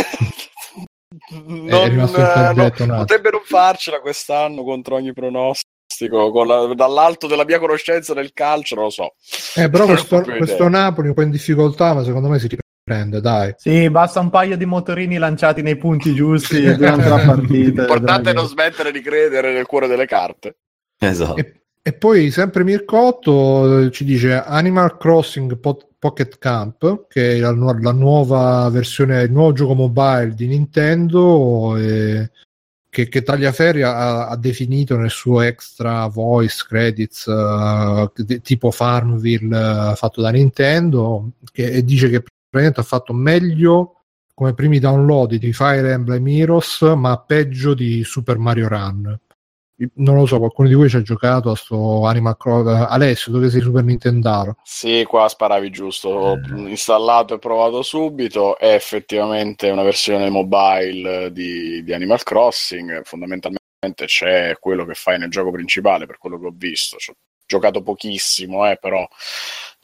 non, 1.45 1.69
eh, 1.69 2.53
non 2.53 3.41
farcela 3.43 3.99
quest'anno 4.01 4.63
contro 4.63 4.95
ogni 4.95 5.13
pronostico. 5.13 5.68
Con 6.07 6.47
la- 6.47 6.73
dall'alto 6.73 7.27
della 7.27 7.45
mia 7.45 7.59
conoscenza 7.59 8.13
del 8.13 8.31
calcio, 8.33 8.75
non 8.75 8.85
lo 8.85 8.89
so. 8.89 9.13
Eh, 9.55 9.69
però 9.69 9.85
questo, 9.85 10.21
questo. 10.21 10.67
Napoli 10.69 11.09
un 11.09 11.13
po' 11.13 11.21
in 11.23 11.31
difficoltà, 11.31 11.93
ma 11.93 12.03
secondo 12.03 12.29
me 12.29 12.39
si 12.39 12.47
riprende, 12.47 13.19
dai. 13.21 13.53
Sì, 13.57 13.89
basta 13.89 14.19
un 14.19 14.29
paio 14.29 14.55
di 14.57 14.65
motorini 14.65 15.17
lanciati 15.17 15.61
nei 15.61 15.77
punti 15.77 16.13
giusti 16.13 16.61
durante 16.75 17.09
la 17.09 17.19
partita. 17.25 17.81
L'importante 17.81 18.29
è 18.29 18.33
non 18.33 18.47
smettere 18.47 18.91
di 18.91 19.01
credere 19.01 19.53
nel 19.53 19.65
cuore 19.65 19.87
delle 19.87 20.05
carte. 20.05 20.57
Esatto. 20.97 21.35
E, 21.37 21.61
e 21.81 21.93
poi 21.93 22.29
sempre 22.31 22.63
Mircotto 22.63 23.79
eh, 23.79 23.91
ci 23.91 24.03
dice 24.03 24.33
Animal 24.43 24.97
Crossing 24.97 25.57
Pot- 25.57 25.87
Pocket 25.99 26.37
Camp, 26.37 27.07
che 27.07 27.35
è 27.35 27.39
la, 27.39 27.51
nu- 27.51 27.77
la 27.81 27.91
nuova 27.91 28.69
versione, 28.69 29.23
il 29.23 29.31
nuovo 29.31 29.51
gioco 29.53 29.73
mobile 29.73 30.33
di 30.33 30.47
Nintendo, 30.47 31.75
eh, 31.77 32.29
che, 32.89 33.07
che 33.07 33.21
Tagliaferri 33.21 33.83
ha, 33.83 34.27
ha 34.27 34.35
definito 34.35 34.97
nel 34.97 35.11
suo 35.11 35.41
extra 35.41 36.07
voice 36.07 36.65
credits 36.67 37.27
eh, 37.27 38.11
de- 38.15 38.41
tipo 38.41 38.71
Farmville 38.71 39.91
eh, 39.91 39.95
fatto 39.95 40.21
da 40.21 40.31
Nintendo, 40.31 41.31
che 41.51 41.71
e 41.71 41.83
dice 41.83 42.09
che 42.09 42.21
praticamente 42.21 42.79
ha 42.79 42.83
fatto 42.83 43.13
meglio 43.13 43.95
come 44.33 44.53
primi 44.53 44.79
download 44.79 45.35
di 45.35 45.53
Fire 45.53 45.91
Emblem 45.91 46.27
Heroes, 46.27 46.81
ma 46.95 47.19
peggio 47.19 47.73
di 47.73 48.03
Super 48.03 48.37
Mario 48.37 48.67
Run 48.67 49.19
non 49.95 50.15
lo 50.15 50.25
so, 50.25 50.39
qualcuno 50.39 50.67
di 50.67 50.73
voi 50.73 50.89
ci 50.89 50.97
ha 50.97 51.01
giocato 51.01 51.51
a 51.51 51.55
sto 51.55 52.05
Animal 52.05 52.35
Crossing. 52.37 52.87
Alessio, 52.89 53.31
dove 53.31 53.49
sei 53.49 53.61
Super 53.61 53.83
Nintendaro? 53.83 54.57
Sì, 54.63 55.05
qua 55.07 55.27
sparavi 55.29 55.69
giusto. 55.69 56.09
Ho 56.09 56.39
installato 56.67 57.35
e 57.35 57.39
provato 57.39 57.81
subito. 57.81 58.57
È 58.57 58.73
effettivamente 58.73 59.69
una 59.69 59.83
versione 59.83 60.29
mobile 60.29 61.31
di, 61.31 61.83
di 61.83 61.93
Animal 61.93 62.23
Crossing. 62.23 63.03
Fondamentalmente 63.03 64.05
c'è 64.05 64.57
quello 64.59 64.85
che 64.85 64.93
fai 64.95 65.17
nel 65.17 65.29
gioco 65.29 65.51
principale, 65.51 66.05
per 66.05 66.17
quello 66.17 66.39
che 66.39 66.47
ho 66.47 66.53
visto. 66.53 66.97
Ci 66.97 67.11
ho 67.11 67.13
giocato 67.45 67.81
pochissimo, 67.81 68.69
eh, 68.69 68.77
però 68.77 69.07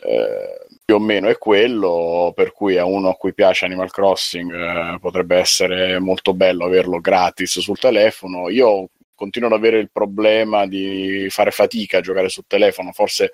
eh, 0.04 0.68
più 0.84 0.96
o 0.96 1.00
meno 1.00 1.30
è 1.30 1.38
quello. 1.38 2.34
Per 2.36 2.52
cui 2.52 2.78
a 2.78 2.84
uno 2.84 3.10
a 3.10 3.16
cui 3.16 3.34
piace 3.34 3.64
Animal 3.64 3.92
Crossing 3.92 4.54
eh, 4.54 5.00
potrebbe 5.00 5.38
essere 5.38 6.00
molto 6.00 6.34
bello 6.34 6.66
averlo 6.66 7.00
gratis 7.00 7.60
sul 7.60 7.80
telefono. 7.80 8.50
Io 8.50 8.90
continuo 9.16 9.50
ad 9.50 9.56
avere 9.56 9.80
il 9.80 9.90
problema 9.92 10.68
di 10.68 11.28
fare 11.30 11.52
fatica 11.52 11.98
a 11.98 12.02
giocare 12.02 12.30
sul 12.30 12.44
telefono, 12.48 12.92
forse 12.92 13.32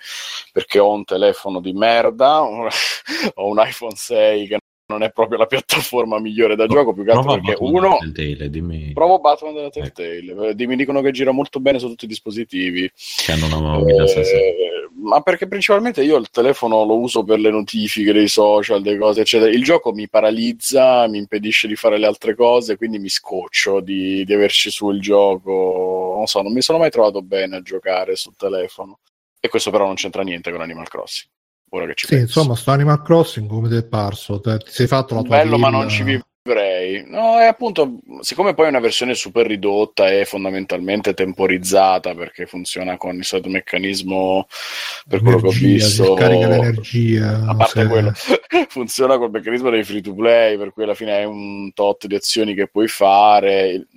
perché 0.52 0.80
ho 0.80 0.94
un 0.94 1.04
telefono 1.04 1.60
di 1.60 1.74
merda, 1.74 2.42
ho 2.44 3.48
un 3.48 3.64
iPhone 3.66 3.96
6 3.96 4.48
che 4.48 4.58
non 4.92 5.04
è 5.04 5.12
proprio 5.12 5.38
la 5.38 5.46
piattaforma 5.46 6.20
migliore 6.20 6.56
da 6.56 6.68
gioco, 6.68 6.94
più 6.94 7.04
che 7.04 7.12
altro 7.12 7.34
perché 7.34 7.54
Batman 7.54 7.74
uno... 7.74 7.98
Telltale, 7.98 8.50
dimmi 8.50 8.92
Provo 8.94 9.20
Batman 9.20 9.54
della 9.54 9.70
Telltale, 9.70 10.56
eh, 10.58 10.68
mi 10.68 10.76
dicono 10.76 11.02
che 11.02 11.12
gira 11.12 11.32
molto 11.32 11.60
bene 11.60 11.80
su 11.80 11.88
tutti 11.88 12.06
i 12.06 12.10
dispositivi. 12.10 12.92
che 13.26 13.32
hanno 13.32 13.46
una 13.46 13.80
1060. 13.80 14.38
Eh, 14.38 14.71
ma 15.02 15.22
perché 15.22 15.48
principalmente 15.48 16.04
io 16.04 16.18
il 16.18 16.30
telefono 16.30 16.84
lo 16.86 17.00
uso 17.00 17.24
per 17.24 17.40
le 17.40 17.50
notifiche 17.52 18.14
dei 18.14 18.28
social, 18.28 18.82
delle 18.82 18.98
cose, 18.98 19.22
eccetera. 19.22 19.52
Il 19.52 19.64
gioco 19.64 19.92
mi 19.94 20.08
paralizza, 20.10 21.08
mi 21.08 21.18
impedisce 21.18 21.68
di 21.68 21.76
fare 21.76 21.98
le 21.98 22.06
altre 22.08 22.36
cose, 22.36 22.78
quindi 22.78 23.00
mi 23.00 23.10
scoccio 23.10 23.80
di, 23.80 24.24
di 24.26 24.34
averci 24.34 24.70
su 24.72 24.90
il 24.92 25.02
gioco. 25.02 26.14
Non 26.18 26.28
so, 26.28 26.42
non 26.42 26.54
mi 26.54 26.62
sono 26.62 26.78
mai 26.78 26.92
trovato 26.92 27.22
bene 27.22 27.58
a 27.58 27.62
giocare 27.62 28.16
sul 28.16 28.36
telefono. 28.38 29.00
E 29.40 29.48
questo 29.50 29.72
però 29.72 29.86
non 29.86 29.96
c'entra 29.96 30.22
niente 30.24 30.52
con 30.52 30.62
Animal 30.62 30.88
Crossing. 30.88 31.30
Ora 31.74 31.86
che 31.88 31.94
ci 31.96 32.06
Sì, 32.06 32.16
penso. 32.16 32.40
insomma, 32.40 32.56
sto 32.56 32.72
Animal 32.72 33.02
Crossing 33.02 33.48
come 33.50 33.70
ti 33.70 33.76
è 33.76 33.84
parso? 33.86 34.40
Te- 34.40 34.58
ti 34.60 34.72
sei 34.72 34.88
fatto 34.88 35.16
la 35.16 35.22
tua 35.22 35.38
Bello, 35.38 35.58
ma 35.58 35.70
kill? 35.70 35.78
non 35.80 35.90
ci 35.90 36.04
vivrei. 36.04 36.22
Ok. 36.44 37.04
No, 37.08 37.40
è 37.40 37.46
appunto, 37.46 38.00
siccome 38.22 38.54
poi 38.54 38.66
è 38.66 38.70
una 38.70 38.80
versione 38.80 39.14
super 39.14 39.46
ridotta 39.46 40.10
e 40.10 40.26
fondamentalmente 40.26 41.14
temporizzata 41.14 42.16
perché 42.16 42.46
funziona 42.46 42.98
con 42.98 43.16
il 43.16 43.26
solito 43.26 43.50
meccanismo, 43.50 44.48
per 45.08 45.22
quello 45.22 45.40
che 45.40 45.48
ho 45.48 45.52
visto, 45.52 46.16
scarica 46.16 46.48
l'energia. 46.48 47.44
a 47.48 47.56
parte 47.56 47.82
se- 47.82 47.88
quello, 47.88 48.12
funziona 48.70 49.18
col 49.18 49.32
meccanismo 49.32 49.70
dei 49.70 49.84
free 49.84 50.02
to 50.02 50.14
play, 50.14 50.58
per 50.58 50.74
cui 50.74 50.84
alla 50.84 50.96
fine 50.96 51.14
hai 51.14 51.26
un 51.26 51.72
tot 51.74 52.08
di 52.08 52.16
azioni 52.16 52.54
che 52.54 52.68
puoi 52.68 52.88
fare. 52.88 53.68
Il, 53.70 53.88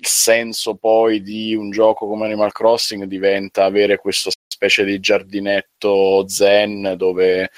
il 0.00 0.06
senso 0.06 0.76
poi 0.76 1.20
di 1.20 1.54
un 1.54 1.70
gioco 1.70 2.06
come 2.06 2.24
Animal 2.24 2.52
Crossing 2.52 3.04
diventa 3.04 3.64
avere 3.64 3.98
questa 3.98 4.30
specie 4.48 4.84
di 4.84 4.98
giardinetto 4.98 6.26
zen 6.26 6.94
dove 6.96 7.50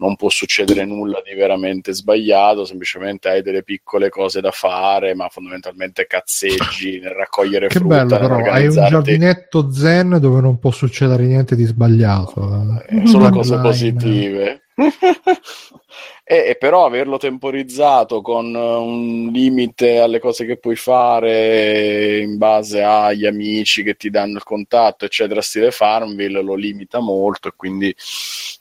non 0.00 0.16
può 0.16 0.30
succedere 0.30 0.84
nulla 0.86 1.22
di 1.22 1.34
veramente 1.34 1.92
sbagliato, 1.92 2.64
semplicemente 2.64 3.28
hai 3.28 3.42
delle 3.42 3.62
piccole 3.62 4.08
cose 4.08 4.40
da 4.40 4.50
fare, 4.50 5.14
ma 5.14 5.28
fondamentalmente 5.28 6.06
cazzeggi 6.06 6.98
nel 7.04 7.12
raccogliere 7.12 7.68
Che 7.68 7.78
frutta, 7.78 8.04
bello, 8.04 8.18
però 8.18 8.50
hai 8.50 8.66
un 8.66 8.86
giardinetto 8.88 9.70
zen 9.70 10.16
dove 10.18 10.40
non 10.40 10.58
può 10.58 10.70
succedere 10.70 11.24
niente 11.26 11.54
di 11.54 11.64
sbagliato. 11.64 12.82
Eh, 12.88 13.06
solo 13.06 13.26
Online. 13.26 13.30
cose 13.30 13.58
positive. 13.58 14.62
e, 16.30 16.50
e 16.50 16.56
però 16.56 16.84
averlo 16.86 17.16
temporizzato 17.16 18.22
con 18.22 18.54
eh, 18.54 18.58
un 18.58 19.30
limite 19.32 19.98
alle 19.98 20.20
cose 20.20 20.44
che 20.44 20.58
puoi 20.58 20.76
fare 20.76 22.20
in 22.20 22.38
base 22.38 22.84
agli 22.84 23.26
amici 23.26 23.82
che 23.82 23.94
ti 23.96 24.10
danno 24.10 24.36
il 24.36 24.44
contatto, 24.44 25.04
eccetera, 25.04 25.42
stile 25.42 25.72
Farmville, 25.72 26.40
lo 26.40 26.54
limita 26.54 27.00
molto 27.00 27.48
e 27.48 27.52
quindi 27.56 27.92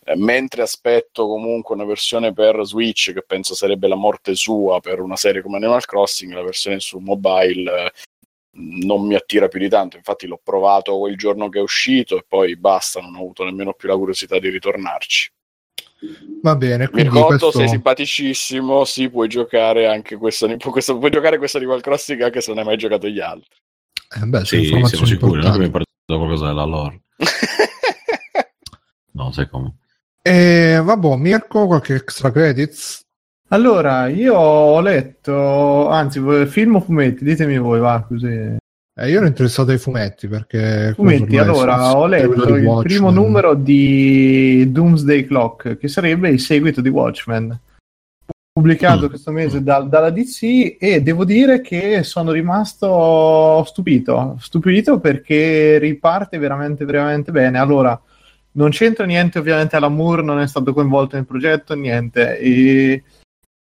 eh, 0.05 0.15
mentre 0.15 0.63
aspetto 0.63 1.27
comunque 1.27 1.75
una 1.75 1.85
versione 1.85 2.33
per 2.33 2.59
Switch 2.65 3.13
che 3.13 3.21
penso 3.21 3.53
sarebbe 3.53 3.87
la 3.87 3.95
morte 3.95 4.33
sua 4.33 4.79
per 4.79 4.99
una 4.99 5.15
serie 5.15 5.43
come 5.43 5.57
Animal 5.57 5.85
Crossing, 5.85 6.33
la 6.33 6.41
versione 6.41 6.79
su 6.79 6.97
mobile 6.97 7.85
eh, 7.85 7.91
non 8.53 9.05
mi 9.05 9.13
attira 9.13 9.47
più 9.47 9.59
di 9.59 9.69
tanto, 9.69 9.95
infatti 9.95 10.25
l'ho 10.25 10.41
provato 10.43 10.97
quel 10.97 11.15
giorno 11.15 11.49
che 11.49 11.59
è 11.59 11.61
uscito 11.61 12.17
e 12.17 12.25
poi 12.27 12.57
basta, 12.57 12.99
non 12.99 13.13
ho 13.15 13.19
avuto 13.19 13.43
nemmeno 13.43 13.73
più 13.73 13.87
la 13.89 13.95
curiosità 13.95 14.39
di 14.39 14.49
ritornarci. 14.49 15.31
Va 16.41 16.55
bene, 16.55 16.87
quindi 16.87 17.09
Mircotto, 17.09 17.27
questo... 17.37 17.51
sei 17.51 17.67
simpaticissimo, 17.67 18.85
sì, 18.85 19.09
puoi 19.09 19.27
giocare 19.27 19.87
anche 19.87 20.15
questo, 20.15 20.47
questo- 20.57 20.97
puoi 20.97 21.11
giocare 21.11 21.37
questo 21.37 21.57
Animal 21.57 21.81
Crossing 21.81 22.21
anche 22.21 22.39
se 22.41 22.49
non 22.51 22.59
hai 22.59 22.65
mai 22.65 22.77
giocato 22.77 23.07
gli 23.07 23.19
altri. 23.19 23.49
Eh, 24.15 24.25
beh, 24.25 24.43
sono 24.43 24.45
Sì, 24.45 24.47
siamo 24.47 24.63
informazioni 24.65 25.07
sicuri, 25.07 25.31
non 25.31 25.39
è 25.39 25.51
che 25.51 25.57
mi 25.59 25.65
importanti. 25.65 25.91
hai 26.07 26.17
qualcosa 26.17 26.45
della 26.47 26.63
lore. 26.63 27.01
No, 29.11 29.31
sai 29.31 29.49
come. 29.49 29.75
E 30.21 30.79
vabbè, 30.81 31.15
Mirko, 31.17 31.67
qualche 31.67 31.95
extra 31.95 32.31
credits? 32.31 33.01
Allora, 33.49 34.07
io 34.07 34.35
ho 34.35 34.79
letto, 34.79 35.89
anzi, 35.89 36.21
film 36.47 36.75
o 36.75 36.79
fumetti? 36.79 37.23
Ditemi 37.23 37.57
voi, 37.57 37.79
va, 37.79 38.05
così. 38.07 38.55
Eh, 39.01 39.09
io 39.09 39.17
ero 39.17 39.27
interessato 39.27 39.71
ai 39.71 39.77
fumetti 39.77 40.27
perché... 40.27 40.91
Fumetti, 40.93 41.37
allora, 41.37 41.95
ho 41.97 42.05
letto 42.05 42.53
il 42.53 42.65
Watchmen. 42.65 42.81
primo 42.81 43.11
numero 43.11 43.53
di 43.53 44.69
Doomsday 44.71 45.25
Clock, 45.25 45.77
che 45.77 45.87
sarebbe 45.87 46.27
il 46.29 46.39
seguito 46.41 46.81
di 46.81 46.89
Watchmen, 46.89 47.57
pubblicato 48.51 49.05
Mm. 49.05 49.09
questo 49.09 49.31
mese 49.31 49.63
dal- 49.63 49.87
dalla 49.87 50.09
DC 50.09 50.75
e 50.77 51.01
devo 51.01 51.23
dire 51.23 51.61
che 51.61 52.03
sono 52.03 52.31
rimasto 52.31 53.63
stupito, 53.65 54.35
stupito 54.41 54.99
perché 54.99 55.77
riparte 55.77 56.37
veramente, 56.37 56.83
veramente 56.83 57.31
bene. 57.31 57.57
Allora, 57.57 57.97
non 58.53 58.69
c'entra 58.71 59.05
niente 59.05 59.39
ovviamente 59.39 59.77
Alan 59.77 59.95
Moore, 59.95 60.23
non 60.23 60.39
è 60.39 60.47
stato 60.47 60.73
coinvolto 60.73 61.15
nel 61.15 61.25
progetto, 61.25 61.73
niente. 61.73 62.37
E- 62.37 63.03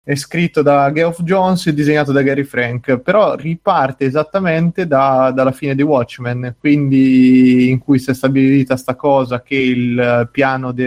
è 0.06 0.16
scritto 0.16 0.62
da 0.62 0.92
Geoff 0.92 1.22
Jones 1.22 1.66
e 1.68 1.74
disegnato 1.74 2.12
da 2.12 2.22
Gary 2.22 2.44
Frank, 2.44 2.98
però 2.98 3.36
riparte 3.36 4.04
esattamente 4.04 4.86
da- 4.86 5.32
dalla 5.34 5.54
fine 5.54 5.76
di 5.76 5.82
Watchmen, 5.82 6.56
quindi 6.60 7.70
in 7.70 7.80
cui 7.80 8.00
si 8.00 8.10
è 8.10 8.14
stabilita 8.14 8.76
sta 8.76 8.96
cosa 8.96 9.42
che 9.42 9.56
il 9.56 9.98
eh, 9.98 10.28
piano 10.30 10.74
di 10.74 10.84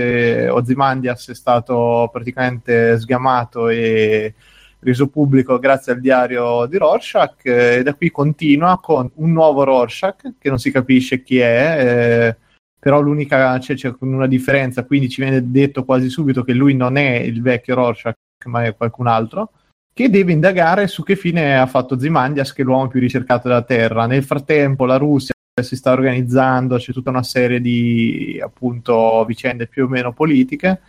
Ozymandias 0.49 1.31
è 1.31 1.35
stato 1.35 2.11
praticamente 2.13 2.99
sgamato 2.99 3.69
e 3.71 4.35
reso 4.81 5.09
pubblico 5.09 5.59
grazie 5.59 5.93
al 5.93 6.01
diario 6.01 6.67
di 6.67 6.77
Rorschach 6.77 7.47
eh, 7.47 7.77
e 7.77 7.83
da 7.83 7.95
qui 7.95 8.11
continua 8.11 8.79
con 8.81 9.11
un 9.15 9.33
nuovo 9.33 9.65
Rorschach 9.65 10.35
che 10.39 10.49
non 10.51 10.59
si 10.59 10.71
capisce 10.71 11.23
chi 11.23 11.39
è, 11.39 12.29
eh, 12.35 12.37
però 12.79 13.01
l'unica 13.01 13.59
c'è, 13.59 13.75
c'è 13.75 13.95
una 14.01 14.27
differenza, 14.27 14.85
quindi 14.85 15.09
ci 15.09 15.23
viene 15.23 15.51
detto 15.51 15.85
quasi 15.87 16.11
subito 16.11 16.45
che 16.45 16.53
lui 16.53 16.75
non 16.75 16.99
è 16.99 17.17
il 17.17 17.41
vecchio 17.41 17.75
Rorschach 17.77 18.15
ma 18.47 18.65
è 18.65 18.77
qualcun 18.77 19.07
altro, 19.07 19.51
che 19.93 20.11
deve 20.11 20.33
indagare 20.33 20.89
su 20.89 21.03
che 21.03 21.17
fine 21.17 21.59
ha 21.59 21.67
fatto 21.67 21.99
Zimandias, 21.99 22.53
che 22.53 22.63
è 22.63 22.65
l'uomo 22.65 22.89
più 22.89 23.01
ricercato 23.01 23.49
della 23.49 23.63
Terra. 23.63 24.07
Nel 24.07 24.25
frattempo 24.25 24.85
la 24.85 24.97
Russia 24.97 25.33
si 25.63 25.75
sta 25.75 25.93
organizzando, 25.93 26.77
c'è 26.77 26.93
tutta 26.93 27.11
una 27.11 27.23
serie 27.23 27.61
di 27.61 28.39
appunto 28.43 29.25
vicende 29.25 29.67
più 29.67 29.85
o 29.85 29.89
meno 29.89 30.13
politiche 30.13 30.83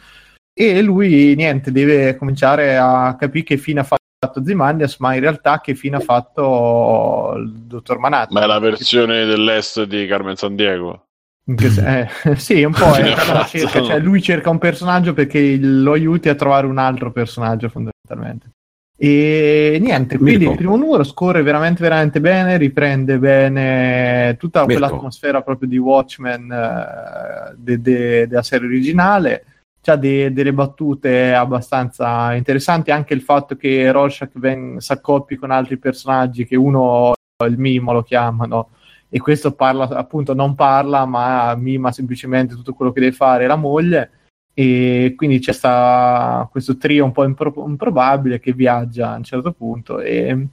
e 0.53 0.81
lui 0.81 1.35
niente, 1.35 1.71
deve 1.71 2.17
cominciare 2.17 2.77
a 2.77 3.15
capire 3.17 3.45
che 3.45 3.57
fine 3.57 3.79
ha 3.79 3.84
fatto 3.84 4.43
Zimandias, 4.43 4.97
ma 4.97 5.13
in 5.13 5.21
realtà 5.21 5.61
che 5.61 5.75
fine 5.75 5.97
ha 5.97 6.01
fatto 6.01 7.35
il 7.38 7.51
dottor 7.61 7.99
Manhattan. 7.99 8.34
Ma 8.34 8.43
è 8.43 8.47
la 8.47 8.59
versione 8.59 9.25
dell'est 9.25 9.84
di 9.84 10.05
Carmen 10.07 10.35
San 10.35 10.55
Diego. 10.55 11.06
Se- 11.56 12.10
eh, 12.26 12.36
sì, 12.36 12.64
un 12.64 12.74
po' 12.74 12.94
è 12.95 13.14
fatto. 13.15 13.48
cerca, 13.57 13.82
cioè 13.82 13.99
lui 13.99 14.22
cerca 14.22 14.49
un 14.49 14.57
personaggio 14.57 15.14
perché 15.14 15.57
lo 15.57 15.94
aiuti 15.94 16.30
a 16.30 16.36
trovare 16.36 16.68
un 16.68 16.78
altro 16.78 17.11
personaggio 17.11 17.69
fondamentalmente. 17.69 18.52
E 18.99 19.78
niente, 19.80 20.18
quindi 20.18 20.38
Mirko. 20.40 20.52
il 20.53 20.57
primo 20.57 20.76
numero 20.76 21.03
scorre 21.03 21.44
veramente 21.44 21.84
veramente 21.84 22.19
bene, 22.19 22.57
riprende 22.57 23.19
bene 23.19 24.36
tutta 24.40 24.65
Mirko. 24.65 24.80
quell'atmosfera 24.80 25.41
proprio 25.44 25.69
di 25.69 25.78
Watchmen 25.78 26.52
eh, 26.52 27.53
de- 27.57 27.80
de- 27.82 28.28
della 28.28 28.41
serie 28.41 28.68
originale. 28.68 29.45
C'ha 29.82 29.95
de- 29.95 30.34
delle 30.34 30.52
battute 30.52 31.32
abbastanza 31.34 32.34
interessanti, 32.34 32.90
anche 32.91 33.14
il 33.14 33.22
fatto 33.22 33.56
che 33.56 33.90
Rorschach 33.91 34.32
si 34.80 34.91
accoppi 34.91 35.36
con 35.36 35.52
altri 35.52 35.78
personaggi, 35.78 36.45
che 36.45 36.56
uno 36.57 37.14
il 37.45 37.57
mimo 37.60 37.94
lo 37.94 38.02
chiamano, 38.02 38.69
e 39.09 39.19
questo 39.19 39.53
parla 39.53 39.88
appunto 39.88 40.34
non 40.34 40.55
parla 40.55 41.05
ma 41.05 41.55
mima 41.55 41.91
semplicemente 41.91 42.55
tutto 42.55 42.73
quello 42.73 42.91
che 42.91 42.99
deve 42.99 43.11
fare 43.13 43.47
la 43.47 43.55
moglie 43.55 44.11
e 44.53 45.13
quindi 45.15 45.39
c'è 45.39 45.53
sta 45.53 46.47
questo 46.51 46.77
trio 46.77 47.05
un 47.05 47.11
po' 47.11 47.23
impro- 47.23 47.65
improbabile 47.67 48.39
che 48.39 48.53
viaggia 48.53 49.11
a 49.13 49.17
un 49.17 49.23
certo 49.23 49.51
punto 49.51 49.99
e 49.99 50.47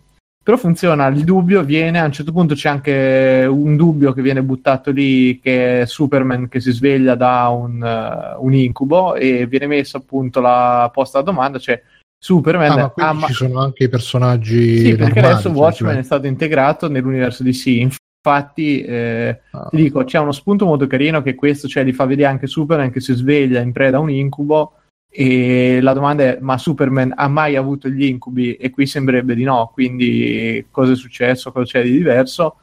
però 0.44 0.58
funziona 0.58 1.06
il 1.06 1.24
dubbio 1.24 1.64
viene 1.64 1.98
a 1.98 2.04
un 2.04 2.12
certo 2.12 2.30
punto 2.30 2.54
c'è 2.54 2.68
anche 2.68 3.46
un 3.48 3.76
dubbio 3.76 4.12
che 4.12 4.20
viene 4.20 4.42
buttato 4.42 4.90
lì 4.90 5.40
che 5.40 5.80
è 5.80 5.86
Superman 5.86 6.48
che 6.48 6.60
si 6.60 6.70
sveglia 6.70 7.14
da 7.14 7.48
un, 7.48 7.82
eh, 7.82 8.36
un 8.38 8.52
incubo 8.52 9.14
e 9.14 9.46
viene 9.46 9.66
messa 9.66 9.96
appunto 9.96 10.40
la 10.42 10.90
posta 10.92 11.18
la 11.18 11.24
domanda 11.24 11.58
cioè 11.58 11.82
Superman 12.24 12.70
Ah, 12.78 12.92
ma 12.96 13.08
ama- 13.08 13.26
ci 13.26 13.34
sono 13.34 13.60
anche 13.60 13.84
i 13.84 13.88
personaggi 13.88 14.78
sì, 14.78 14.96
perché 14.96 15.20
normali, 15.20 15.26
adesso 15.26 15.48
cioè, 15.48 15.58
Watchmen 15.58 15.90
cioè- 15.92 16.00
è 16.00 16.04
stato 16.04 16.26
integrato 16.26 16.88
nell'universo 16.88 17.42
DC. 17.42 17.86
Infatti, 18.26 18.80
eh, 18.82 19.40
Ah. 19.50 19.68
ti 19.68 19.76
dico, 19.76 20.02
c'è 20.04 20.18
uno 20.18 20.32
spunto 20.32 20.64
molto 20.64 20.86
carino 20.86 21.20
che 21.20 21.34
questo, 21.34 21.68
cioè, 21.68 21.84
li 21.84 21.92
fa 21.92 22.06
vedere 22.06 22.30
anche 22.30 22.46
Superman 22.46 22.90
che 22.90 23.00
si 23.00 23.12
sveglia 23.12 23.60
in 23.60 23.72
preda 23.72 23.98
a 23.98 24.00
un 24.00 24.08
incubo. 24.10 24.76
E 25.10 25.78
la 25.82 25.92
domanda 25.92 26.22
è: 26.24 26.38
ma 26.40 26.56
Superman 26.56 27.12
ha 27.14 27.28
mai 27.28 27.54
avuto 27.54 27.88
gli 27.90 28.04
incubi? 28.04 28.54
E 28.56 28.70
qui 28.70 28.86
sembrerebbe 28.86 29.34
di 29.34 29.44
no. 29.44 29.70
Quindi, 29.74 30.64
cosa 30.70 30.92
è 30.92 30.96
successo? 30.96 31.52
Cosa 31.52 31.66
c'è 31.66 31.82
di 31.84 31.90
diverso? 31.92 32.56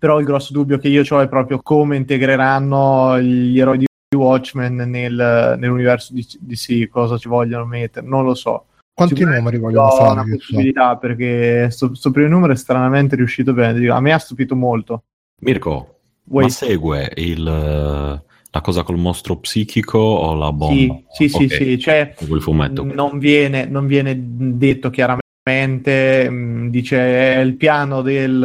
Però 0.00 0.18
il 0.18 0.26
grosso 0.26 0.52
dubbio 0.52 0.78
che 0.78 0.88
io 0.88 1.04
ho 1.08 1.20
è 1.20 1.28
proprio 1.28 1.60
come 1.62 1.96
integreranno 1.96 3.20
gli 3.20 3.58
eroi 3.60 3.78
di 3.78 3.86
Watchmen 4.16 4.74
nel- 4.74 5.54
nell'universo 5.58 6.12
di 6.12 6.26
DC, 6.40 6.88
cosa 6.88 7.16
ci 7.18 7.28
vogliono 7.28 7.64
mettere, 7.66 8.04
non 8.04 8.24
lo 8.24 8.34
so. 8.34 8.66
Quanti 8.94 9.24
numeri 9.24 9.58
vogliono 9.58 9.88
fare? 9.90 10.10
una 10.12 10.22
che 10.24 10.30
so? 10.30 10.36
possibilità 10.36 10.96
perché 10.96 11.70
sto, 11.70 11.94
sto 11.94 12.10
primo 12.10 12.28
numero 12.28 12.52
è 12.52 12.56
stranamente 12.56 13.16
riuscito 13.16 13.52
bene. 13.52 13.78
Dico, 13.78 13.94
A 13.94 14.00
me 14.00 14.12
ha 14.12 14.18
stupito 14.18 14.54
molto. 14.54 15.04
Mirko, 15.40 15.98
Vuoi- 16.24 16.44
ma 16.44 16.50
segue 16.50 17.10
il, 17.16 17.46
eh, 17.46 18.22
la 18.50 18.60
cosa 18.60 18.82
col 18.82 18.98
mostro 18.98 19.36
psichico 19.38 19.98
o 19.98 20.34
la 20.34 20.52
bomba? 20.52 21.00
Sì, 21.10 21.28
sì, 21.28 21.28
sì, 21.28 21.44
Ok, 21.44 21.52
sì, 21.52 21.78
cioè 21.78 22.14
fumetto. 22.38 22.84
non 22.84 23.18
viene, 23.18 23.64
non 23.64 23.86
viene 23.86 24.14
detto 24.18 24.90
chiaramente, 24.90 26.28
mh, 26.30 26.70
dice 26.70 27.34
è 27.34 27.38
il 27.38 27.56
piano 27.56 28.02
del, 28.02 28.42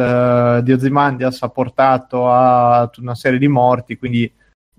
eh, 0.58 0.62
di 0.64 0.72
Ozymandias 0.72 1.42
ha 1.42 1.50
portato 1.50 2.30
a 2.30 2.90
una 2.98 3.14
serie 3.14 3.38
di 3.38 3.48
morti, 3.48 3.96
quindi 3.96 4.30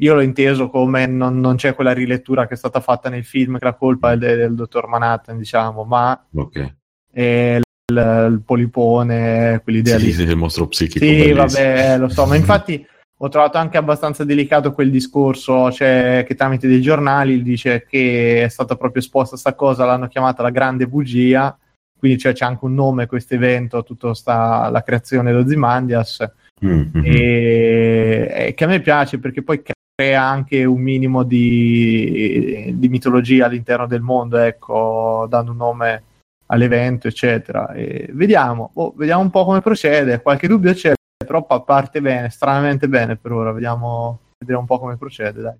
io 0.01 0.13
l'ho 0.13 0.21
inteso 0.21 0.69
come 0.69 1.05
non, 1.05 1.39
non 1.39 1.55
c'è 1.55 1.75
quella 1.75 1.91
rilettura 1.93 2.47
che 2.47 2.53
è 2.53 2.57
stata 2.57 2.79
fatta 2.79 3.09
nel 3.09 3.25
film 3.25 3.57
che 3.57 3.65
la 3.65 3.73
colpa 3.73 4.11
è 4.13 4.17
del, 4.17 4.37
del 4.37 4.55
dottor 4.55 4.87
Manhattan, 4.87 5.37
diciamo, 5.37 5.83
ma 5.83 6.25
Ok. 6.35 6.75
è 7.11 7.59
il, 7.91 8.27
il 8.31 8.41
polipone, 8.45 9.59
quell'idea 9.63 9.97
Sì, 9.97 10.05
lì. 10.05 10.11
sì, 10.13 10.21
il 10.23 10.35
mostro 10.37 10.67
psichico. 10.67 11.03
Sì, 11.03 11.11
bellissimo. 11.11 11.43
vabbè, 11.43 11.97
lo 11.97 12.07
so, 12.09 12.25
ma 12.25 12.35
infatti 12.37 12.85
ho 13.21 13.27
trovato 13.27 13.57
anche 13.57 13.77
abbastanza 13.77 14.23
delicato 14.23 14.71
quel 14.71 14.89
discorso, 14.89 15.69
cioè 15.71 16.23
che 16.25 16.35
tramite 16.35 16.67
dei 16.69 16.81
giornali 16.81 17.41
dice 17.41 17.85
che 17.85 18.43
è 18.43 18.47
stata 18.47 18.75
proprio 18.77 19.01
esposta 19.01 19.35
sta 19.35 19.53
cosa, 19.55 19.83
l'hanno 19.85 20.07
chiamata 20.07 20.41
la 20.41 20.51
grande 20.51 20.87
bugia 20.87 21.57
quindi 21.99 22.17
cioè, 22.17 22.31
c'è 22.31 22.45
anche 22.45 22.63
un 22.63 22.75
nome 22.75 23.07
questo 23.07 23.33
evento, 23.33 23.83
tutta 23.83 24.13
sta, 24.13 24.69
la 24.69 24.81
creazione 24.83 25.31
dello 25.33 25.45
Zimandias, 25.47 26.25
Mm-hmm. 26.65 27.03
e, 27.05 28.27
e 28.47 28.53
che 28.53 28.63
a 28.65 28.67
me 28.67 28.81
piace 28.81 29.17
perché 29.17 29.41
poi 29.43 29.61
crea 29.99 30.23
anche 30.23 30.63
un 30.63 30.79
minimo 30.79 31.23
di, 31.23 32.73
di 32.73 32.87
mitologia 32.87 33.47
all'interno 33.47 33.85
del 33.85 33.99
mondo, 33.99 34.37
ecco, 34.37 35.27
dando 35.27 35.51
un 35.51 35.57
nome 35.57 36.03
all'evento, 36.45 37.09
eccetera. 37.09 37.73
E 37.73 38.07
vediamo, 38.13 38.71
oh, 38.75 38.93
vediamo 38.95 39.23
un 39.23 39.29
po' 39.29 39.43
come 39.43 39.59
procede, 39.59 40.21
qualche 40.21 40.47
dubbio 40.47 40.71
c'è, 40.71 40.93
però 41.17 41.45
pa- 41.45 41.59
parte 41.63 41.99
bene, 41.99 42.29
stranamente 42.29 42.87
bene 42.87 43.17
per 43.17 43.33
ora, 43.33 43.51
vediamo, 43.51 44.21
vediamo 44.37 44.61
un 44.61 44.67
po' 44.67 44.79
come 44.79 44.95
procede, 44.95 45.41
dai. 45.41 45.57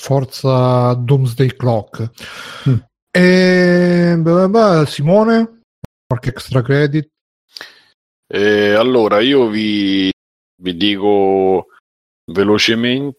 Forza 0.00 0.94
Doomsday 0.94 1.48
Clock. 1.48 2.10
Mm. 2.68 2.76
E, 3.10 4.14
beh, 4.16 4.48
beh, 4.48 4.86
Simone, 4.86 5.62
qualche 6.06 6.28
extra 6.28 6.62
credit? 6.62 7.08
Eh, 8.32 8.72
allora, 8.72 9.18
io 9.18 9.48
vi, 9.48 10.12
vi 10.62 10.76
dico 10.76 11.66
velocemente 12.26 13.18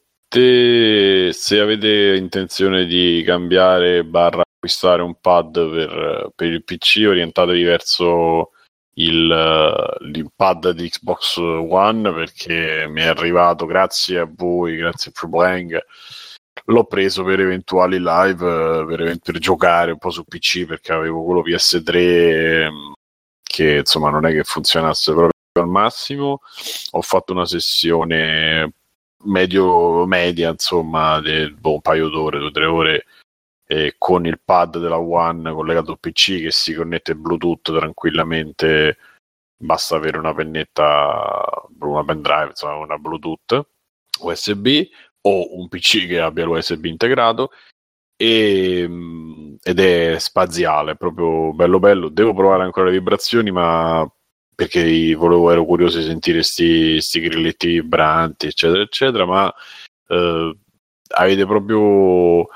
se 1.32 1.60
avete 1.60 2.16
intenzione 2.16 2.86
di 2.86 3.24
cambiare 3.26 4.04
barra 4.04 4.44
acquistare 4.66 5.04
un 5.04 5.16
pad 5.22 5.52
per, 5.54 6.32
per 6.36 6.52
il 6.52 6.64
PC, 6.64 7.06
orientatevi 7.08 7.64
verso 7.64 8.52
il, 8.96 10.32
pad 10.36 10.70
di 10.72 10.90
Xbox 10.90 11.38
One 11.38 12.12
perché 12.14 12.88
mi 12.90 13.02
è 13.02 13.06
arrivato 13.06 13.66
grazie 13.66 14.20
a 14.20 14.30
voi, 14.30 14.78
grazie 14.78 15.12
a 15.12 15.14
Problang. 15.14 15.80
L'ho 16.68 16.86
preso 16.86 17.24
per 17.24 17.40
eventuali 17.42 18.00
live, 18.00 18.86
per, 18.88 19.18
per 19.22 19.38
giocare 19.38 19.92
un 19.92 19.98
po' 20.00 20.10
su 20.10 20.24
PC 20.24 20.66
perché 20.66 20.94
avevo 20.94 21.24
quello 21.24 21.44
PS3 21.44 21.96
ehm, 21.96 22.94
che 23.44 23.78
insomma 23.78 24.10
non 24.10 24.26
è 24.26 24.32
che 24.32 24.44
funzionasse 24.44 25.12
proprio 25.12 25.32
al 25.60 25.68
massimo. 25.68 26.42
Ho 26.92 27.02
fatto 27.02 27.34
una 27.34 27.46
sessione 27.46 28.74
medio 29.26 30.06
media, 30.06 30.50
insomma, 30.50 31.20
di 31.22 31.52
boh, 31.52 31.74
un 31.76 31.82
paio 31.82 32.10
d'ore, 32.10 32.40
due 32.40 32.48
o 32.48 32.52
tre 32.52 32.66
ore 32.66 33.06
eh, 33.68 33.96
con 33.98 34.26
il 34.26 34.40
pad 34.44 34.78
della 34.80 35.00
One 35.00 35.52
collegato 35.52 35.92
al 35.92 36.00
PC 36.00 36.42
che 36.42 36.52
si 36.52 36.74
connette 36.74 37.16
Bluetooth 37.16 37.76
tranquillamente. 37.78 38.98
Basta 39.58 39.96
avere 39.96 40.18
una 40.18 40.34
pennetta, 40.34 41.66
una 41.80 42.04
pendrive, 42.04 42.50
insomma, 42.50 42.76
una 42.76 42.98
Bluetooth 42.98 43.68
USB 44.20 44.68
o 45.22 45.58
un 45.58 45.68
PC 45.68 46.08
che 46.08 46.20
abbia 46.20 46.46
l'USB 46.46 46.86
integrato 46.86 47.52
e, 48.16 48.86
mm, 48.88 49.56
ed 49.64 49.80
è 49.80 50.20
spaziale, 50.20 50.96
proprio 50.96 51.54
bello 51.54 51.80
bello. 51.80 52.10
Devo 52.10 52.34
provare 52.34 52.64
ancora 52.64 52.88
le 52.88 52.94
vibrazioni, 52.94 53.52
ma 53.52 54.08
perché 54.56 55.14
volevo, 55.16 55.52
ero 55.52 55.66
curioso 55.66 56.00
di 56.00 56.06
sentire 56.06 56.42
sti, 56.42 57.02
sti 57.02 57.20
grilletti 57.20 57.68
vibranti, 57.68 58.48
eccetera, 58.48 58.82
eccetera, 58.82 59.26
ma 59.26 59.54
eh, 60.08 60.58
avete 61.10 61.46
proprio 61.46 62.48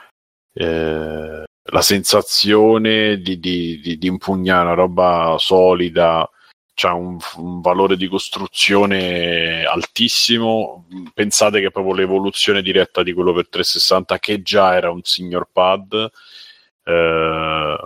eh, 0.53 1.43
la 1.71 1.81
sensazione 1.81 3.17
di, 3.19 3.39
di, 3.39 3.79
di, 3.79 3.97
di 3.97 4.07
impugnare 4.07 4.65
una 4.65 4.73
roba 4.73 5.35
solida, 5.37 6.29
c'ha 6.73 6.93
un, 6.93 7.17
un, 7.37 7.61
valore 7.61 7.97
di 7.97 8.07
costruzione 8.07 9.65
altissimo. 9.65 10.85
Pensate 11.13 11.59
che 11.59 11.71
proprio 11.71 11.93
l'evoluzione 11.93 12.61
diretta 12.61 13.03
di 13.03 13.13
quello 13.13 13.33
per 13.33 13.49
360, 13.49 14.19
che 14.19 14.41
già 14.41 14.75
era 14.75 14.89
un 14.89 15.01
signor 15.03 15.49
pad. 15.51 16.09
Eh, 16.83 17.77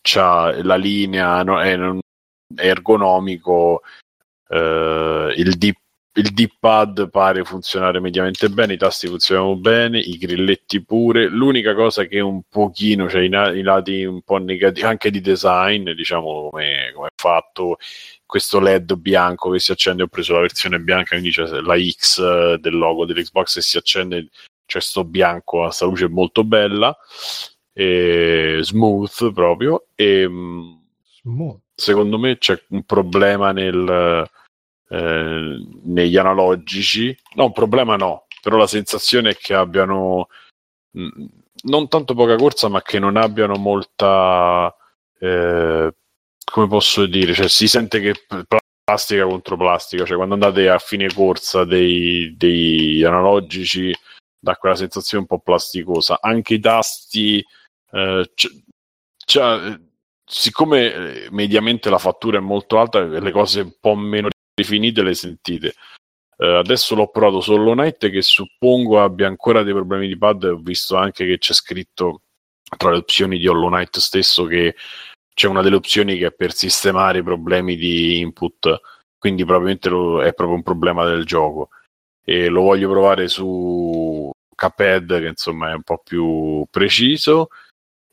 c'ha 0.00 0.62
la 0.62 0.76
linea, 0.76 1.42
no, 1.42 1.60
è, 1.60 1.74
è 1.74 1.98
ergonomico. 2.58 3.82
Eh, 4.48 5.34
il 5.36 5.56
deep 5.56 5.76
il 6.18 6.32
D-pad 6.32 7.10
pare 7.10 7.44
funzionare 7.44 8.00
mediamente 8.00 8.48
bene, 8.48 8.72
i 8.72 8.76
tasti 8.76 9.06
funzionano 9.06 9.56
bene, 9.56 10.00
i 10.00 10.18
grilletti 10.18 10.84
pure. 10.84 11.28
L'unica 11.28 11.74
cosa 11.74 12.04
che 12.06 12.18
un 12.18 12.42
pochino, 12.48 13.08
cioè 13.08 13.22
i, 13.22 13.28
na- 13.28 13.50
i 13.50 13.62
lati 13.62 14.04
un 14.04 14.22
po' 14.22 14.38
negativi, 14.38 14.84
anche 14.86 15.10
di 15.12 15.20
design, 15.20 15.90
diciamo 15.92 16.48
come 16.50 16.88
è 16.88 16.92
fatto, 17.14 17.78
questo 18.26 18.58
LED 18.58 18.96
bianco 18.96 19.50
che 19.50 19.60
si 19.60 19.70
accende. 19.70 20.02
Ho 20.02 20.08
preso 20.08 20.34
la 20.34 20.40
versione 20.40 20.80
bianca, 20.80 21.10
quindi 21.10 21.30
c'è 21.30 21.44
la 21.44 21.76
X 21.78 22.54
del 22.56 22.76
logo 22.76 23.06
dell'Xbox 23.06 23.56
e 23.58 23.62
si 23.62 23.76
accende, 23.76 24.28
c'è 24.66 24.80
sto 24.80 25.04
bianco, 25.04 25.62
questa 25.62 25.86
luce 25.86 26.06
è 26.06 26.08
molto 26.08 26.42
bella, 26.42 26.96
smooth 27.72 29.32
proprio. 29.32 29.86
E, 29.94 30.28
Secondo 31.74 32.18
me 32.18 32.38
c'è 32.38 32.60
un 32.70 32.84
problema 32.84 33.52
nel 33.52 34.28
eh, 34.88 35.66
negli 35.84 36.16
analogici. 36.16 37.16
No, 37.34 37.44
un 37.46 37.52
problema 37.52 37.96
no, 37.96 38.26
però 38.42 38.56
la 38.56 38.66
sensazione 38.66 39.30
è 39.30 39.36
che 39.36 39.54
abbiano 39.54 40.28
mh, 40.92 41.24
non 41.64 41.88
tanto 41.88 42.14
poca 42.14 42.36
corsa, 42.36 42.68
ma 42.68 42.82
che 42.82 42.98
non 42.98 43.16
abbiano 43.16 43.56
molta. 43.56 44.74
Eh, 45.18 45.94
come 46.50 46.66
posso 46.68 47.06
dire? 47.06 47.34
Cioè, 47.34 47.48
si 47.48 47.68
sente 47.68 48.00
che 48.00 48.14
plastica 48.84 49.24
contro 49.26 49.56
plastica, 49.56 50.04
cioè 50.04 50.16
quando 50.16 50.34
andate 50.34 50.68
a 50.68 50.78
fine 50.78 51.12
corsa 51.12 51.64
dei, 51.64 52.34
dei 52.36 53.04
analogici 53.04 53.94
dà 54.40 54.56
quella 54.56 54.76
sensazione 54.76 55.24
un 55.24 55.28
po' 55.28 55.42
plasticosa. 55.42 56.18
Anche 56.20 56.54
i 56.54 56.60
tasti, 56.60 57.44
eh, 57.90 58.30
c- 58.34 58.62
c- 59.26 59.80
siccome 60.28 60.92
eh, 60.92 61.28
mediamente 61.30 61.88
la 61.88 61.98
fattura 61.98 62.38
è 62.38 62.40
molto 62.40 62.78
alta, 62.78 63.00
le 63.00 63.30
cose 63.32 63.62
un 63.62 63.72
po' 63.80 63.96
meno 63.96 64.28
definite 64.54 65.02
le 65.02 65.14
sentite. 65.14 65.74
Uh, 66.36 66.58
adesso 66.58 66.94
l'ho 66.94 67.08
provato 67.08 67.40
su 67.40 67.52
Hollow 67.52 67.72
Knight 67.72 68.10
che 68.10 68.22
suppongo 68.22 69.02
abbia 69.02 69.26
ancora 69.26 69.62
dei 69.62 69.72
problemi 69.72 70.06
di 70.06 70.16
pad. 70.16 70.44
Ho 70.44 70.58
visto 70.58 70.96
anche 70.96 71.26
che 71.26 71.38
c'è 71.38 71.52
scritto 71.52 72.22
tra 72.76 72.90
le 72.90 72.98
opzioni 72.98 73.38
di 73.38 73.48
Hollow 73.48 73.68
Knight 73.68 73.98
stesso 73.98 74.44
che 74.44 74.76
c'è 75.34 75.48
una 75.48 75.62
delle 75.62 75.76
opzioni 75.76 76.16
che 76.18 76.26
è 76.26 76.32
per 76.32 76.52
sistemare 76.52 77.18
i 77.18 77.22
problemi 77.22 77.76
di 77.76 78.18
input. 78.20 78.80
Quindi 79.18 79.44
probabilmente 79.44 79.88
lo, 79.88 80.22
è 80.22 80.32
proprio 80.34 80.56
un 80.56 80.62
problema 80.62 81.04
del 81.04 81.24
gioco. 81.24 81.70
E 82.24 82.48
lo 82.48 82.62
voglio 82.62 82.90
provare 82.90 83.26
su 83.26 84.30
Cuphead 84.54 85.18
che 85.20 85.26
insomma 85.28 85.70
è 85.70 85.74
un 85.74 85.82
po' 85.82 85.98
più 86.04 86.64
preciso 86.70 87.48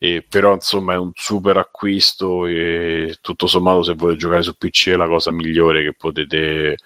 e 0.06 0.26
però 0.28 0.54
insomma 0.54 0.94
è 0.94 0.98
un 0.98 1.12
super 1.14 1.58
acquisto 1.58 2.46
e 2.46 3.18
tutto 3.22 3.48
sommato 3.48 3.84
se 3.84 3.94
volete 3.96 4.20
giocare 4.20 4.44
su 4.44 4.56
PC 4.56 4.90
è 4.90 4.96
la 4.96 5.08
cosa 5.08 5.32
migliore 5.32 5.82
che 5.84 5.94
potete 5.94 6.78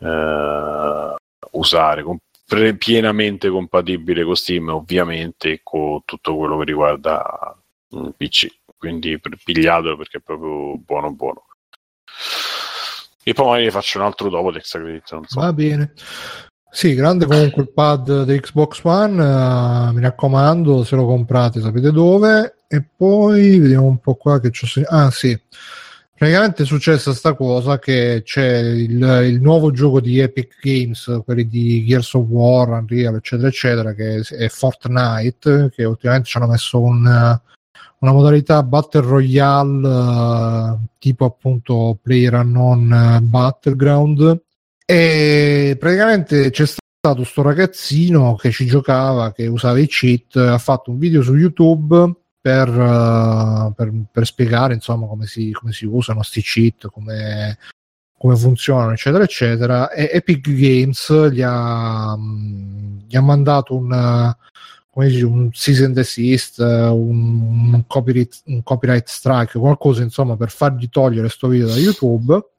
eh, 0.00 1.14
usare 1.52 2.02
Com- 2.02 2.18
pre- 2.46 2.76
pienamente 2.76 3.48
compatibile 3.48 4.24
con 4.24 4.36
Steam 4.36 4.68
ovviamente 4.68 5.60
con 5.62 6.02
tutto 6.04 6.36
quello 6.36 6.58
che 6.58 6.64
riguarda 6.64 7.56
il 7.90 8.14
PC 8.16 8.48
quindi 8.76 9.18
pigliatelo 9.20 9.96
perché 9.96 10.18
è 10.18 10.20
proprio 10.20 10.76
buono 10.76 11.12
buono 11.12 11.46
e 13.22 13.32
poi 13.32 13.46
magari 13.46 13.70
faccio 13.70 13.98
un 13.98 14.04
altro 14.04 14.28
dopo 14.28 14.52
Tex 14.52 14.72
Credit 14.72 15.12
non 15.12 15.24
so. 15.26 15.40
Va 15.40 15.52
bene. 15.52 15.94
Sì, 16.74 16.94
grande 16.94 17.26
comunque 17.26 17.64
il 17.64 17.70
pad 17.70 18.24
di 18.24 18.40
Xbox 18.40 18.80
One, 18.82 19.22
uh, 19.22 19.92
mi 19.92 20.00
raccomando, 20.00 20.84
se 20.84 20.96
lo 20.96 21.04
comprate 21.04 21.60
sapete 21.60 21.92
dove. 21.92 22.54
E 22.66 22.82
poi 22.96 23.58
vediamo 23.58 23.88
un 23.88 23.98
po' 23.98 24.14
qua 24.14 24.40
che 24.40 24.48
c'ho 24.48 24.64
segnato. 24.66 24.94
Ah 24.94 25.10
sì, 25.10 25.38
praticamente 26.16 26.62
è 26.62 26.66
successa 26.66 27.12
sta 27.12 27.34
cosa 27.34 27.78
che 27.78 28.22
c'è 28.24 28.58
il, 28.60 29.02
il, 29.26 29.40
nuovo 29.42 29.70
gioco 29.70 30.00
di 30.00 30.18
Epic 30.18 30.54
Games, 30.62 31.20
quelli 31.26 31.46
di 31.46 31.84
Gears 31.84 32.14
of 32.14 32.24
War, 32.28 32.70
Unreal, 32.70 33.16
eccetera, 33.16 33.48
eccetera, 33.48 33.92
che 33.92 34.20
è 34.20 34.48
Fortnite, 34.48 35.70
che 35.74 35.84
ultimamente 35.84 36.28
ci 36.28 36.38
hanno 36.38 36.48
messo 36.48 36.80
un, 36.80 37.04
una 37.98 38.12
modalità 38.12 38.62
Battle 38.62 39.02
Royale 39.02 39.86
uh, 39.86 40.78
tipo 40.98 41.26
appunto 41.26 41.98
Player 42.00 42.32
Unknown 42.32 43.18
Battleground 43.24 44.40
e 44.84 45.76
praticamente 45.78 46.50
c'è 46.50 46.66
stato 46.66 47.24
sto 47.24 47.42
ragazzino 47.42 48.36
che 48.36 48.50
ci 48.50 48.66
giocava, 48.66 49.32
che 49.32 49.46
usava 49.46 49.78
i 49.78 49.86
cheat, 49.86 50.36
ha 50.36 50.58
fatto 50.58 50.90
un 50.90 50.98
video 50.98 51.22
su 51.22 51.34
YouTube 51.34 52.14
per, 52.40 52.68
uh, 52.68 53.72
per, 53.74 53.92
per 54.10 54.26
spiegare 54.26 54.74
insomma 54.74 55.06
come 55.06 55.26
si, 55.26 55.52
come 55.52 55.72
si 55.72 55.84
usano 55.84 56.18
questi 56.18 56.42
cheat, 56.42 56.88
come, 56.90 57.58
come 58.16 58.36
funzionano, 58.36 58.92
eccetera, 58.92 59.24
eccetera. 59.24 59.90
E 59.90 60.10
Epic 60.12 60.48
Games 60.48 61.30
gli 61.30 61.42
ha, 61.42 62.16
mh, 62.16 63.04
gli 63.08 63.16
ha 63.16 63.20
mandato 63.20 63.76
un, 63.76 64.34
come 64.90 65.08
dice, 65.08 65.24
un 65.24 65.50
cease 65.52 65.84
and 65.84 65.94
desist, 65.94 66.58
un, 66.58 67.72
un, 67.72 67.84
copyright, 67.86 68.42
un 68.46 68.62
copyright 68.62 69.08
strike, 69.08 69.58
qualcosa 69.58 70.02
insomma 70.02 70.36
per 70.36 70.50
fargli 70.50 70.88
togliere 70.88 71.22
questo 71.22 71.48
video 71.48 71.66
da 71.66 71.76
YouTube 71.76 72.51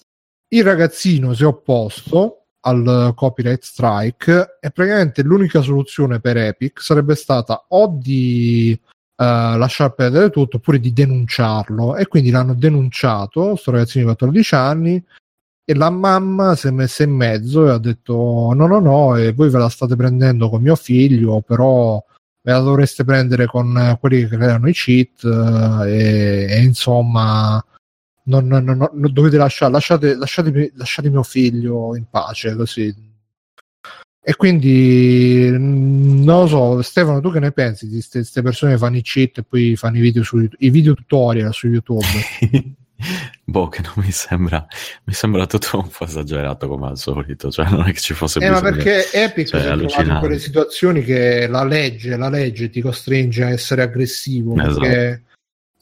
il 0.53 0.63
ragazzino 0.63 1.33
si 1.33 1.43
è 1.43 1.45
opposto 1.45 2.45
al 2.65 3.11
copyright 3.15 3.61
strike 3.61 4.57
e 4.61 4.71
praticamente 4.71 5.21
l'unica 5.23 5.61
soluzione 5.61 6.19
per 6.19 6.37
Epic 6.37 6.81
sarebbe 6.81 7.15
stata 7.15 7.65
o 7.69 7.97
di 7.99 8.79
lasciar 9.15 9.93
perdere 9.93 10.29
tutto 10.29 10.57
oppure 10.57 10.79
di 10.79 10.91
denunciarlo. 10.91 11.95
E 11.95 12.07
quindi 12.07 12.29
l'hanno 12.29 12.53
denunciato 12.53 13.55
sto 13.55 13.71
ragazzino 13.71 14.05
di 14.05 14.11
14 14.11 14.55
anni 14.55 15.05
e 15.65 15.75
la 15.75 15.89
mamma 15.89 16.55
si 16.55 16.67
è 16.67 16.71
messa 16.71 17.03
in 17.03 17.11
mezzo 17.11 17.65
e 17.65 17.69
ha 17.71 17.77
detto 17.77 18.51
no 18.53 18.67
no 18.67 18.79
no 18.79 19.15
e 19.15 19.31
voi 19.31 19.49
ve 19.49 19.59
la 19.59 19.69
state 19.69 19.95
prendendo 19.95 20.49
con 20.49 20.61
mio 20.61 20.75
figlio 20.75 21.39
però 21.39 22.03
ve 22.41 22.51
la 22.51 22.59
dovreste 22.59 23.05
prendere 23.05 23.45
con 23.45 23.97
quelli 24.01 24.27
che 24.27 24.35
creano 24.35 24.67
i 24.67 24.73
cheat 24.73 25.23
eh, 25.23 25.89
e, 25.89 26.47
e 26.49 26.61
insomma 26.63 27.63
non, 28.23 28.47
non, 28.47 28.63
non, 28.63 28.77
non 28.77 29.13
dovete 29.13 29.37
lasciare 29.37 29.71
lasciate, 29.71 30.15
lasciate, 30.15 30.71
lasciate 30.75 31.09
mio 31.09 31.23
figlio 31.23 31.95
in 31.95 32.05
pace 32.09 32.55
così 32.55 33.11
e 34.25 34.37
quindi 34.37 35.49
mm, 35.51 36.23
non 36.23 36.41
lo 36.41 36.47
so, 36.47 36.81
Stefano, 36.81 37.19
tu 37.19 37.29
che 37.29 37.41
ne 37.41 37.51
pensi 37.51 37.89
di 37.89 38.01
queste 38.09 38.41
persone 38.41 38.71
che 38.71 38.77
fanno 38.77 38.95
i 38.95 39.01
cheat 39.01 39.39
e 39.39 39.43
poi 39.43 39.75
fanno 39.75 39.97
i 39.97 39.99
video, 39.99 40.23
su, 40.23 40.47
i 40.59 40.69
video 40.69 40.93
tutorial 40.93 41.53
su 41.53 41.67
YouTube? 41.67 42.05
boh, 43.43 43.67
che 43.67 43.81
non 43.81 43.91
mi 43.97 44.11
sembra, 44.11 44.65
mi 45.03 45.13
sembra 45.13 45.45
tutto 45.45 45.77
un 45.77 45.89
po' 45.89 46.05
esagerato 46.05 46.69
come 46.69 46.87
al 46.87 46.97
solito, 46.97 47.51
cioè 47.51 47.69
non 47.69 47.85
è 47.85 47.91
che 47.91 47.99
ci 47.99 48.13
fosse 48.13 48.39
eh, 48.39 48.47
bisogno. 48.47 48.61
ma 48.61 48.69
perché 48.69 49.11
Epic 49.11 49.47
cioè, 49.47 49.59
si 49.59 49.67
è 49.67 49.75
trovato 49.75 50.01
in 50.01 50.19
quelle 50.19 50.39
situazioni 50.39 51.03
che 51.03 51.47
la 51.47 51.65
legge, 51.65 52.15
la 52.15 52.29
legge 52.29 52.69
ti 52.69 52.79
costringe 52.79 53.43
a 53.43 53.49
essere 53.49 53.81
aggressivo, 53.81 54.55
esatto. 54.55 54.79
perché 54.79 55.23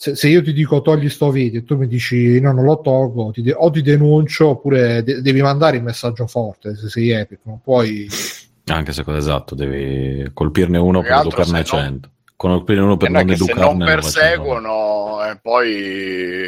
se, 0.02 0.16
se, 0.16 0.30
io 0.30 0.42
ti 0.42 0.52
dico 0.52 0.82
togli 0.82 1.10
sto 1.10 1.30
video 1.30 1.60
e 1.60 1.64
tu 1.64 1.78
mi 1.78 1.86
dici 1.86 2.40
no 2.40 2.52
non 2.52 2.66
lo 2.66 2.82
tolgo 2.82 3.30
ti 3.30 3.44
de- 3.44 3.54
o 3.56 3.70
ti 3.70 3.84
denuncio 3.84 4.48
oppure 4.48 5.04
de- 5.04 5.22
devi 5.22 5.44
mandare 5.44 5.78
il 5.78 5.84
messaggio 5.84 6.26
forte 6.26 6.76
se 6.76 6.90
sei 6.90 7.12
epic 7.12 7.42
non 7.44 7.62
puoi 7.62 8.08
anche 8.66 8.94
se 8.94 9.04
esatto 9.06 9.54
devi 9.54 10.28
colpirne 10.34 10.80
uno 10.80 11.04
per 11.04 11.12
educarne 11.12 11.64
cento 11.64 12.10
colpirne 12.36 12.82
uno 12.82 12.98
per 12.98 13.12
non 13.12 13.30
educarne 13.30 13.62
se 13.62 13.68
non 13.68 13.78
perseguono 13.78 15.24
e 15.24 15.38
poi 15.40 16.46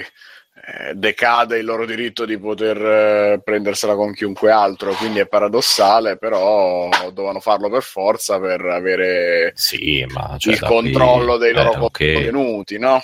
eh, 0.66 0.96
decade 0.96 1.60
il 1.60 1.66
loro 1.66 1.86
diritto 1.86 2.26
di 2.26 2.40
poter 2.40 2.78
eh, 2.78 3.42
prendersela 3.44 3.96
con 3.96 4.14
chiunque 4.14 4.50
altro, 4.50 4.94
quindi 4.94 5.20
è 5.20 5.28
paradossale, 5.28 6.16
però 6.16 6.88
dovevano 7.12 7.42
farlo 7.42 7.70
per 7.70 7.84
forza 7.84 8.40
per 8.40 8.62
avere 8.62 9.52
sì, 9.56 10.06
ma 10.08 10.38
cioè, 10.38 10.54
il 10.54 10.62
controllo 10.62 11.36
qui... 11.36 11.40
dei 11.46 11.54
loro 11.54 11.74
eh, 11.74 11.80
okay. 11.80 12.14
contenuti, 12.14 12.80
no? 12.80 13.02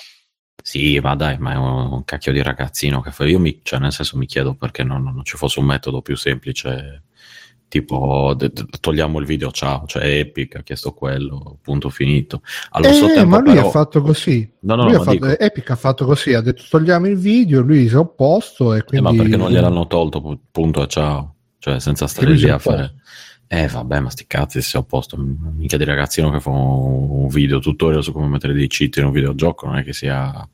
Sì, 0.61 0.99
ma 0.99 1.15
dai, 1.15 1.37
ma 1.37 1.53
è 1.53 1.57
un, 1.57 2.03
cacchio 2.05 2.31
di 2.31 2.41
ragazzino 2.41 3.01
che 3.01 3.11
fa. 3.11 3.25
Io 3.25 3.39
mi, 3.39 3.59
cioè, 3.63 3.79
nel 3.79 3.91
senso, 3.91 4.17
mi 4.17 4.25
chiedo 4.25 4.53
perché 4.53 4.83
non, 4.83 5.03
non 5.03 5.23
ci 5.23 5.37
fosse 5.37 5.59
un 5.59 5.65
metodo 5.65 6.01
più 6.01 6.15
semplice, 6.15 7.03
tipo 7.69 8.33
de, 8.35 8.51
de, 8.51 8.65
togliamo 8.79 9.19
il 9.19 9.25
video, 9.25 9.51
ciao, 9.51 9.85
cioè 9.85 10.05
Epic 10.05 10.55
ha 10.55 10.61
chiesto 10.61 10.93
quello, 10.93 11.57
punto 11.61 11.89
finito. 11.89 12.41
Allo 12.71 12.87
eh, 12.87 13.13
tempo, 13.13 13.29
ma 13.29 13.39
lui 13.39 13.53
però... 13.53 13.67
ha 13.67 13.69
fatto 13.71 14.01
così. 14.01 14.51
No, 14.61 14.75
no, 14.75 14.89
no, 14.89 14.97
ha 14.97 15.03
fatto, 15.03 15.39
Epic 15.39 15.69
ha 15.69 15.75
fatto 15.75 16.05
così, 16.05 16.33
ha 16.33 16.41
detto 16.41 16.63
togliamo 16.69 17.07
il 17.07 17.17
video, 17.17 17.61
lui 17.61 17.87
si 17.87 17.93
è 17.93 17.97
opposto 17.97 18.73
e 18.73 18.83
quindi... 18.83 19.07
Eh, 19.07 19.11
ma 19.11 19.21
perché 19.21 19.37
non 19.37 19.51
gliel'hanno 19.51 19.87
tolto, 19.87 20.39
punto 20.51 20.83
e 20.83 20.87
ciao. 20.87 21.35
Cioè, 21.59 21.79
senza 21.79 22.07
stare 22.07 22.31
lì 22.31 22.49
a 22.49 22.57
fare... 22.57 22.95
Eh 23.51 23.67
vabbè, 23.67 23.99
ma 23.99 24.11
sti 24.11 24.27
cazzi 24.27 24.61
si 24.61 24.75
è 24.75 24.79
opposto. 24.79 25.17
Mica 25.17 25.75
di 25.75 25.83
ragazzino 25.83 26.29
che 26.29 26.39
fa 26.39 26.51
un 26.51 27.27
video 27.29 27.57
tutorial 27.57 28.03
su 28.03 28.11
come 28.11 28.27
mettere 28.27 28.53
dei 28.53 28.67
cheat 28.67 28.97
in 28.97 29.05
un 29.05 29.11
videogioco, 29.11 29.65
non 29.65 29.77
è 29.77 29.83
che 29.83 29.91
sia 29.91 30.47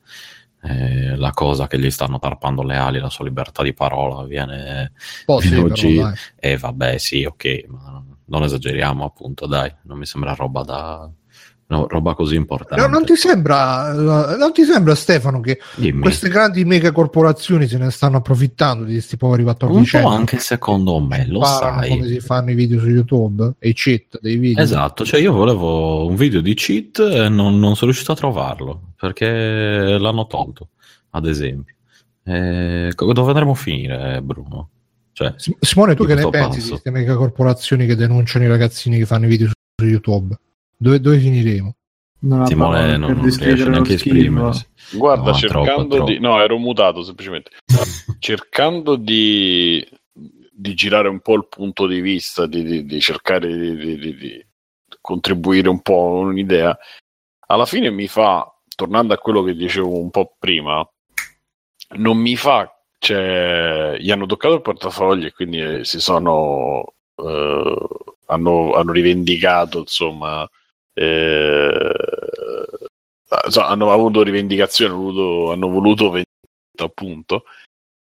eh, 0.62 1.14
la 1.14 1.30
cosa 1.32 1.66
che 1.66 1.78
gli 1.78 1.90
stanno 1.90 2.18
tarpando 2.18 2.62
le 2.62 2.76
ali, 2.76 2.98
la 2.98 3.10
sua 3.10 3.26
libertà 3.26 3.62
di 3.62 3.74
parola 3.74 4.24
viene, 4.24 4.92
oh, 5.26 5.38
viene 5.40 5.58
oggi. 5.58 5.98
E 5.98 6.16
eh, 6.38 6.56
vabbè, 6.56 6.96
sì, 6.96 7.24
ok, 7.24 7.64
ma 7.68 8.02
non 8.24 8.42
esageriamo 8.44 9.04
appunto, 9.04 9.46
dai, 9.46 9.70
non 9.82 9.98
mi 9.98 10.06
sembra 10.06 10.32
roba 10.32 10.62
da 10.62 11.10
No, 11.68 11.88
roba 11.88 12.14
così 12.14 12.36
importante. 12.36 12.80
No, 12.80 12.88
non, 12.88 13.04
ti 13.04 13.16
sembra, 13.16 13.92
non 13.92 14.52
ti 14.52 14.62
sembra, 14.62 14.94
Stefano, 14.94 15.40
che 15.40 15.58
Dimmi. 15.74 16.00
queste 16.00 16.28
grandi 16.28 16.64
mega 16.64 16.92
corporazioni 16.92 17.66
se 17.66 17.76
ne 17.76 17.90
stanno 17.90 18.18
approfittando 18.18 18.84
di 18.84 18.92
questi 18.92 19.16
poveri 19.16 19.42
14 19.42 19.96
Un 19.96 20.02
po' 20.02 20.08
anche 20.08 20.38
secondo 20.38 21.00
me, 21.00 21.26
lo 21.26 21.42
sai. 21.42 21.88
come 21.88 22.06
si 22.06 22.20
fanno 22.20 22.52
i 22.52 22.54
video 22.54 22.78
su 22.78 22.88
YouTube 22.88 23.54
e 23.58 23.70
i 23.70 23.72
cheat 23.72 24.20
dei 24.20 24.36
video. 24.36 24.62
Esatto, 24.62 25.04
cioè 25.04 25.18
io 25.18 25.32
volevo 25.32 26.06
un 26.06 26.14
video 26.14 26.40
di 26.40 26.54
cheat 26.54 27.00
e 27.00 27.28
non, 27.28 27.58
non 27.58 27.74
sono 27.74 27.90
riuscito 27.90 28.12
a 28.12 28.16
trovarlo 28.16 28.92
perché 28.96 29.96
l'hanno 29.98 30.26
tolto, 30.28 30.68
ad 31.10 31.26
esempio. 31.26 31.74
E 32.22 32.92
dove 32.94 33.28
andremo 33.28 33.50
a 33.50 33.56
finire, 33.56 34.22
Bruno? 34.22 34.68
Cioè, 35.12 35.34
Simone, 35.60 35.96
tu 35.96 36.04
che 36.04 36.14
ne 36.14 36.28
pensi 36.28 36.60
di 36.62 36.68
queste 36.68 36.90
mega 36.90 37.16
corporazioni 37.16 37.86
che 37.86 37.96
denunciano 37.96 38.44
i 38.44 38.48
ragazzini 38.48 38.98
che 38.98 39.06
fanno 39.06 39.24
i 39.24 39.28
video 39.28 39.48
su 39.48 39.84
YouTube? 39.84 40.36
Dove, 40.76 41.00
dove 41.00 41.18
finiremo? 41.18 41.76
Non 42.18 42.46
Simone 42.46 42.96
non, 42.96 43.12
non 43.12 43.22
riesce 43.22 43.68
neanche 43.68 43.92
a 43.92 43.94
esprimersi. 43.94 44.66
Guarda, 44.92 45.30
no, 45.30 45.36
cercando 45.36 45.96
troppo, 45.96 46.10
di... 46.10 46.18
No, 46.18 46.40
ero 46.40 46.58
mutato 46.58 47.02
semplicemente. 47.02 47.50
cercando 48.18 48.96
di... 48.96 49.86
di 50.12 50.74
girare 50.74 51.08
un 51.08 51.20
po' 51.20 51.34
il 51.34 51.46
punto 51.48 51.86
di 51.86 52.00
vista, 52.00 52.46
di, 52.46 52.62
di, 52.62 52.84
di 52.84 53.00
cercare 53.00 53.48
di, 53.48 54.44
contribuire 55.00 55.68
un 55.68 55.80
po' 55.80 56.18
a 56.18 56.26
un'idea, 56.26 56.76
alla 57.48 57.66
fine 57.66 57.90
mi 57.90 58.08
fa, 58.08 58.46
tornando 58.74 59.14
a 59.14 59.18
quello 59.18 59.42
che 59.42 59.54
dicevo 59.54 60.00
un 60.00 60.10
po' 60.10 60.36
prima, 60.38 60.86
non 61.96 62.18
mi 62.18 62.36
fa... 62.36 62.70
Cioè, 62.98 63.98
gli 64.00 64.10
hanno 64.10 64.24
toccato 64.24 64.54
il 64.54 64.62
portafoglio 64.62 65.26
e 65.26 65.32
quindi 65.32 65.60
eh, 65.60 65.84
si 65.84 66.00
sono... 66.00 66.94
Eh, 67.14 67.88
hanno, 68.28 68.72
hanno 68.72 68.90
rivendicato, 68.90 69.80
insomma 69.80 70.48
eh, 70.98 71.92
insomma, 73.44 73.66
hanno 73.66 73.92
avuto 73.92 74.22
rivendicazioni, 74.22 74.92
hanno 74.94 75.68
voluto, 75.68 76.08
hanno 76.10 76.22
appunto. 76.78 77.44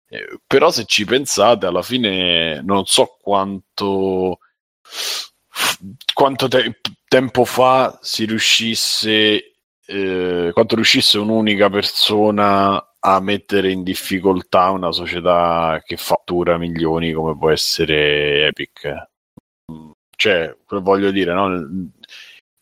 Eh, 0.08 0.40
però 0.46 0.70
se 0.70 0.86
ci 0.86 1.06
pensate, 1.06 1.66
alla 1.66 1.82
fine 1.82 2.62
non 2.62 2.86
so 2.86 3.18
quanto, 3.20 4.40
quanto 6.14 6.48
te- 6.48 6.80
tempo 7.08 7.46
fa 7.46 7.98
si 8.02 8.26
riuscisse, 8.26 9.56
eh, 9.86 10.52
quanto 10.54 10.76
riuscisse 10.76 11.18
un'unica 11.18 11.70
persona 11.70 12.96
a 13.00 13.20
mettere 13.20 13.72
in 13.72 13.84
difficoltà 13.84 14.70
una 14.70 14.92
società 14.92 15.82
che 15.84 15.98
fattura 15.98 16.58
milioni 16.58 17.12
come 17.12 17.36
può 17.36 17.50
essere 17.50 18.48
Epic. 18.48 19.08
Cioè, 20.16 20.56
voglio 20.68 21.12
dire, 21.12 21.34
no? 21.34 21.90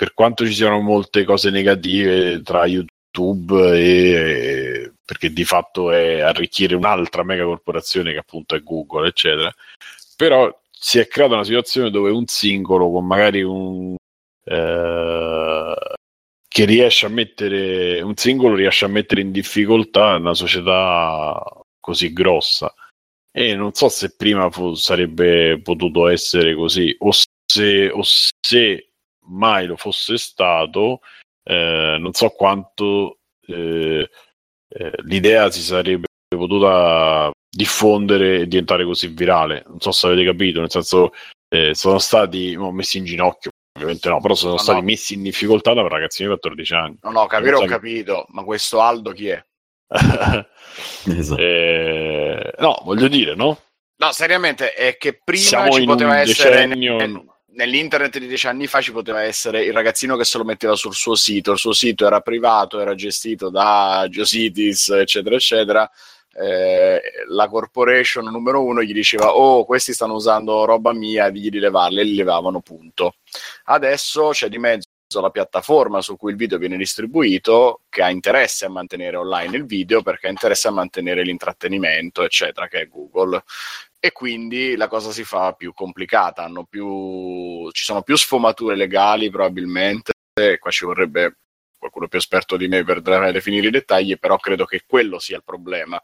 Per 0.02 0.16
quanto 0.16 0.48
ci 0.48 0.54
siano 0.54 0.80
molte 0.80 1.24
cose 1.26 1.52
negative 1.52 2.42
tra 2.42 2.66
YouTube 2.66 3.78
e 3.78 4.94
perché 5.06 5.32
di 5.32 5.46
fatto 5.46 5.92
è 5.92 6.22
arricchire 6.22 6.74
un'altra 6.74 7.24
mega 7.24 7.44
corporazione 7.44 8.12
che 8.12 8.18
appunto 8.18 8.56
è 8.56 8.64
Google, 8.64 9.08
eccetera. 9.08 9.54
Però 10.16 10.52
si 10.72 10.98
è 10.98 11.08
creata 11.08 11.36
una 11.36 11.44
situazione 11.44 11.92
dove 11.92 12.10
un 12.10 12.26
singolo 12.26 12.90
con 12.90 13.06
magari 13.06 13.44
un 13.44 13.96
eh, 14.44 15.76
che 16.48 16.66
riesce 16.66 17.06
a 17.06 17.10
mettere 17.10 18.02
un 18.02 18.16
singolo 18.18 18.56
riesce 18.56 18.86
a 18.86 18.88
mettere 18.88 19.22
in 19.22 19.32
difficoltà 19.32 20.16
una 20.16 20.34
società 20.34 21.40
così 21.80 22.12
grossa 22.12 22.74
e 23.32 23.54
non 23.54 23.72
so 23.74 23.88
se 23.88 24.16
prima 24.16 24.50
fu, 24.50 24.74
sarebbe 24.74 25.62
potuto 25.62 26.08
essere 26.08 26.56
così 26.56 26.96
o 27.02 27.12
se, 27.12 27.92
o 27.92 28.02
se 28.04 28.91
mai 29.26 29.66
lo 29.66 29.76
fosse 29.76 30.18
stato, 30.18 31.02
eh, 31.44 31.98
non 32.00 32.14
so 32.14 32.30
quanto 32.30 33.20
eh, 33.48 34.10
eh, 34.68 34.94
l'idea 35.04 35.50
si 35.52 35.62
sarebbe 35.62 36.08
potuta 36.28 37.32
diffondere 37.50 38.42
e 38.42 38.48
diventare 38.48 38.86
così 38.86 39.08
virale. 39.08 39.64
Non 39.68 39.80
so 39.80 39.92
se 39.92 40.08
avete 40.08 40.24
capito, 40.24 40.60
nel 40.60 40.72
senso 40.72 41.12
eh, 41.50 41.76
sono 41.76 42.00
stati 42.00 42.54
no, 42.54 42.72
messi 42.72 42.98
in 42.98 43.06
ginocchio. 43.06 43.52
Ovviamente 43.74 44.10
no, 44.10 44.20
però 44.20 44.34
sono 44.34 44.54
no, 44.54 44.58
stati 44.58 44.80
no. 44.80 44.86
messi 44.86 45.14
in 45.14 45.24
difficoltà 45.24 45.74
da 45.74 45.88
ragazzini 45.88 46.28
di 46.28 46.36
14 46.36 46.74
anni. 46.74 46.98
No, 47.02 47.12
no, 47.12 47.26
capire 47.28 47.56
ho 47.56 47.66
capito, 47.66 48.26
ma 48.30 48.44
questo 48.44 48.82
Aldo 48.82 49.12
chi 49.12 49.28
è? 49.28 49.44
esatto. 51.08 51.42
eh, 51.42 52.54
no, 52.60 52.82
voglio 52.84 53.08
dire, 53.08 53.36
no? 53.36 53.60
No, 53.98 54.12
seriamente, 54.14 54.74
è 54.74 54.98
che 54.98 55.22
prima 55.24 55.44
Siamo 55.44 55.72
ci 55.72 55.84
poteva 55.84 56.20
essere 56.20 56.68
decennio 56.68 56.98
nell'internet 57.54 58.18
di 58.18 58.28
dieci 58.28 58.48
anni 58.48 58.68
fa 58.68 58.82
ci 58.82 58.92
poteva 58.92 59.22
essere 59.24 59.64
il 59.64 59.74
ragazzino 59.74 60.16
che 60.18 60.24
se 60.24 60.38
lo 60.38 60.44
metteva 60.44 60.76
sul 60.76 60.94
suo 60.94 61.16
sito, 61.16 61.52
il 61.52 61.58
suo 61.58 61.74
sito 61.74 62.06
era 62.06 62.22
privato, 62.22 62.80
era 62.80 62.96
gestito 62.96 63.50
da 63.50 64.06
Geocities, 64.10 64.90
eccetera, 64.90 65.36
eccetera. 65.36 65.92
Eh, 66.34 67.02
la 67.28 67.50
corporation 67.50 68.24
numero 68.26 68.64
uno 68.64 68.82
gli 68.82 68.94
diceva 68.94 69.36
oh 69.36 69.66
questi 69.66 69.92
stanno 69.92 70.14
usando 70.14 70.64
roba 70.64 70.94
mia 70.94 71.30
digli 71.30 71.50
di 71.50 71.60
levarli 71.60 72.00
e 72.00 72.04
li 72.04 72.16
levavano 72.16 72.62
punto. 72.62 73.16
Adesso 73.66 74.30
c'è 74.30 74.48
di 74.48 74.58
mezzo 74.58 74.88
la 75.20 75.30
piattaforma 75.30 76.02
su 76.02 76.16
cui 76.16 76.32
il 76.32 76.38
video 76.38 76.58
viene 76.58 76.78
distribuito 76.78 77.82
che 77.90 78.02
ha 78.02 78.10
interesse 78.10 78.64
a 78.64 78.70
mantenere 78.70 79.18
online 79.18 79.58
il 79.58 79.66
video 79.66 80.02
perché 80.02 80.28
ha 80.28 80.30
interesse 80.30 80.70
a 80.70 80.72
mantenere 80.72 81.24
l'intrattenimento 81.24 82.24
eccetera 82.24 82.70
che 82.70 82.80
è 82.80 82.88
Google 82.88 83.44
e 84.04 84.12
quindi 84.12 84.76
la 84.76 84.88
cosa 84.88 85.12
si 85.12 85.24
fa 85.24 85.54
più 85.54 85.74
complicata, 85.74 86.50
più, 86.68 87.70
ci 87.72 87.84
sono 87.84 88.02
più 88.02 88.18
sfumature 88.18 88.76
legali 88.76 89.30
probabilmente, 89.30 90.14
e 90.34 90.58
qua 90.58 90.72
ci 90.72 90.86
vorrebbe 90.86 91.38
qualcuno 91.78 92.08
più 92.08 92.18
esperto 92.18 92.58
di 92.58 92.68
me 92.68 92.84
per 92.84 93.02
definire 93.32 93.68
i 93.68 93.72
dettagli, 93.72 94.18
però 94.18 94.38
credo 94.38 94.66
che 94.66 94.84
quello 94.88 95.20
sia 95.20 95.38
il 95.38 95.44
problema 95.44 96.02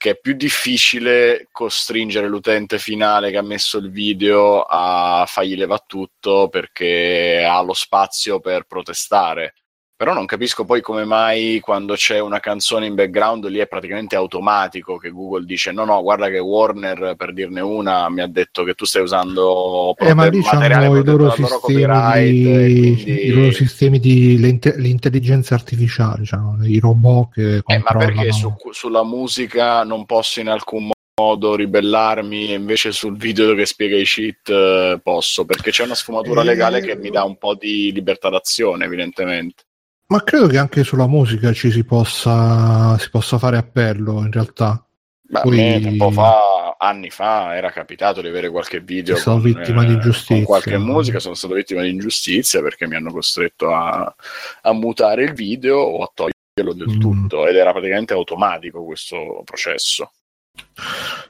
che 0.00 0.12
è 0.12 0.18
più 0.18 0.32
difficile 0.32 1.48
costringere 1.52 2.26
l'utente 2.26 2.78
finale 2.78 3.30
che 3.30 3.36
ha 3.36 3.42
messo 3.42 3.76
il 3.76 3.90
video 3.90 4.62
a 4.62 5.26
fargli 5.26 5.54
leva 5.54 5.78
tutto 5.86 6.48
perché 6.48 7.44
ha 7.46 7.60
lo 7.60 7.74
spazio 7.74 8.40
per 8.40 8.64
protestare. 8.64 9.56
Però 10.00 10.14
non 10.14 10.24
capisco 10.24 10.64
poi 10.64 10.80
come 10.80 11.04
mai 11.04 11.60
quando 11.60 11.92
c'è 11.92 12.20
una 12.20 12.40
canzone 12.40 12.86
in 12.86 12.94
background 12.94 13.46
lì 13.48 13.58
è 13.58 13.66
praticamente 13.66 14.16
automatico 14.16 14.96
che 14.96 15.10
Google 15.10 15.44
dice 15.44 15.72
no 15.72 15.84
no 15.84 16.00
guarda 16.00 16.30
che 16.30 16.38
Warner 16.38 17.16
per 17.18 17.34
dirne 17.34 17.60
una 17.60 18.08
mi 18.08 18.22
ha 18.22 18.26
detto 18.26 18.64
che 18.64 18.72
tu 18.72 18.86
stai 18.86 19.02
usando 19.02 19.94
eh, 19.98 20.14
ma 20.14 20.26
lì 20.28 20.38
materiale 20.38 20.86
i 20.86 21.04
loro, 21.04 21.28
sistemi 21.28 21.60
copyright 21.60 22.32
di, 22.32 23.26
i 23.26 23.30
loro 23.30 23.52
sistemi 23.52 23.98
di 23.98 24.38
l'intelligenza 24.38 25.54
artificiale, 25.54 26.24
cioè, 26.24 26.40
i 26.62 26.78
robot 26.78 27.32
che 27.34 27.62
Eh, 27.66 27.78
ma 27.80 27.98
perché 27.98 28.32
su- 28.32 28.56
sulla 28.70 29.04
musica 29.04 29.84
non 29.84 30.06
posso 30.06 30.40
in 30.40 30.48
alcun 30.48 30.92
modo 31.20 31.54
ribellarmi 31.54 32.52
e 32.52 32.54
invece 32.54 32.92
sul 32.92 33.18
video 33.18 33.54
che 33.54 33.66
spiega 33.66 33.98
i 33.98 34.04
cheat 34.04 34.48
eh, 34.48 35.00
posso? 35.02 35.44
Perché 35.44 35.70
c'è 35.70 35.84
una 35.84 35.94
sfumatura 35.94 36.40
Eh, 36.40 36.44
legale 36.44 36.80
che 36.80 36.96
mi 36.96 37.10
dà 37.10 37.22
un 37.24 37.36
po' 37.36 37.54
di 37.54 37.92
libertà 37.92 38.30
d'azione, 38.30 38.86
evidentemente. 38.86 39.64
Ma 40.10 40.24
credo 40.24 40.48
che 40.48 40.58
anche 40.58 40.82
sulla 40.82 41.06
musica 41.06 41.52
ci 41.52 41.70
si 41.70 41.84
possa, 41.84 42.98
si 42.98 43.10
possa 43.10 43.38
fare 43.38 43.56
appello 43.56 44.22
in 44.24 44.32
realtà. 44.32 44.84
Beh, 45.22 45.40
Poi- 45.42 45.80
tempo 45.80 46.10
fa, 46.10 46.74
anni 46.76 47.10
fa, 47.10 47.54
era 47.54 47.70
capitato 47.70 48.20
di 48.20 48.26
avere 48.26 48.50
qualche 48.50 48.80
video 48.80 49.14
stato 49.14 49.40
con, 49.40 49.52
vittima 49.52 49.84
di 49.84 49.90
eh, 49.92 49.94
ingiustizia. 49.94 50.34
con 50.34 50.44
qualche 50.46 50.78
musica, 50.78 51.20
sono 51.20 51.34
stato 51.34 51.54
vittima 51.54 51.82
di 51.82 51.90
ingiustizia 51.90 52.60
perché 52.60 52.88
mi 52.88 52.96
hanno 52.96 53.12
costretto 53.12 53.72
a, 53.72 54.12
a 54.62 54.72
mutare 54.72 55.22
il 55.22 55.32
video 55.32 55.78
o 55.78 56.02
a 56.02 56.10
toglierlo 56.12 56.74
del 56.74 56.96
Mm. 56.96 56.98
tutto 56.98 57.46
ed 57.46 57.54
era 57.54 57.70
praticamente 57.70 58.12
automatico 58.12 58.84
questo 58.84 59.42
processo. 59.44 60.10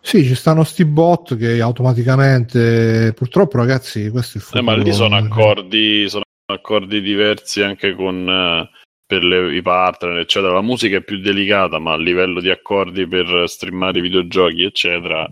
Sì, 0.01 0.25
ci 0.25 0.35
stanno 0.35 0.65
sti 0.65 0.87
bot 0.87 1.37
che 1.37 1.61
automaticamente, 1.61 3.13
purtroppo 3.15 3.59
ragazzi, 3.59 4.09
questo 4.09 4.39
è 4.39 4.41
il 4.41 4.47
Eh, 4.47 4.47
futuro. 4.47 4.63
ma 4.65 4.83
lì 4.83 4.93
sono 4.95 5.17
accordi, 5.17 6.09
sono 6.09 6.23
accordi 6.53 7.01
diversi 7.01 7.63
anche 7.63 7.95
con 7.95 8.29
eh, 8.29 8.71
per 9.07 9.25
le- 9.25 9.55
i 9.57 9.63
partner, 9.63 10.19
eccetera. 10.19 10.53
La 10.53 10.63
musica 10.63 10.99
è 10.99 11.03
più 11.03 11.19
delicata, 11.19 11.79
ma 11.79 11.95
a 11.95 11.99
livello 11.99 12.41
di 12.41 12.51
accordi 12.51 13.07
per 13.07 13.45
streamare 13.49 13.99
i 13.99 14.03
videogiochi, 14.03 14.63
eccetera, 14.63 15.29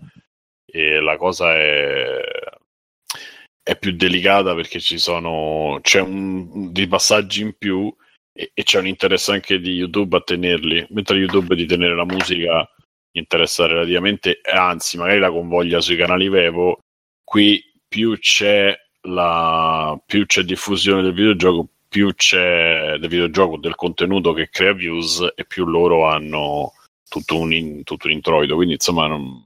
e 0.66 1.00
la 1.00 1.16
cosa 1.16 1.54
è, 1.54 2.20
è 3.62 3.76
più 3.78 3.92
delicata 3.92 4.54
perché 4.54 4.80
ci 4.80 4.98
sono 4.98 5.78
c'è 5.82 6.00
un 6.00 6.72
di 6.72 6.86
passaggi 6.88 7.42
in 7.42 7.54
più 7.56 7.94
e, 8.32 8.50
e 8.54 8.62
c'è 8.62 8.78
un 8.78 8.86
interesse 8.86 9.32
anche 9.32 9.60
di 9.60 9.72
YouTube 9.74 10.16
a 10.16 10.20
tenerli, 10.22 10.86
mentre 10.90 11.18
YouTube 11.18 11.54
di 11.54 11.66
tenere 11.66 11.94
la 11.94 12.04
musica 12.04 12.68
interessa 13.12 13.66
relativamente, 13.66 14.40
anzi, 14.42 14.96
magari 14.98 15.18
la 15.20 15.30
convoglia 15.30 15.80
sui 15.80 15.96
canali 15.96 16.28
Vevo, 16.28 16.80
qui 17.24 17.62
più 17.86 18.18
c'è 18.18 18.76
la 19.02 19.98
più 20.04 20.26
c'è 20.26 20.42
diffusione 20.42 21.02
del 21.02 21.12
videogioco, 21.14 21.68
più 21.88 22.12
c'è 22.14 22.96
del 22.98 23.08
videogioco 23.08 23.56
del 23.58 23.74
contenuto 23.74 24.32
che 24.32 24.48
crea 24.50 24.72
views 24.72 25.26
e 25.34 25.44
più 25.46 25.64
loro 25.64 26.06
hanno 26.08 26.72
tutto 27.08 27.38
un, 27.38 27.52
in- 27.52 27.82
tutto 27.84 28.06
un 28.06 28.12
introito. 28.12 28.54
Quindi, 28.54 28.74
insomma, 28.74 29.06
non- 29.06 29.44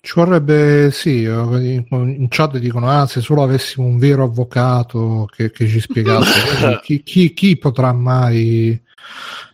Ci 0.00 0.12
vorrebbe, 0.14 0.90
sì, 0.92 1.22
in 1.22 1.84
in 1.90 2.26
chat 2.28 2.56
dicono, 2.58 2.88
ah, 2.88 3.06
se 3.06 3.20
solo 3.20 3.42
avessimo 3.42 3.86
un 3.86 3.98
vero 3.98 4.24
avvocato 4.24 5.26
che, 5.34 5.50
che 5.50 5.66
ci 5.66 5.80
spiegasse, 5.80 6.80
chi, 6.82 7.02
chi- 7.02 7.32
chi 7.32 7.56
potrà 7.58 7.92
mai 7.92 8.80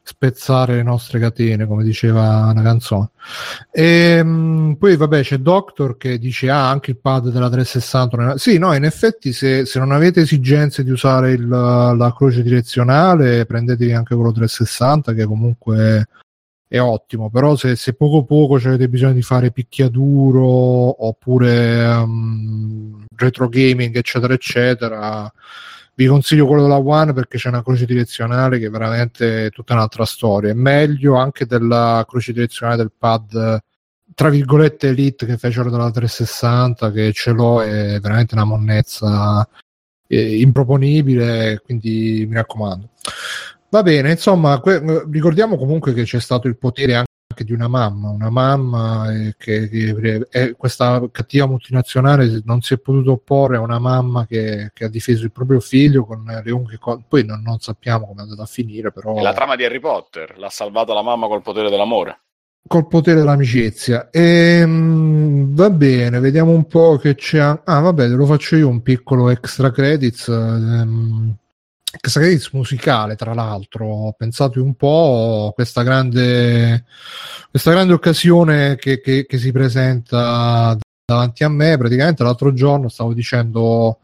spezzare 0.03 0.77
le 0.77 0.83
nostre 0.83 1.19
catene, 1.19 1.66
come 1.66 1.83
diceva 1.83 2.51
una 2.51 2.62
canzone. 2.62 3.11
E, 3.71 4.23
poi, 4.79 4.97
vabbè, 4.97 5.23
c'è 5.23 5.39
Doctor 5.39 5.97
che 5.97 6.19
dice, 6.19 6.51
ah, 6.51 6.69
anche 6.69 6.91
il 6.93 6.99
pad 6.99 7.31
della 7.31 7.49
360. 7.49 8.16
non 8.16 8.31
è-" 8.31 8.39
Sì, 8.39 8.59
no, 8.59 8.75
in 8.75 8.85
effetti, 8.85 9.33
se, 9.33 9.65
se 9.65 9.79
non 9.79 9.93
avete 9.93 10.21
esigenze 10.21 10.85
di 10.85 10.91
usare 10.91 11.33
il- 11.33 11.49
la 11.49 12.12
croce 12.15 12.43
direzionale, 12.43 13.47
prendetevi 13.47 13.93
anche 13.93 14.15
quello 14.15 14.33
360, 14.33 15.15
che 15.15 15.25
comunque 15.25 16.07
è 16.66 16.81
ottimo, 16.81 17.31
però 17.31 17.57
se, 17.57 17.77
se 17.77 17.95
poco 17.95 18.25
poco 18.25 18.57
avete 18.57 18.89
bisogno 18.89 19.12
di 19.12 19.23
fare 19.23 19.53
picchiaduro 19.53 21.07
oppure 21.07 21.87
um, 21.87 23.05
retro 23.15 23.49
gaming 23.49 23.95
eccetera 23.97 24.35
eccetera 24.35 25.33
vi 25.97 26.07
consiglio 26.07 26.47
quello 26.47 26.62
della 26.62 26.79
One 26.79 27.12
perché 27.12 27.39
c'è 27.39 27.49
una 27.49 27.62
croce 27.62 27.87
direzionale 27.87 28.59
che 28.59 28.66
è 28.66 28.71
veramente 28.71 29.51
tutta 29.51 29.75
un'altra 29.75 30.05
storia. 30.05 30.51
È 30.51 30.55
meglio 30.55 31.15
anche 31.16 31.47
della 31.47 32.05
croce 32.09 32.33
direzionale 32.33 32.79
del 32.79 32.93
pad 32.97 33.62
tra 34.15 34.29
virgolette 34.29 34.89
elite 34.89 35.27
che 35.27 35.39
fecero 35.39 35.71
dalla 35.71 35.91
360 35.91 36.91
che 36.93 37.12
ce 37.12 37.33
l'ho 37.33 37.62
è 37.62 37.99
veramente 38.01 38.35
una 38.35 38.45
monnezza 38.45 39.49
eh, 40.07 40.39
improponibile 40.41 41.61
quindi 41.65 42.27
mi 42.29 42.35
raccomando. 42.35 42.91
Va 43.71 43.83
bene, 43.83 44.12
insomma, 44.12 44.61
que- 44.61 45.05
ricordiamo 45.11 45.57
comunque 45.57 45.93
che 45.95 46.05
c'è 46.05 46.21
stato 46.21 46.47
il 46.47 46.57
potere 46.57 46.95
anche 46.95 47.14
di 47.43 47.52
una 47.52 47.66
mamma, 47.66 48.11
una 48.11 48.31
mamma 48.31 49.12
eh, 49.12 49.35
che, 49.36 49.69
che 49.69 50.27
eh, 50.31 50.52
questa 50.52 51.02
cattiva 51.11 51.47
multinazionale 51.47 52.40
non 52.44 52.61
si 52.61 52.74
è 52.74 52.78
potuto 52.78 53.12
opporre 53.12 53.56
a 53.56 53.61
una 53.61 53.81
mamma 53.81 54.27
che, 54.27 54.70
che 54.73 54.85
ha 54.85 54.89
difeso 54.89 55.24
il 55.24 55.32
proprio 55.32 55.59
figlio 55.59 56.05
con 56.05 56.23
le 56.44 56.51
unghie, 56.52 56.78
poi 57.09 57.24
non, 57.24 57.43
non 57.43 57.59
sappiamo 57.59 58.06
come 58.06 58.20
è 58.20 58.23
andata 58.23 58.43
a 58.43 58.47
finire, 58.47 58.93
però 58.93 59.16
È 59.16 59.23
la 59.23 59.32
trama 59.32 59.56
di 59.56 59.65
Harry 59.65 59.81
Potter, 59.81 60.39
l'ha 60.39 60.51
salvata 60.51 60.93
la 60.94 61.02
mamma 61.02 61.27
col 61.27 61.43
potere 61.43 61.70
dell'amore. 61.70 62.20
col 62.66 62.86
potere 62.89 63.19
dell'amicizia. 63.20 64.09
Ehm, 64.11 65.55
va 65.55 65.70
bene, 65.70 66.19
vediamo 66.20 66.51
un 66.52 66.66
po' 66.66 66.97
che 66.97 67.15
c'è. 67.15 67.39
Ah, 67.40 67.81
vabbè, 67.81 68.09
lo 68.09 68.27
faccio 68.27 68.56
io 68.56 68.69
un 68.69 68.82
piccolo 68.82 69.28
extra 69.31 69.70
credits. 69.70 70.28
ehm, 70.28 71.36
credits 72.01 72.51
musicale, 72.53 73.16
tra 73.16 73.35
l'altro. 73.35 73.87
Ho 73.87 74.12
pensato 74.12 74.62
un 74.62 74.75
po' 74.75 75.53
questa 75.55 75.83
grande, 75.83 76.85
questa 77.51 77.71
grande 77.71 77.93
occasione 77.93 78.77
che, 78.77 79.01
che- 79.01 79.27
che 79.27 79.39
si 79.39 79.53
presenta 79.53 80.77
davanti 81.05 81.45
a 81.45 81.49
me. 81.49 81.77
Praticamente 81.77 82.23
l'altro 82.23 82.53
giorno 82.53 82.89
stavo 82.89 83.12
dicendo. 83.15 83.99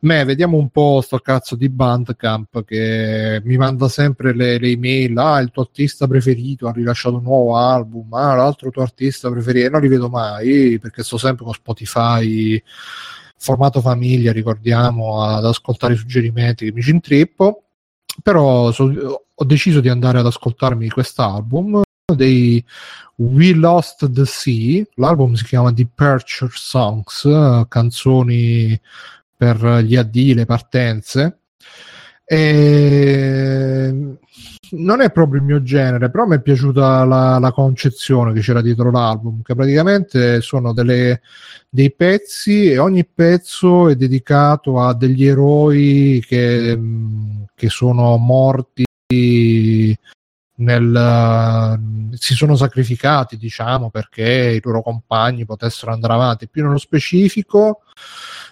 Me, 0.00 0.24
vediamo 0.24 0.56
un 0.58 0.68
po' 0.68 1.00
sto 1.02 1.18
cazzo 1.18 1.56
di 1.56 1.68
Bandcamp 1.68 2.64
che 2.64 3.40
mi 3.44 3.56
manda 3.56 3.88
sempre 3.88 4.34
le, 4.34 4.58
le 4.58 4.68
email. 4.68 5.16
Ah, 5.18 5.40
il 5.40 5.50
tuo 5.50 5.62
artista 5.62 6.06
preferito 6.06 6.68
ha 6.68 6.72
rilasciato 6.72 7.16
un 7.16 7.22
nuovo 7.22 7.56
album. 7.56 8.12
Ah, 8.12 8.34
l'altro 8.34 8.70
tuo 8.70 8.82
artista 8.82 9.30
preferito. 9.30 9.66
E 9.66 9.70
non 9.70 9.80
li 9.80 9.88
vedo 9.88 10.08
mai 10.08 10.78
perché 10.78 11.02
sto 11.02 11.18
sempre 11.18 11.44
con 11.44 11.54
Spotify, 11.54 12.62
formato 13.38 13.80
famiglia, 13.80 14.32
ricordiamo, 14.32 15.22
ad 15.22 15.44
ascoltare 15.44 15.94
i 15.94 15.96
suggerimenti 15.96 16.66
che 16.66 16.72
mi 16.72 16.82
ci 16.82 16.90
intrippo. 16.90 17.62
Però 18.22 18.70
so- 18.72 19.24
ho 19.34 19.44
deciso 19.44 19.80
di 19.80 19.88
andare 19.88 20.18
ad 20.18 20.26
ascoltarmi 20.26 20.88
quest'album 20.88 21.82
dei 22.14 22.64
We 23.16 23.54
Lost 23.54 24.10
the 24.10 24.24
Sea. 24.24 24.84
L'album 24.94 25.34
si 25.34 25.44
chiama 25.44 25.72
Departure 25.72 26.52
Songs, 26.54 27.24
eh, 27.24 27.66
canzoni 27.68 28.80
per 29.36 29.82
gli 29.84 29.96
addii, 29.96 30.34
le 30.34 30.46
partenze. 30.46 31.40
E 32.26 34.16
non 34.72 35.00
è 35.00 35.12
proprio 35.12 35.40
il 35.40 35.46
mio 35.46 35.62
genere, 35.62 36.10
però 36.10 36.26
mi 36.26 36.36
è 36.36 36.40
piaciuta 36.40 37.04
la, 37.04 37.38
la 37.38 37.52
concezione 37.52 38.32
che 38.32 38.40
c'era 38.40 38.60
dietro 38.60 38.90
l'album, 38.90 39.42
che 39.42 39.54
praticamente 39.54 40.40
sono 40.40 40.72
delle, 40.72 41.20
dei 41.68 41.92
pezzi 41.92 42.70
e 42.70 42.78
ogni 42.78 43.06
pezzo 43.06 43.88
è 43.88 43.94
dedicato 43.94 44.80
a 44.80 44.94
degli 44.94 45.24
eroi 45.24 46.24
che, 46.26 46.78
che 47.54 47.68
sono 47.68 48.16
morti 48.16 48.84
nel, 50.58 51.80
si 52.14 52.34
sono 52.34 52.56
sacrificati, 52.56 53.36
diciamo, 53.36 53.90
perché 53.90 54.54
i 54.56 54.60
loro 54.64 54.82
compagni 54.82 55.44
potessero 55.44 55.92
andare 55.92 56.14
avanti. 56.14 56.48
Più 56.48 56.64
nello 56.64 56.78
specifico, 56.78 57.82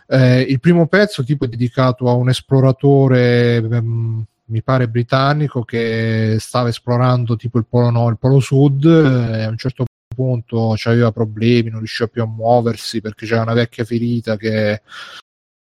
eh, 0.06 0.40
il 0.40 0.60
primo 0.60 0.86
pezzo 0.86 1.24
tipo 1.24 1.44
è 1.44 1.48
dedicato 1.48 2.08
a 2.08 2.12
un 2.12 2.28
esploratore, 2.28 3.56
ehm, 3.56 4.24
mi 4.46 4.62
pare 4.62 4.88
britannico, 4.88 5.64
che 5.64 6.36
stava 6.38 6.68
esplorando 6.68 7.36
tipo 7.36 7.58
il 7.58 7.66
polo 7.68 7.90
nord, 7.90 8.12
il 8.12 8.18
polo 8.18 8.40
sud, 8.40 8.84
eh, 8.84 9.38
e 9.38 9.42
a 9.44 9.48
un 9.48 9.56
certo 9.56 9.84
punto 10.14 10.76
aveva 10.84 11.12
problemi, 11.12 11.70
non 11.70 11.78
riusciva 11.80 12.08
più 12.08 12.22
a 12.22 12.26
muoversi 12.26 13.00
perché 13.00 13.26
c'era 13.26 13.42
una 13.42 13.54
vecchia 13.54 13.84
ferita 13.84 14.36
che, 14.36 14.82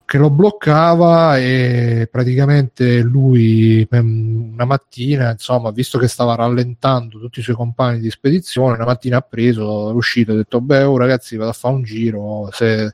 che 0.05 0.17
lo 0.17 0.29
bloccava 0.29 1.37
e 1.39 2.07
praticamente 2.11 3.01
lui 3.01 3.87
ehm, 3.89 4.51
una 4.53 4.65
mattina, 4.65 5.31
insomma, 5.31 5.71
visto 5.71 5.97
che 5.97 6.07
stava 6.07 6.35
rallentando 6.35 7.19
tutti 7.19 7.39
i 7.39 7.43
suoi 7.43 7.55
compagni 7.55 7.99
di 7.99 8.11
spedizione, 8.11 8.75
una 8.75 8.85
mattina 8.85 9.17
ha 9.17 9.21
preso, 9.21 9.89
è 9.89 9.93
uscito 9.93 10.31
e 10.31 10.33
ha 10.35 10.37
detto, 10.37 10.61
beh, 10.61 10.83
oh, 10.83 10.97
ragazzi, 10.97 11.35
vado 11.37 11.49
a 11.51 11.53
fare 11.53 11.75
un 11.75 11.83
giro, 11.83 12.49
se 12.51 12.93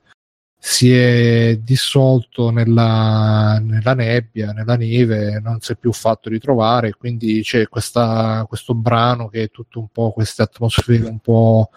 si 0.61 0.93
è 0.93 1.57
dissolto 1.63 2.49
nella, 2.49 3.59
nella, 3.63 3.93
nebbia, 3.93 4.51
nella 4.51 4.75
neve, 4.75 5.39
non 5.39 5.61
si 5.61 5.71
è 5.71 5.75
più 5.77 5.93
fatto 5.93 6.27
ritrovare, 6.27 6.91
quindi 6.91 7.41
c'è 7.43 7.69
questa, 7.69 8.45
questo 8.45 8.73
brano 8.73 9.29
che 9.29 9.43
è 9.43 9.49
tutto 9.49 9.79
un 9.79 9.87
po' 9.87 10.11
queste 10.11 10.41
atmosfere 10.41 11.05
un 11.07 11.19
po' 11.19 11.69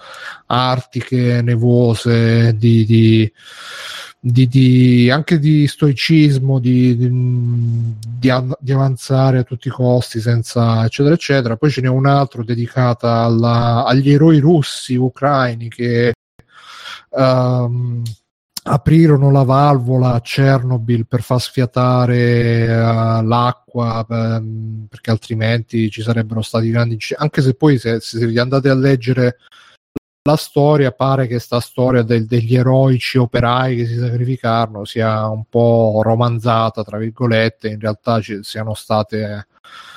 artiche, 0.47 1.43
nevose, 1.43 2.57
di, 2.57 2.85
di, 2.85 3.33
di, 4.19 4.49
di 4.49 5.11
anche 5.11 5.39
di 5.39 5.69
stoicismo, 5.69 6.59
di, 6.59 7.09
avanzare 8.69 9.39
a 9.39 9.45
tutti 9.45 9.69
i 9.69 9.71
costi, 9.71 10.21
senza 10.21 10.85
eccetera 10.85 11.15
eccetera. 11.15 11.57
Poi 11.57 11.71
ce 11.71 11.83
n'è 11.83 11.89
un 11.89 12.07
altro 12.07 12.43
dedicato 12.43 13.07
agli 13.07 14.11
eroi 14.11 14.41
russi, 14.41 14.97
ucraini 14.97 15.69
che... 15.69 16.15
Um, 17.11 18.03
aprirono 18.65 19.31
la 19.31 19.43
valvola 19.43 20.15
a 20.15 20.21
Chernobyl 20.21 21.07
per 21.07 21.23
far 21.23 21.41
sfiatare 21.41 22.65
uh, 22.65 23.27
l'acqua 23.27 24.07
um, 24.09 24.87
perché 24.89 25.11
altrimenti 25.11 25.91
ci 25.91 26.03
sarebbero 26.03 26.43
stati 26.43 26.71
grandi 26.71 26.97
anche 27.17 27.43
se 27.43 27.55
poi 27.55 27.79
se, 27.79 27.99
se 28.01 28.25
vi 28.25 28.39
andate 28.39 28.69
a 28.69 28.75
leggere 28.75 29.39
la 30.25 30.37
storia 30.37 30.93
pare 30.93 31.27
che 31.27 31.41
sta 31.41 31.59
storia 31.59 32.03
del, 32.03 32.27
degli 32.27 32.55
eroici 32.55 33.19
operai 33.19 33.75
che 33.75 33.87
si 33.87 33.99
sacrificarono 33.99 34.85
sia 34.85 35.27
un 35.27 35.43
po' 35.49 36.01
romanzata 36.05 36.85
tra 36.85 36.99
virgolette 36.99 37.69
in 37.69 37.81
realtà 37.81 38.21
ci 38.21 38.39
siano 38.43 38.75
state 38.75 39.49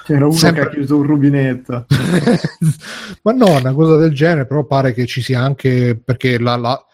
c'era 0.05 0.25
uno 0.25 0.35
sempre... 0.35 0.61
che 0.61 0.67
ha 0.67 0.71
chiuso 0.71 0.97
un 0.97 1.03
rubinetto. 1.03 1.85
Ma 3.23 3.31
no 3.31 3.57
una 3.57 3.73
cosa 3.73 3.97
del 3.97 4.13
genere 4.13 4.45
però 4.45 4.63
pare 4.63 4.93
che 4.93 5.07
ci 5.07 5.21
sia 5.21 5.41
anche 5.41 5.99
perché 6.03 6.37
la, 6.37 6.55
la 6.55 6.85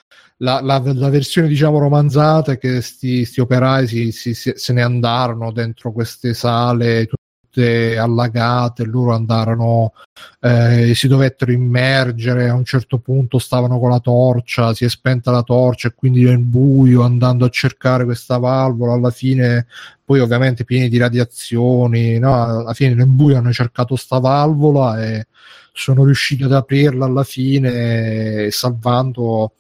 la, 0.41 0.59
la, 0.61 0.81
la, 0.83 1.09
versione 1.09 1.47
diciamo 1.47 1.79
romanzata 1.79 2.57
che 2.57 2.71
questi 2.71 3.39
operai 3.39 3.87
si, 3.87 4.11
si, 4.11 4.33
si, 4.33 4.51
se 4.55 4.73
ne 4.73 4.81
andarono 4.81 5.51
dentro 5.51 5.91
queste 5.91 6.33
sale 6.33 7.05
tutte 7.05 7.97
allagate 7.97 8.85
loro 8.85 9.13
andarono 9.13 9.93
eh, 10.39 10.93
si 10.95 11.07
dovettero 11.07 11.51
immergere 11.51 12.49
a 12.49 12.55
un 12.55 12.65
certo 12.65 12.97
punto 12.97 13.37
stavano 13.37 13.77
con 13.77 13.91
la 13.91 13.99
torcia 13.99 14.73
si 14.73 14.85
è 14.85 14.89
spenta 14.89 15.29
la 15.29 15.43
torcia 15.43 15.89
e 15.89 15.93
quindi 15.93 16.23
nel 16.23 16.39
buio 16.39 17.03
andando 17.03 17.45
a 17.45 17.49
cercare 17.49 18.03
questa 18.03 18.37
valvola 18.37 18.93
alla 18.93 19.11
fine 19.11 19.67
poi 20.03 20.21
ovviamente 20.21 20.63
pieni 20.63 20.89
di 20.89 20.97
radiazioni 20.97 22.17
no? 22.17 22.33
alla 22.33 22.73
fine 22.73 22.95
nel 22.95 23.07
buio 23.07 23.37
hanno 23.37 23.53
cercato 23.53 23.95
sta 23.95 24.17
valvola 24.17 25.03
e 25.05 25.27
sono 25.73 26.03
riusciti 26.03 26.43
ad 26.43 26.53
aprirla 26.53 27.05
alla 27.05 27.23
fine 27.23 28.49
salvando 28.49 29.53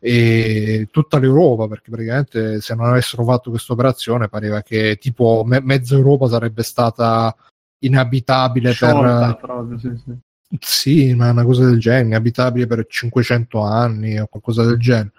e 0.00 0.88
tutta 0.90 1.18
l'Europa 1.18 1.66
perché 1.66 1.90
praticamente 1.90 2.60
se 2.60 2.74
non 2.74 2.86
avessero 2.86 3.24
fatto 3.24 3.50
questa 3.50 3.72
operazione 3.72 4.28
pareva 4.28 4.62
che 4.62 4.96
tipo 5.00 5.42
me- 5.44 5.60
mezza 5.60 5.96
Europa 5.96 6.28
sarebbe 6.28 6.62
stata 6.62 7.34
inabitabile 7.80 8.72
Sciolta, 8.72 9.34
per 9.34 9.36
proprio, 9.36 9.78
sì, 9.78 9.90
sì. 10.04 10.12
Sì, 10.60 11.14
ma 11.14 11.30
una 11.30 11.44
cosa 11.44 11.66
del 11.66 11.78
genere, 11.78 12.06
inabitabile 12.06 12.66
per 12.66 12.86
500 12.88 13.60
anni 13.60 14.18
o 14.18 14.26
qualcosa 14.28 14.64
del 14.64 14.78
genere. 14.78 15.12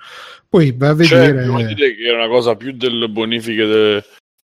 Poi 0.48 0.72
vai 0.72 0.90
a 0.90 1.04
cioè, 1.04 1.20
vedere. 1.34 1.46
Cioè, 1.46 1.66
dire 1.76 1.96
che 1.96 2.04
era 2.04 2.18
una 2.18 2.28
cosa 2.28 2.56
più 2.56 2.72
delle 2.72 3.08
bonifiche 3.08 3.66
de... 3.66 4.04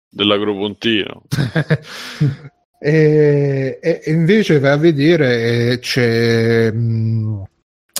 dell'agropontino. 0.10 1.24
e, 2.78 3.80
e, 3.82 4.02
invece 4.08 4.60
vai 4.60 4.72
a 4.72 4.78
vedere 4.78 5.80
c'è. 5.80 6.72
Mh, 6.72 7.44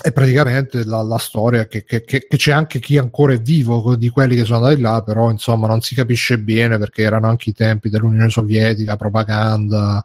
è 0.02 0.12
praticamente 0.12 0.84
la, 0.84 1.02
la 1.02 1.18
storia 1.18 1.66
che, 1.66 1.84
che, 1.84 2.04
che, 2.04 2.26
c'è 2.28 2.52
anche 2.52 2.78
chi 2.80 2.98
ancora 2.98 3.32
è 3.32 3.40
vivo 3.40 3.96
di 3.96 4.10
quelli 4.10 4.36
che 4.36 4.44
sono 4.44 4.58
andati 4.58 4.80
là, 4.80 5.02
però 5.02 5.30
insomma 5.30 5.66
non 5.66 5.80
si 5.80 5.94
capisce 5.94 6.38
bene 6.38 6.78
perché 6.78 7.02
erano 7.02 7.28
anche 7.28 7.50
i 7.50 7.54
tempi 7.54 7.88
dell'Unione 7.88 8.28
Sovietica, 8.28 8.96
propaganda, 8.96 10.04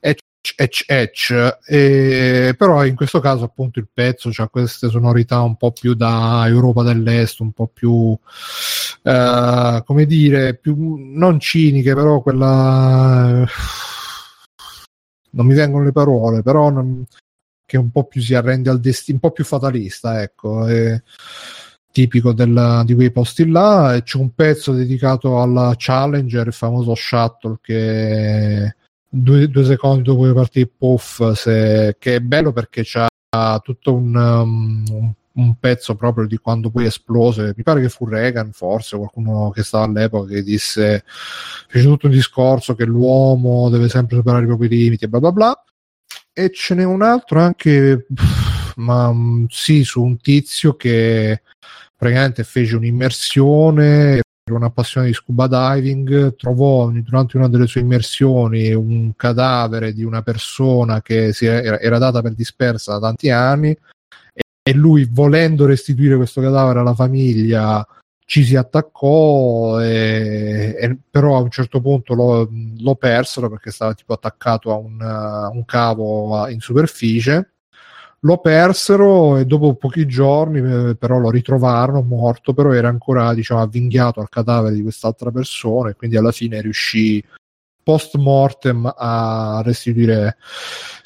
ecc, 0.00 0.84
ecc, 0.86 1.58
e, 1.66 2.54
però 2.58 2.84
in 2.84 2.96
questo 2.96 3.20
caso 3.20 3.44
appunto 3.44 3.78
il 3.78 3.88
pezzo 3.92 4.30
ha 4.34 4.48
queste 4.48 4.88
sonorità 4.90 5.40
un 5.40 5.56
po' 5.56 5.70
più 5.70 5.94
da 5.94 6.42
Europa 6.46 6.82
dell'Est, 6.82 7.40
un 7.40 7.52
po' 7.52 7.68
più 7.68 7.90
uh, 7.90 8.18
come 9.84 10.04
dire, 10.04 10.56
più 10.56 10.96
non 10.98 11.38
ciniche, 11.38 11.94
però 11.94 12.20
quella 12.20 13.46
non 15.30 15.46
mi 15.46 15.54
vengono 15.54 15.84
le 15.84 15.92
parole, 15.92 16.42
però 16.42 16.70
non, 16.70 17.04
che 17.72 17.78
un 17.78 17.90
po' 17.90 18.04
più 18.04 18.20
si 18.20 18.34
arrende 18.34 18.68
al 18.68 18.80
destino, 18.80 19.18
un 19.22 19.28
po' 19.28 19.34
più 19.34 19.44
fatalista, 19.44 20.20
ecco. 20.20 20.66
È 20.66 21.00
tipico 21.90 22.34
della, 22.34 22.82
di 22.84 22.94
quei 22.94 23.10
posti 23.10 23.48
là. 23.48 23.94
E 23.94 24.02
c'è 24.02 24.18
un 24.18 24.34
pezzo 24.34 24.72
dedicato 24.72 25.40
alla 25.40 25.72
Challenger, 25.74 26.48
il 26.48 26.52
famoso 26.52 26.94
shuttle 26.94 27.58
che 27.62 28.76
due, 29.08 29.48
due 29.48 29.64
secondi 29.64 30.02
dopo 30.02 30.24
che 30.24 30.34
partì 30.34 30.68
Puff, 30.68 31.32
se, 31.32 31.96
che 31.98 32.16
è 32.16 32.20
bello 32.20 32.52
perché 32.52 32.82
c'ha 32.84 33.08
tutto 33.62 33.94
un, 33.94 34.14
um, 34.14 35.14
un, 35.32 35.54
pezzo 35.58 35.94
proprio 35.94 36.26
di 36.26 36.36
quando 36.36 36.68
poi 36.68 36.84
esplose. 36.84 37.54
Mi 37.56 37.62
pare 37.62 37.80
che 37.80 37.88
fu 37.88 38.06
Reagan, 38.06 38.52
forse 38.52 38.98
qualcuno 38.98 39.48
che 39.48 39.62
stava 39.62 39.84
all'epoca, 39.84 40.28
che 40.34 40.42
disse: 40.42 41.04
fece 41.68 41.86
tutto 41.86 42.06
un 42.06 42.12
discorso 42.12 42.74
che 42.74 42.84
l'uomo 42.84 43.70
deve 43.70 43.88
sempre 43.88 44.16
superare 44.16 44.44
i 44.44 44.46
propri 44.46 44.68
limiti 44.68 45.08
bla 45.08 45.20
bla 45.20 45.32
bla 45.32 45.64
e 46.32 46.50
ce 46.50 46.74
n'è 46.74 46.84
un 46.84 47.02
altro 47.02 47.40
anche, 47.40 48.06
ma 48.76 49.12
mm, 49.12 49.44
sì, 49.48 49.84
su 49.84 50.02
un 50.02 50.16
tizio 50.18 50.74
che 50.76 51.42
praticamente 51.96 52.42
fece 52.44 52.76
un'immersione 52.76 54.20
per 54.42 54.54
una 54.54 54.70
passione 54.70 55.06
di 55.06 55.12
scuba 55.12 55.46
diving, 55.46 56.34
trovò 56.34 56.90
durante 56.90 57.36
una 57.36 57.48
delle 57.48 57.68
sue 57.68 57.82
immersioni 57.82 58.72
un 58.72 59.12
cadavere 59.14 59.92
di 59.92 60.02
una 60.02 60.22
persona 60.22 61.00
che 61.00 61.32
era, 61.38 61.78
era 61.78 61.98
data 61.98 62.22
per 62.22 62.34
dispersa 62.34 62.92
da 62.94 63.00
tanti 63.06 63.30
anni 63.30 63.76
e 64.64 64.72
lui 64.74 65.08
volendo 65.10 65.66
restituire 65.66 66.16
questo 66.16 66.40
cadavere 66.40 66.80
alla 66.80 66.94
famiglia 66.94 67.86
ci 68.24 68.44
si 68.44 68.56
attaccò, 68.56 69.80
e, 69.80 70.76
e, 70.78 70.98
però 71.10 71.36
a 71.36 71.40
un 71.40 71.50
certo 71.50 71.80
punto 71.80 72.14
lo, 72.14 72.48
lo, 72.78 72.94
persero 72.96 73.48
perché 73.48 73.70
stava 73.70 73.94
tipo 73.94 74.12
attaccato 74.14 74.72
a 74.72 74.76
un, 74.76 75.00
a 75.00 75.48
un 75.48 75.64
cavo 75.64 76.46
in 76.48 76.60
superficie. 76.60 77.48
Lo 78.20 78.38
persero 78.38 79.36
e 79.36 79.44
dopo 79.46 79.74
pochi 79.74 80.06
giorni 80.06 80.58
eh, 80.90 80.96
però 80.96 81.18
lo 81.18 81.30
ritrovarono 81.30 82.02
morto, 82.02 82.54
però 82.54 82.72
era 82.72 82.88
ancora 82.88 83.34
diciamo 83.34 83.60
avvinghiato 83.60 84.20
al 84.20 84.28
cadavere 84.28 84.74
di 84.76 84.82
quest'altra 84.82 85.30
persona 85.32 85.90
e 85.90 85.94
quindi 85.94 86.16
alla 86.16 86.30
fine 86.30 86.60
riuscì 86.60 87.22
post 87.82 88.16
mortem 88.16 88.92
a 88.96 89.60
restituire 89.64 90.36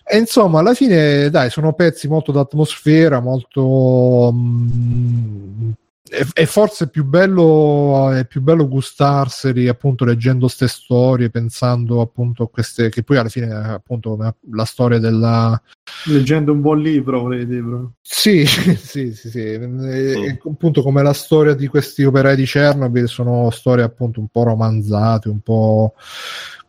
e 0.09 0.19
insomma, 0.19 0.61
alla 0.61 0.73
fine, 0.73 1.31
dai, 1.31 1.51
sono 1.51 1.73
pezzi 1.73 2.07
molto 2.07 2.31
d'atmosfera, 2.31 3.19
molto 3.19 4.31
mh, 4.33 4.71
mm, 4.73 5.71
è, 6.09 6.25
è, 6.33 6.45
forse 6.45 6.89
più 6.89 7.05
bello, 7.05 8.11
è 8.11 8.27
più 8.27 8.41
bello 8.41 8.69
gustarseli 8.69 9.69
appunto 9.69 10.05
leggendo 10.05 10.47
queste 10.47 10.69
storie, 10.69 11.31
pensando 11.31 12.01
appunto 12.01 12.45
a 12.45 12.49
queste, 12.49 12.89
che 12.91 13.03
poi 13.03 13.17
alla 13.17 13.29
fine 13.29 13.53
appunto 13.53 14.17
la 14.53 14.65
storia 14.65 14.99
della... 14.99 15.61
Leggendo 16.07 16.53
un 16.53 16.61
buon 16.61 16.81
libro, 16.81 17.21
volete 17.21 17.47
dire? 17.47 17.65
Sì, 18.03 18.47
sì, 18.47 19.13
sì, 19.13 19.31
sì. 19.31 19.41
E, 19.41 19.59
mm. 19.59 20.51
appunto 20.51 20.83
come 20.83 21.03
la 21.03 21.13
storia 21.13 21.55
di 21.55 21.67
questi 21.67 22.05
operai 22.05 22.37
di 22.37 22.45
Chernobyl 22.45 23.09
sono 23.09 23.51
storie 23.51 23.85
appunto 23.85 24.21
un 24.21 24.29
po' 24.29 24.45
romanzate, 24.45 25.29
un 25.29 25.41
po' 25.41 25.95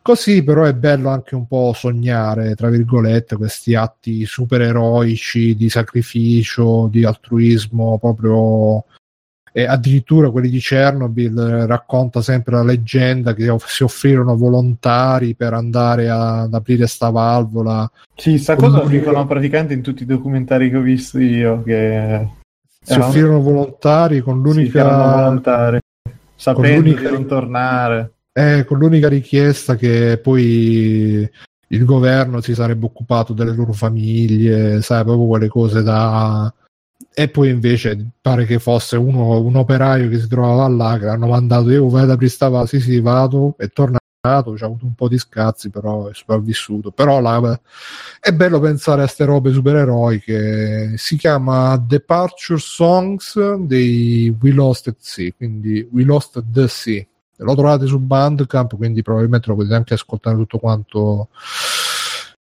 così, 0.02 0.42
però 0.42 0.64
è 0.64 0.74
bello 0.74 1.10
anche 1.10 1.34
un 1.34 1.46
po' 1.46 1.72
sognare, 1.74 2.54
tra 2.54 2.70
virgolette, 2.70 3.36
questi 3.36 3.74
atti 3.74 4.24
supereroici 4.24 5.54
di 5.54 5.68
sacrificio, 5.68 6.88
di 6.90 7.04
altruismo 7.04 7.98
proprio 7.98 8.84
e 9.58 9.66
addirittura 9.66 10.30
quelli 10.30 10.50
di 10.50 10.60
Chernobyl 10.60 11.36
eh, 11.36 11.66
racconta 11.66 12.22
sempre 12.22 12.54
la 12.54 12.62
leggenda 12.62 13.34
che 13.34 13.52
si 13.66 13.82
offrirono 13.82 14.36
volontari 14.36 15.34
per 15.34 15.52
andare 15.52 16.08
a, 16.08 16.42
ad 16.42 16.54
aprire 16.54 16.86
sta 16.86 17.10
valvola. 17.10 17.90
Sì, 18.14 18.38
sta 18.38 18.54
cosa 18.54 18.82
lo 18.82 18.86
dicono 18.86 19.26
praticamente 19.26 19.74
in 19.74 19.82
tutti 19.82 20.04
i 20.04 20.06
documentari 20.06 20.70
che 20.70 20.76
ho 20.76 20.80
visto 20.80 21.18
io 21.18 21.64
che 21.64 22.28
si 22.80 23.00
offrirono 23.00 23.40
volontari 23.40 24.20
con 24.20 24.40
l'unica 24.40 24.88
sì, 24.88 25.16
volontari, 25.16 25.80
sapendo 26.36 26.76
l'unica... 26.76 27.08
di 27.08 27.14
non 27.16 27.26
tornare. 27.26 28.12
Eh, 28.32 28.64
con 28.64 28.78
l'unica 28.78 29.08
richiesta 29.08 29.74
che 29.74 30.20
poi 30.22 31.28
il 31.66 31.84
governo 31.84 32.40
si 32.40 32.54
sarebbe 32.54 32.86
occupato 32.86 33.32
delle 33.32 33.56
loro 33.56 33.72
famiglie, 33.72 34.80
sai, 34.82 35.02
proprio 35.02 35.26
quelle 35.26 35.48
cose 35.48 35.82
da 35.82 36.52
e 37.20 37.28
poi 37.28 37.50
invece 37.50 38.12
pare 38.20 38.44
che 38.44 38.60
fosse 38.60 38.96
uno, 38.96 39.40
un 39.40 39.56
operaio 39.56 40.08
che 40.08 40.20
si 40.20 40.28
trovava 40.28 40.68
là 40.68 40.96
che 41.00 41.06
l'hanno 41.06 41.26
mandato 41.26 41.68
io 41.68 41.88
vai 41.88 42.04
ad 42.04 42.10
aprire 42.10 42.30
sta 42.30 42.64
sì 42.64 42.78
sì 42.78 43.00
vado 43.00 43.56
e 43.58 43.70
torna 43.70 43.98
c'ha 44.20 44.66
avuto 44.66 44.84
un 44.84 44.94
po' 44.94 45.08
di 45.08 45.16
scazzi, 45.16 45.70
però 45.70 46.08
è 46.08 46.10
sopravvissuto. 46.12 46.90
Però 46.90 47.20
la, 47.20 47.58
è 48.20 48.32
bello 48.32 48.60
pensare 48.60 49.00
a 49.00 49.04
queste 49.04 49.24
robe 49.24 49.52
supereroiche. 49.52 50.94
Si 50.96 51.16
chiama 51.16 51.76
Departure 51.78 52.58
Songs 52.58 53.54
dei 53.60 54.36
We 54.40 54.50
Lost 54.50 54.88
at 54.88 54.96
Sea, 54.98 55.32
quindi 55.34 55.88
We 55.92 56.02
Lost 56.04 56.36
at 56.36 56.44
the 56.52 56.68
Sea. 56.68 57.06
Lo 57.36 57.54
trovate 57.54 57.86
su 57.86 57.98
Bandcamp, 58.00 58.76
quindi 58.76 59.02
probabilmente 59.02 59.48
lo 59.48 59.54
potete 59.54 59.74
anche 59.74 59.94
ascoltare 59.94 60.36
tutto 60.36 60.58
quanto 60.58 61.28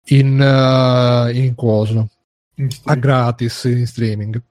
in, 0.05 0.39
uh, 0.39 1.29
in 1.35 1.53
coso 1.53 2.09
a 2.85 2.95
gratis 2.95 3.63
in 3.65 3.85
streaming. 3.85 4.41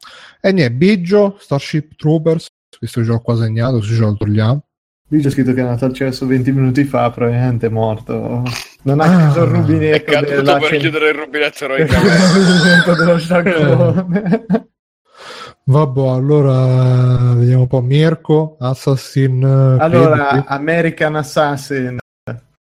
E 0.40 0.52
niente, 0.52 0.72
Biggio, 0.74 1.36
Starship 1.40 1.96
Troopers, 1.96 2.48
ce 2.80 3.00
l'ho 3.00 3.20
qua 3.20 3.36
segnato, 3.36 3.82
se 3.82 3.94
ce 3.94 4.00
lo 4.00 4.16
togliamo. 4.16 4.64
Lì 5.10 5.20
c'è 5.20 5.30
scritto 5.30 5.52
che 5.52 5.60
è 5.60 5.62
andato 5.62 5.84
al 5.84 5.92
cesso 5.92 6.26
20 6.26 6.50
minuti 6.50 6.82
fa, 6.84 7.10
probabilmente 7.10 7.66
è 7.66 7.70
morto. 7.70 8.42
Non 8.82 9.00
ha 9.00 9.16
chiuso 9.18 9.44
il 9.44 9.50
È 9.50 9.52
rubinetto 9.54 10.12
caduto 10.12 10.34
della 10.34 10.58
per 10.58 10.76
chiudere 10.78 11.08
il 11.10 11.14
rubinetto 11.14 11.64
eroicamente. 11.64 12.16
rubinetto 12.34 12.94
dello 12.96 13.18
sciacquone. 13.18 14.68
Vabbè, 15.68 16.08
allora 16.08 17.34
vediamo 17.34 17.62
un 17.62 17.66
po'. 17.68 17.80
Mirko, 17.82 18.56
Assassin. 18.58 19.42
eh, 19.42 19.82
Allora, 19.82 20.44
American 20.46 21.14
Assassin. 21.16 21.98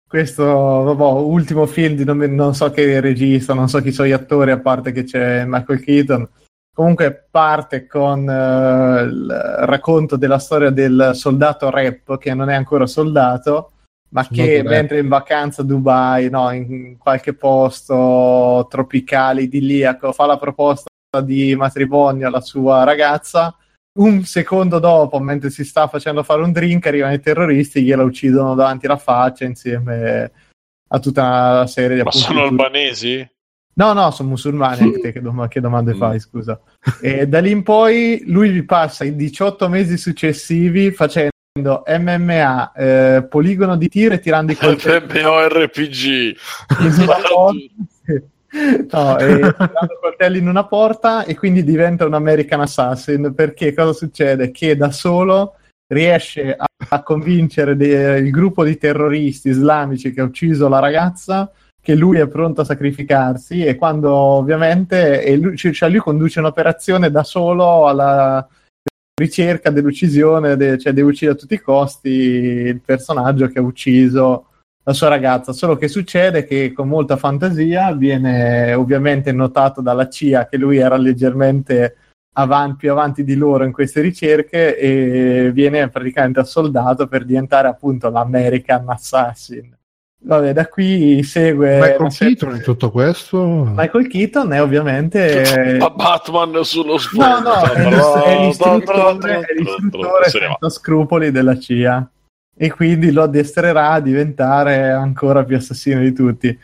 Questo, 0.07 0.43
vabbè, 0.45 1.03
ultimo 1.19 1.65
film 1.65 1.95
di 1.95 2.05
non, 2.05 2.17
non 2.17 2.55
so 2.55 2.71
che 2.71 3.01
regista, 3.01 3.53
non 3.53 3.67
so 3.67 3.81
chi 3.81 3.91
sono 3.91 4.07
gli 4.07 4.13
attori, 4.13 4.51
a 4.51 4.59
parte 4.59 4.93
che 4.93 5.03
c'è 5.03 5.43
Michael 5.45 5.83
Keaton. 5.83 6.29
Comunque 6.73 7.27
parte 7.29 7.87
con 7.87 8.29
eh, 8.29 9.01
il 9.01 9.27
racconto 9.61 10.15
della 10.15 10.37
storia 10.37 10.69
del 10.69 11.11
soldato 11.13 11.69
rap 11.69 12.17
che 12.17 12.33
non 12.33 12.49
è 12.49 12.55
ancora 12.55 12.85
soldato, 12.85 13.71
ma 14.09 14.23
Soldato 14.23 14.47
che 14.47 14.63
mentre 14.63 14.99
in 14.99 15.07
vacanza 15.09 15.61
a 15.61 15.65
Dubai, 15.65 16.29
no, 16.29 16.51
in 16.51 16.97
qualche 16.97 17.33
posto 17.33 18.65
tropicale, 18.69 19.41
idilliaco, 19.41 20.13
fa 20.13 20.25
la 20.25 20.37
proposta 20.37 20.87
di 21.21 21.55
matrimonio 21.55 22.27
alla 22.27 22.41
sua 22.41 22.83
ragazza. 22.83 23.53
Un 23.97 24.23
secondo 24.25 24.77
dopo, 24.79 25.19
mentre 25.19 25.49
si 25.49 25.63
sta 25.65 25.87
facendo 25.87 26.21
fare 26.23 26.41
un 26.43 26.51
drink, 26.51 26.85
arrivano 26.85 27.13
i 27.13 27.19
terroristi 27.19 27.81
gliela 27.83 28.03
uccidono 28.03 28.53
davanti 28.53 28.85
alla 28.85 28.97
faccia 28.97 29.43
insieme 29.45 30.31
a 30.89 30.99
tutta 30.99 31.21
una 31.23 31.67
serie 31.67 31.97
di 31.97 32.03
Ma 32.03 32.11
sono 32.11 32.41
di- 32.41 32.47
albanesi? 32.47 33.29
No, 33.73 33.93
no, 33.93 34.09
sono 34.11 34.29
musulmani 34.29 34.91
te, 34.99 35.11
che, 35.11 35.21
dom- 35.21 35.47
che 35.47 35.59
domande 35.59 35.93
Mm. 35.93 35.97
fai, 35.97 36.19
scusa. 36.19 36.59
E 37.01 37.27
da 37.27 37.39
lì 37.39 37.51
in 37.51 37.63
poi 37.63 38.23
lui 38.25 38.49
vi 38.49 38.63
passa 38.63 39.03
i 39.03 39.15
18 39.15 39.67
mesi 39.69 39.97
successivi 39.97 40.91
facendo 40.91 41.31
MMA, 41.59 42.71
eh, 42.73 43.25
poligono 43.27 43.77
di 43.77 43.87
tiro 43.87 44.13
e 44.13 44.19
tirando 44.19 44.51
i 44.51 44.55
coltelli. 44.57 45.21
MMORPG. 45.21 46.35
No, 48.49 49.17
e 49.19 49.55
coltelli 49.99 50.37
in 50.37 50.47
una 50.47 50.65
porta 50.65 51.25
e 51.25 51.35
quindi 51.35 51.63
diventa 51.63 52.05
un 52.05 52.13
American 52.13 52.61
Assassin 52.61 53.33
perché 53.33 53.73
cosa 53.73 53.93
succede? 53.93 54.51
Che 54.51 54.75
da 54.75 54.91
solo 54.91 55.55
riesce 55.87 56.55
a, 56.55 56.65
a 56.89 57.03
convincere 57.03 57.75
de- 57.75 58.19
il 58.19 58.31
gruppo 58.31 58.63
di 58.63 58.77
terroristi 58.77 59.49
islamici 59.49 60.11
che 60.11 60.21
ha 60.21 60.25
ucciso 60.25 60.67
la 60.67 60.79
ragazza 60.79 61.51
che 61.81 61.95
lui 61.95 62.19
è 62.19 62.27
pronto 62.27 62.61
a 62.61 62.65
sacrificarsi 62.65 63.63
e 63.63 63.75
quando 63.75 64.13
ovviamente 64.13 65.23
e 65.23 65.37
lui, 65.37 65.55
cioè 65.55 65.89
lui 65.89 65.99
conduce 65.99 66.39
un'operazione 66.39 67.09
da 67.09 67.23
solo 67.23 67.87
alla 67.87 68.45
ricerca 69.19 69.69
dell'uccisione, 69.69 70.57
de- 70.57 70.77
cioè 70.77 70.93
deve 70.93 71.09
uccidere 71.09 71.37
a 71.37 71.39
tutti 71.39 71.53
i 71.53 71.61
costi 71.61 72.09
il 72.09 72.81
personaggio 72.81 73.47
che 73.47 73.59
ha 73.59 73.61
ucciso 73.61 74.47
la 74.87 74.93
sua 74.93 75.09
ragazza, 75.09 75.51
solo 75.51 75.75
che 75.75 75.89
succede 75.89 76.45
che 76.45 76.71
con 76.71 76.87
molta 76.87 77.17
fantasia 77.17 77.91
viene 77.91 78.73
ovviamente 78.73 79.33
notato 79.33 79.81
dalla 79.81 80.07
CIA 80.07 80.47
che 80.47 80.55
lui 80.55 80.77
era 80.77 80.95
leggermente 80.95 81.97
avanti, 82.37 82.77
più 82.77 82.91
avanti 82.91 83.25
di 83.25 83.35
loro 83.35 83.65
in 83.65 83.73
queste 83.73 83.99
ricerche 83.99 84.77
e 84.77 85.51
viene 85.53 85.89
praticamente 85.89 86.39
assoldato 86.39 87.05
per 87.07 87.25
diventare 87.25 87.67
appunto 87.67 88.09
l'American 88.09 88.87
Assassin. 88.87 89.75
Vabbè, 90.19 90.53
da 90.53 90.67
qui 90.67 91.21
segue 91.21 91.79
Michael 91.79 92.13
Keaton 92.13 92.55
in 92.55 92.61
tutto 92.61 92.89
questo. 92.89 93.69
Michael 93.75 94.07
Keaton 94.07 94.53
è 94.53 94.61
ovviamente 94.61 95.75
Ma 95.79 95.89
Batman 95.89 96.63
sullo 96.63 96.97
sfondo. 96.97 97.49
No, 97.49 97.59
no, 97.59 97.71
è, 97.73 97.89
l'is- 97.89 98.23
è 98.23 98.39
l'istruttore, 98.39 99.39
è 99.41 99.53
l'istruttore 99.53 100.29
senza 100.29 100.69
scrupoli 100.69 101.29
della 101.31 101.59
CIA 101.59 102.09
e 102.57 102.71
quindi 102.71 103.11
lo 103.11 103.23
addestrerà 103.23 103.91
a 103.91 103.99
diventare 104.01 104.89
ancora 104.89 105.43
più 105.45 105.55
assassino 105.55 106.01
di 106.01 106.11
tutti. 106.11 106.57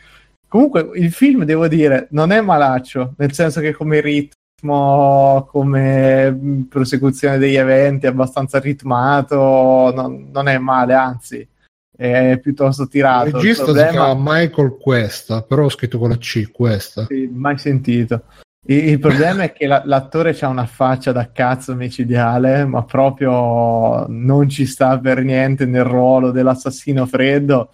Comunque 0.48 0.90
il 0.94 1.12
film, 1.12 1.44
devo 1.44 1.68
dire, 1.68 2.08
non 2.10 2.32
è 2.32 2.40
malaccio, 2.40 3.14
nel 3.16 3.32
senso 3.32 3.60
che 3.60 3.72
come 3.72 4.00
ritmo, 4.00 5.48
come 5.50 6.30
mh, 6.30 6.66
prosecuzione 6.68 7.38
degli 7.38 7.56
eventi 7.56 8.06
è 8.06 8.10
abbastanza 8.10 8.58
ritmato, 8.58 9.92
non, 9.94 10.28
non 10.32 10.48
è 10.48 10.58
male, 10.58 10.94
anzi 10.94 11.46
è 11.96 12.38
piuttosto 12.42 12.82
Il 12.82 12.88
tirato. 12.88 13.28
Il 13.28 13.34
regista 13.34 13.64
si 13.64 13.70
problema- 13.72 13.90
chiama 13.90 14.32
Michael 14.34 14.76
Questa, 14.80 15.42
però 15.42 15.64
ho 15.64 15.70
scritto 15.70 15.98
con 15.98 16.08
la 16.10 16.18
C, 16.18 16.50
Questa. 16.50 17.06
sì, 17.06 17.30
mai 17.32 17.56
sentito. 17.58 18.22
Il, 18.66 18.98
problema 18.98 19.42
è 19.42 19.52
che 19.52 19.66
la- 19.66 19.82
l'attore 19.84 20.36
ha 20.40 20.48
una 20.48 20.64
faccia 20.66 21.12
da 21.12 21.30
cazzo 21.30 21.74
micidiale, 21.74 22.64
ma 22.64 22.82
proprio 22.82 24.06
non 24.08 24.48
ci 24.48 24.64
sta 24.64 24.98
per 24.98 25.22
niente 25.22 25.66
nel 25.66 25.84
ruolo 25.84 26.30
dell'assassino 26.30 27.04
freddo. 27.04 27.72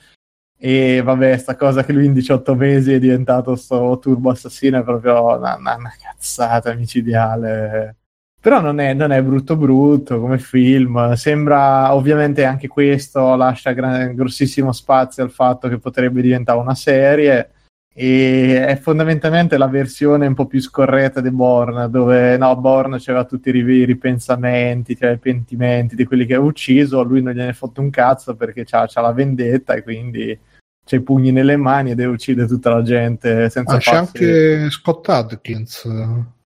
E 0.58 1.00
vabbè, 1.02 1.36
sta 1.38 1.56
cosa 1.56 1.84
che 1.84 1.92
lui 1.92 2.06
in 2.06 2.12
18 2.12 2.54
mesi 2.54 2.92
è 2.92 2.98
diventato 2.98 3.54
sto 3.56 3.98
turbo 4.00 4.30
assassino 4.30 4.80
è 4.80 4.82
proprio 4.82 5.36
una, 5.36 5.56
una- 5.56 5.76
una 5.76 5.92
cazzata 6.00 6.74
micidiale. 6.74 7.96
Però 8.40 8.60
non 8.60 8.80
è, 8.80 8.92
non 8.94 9.12
è 9.12 9.22
brutto 9.22 9.56
brutto 9.56 10.18
come 10.20 10.38
film. 10.38 11.12
Sembra, 11.14 11.94
ovviamente, 11.94 12.44
anche 12.44 12.68
questo 12.68 13.36
lascia 13.36 13.72
gran- 13.72 14.14
grossissimo 14.14 14.72
spazio 14.72 15.22
al 15.22 15.30
fatto 15.30 15.68
che 15.68 15.78
potrebbe 15.78 16.20
diventare 16.22 16.58
una 16.58 16.74
serie 16.74 17.50
e 17.92 18.64
è 18.66 18.76
fondamentalmente 18.76 19.58
la 19.58 19.66
versione 19.66 20.26
un 20.26 20.34
po' 20.34 20.46
più 20.46 20.60
scorretta 20.60 21.20
di 21.20 21.30
Born, 21.30 21.90
dove 21.90 22.36
no, 22.36 22.56
Born 22.56 22.96
c'era 22.98 23.24
tutti 23.24 23.48
i 23.48 23.52
ri- 23.52 23.84
ripensamenti, 23.84 24.96
c'era 24.96 25.12
i 25.12 25.18
pentimenti 25.18 25.96
di 25.96 26.04
quelli 26.04 26.24
che 26.24 26.34
ha 26.34 26.40
ucciso, 26.40 27.02
lui 27.02 27.20
non 27.22 27.34
gliene 27.34 27.50
è 27.50 27.54
fatto 27.54 27.80
un 27.80 27.90
cazzo 27.90 28.36
perché 28.36 28.64
c'ha, 28.64 28.86
c'ha 28.88 29.00
la 29.00 29.12
vendetta 29.12 29.74
e 29.74 29.82
quindi 29.82 30.38
c'ha 30.84 30.96
i 30.96 31.02
pugni 31.02 31.32
nelle 31.32 31.56
mani 31.56 31.90
e 31.90 31.94
deve 31.94 32.12
uccidere 32.12 32.46
tutta 32.46 32.70
la 32.70 32.82
gente 32.82 33.50
senza 33.50 33.74
Ah, 33.74 33.78
c'è 33.78 33.90
farsi- 33.90 34.24
anche 34.24 34.70
Scott 34.70 35.08
Adkins. 35.08 35.88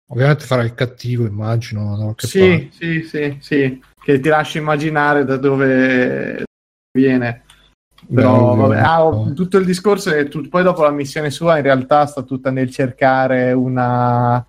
Ovviamente 0.08 0.44
farà 0.44 0.62
il 0.62 0.74
cattivo, 0.74 1.26
immagino. 1.26 2.14
Sì, 2.16 2.68
sì, 2.72 3.02
sì, 3.02 3.36
sì, 3.40 3.82
che 4.00 4.20
ti 4.20 4.28
lascia 4.28 4.58
immaginare 4.58 5.24
da 5.24 5.36
dove 5.36 6.44
viene. 6.92 7.43
Però 8.12 8.54
Bello, 8.54 8.68
vabbè, 8.68 8.80
ah, 8.80 9.32
tutto 9.32 9.58
il 9.58 9.64
discorso 9.64 10.10
è 10.10 10.28
tut- 10.28 10.48
poi 10.48 10.62
dopo 10.62 10.82
la 10.82 10.90
missione 10.90 11.30
sua 11.30 11.56
in 11.56 11.62
realtà 11.62 12.06
sta 12.06 12.22
tutta 12.22 12.50
nel 12.50 12.70
cercare 12.70 13.52
una, 13.52 14.44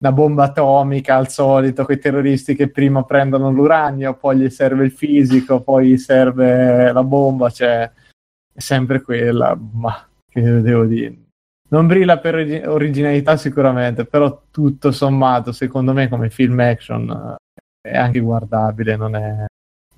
una 0.00 0.12
bomba 0.12 0.44
atomica 0.44 1.16
al 1.16 1.28
solito, 1.28 1.84
quei 1.84 1.98
terroristi 1.98 2.54
che 2.54 2.70
prima 2.70 3.04
prendono 3.04 3.50
l'uranio, 3.50 4.14
poi 4.14 4.38
gli 4.38 4.50
serve 4.50 4.84
il 4.84 4.92
fisico, 4.92 5.60
poi 5.60 5.88
gli 5.88 5.98
serve 5.98 6.92
la 6.92 7.02
bomba, 7.02 7.50
cioè 7.50 7.90
è 8.52 8.60
sempre 8.60 9.02
quella, 9.02 9.58
ma 9.72 10.06
che 10.28 10.40
devo 10.40 10.84
dire. 10.84 11.16
Non 11.70 11.86
brilla 11.86 12.18
per 12.18 12.36
origi- 12.36 12.64
originalità 12.64 13.36
sicuramente, 13.36 14.06
però 14.06 14.44
tutto 14.50 14.90
sommato, 14.90 15.52
secondo 15.52 15.92
me 15.92 16.08
come 16.08 16.30
film 16.30 16.58
action 16.60 17.10
eh, 17.10 17.90
è 17.90 17.96
anche 17.96 18.20
guardabile, 18.20 18.96
non 18.96 19.14
è, 19.14 19.44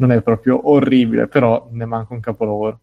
non 0.01 0.13
è 0.13 0.23
proprio 0.23 0.69
orribile, 0.71 1.29
però 1.29 1.69
ne 1.71 1.85
manca 1.85 2.15
un 2.15 2.21
capolavoro. 2.21 2.81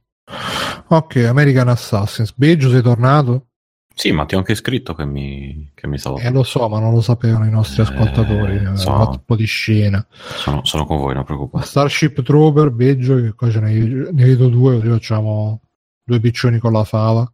Ok, 0.89 1.17
American 1.27 1.67
Assassins. 1.67 2.33
Beggio, 2.35 2.69
sei 2.69 2.81
tornato? 2.81 3.47
Sì, 3.93 4.11
ma 4.11 4.25
ti 4.25 4.35
ho 4.35 4.37
anche 4.37 4.53
scritto 4.53 4.93
che 4.93 5.05
mi, 5.05 5.71
che 5.73 5.87
mi 5.87 5.97
stavo... 5.97 6.19
Eh, 6.19 6.29
lo 6.29 6.43
so, 6.43 6.69
ma 6.69 6.79
non 6.79 6.93
lo 6.93 7.01
sapevano 7.01 7.45
i 7.45 7.49
nostri 7.49 7.81
Eh, 7.81 7.85
ascoltatori. 7.85 8.55
Eh, 8.57 8.77
so. 8.77 8.91
ho 8.91 8.97
fatto 8.97 9.11
un 9.17 9.23
po' 9.25 9.35
di 9.35 9.45
scena. 9.45 10.05
Sono, 10.11 10.63
sono 10.63 10.85
con 10.85 10.97
voi, 10.97 11.15
non 11.15 11.23
preoccupate. 11.23 11.65
Starship 11.65 12.21
Trooper, 12.21 12.69
Beggio, 12.69 13.15
che 13.15 13.33
qua 13.33 13.49
ce 13.49 13.59
ne, 13.59 13.73
ne 13.73 14.23
vedo 14.25 14.49
due, 14.49 14.75
così 14.75 14.87
facciamo 14.89 15.61
due 16.03 16.19
piccioni 16.19 16.59
con 16.59 16.71
la 16.73 16.83
fava. 16.83 17.29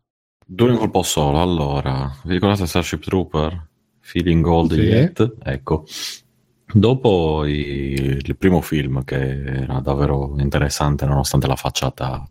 Due 0.45 0.72
in 0.72 0.77
colpo 0.77 1.03
solo, 1.03 1.41
allora, 1.41 2.10
vi 2.23 2.34
ricordate 2.34 2.65
Starship 2.65 3.03
Trooper? 3.03 3.68
Feeling 3.99 4.45
Old 4.45 4.73
Sì. 4.73 4.80
Yet? 4.81 5.35
Ecco. 5.43 5.84
Dopo 6.74 7.45
i- 7.45 8.20
il 8.24 8.36
primo 8.38 8.62
film, 8.62 9.04
che 9.04 9.44
era 9.44 9.80
davvero 9.80 10.36
interessante 10.40 11.06
nonostante 11.06 11.48
la 11.48 11.56
facciata 11.56 12.28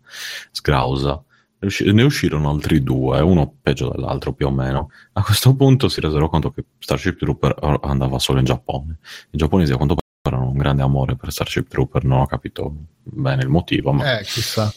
sgrausa, 0.51 1.23
ne 1.59 1.67
usci- 1.67 1.91
ne 1.93 2.03
uscirono 2.03 2.49
altri 2.49 2.83
due, 2.83 3.21
uno 3.21 3.55
peggio 3.61 3.89
dell'altro 3.89 4.33
più 4.33 4.47
o 4.47 4.51
meno. 4.51 4.89
A 5.13 5.23
questo 5.23 5.55
punto 5.55 5.87
si 5.87 6.01
resero 6.01 6.27
conto 6.29 6.51
che 6.51 6.65
Starship 6.79 7.17
Trooper 7.17 7.55
andava 7.83 8.19
solo 8.19 8.39
in 8.39 8.45
Giappone. 8.45 8.97
I 9.31 9.37
giapponesi 9.37 9.71
a 9.71 9.77
quanto 9.77 9.95
pare 10.21 10.35
hanno 10.35 10.49
un 10.49 10.57
grande 10.57 10.81
amore 10.83 11.15
per 11.15 11.31
Starship 11.31 11.69
Trooper, 11.69 12.03
non 12.03 12.19
ho 12.19 12.25
capito 12.25 12.75
bene 13.01 13.43
il 13.43 13.49
motivo, 13.49 13.93
ma 13.93 14.19
Eh, 14.19 14.23
chissà. 14.23 14.73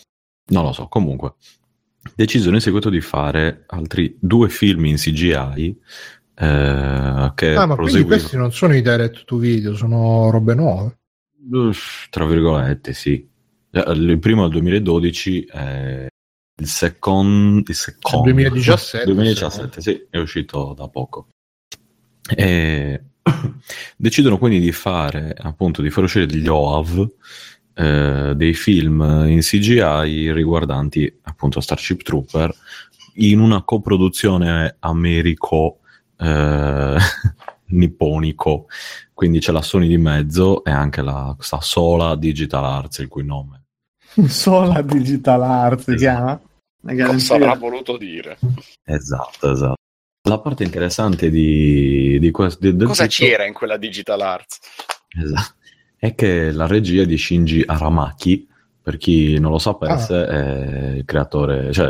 Non 0.49 0.63
lo 0.63 0.73
so, 0.73 0.87
comunque. 0.87 1.35
Decisero 2.15 2.55
in 2.55 2.61
seguito 2.61 2.89
di 2.89 3.01
fare 3.01 3.65
altri 3.67 4.17
due 4.21 4.49
film 4.49 4.85
in 4.85 4.95
CGI 4.95 5.77
eh, 6.39 7.33
che 7.35 7.55
Ah, 7.55 7.65
ma 7.67 7.75
quindi 7.75 7.93
proseguivano. 7.93 8.07
questi 8.07 8.37
non 8.37 8.53
sono 8.53 8.75
i 8.75 8.83
direct 8.83 9.25
to 9.25 9.37
video, 9.39 9.75
sono 9.75 10.31
robe 10.31 10.55
nuove. 10.55 10.99
Uff, 11.51 12.09
Tra 12.11 12.27
virgolette, 12.27 12.93
sì. 12.93 13.27
Eh, 13.71 13.93
Il 13.93 14.19
primo 14.19 14.43
è 14.43 14.47
il 14.47 14.53
2012, 14.53 15.45
eh, 15.45 16.09
il 16.59 16.67
secondo... 16.67 17.63
Il 17.71 17.75
secondo 17.75 18.25
2017, 18.25 19.05
2017, 19.07 19.81
sì, 19.81 20.07
è 20.11 20.19
uscito 20.19 20.75
da 20.77 20.89
poco. 20.89 21.29
E 22.35 23.03
decidono 23.97 24.37
quindi 24.39 24.61
di 24.61 24.73
fare, 24.73 25.35
appunto, 25.39 25.81
di 25.81 25.91
far 25.91 26.05
uscire 26.05 26.27
degli 26.27 26.49
OAV, 26.49 27.11
eh, 27.75 28.33
dei 28.37 28.55
film 28.55 29.25
in 29.27 29.41
CGI 29.41 30.33
riguardanti, 30.33 31.19
appunto, 31.23 31.61
Starship 31.61 32.03
Trooper, 32.03 32.55
in 33.15 33.39
una 33.41 33.63
coproduzione 33.63 34.77
americo... 34.81 35.79
eh, 36.19 36.97
nipponico 37.69 38.67
quindi 39.13 39.39
c'è 39.41 39.53
la 39.53 39.63
Sony 39.63 39.89
di 39.89 39.97
mezzo 39.99 40.63
e 40.65 40.71
anche 40.71 41.03
la 41.03 41.33
questa 41.35 41.61
Sola 41.61 42.15
Digital 42.17 42.65
Arts 42.65 42.99
il 42.99 43.09
cui 43.09 43.25
nome 43.25 43.65
Sola 44.29 44.83
Digital 44.83 45.43
Art 45.43 45.81
si 45.83 45.93
Esatto. 45.95 45.97
chiama? 45.99 46.41
Cosa 47.07 47.35
avrà 47.35 47.55
voluto 47.57 47.97
dire? 47.97 48.39
esatto 48.85 49.51
esatto 49.51 49.75
la 50.29 50.39
parte 50.41 50.65
interessante 50.65 51.31
di, 51.31 52.19
di 52.21 52.31
questo 52.31 52.71
di- 52.71 52.85
Cosa 52.85 53.05
tutto- 53.07 53.15
c'era 53.25 53.45
in 53.47 53.53
quella 53.53 53.77
Digital 53.77 54.21
Arts? 54.21 54.59
Esatto. 55.21 55.55
è 55.97 56.15
che 56.15 56.51
la 56.53 56.67
regia 56.67 57.05
di 57.05 57.17
Shinji 57.17 57.63
Aramaki 57.67 58.49
per 58.83 58.97
chi 58.99 59.39
non 59.39 59.51
lo 59.51 59.59
sapesse 59.59 60.27
è 60.27 60.87
il 60.97 61.05
creatore 61.05 61.73
cioè 61.73 61.89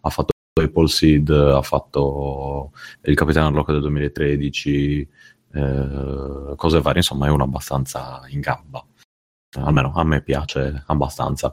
ha 0.00 0.10
fatto 0.10 0.32
Apple 0.58 0.88
Seed 0.88 1.30
ha 1.30 1.62
fatto 1.62 2.72
il 3.02 3.14
Capitano 3.14 3.54
Rocca 3.54 3.72
del 3.72 3.80
2013 3.82 5.08
eh, 5.52 6.52
cose 6.56 6.80
varie 6.80 6.98
insomma 6.98 7.26
è 7.26 7.30
uno 7.30 7.44
abbastanza 7.44 8.22
in 8.28 8.40
gamba 8.40 8.84
almeno 9.56 9.92
a 9.94 10.04
me 10.04 10.22
piace 10.22 10.84
abbastanza. 10.86 11.52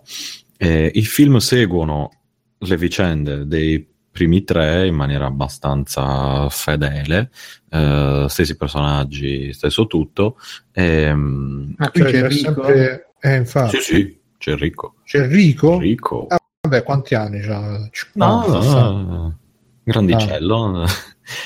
Eh, 0.55 0.91
I 0.93 1.01
film 1.03 1.37
seguono 1.37 2.11
le 2.59 2.77
vicende 2.77 3.47
dei 3.47 3.87
primi 4.11 4.43
tre 4.43 4.85
in 4.85 4.93
maniera 4.95 5.25
abbastanza 5.25 6.47
fedele, 6.49 7.31
eh, 7.71 8.25
stessi 8.29 8.55
personaggi, 8.55 9.51
stesso 9.53 9.87
tutto. 9.87 10.37
ehm, 10.73 11.73
Ah, 11.77 11.89
qui 11.89 12.01
c'è 12.03 12.11
c'è 12.11 12.27
Rico. 12.27 12.43
sempre... 12.63 13.13
Eh, 13.19 13.35
infatti. 13.35 13.77
sì, 13.77 13.93
sì, 13.95 14.19
c'è 14.37 14.55
Rico. 14.55 14.95
C'è 15.03 15.27
Rico? 15.27 15.79
Rico. 15.79 16.27
Ah, 16.29 16.39
Vabbè, 16.68 16.84
quanti 16.84 17.15
anni? 17.15 17.39
No, 17.45 17.88
50, 17.91 18.26
no, 18.26 18.61
60. 18.61 18.81
no, 18.91 19.38
grandicello. 19.84 20.85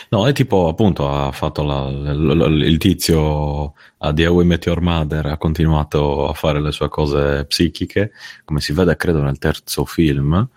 No, 0.10 0.28
è 0.28 0.32
tipo 0.34 0.68
appunto 0.68 1.10
ha 1.10 1.32
fatto 1.32 1.64
la- 1.64 1.90
l- 1.90 2.38
l- 2.38 2.62
il 2.64 2.78
tizio 2.78 3.74
a 3.98 4.14
The 4.14 4.28
How 4.28 4.42
I 4.42 4.46
Met 4.46 4.66
Your 4.68 4.80
Mother, 4.82 5.26
ha 5.26 5.38
continuato 5.38 6.28
a 6.30 6.34
fare 6.34 6.62
le 6.62 6.72
sue 6.72 6.88
cose 6.88 7.46
psichiche, 7.46 8.12
come 8.46 8.60
si 8.62 8.74
vede 8.74 8.96
credo 8.96 9.24
nel 9.24 9.40
terzo 9.40 9.86
film, 9.86 10.48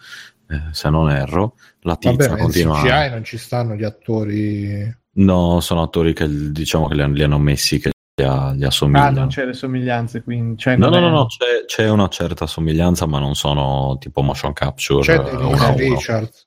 eh, 0.49 0.61
se 0.73 0.91
non 0.91 1.09
erro, 1.11 1.55
la 1.81 1.97
tizia 1.97 2.29
Vabbè, 2.29 2.41
continua... 2.43 2.83
CGI 2.83 3.11
non 3.11 3.25
ci 3.25 3.39
stanno 3.39 3.75
gli 3.77 3.85
attori... 3.85 4.95
No, 5.17 5.61
sono 5.61 5.83
attori 5.83 6.13
che 6.13 6.27
diciamo 6.53 6.87
che 6.89 6.95
li, 6.95 7.01
han- 7.03 7.13
li 7.13 7.23
hanno 7.23 7.39
messi 7.39 7.79
che 7.79 7.93
gli, 8.17 8.23
gli 8.23 8.27
Ah, 8.65 8.67
assomigliano. 8.69 9.19
non 9.19 9.29
c'è 9.29 9.45
le 9.45 9.53
somiglianze, 9.55 10.23
quindi... 10.23 10.57
Cioè, 10.57 10.77
No, 10.77 10.89
no, 10.89 11.01
no, 11.01 11.07
è- 11.09 11.11
no, 11.11 11.27
c'è, 11.27 11.65
c'è 11.67 11.91
una 11.91 12.09
certa 12.09 12.47
somiglianza, 12.47 13.07
ma 13.07 13.19
non 13.19 13.35
sono 13.35 13.97
tipo 13.99 14.23
motion 14.23 14.53
capture. 14.53 15.03
C'è 15.03 15.19
eh, 15.19 15.37
Denise. 15.37 15.75
Richards. 15.77 16.47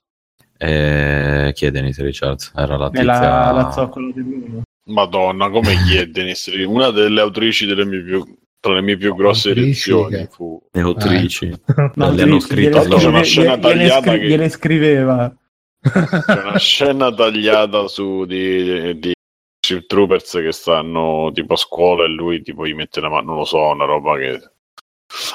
Eh, 0.56 1.52
chi 1.54 1.66
è 1.66 1.70
Denise 1.70 2.02
Richards? 2.02 2.52
Era 2.56 2.76
la 2.78 2.86
È 2.86 2.90
tizia... 2.90 3.04
la, 3.20 3.50
la 3.52 3.70
zoccola 3.70 4.10
di 4.12 4.22
Bruno. 4.22 4.62
Madonna, 4.88 5.50
come 5.50 5.74
gli 5.76 5.96
è 5.96 6.06
Dennis 6.06 6.50
Lee? 6.50 6.64
Una 6.64 6.90
delle 6.90 7.20
autrici 7.20 7.66
delle 7.66 7.84
mie 7.84 8.02
più, 8.02 8.24
tra 8.58 8.72
le 8.72 8.80
mie 8.80 8.96
più 8.96 9.14
grosse 9.14 9.52
che- 9.52 10.26
fu... 10.30 10.58
Le 10.72 10.80
autrici. 10.80 11.52
No, 11.96 12.10
le 12.10 12.22
hanno 12.22 12.40
scritto 12.40 12.80
gliele 12.82 12.96
c'è 12.96 13.06
una 13.06 13.22
scena 13.22 13.56
gliele- 13.56 13.74
gliele 13.74 13.88
tagliata 13.88 14.00
scri- 14.08 14.18
che- 14.20 14.26
gliele 14.26 14.48
scriveva. 14.48 15.36
C'è 15.80 16.42
una 16.42 16.58
scena 16.58 17.12
tagliata 17.14 17.86
su 17.88 18.24
di, 18.24 18.98
di 18.98 19.12
Troopers 19.86 20.32
che 20.32 20.52
stanno 20.52 21.30
tipo 21.32 21.54
a 21.54 21.56
scuola 21.56 22.04
e 22.04 22.08
lui 22.08 22.42
tipo 22.42 22.66
gli 22.66 22.74
mette 22.74 23.00
la 23.00 23.08
mano, 23.08 23.26
non 23.28 23.36
lo 23.38 23.44
so, 23.44 23.58
una 23.58 23.84
roba 23.84 24.16
che... 24.16 24.40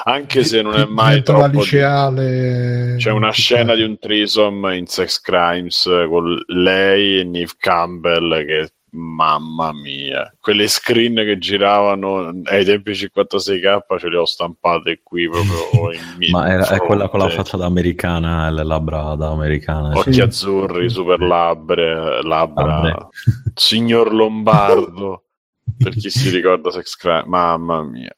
Anche 0.04 0.44
se 0.44 0.62
non 0.62 0.74
è 0.74 0.84
mai 0.84 1.22
troppo... 1.22 1.60
liceale... 1.60 2.94
C'è 2.98 3.10
una 3.10 3.32
scena 3.32 3.74
di 3.74 3.82
un 3.82 3.98
threesome 3.98 4.76
in 4.76 4.86
Sex 4.86 5.20
Crimes 5.20 5.82
con 6.08 6.40
lei 6.46 7.20
e 7.20 7.24
Neve 7.24 7.52
Campbell 7.58 8.44
che 8.46 8.72
mamma 8.94 9.72
mia, 9.72 10.34
quelle 10.40 10.68
screen 10.68 11.14
che 11.16 11.38
giravano 11.38 12.32
ai 12.44 12.64
tempi 12.64 12.92
56k 12.92 13.98
ce 13.98 14.08
le 14.08 14.16
ho 14.16 14.24
stampate 14.24 15.00
qui 15.02 15.28
proprio 15.28 15.92
in 15.92 16.30
Ma 16.30 16.48
era, 16.50 16.68
è 16.68 16.78
quella 16.78 17.08
con 17.08 17.20
la 17.20 17.28
faccia 17.28 17.56
da 17.56 17.66
americana 17.66 18.48
e 18.48 18.52
le 18.52 18.64
labbra 18.64 19.14
da 19.14 19.30
americana. 19.30 19.96
occhi 19.96 20.14
Sì. 20.14 20.20
azzurri, 20.20 20.88
super 20.88 21.20
labbra, 21.20 22.22
labbra, 22.22 23.08
signor 23.54 24.12
Lombardo 24.12 25.24
per 25.76 25.94
chi 25.94 26.10
si 26.10 26.30
ricorda 26.30 26.70
Sex 26.70 26.96
Crimes, 26.96 27.26
mamma 27.26 27.82
mia, 27.82 28.14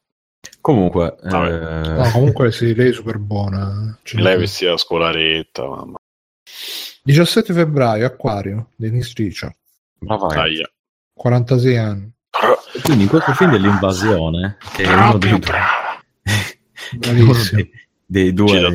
Comunque, 0.61 1.17
eh, 1.23 1.29
No, 1.29 2.11
comunque 2.13 2.51
sì, 2.53 2.75
lei 2.75 2.91
è 2.91 2.93
super 2.93 3.19
buona. 3.19 3.99
Ne 4.13 4.23
lei 4.23 4.37
vestita 4.37 4.73
da 4.73 4.77
scolaretta, 4.77 5.65
mamma. 5.65 5.97
17 7.05 7.53
febbraio, 7.53 8.05
Acquario, 8.05 8.71
Denise 8.75 9.13
Richards, 9.15 9.57
brava 9.99 10.29
ragazzi. 10.29 10.53
mia. 10.55 10.71
46 11.15 11.77
anni. 11.77 12.13
E 12.75 12.81
Quindi 12.83 13.05
in 13.05 13.09
questo 13.09 13.33
film 13.33 13.51
dell'invasione, 13.53 14.59
che 14.75 14.83
è 14.85 14.93
uno 14.93 15.17
dei, 15.19 15.33
uno 17.23 17.33
dei, 17.53 17.71
dei 18.05 18.33
due. 18.33 18.73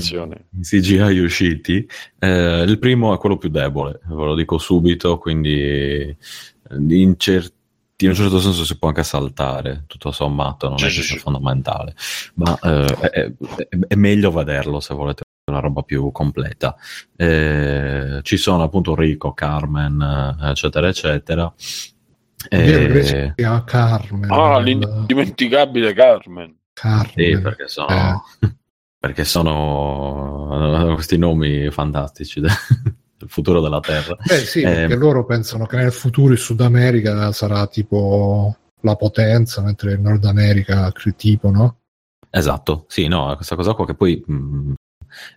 CGI 0.61 1.19
usciti, 1.19 1.87
eh, 2.19 2.63
il 2.67 2.79
primo 2.79 3.13
è 3.13 3.17
quello 3.17 3.37
più 3.37 3.49
debole, 3.49 3.99
ve 4.07 4.15
lo 4.25 4.35
dico 4.35 4.57
subito, 4.57 5.17
quindi 5.19 5.53
eh, 5.59 6.15
in, 6.71 7.15
cer- 7.17 7.53
in 7.97 8.09
un 8.09 8.15
certo 8.15 8.39
senso 8.39 8.65
si 8.65 8.77
può 8.79 8.87
anche 8.87 9.03
saltare, 9.03 9.83
tutto 9.85 10.11
sommato, 10.11 10.67
non 10.67 10.77
è 10.77 10.81
che 10.85 10.89
sia 11.03 11.17
fondamentale, 11.19 11.93
ma 12.35 12.57
eh, 12.63 12.85
è, 12.85 13.09
è- 13.09 13.31
è 13.87 13.95
meglio 13.95 14.31
vederlo 14.31 14.79
se 14.79 14.93
volete 14.95 15.23
una 15.51 15.59
roba 15.59 15.81
più 15.83 16.11
completa. 16.11 16.75
Eh, 17.15 18.19
ci 18.23 18.37
sono 18.37 18.63
appunto 18.63 18.95
Rico, 18.95 19.33
Carmen, 19.33 20.35
eh, 20.41 20.49
eccetera, 20.49 20.87
eccetera. 20.87 21.53
Vero, 22.49 22.93
Eh, 22.93 23.33
Carmen. 23.65 24.31
Ah, 24.31 24.57
il- 24.59 24.65
l'indimenticabile 24.65 25.93
Carmen. 25.93 26.55
Carmen. 26.73 27.11
Sì, 27.13 27.39
perché 27.39 27.67
sono, 27.67 28.23
perché 28.97 29.23
sono 29.23 30.91
questi 30.95 31.17
nomi 31.17 31.69
fantastici 31.69 32.39
del, 32.39 32.49
futuro 33.27 33.61
della 33.61 33.79
Terra. 33.79 34.15
Beh 34.25 34.37
sì, 34.39 34.61
Eh, 34.61 34.63
perché 34.73 34.95
loro 34.95 35.25
pensano 35.25 35.65
che 35.67 35.75
nel 35.77 35.91
futuro 35.91 36.33
il 36.33 36.39
Sud 36.39 36.61
America 36.61 37.31
sarà 37.31 37.67
tipo 37.67 38.55
la 38.81 38.95
potenza, 38.95 39.61
mentre 39.61 39.91
il 39.91 40.01
Nord 40.01 40.25
America 40.25 40.91
tipo, 41.15 41.51
no? 41.51 41.75
Esatto, 42.31 42.85
sì, 42.87 43.07
no, 43.07 43.35
questa 43.35 43.55
cosa 43.55 43.73
qua 43.73 43.85
che 43.85 43.93
poi 43.93 44.23
mh, 44.25 44.73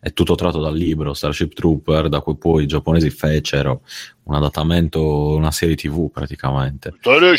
è 0.01 0.13
tutto 0.13 0.35
tratto 0.35 0.61
dal 0.61 0.75
libro 0.75 1.15
Starship 1.15 1.53
Trooper, 1.55 2.09
da 2.09 2.21
cui 2.21 2.37
pui 2.37 2.65
i 2.65 2.67
giapponesi 2.67 3.11
fecero 3.11 3.83
un 4.25 4.35
adattamento, 4.35 5.35
una 5.35 5.51
serie 5.51 5.75
tv 5.77 6.11
praticamente. 6.11 6.95
Eh, 7.03 7.33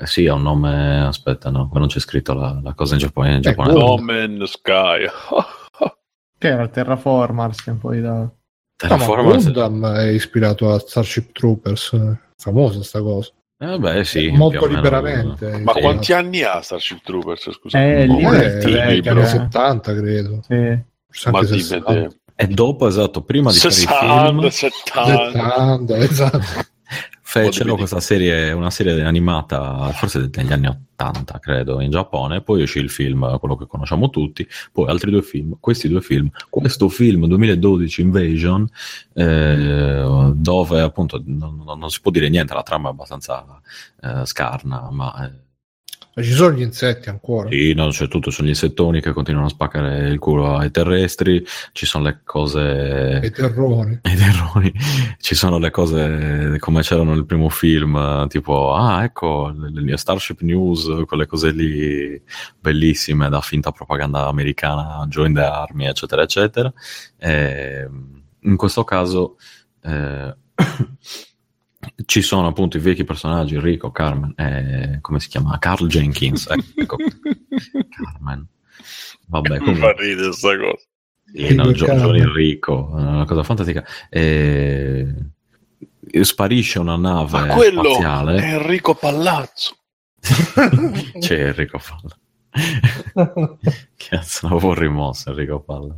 Eh, 0.00 0.06
sì, 0.06 0.26
ha 0.26 0.34
un 0.34 0.42
nome, 0.42 1.00
aspetta, 1.04 1.50
no, 1.50 1.68
qua 1.68 1.78
non 1.80 1.88
c'è 1.88 1.98
scritto 2.00 2.32
la, 2.34 2.58
la 2.62 2.74
cosa 2.74 2.94
in 2.94 3.00
giapponese. 3.00 3.34
In 3.34 3.38
Eh, 3.38 3.42
giapponese. 3.42 3.78
No 3.78 3.96
Man's 3.96 4.50
Sky. 4.52 5.06
Che 6.38 6.46
era 6.46 6.62
il 6.62 6.70
Terraformars, 6.70 7.76
poi 7.80 8.00
da... 8.00 8.12
No, 8.14 8.22
ma 8.22 8.30
Terraformers- 8.76 9.44
Gundam 9.44 9.86
è 9.86 10.04
ispirato 10.10 10.70
a 10.72 10.78
Starship 10.78 11.32
Troopers, 11.32 11.92
eh, 11.94 12.16
famosa 12.36 12.80
sta 12.84 13.00
cosa. 13.02 13.32
Eh, 13.58 13.76
beh, 13.76 14.04
sì, 14.04 14.28
Molto 14.30 14.60
o 14.60 14.68
meno. 14.68 14.76
liberamente. 14.80 15.58
Ma 15.58 15.72
Sì. 15.72 15.80
quanti 15.80 16.12
anni 16.12 16.42
ha 16.44 16.60
Starship 16.60 17.02
Troopers? 17.02 17.50
Scusa. 17.50 17.80
Eh, 17.82 18.04
il 18.04 18.12
libro 18.12 18.34
Eh, 18.34 18.58
è 18.58 18.64
il 18.68 18.74
è 18.76 18.90
libro. 18.92 19.10
anni 19.14 19.20
eh. 19.22 19.26
70 19.26 19.94
credo. 19.96 20.40
Sì. 20.46 20.78
Ma 21.30 21.40
di 21.40 21.46
60. 21.46 21.92
vedere. 21.92 22.20
E 22.34 22.46
dopo, 22.46 22.86
esatto, 22.86 23.22
prima 23.22 23.50
di 23.50 23.58
fare 23.58 23.74
i 23.74 23.76
60, 23.76 24.26
film, 24.26 24.48
70. 24.48 25.32
70, 25.32 25.96
esatto. 25.98 26.40
fecero 27.28 27.74
questa 27.76 28.00
serie, 28.00 28.52
una 28.52 28.70
serie 28.70 29.02
animata, 29.02 29.90
forse 29.92 30.30
negli 30.32 30.52
anni 30.52 30.66
80, 30.66 31.38
credo, 31.40 31.80
in 31.80 31.90
Giappone, 31.90 32.40
poi 32.40 32.62
uscì 32.62 32.78
il 32.78 32.90
film, 32.90 33.38
quello 33.38 33.56
che 33.56 33.66
conosciamo 33.66 34.08
tutti, 34.08 34.48
poi 34.72 34.88
altri 34.88 35.10
due 35.10 35.22
film, 35.22 35.56
questi 35.60 35.88
due 35.88 36.00
film, 36.00 36.30
questo 36.48 36.88
film 36.88 37.26
2012 37.26 38.00
Invasion, 38.00 38.66
eh, 39.12 40.32
dove 40.34 40.80
appunto 40.80 41.22
non, 41.26 41.60
non- 41.64 41.78
non 41.78 41.90
si 41.90 42.00
può 42.00 42.10
dire 42.10 42.28
niente, 42.30 42.54
la 42.54 42.62
trama 42.62 42.88
è 42.88 42.92
abbastanza 42.92 43.60
eh, 44.00 44.24
scarna, 44.24 44.88
ma... 44.90 45.26
eh, 45.26 45.46
Ma 46.18 46.24
ci 46.24 46.32
sono 46.32 46.52
gli 46.52 46.62
insetti 46.62 47.08
ancora? 47.08 47.48
Sì, 47.48 47.74
no, 47.74 47.90
c'è 47.90 48.08
tutto, 48.08 48.32
sono 48.32 48.48
gli 48.48 48.50
insettoni 48.50 49.00
che 49.00 49.12
continuano 49.12 49.46
a 49.46 49.50
spaccare 49.50 50.08
il 50.08 50.18
culo 50.18 50.56
ai 50.56 50.72
terrestri, 50.72 51.46
ci 51.70 51.86
sono 51.86 52.02
le 52.02 52.22
cose... 52.24 53.20
I 53.22 53.30
terrori. 53.30 54.00
I 54.02 54.16
terrori, 54.16 54.72
ci 55.20 55.36
sono 55.36 55.58
le 55.58 55.70
cose 55.70 56.56
come 56.58 56.82
c'erano 56.82 57.14
nel 57.14 57.24
primo 57.24 57.48
film, 57.48 58.26
tipo, 58.26 58.74
ah, 58.74 59.04
ecco, 59.04 59.54
le, 59.56 59.70
le 59.80 59.96
Starship 59.96 60.40
News, 60.40 61.04
quelle 61.06 61.26
cose 61.26 61.52
lì 61.52 62.20
bellissime 62.58 63.28
da 63.28 63.40
finta 63.40 63.70
propaganda 63.70 64.26
americana, 64.26 65.06
Join 65.06 65.34
the 65.34 65.42
Army, 65.42 65.86
eccetera, 65.86 66.22
eccetera. 66.22 66.72
E, 67.16 67.88
in 68.40 68.56
questo 68.56 68.82
caso... 68.82 69.36
Eh, 69.82 70.34
ci 72.06 72.22
sono 72.22 72.46
appunto 72.48 72.76
i 72.76 72.80
vecchi 72.80 73.04
personaggi, 73.04 73.54
Enrico, 73.54 73.90
Carmen, 73.90 74.32
eh, 74.36 74.98
come 75.00 75.20
si 75.20 75.28
chiama? 75.28 75.58
Carl 75.58 75.86
Jenkins, 75.86 76.48
ecco. 76.48 76.96
Carmen. 78.02 78.46
Vabbè, 79.26 79.50
Mi 79.50 79.58
comunque, 79.58 79.94
fa 79.94 80.02
ridere 80.02 80.32
sta 80.32 80.56
cosa. 80.56 80.76
sì, 81.32 81.54
no. 81.54 81.72
Johnny 81.72 82.20
Enrico, 82.20 82.88
è 82.96 83.00
una 83.00 83.24
cosa 83.26 83.42
fantastica. 83.42 83.84
Eh, 84.08 85.14
sparisce 86.22 86.78
una 86.78 86.96
nave 86.96 87.40
Ma 87.46 87.54
quello 87.54 87.84
spaziale. 87.84 88.36
è 88.40 88.54
Enrico 88.54 88.94
Palazzo. 88.94 89.76
C'è 91.18 91.46
Enrico 91.48 91.78
Palla. 91.78 92.16
Cazzo, 93.96 94.48
l'avevo 94.48 94.74
rimosso 94.74 95.30
Enrico 95.30 95.60
Palla. 95.60 95.94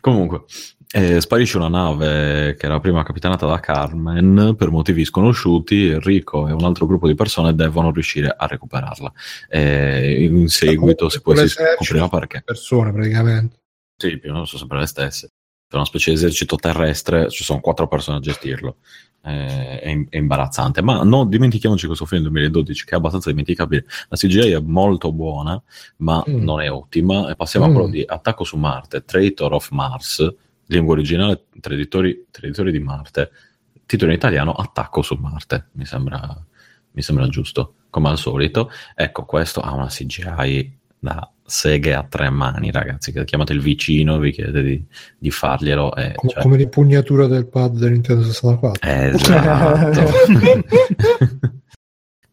Comunque, 0.00 0.44
eh, 0.90 1.20
sparisce 1.20 1.56
una 1.58 1.68
nave 1.68 2.54
che 2.58 2.66
era 2.66 2.80
prima 2.80 3.02
capitanata 3.02 3.46
da 3.46 3.60
Carmen 3.60 4.54
per 4.56 4.70
motivi 4.70 5.04
sconosciuti. 5.04 5.88
Enrico 5.88 6.48
e 6.48 6.52
un 6.52 6.64
altro 6.64 6.86
gruppo 6.86 7.06
di 7.06 7.14
persone 7.14 7.54
devono 7.54 7.90
riuscire 7.90 8.34
a 8.36 8.46
recuperarla. 8.46 9.12
Eh, 9.48 10.24
in 10.24 10.48
seguito 10.48 11.08
si, 11.08 11.20
poi 11.20 11.36
si 11.36 11.48
scoprirà 11.48 12.08
perché. 12.08 12.42
Persone 12.44 12.92
praticamente. 12.92 13.56
Sì, 13.96 14.18
più 14.18 14.30
o 14.30 14.32
meno 14.32 14.44
sono 14.44 14.58
sempre 14.60 14.78
le 14.78 14.86
stesse. 14.86 15.28
C'è 15.68 15.76
una 15.76 15.84
specie 15.84 16.10
di 16.10 16.16
esercito 16.16 16.56
terrestre, 16.56 17.28
ci 17.28 17.44
sono 17.44 17.60
quattro 17.60 17.86
persone 17.88 18.16
a 18.16 18.20
gestirlo. 18.20 18.76
Eh, 19.22 19.80
è, 19.80 20.04
è 20.08 20.16
imbarazzante, 20.16 20.80
ma 20.80 21.02
non 21.02 21.28
dimentichiamoci 21.28 21.86
questo 21.86 22.06
film 22.06 22.22
del 22.22 22.30
2012 22.32 22.84
che 22.86 22.92
è 22.92 22.96
abbastanza 22.96 23.28
dimenticabile. 23.28 23.84
La 24.08 24.16
CGI 24.16 24.52
è 24.52 24.60
molto 24.60 25.12
buona, 25.12 25.60
ma 25.98 26.24
Mm. 26.26 26.42
non 26.42 26.60
è 26.62 26.70
ottima. 26.70 27.28
E 27.30 27.34
passiamo 27.36 27.66
a 27.66 27.68
Mm. 27.68 27.72
quello 27.74 27.88
di 27.88 28.02
Attacco 28.06 28.44
su 28.44 28.56
Marte, 28.56 29.04
Traitor 29.04 29.52
of 29.52 29.68
Mars, 29.72 30.26
lingua 30.68 30.94
originale, 30.94 31.44
Traditori, 31.60 32.26
Traditori 32.30 32.72
di 32.72 32.78
Marte, 32.78 33.30
titolo 33.86 34.10
in 34.10 34.16
italiano 34.16 34.52
Attacco 34.52 35.02
su 35.02 35.14
Marte. 35.14 35.68
Mi 35.72 35.84
sembra, 35.84 36.20
mi 36.92 37.02
sembra 37.02 37.28
giusto, 37.28 37.74
come 37.90 38.08
al 38.08 38.18
solito. 38.18 38.70
Ecco, 38.94 39.24
questo 39.24 39.60
ha 39.60 39.72
una 39.74 39.88
CGI 39.88 40.76
da 40.98 41.30
seghe 41.44 41.94
a 41.94 42.04
tre 42.04 42.30
mani, 42.30 42.70
ragazzi. 42.70 43.12
Che 43.12 43.24
chiamate 43.24 43.52
il 43.52 43.60
vicino, 43.60 44.18
vi 44.18 44.32
chiedete 44.32 44.62
di, 44.62 44.84
di 45.18 45.30
farglielo. 45.30 45.94
E, 45.94 46.12
Com- 46.14 46.30
cioè, 46.30 46.42
Come 46.42 46.56
l'impugnatura 46.56 47.26
del 47.26 47.46
pad 47.46 47.76
del 47.78 47.92
Nintendo 47.92 48.22
64. 48.24 48.88
Esatto. 48.88 50.00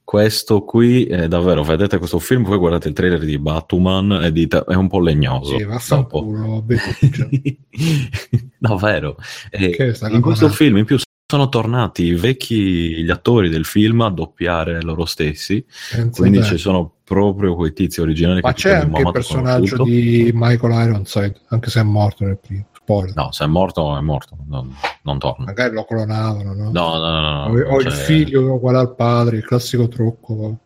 questo 0.05 0.63
qui 0.63 1.05
è 1.05 1.27
davvero, 1.27 1.63
vedete 1.63 1.97
questo 1.97 2.19
film, 2.19 2.43
poi 2.43 2.59
guardate 2.59 2.89
il 2.89 2.93
trailer 2.93 3.25
di 3.25 3.39
Batman 3.39 4.19
e 4.23 4.31
dite 4.31 4.63
è 4.63 4.75
un 4.75 4.87
po' 4.87 4.99
legnoso. 4.99 5.57
Sì, 5.57 5.65
dopo. 5.89 6.61
Beluccia. 6.61 7.27
davvero. 8.59 9.17
E 9.49 9.75
in 10.11 10.21
questo 10.21 10.49
film 10.49 10.77
in 10.77 10.85
più 10.85 10.97
sono 11.27 11.49
tornati 11.49 12.03
i 12.03 12.13
vecchi 12.13 13.03
gli 13.03 13.09
attori 13.09 13.49
del 13.49 13.65
film 13.65 14.01
a 14.01 14.11
doppiare 14.11 14.83
loro 14.83 15.05
stessi, 15.05 15.65
Pensa 15.91 16.21
quindi 16.21 16.43
ci 16.43 16.59
sono 16.59 16.97
proprio 17.03 17.55
quei 17.55 17.73
tizi 17.73 17.99
originali 17.99 18.41
Ma 18.41 18.53
che 18.53 18.61
c'è 18.61 18.75
anche 18.75 19.01
il 19.01 19.11
personaggio 19.11 19.75
conosciuto. 19.75 19.83
di 19.85 20.31
Michael 20.35 20.87
Ironside, 20.87 21.41
anche 21.47 21.71
se 21.71 21.79
è 21.79 21.83
morto 21.83 22.25
nel 22.25 22.37
primo. 22.37 22.67
Spoiler. 22.85 23.15
No, 23.15 23.31
se 23.31 23.45
è 23.45 23.47
morto 23.47 23.97
è 23.97 24.01
morto, 24.01 24.37
non, 24.47 24.71
non 25.01 25.17
torna. 25.17 25.45
Magari 25.45 25.73
lo 25.73 25.85
clonavano, 25.85 26.53
no? 26.53 26.69
No, 26.71 26.97
no, 26.97 27.19
no, 27.19 27.47
no. 27.47 27.59
o 27.67 27.79
il 27.79 27.87
cioè- 27.87 27.93
figlio 27.93 28.53
uguale 28.53 28.77
al 28.77 28.93
padre, 28.93 29.37
il 29.37 29.43
classico 29.43 29.87
trucco. 29.87 30.57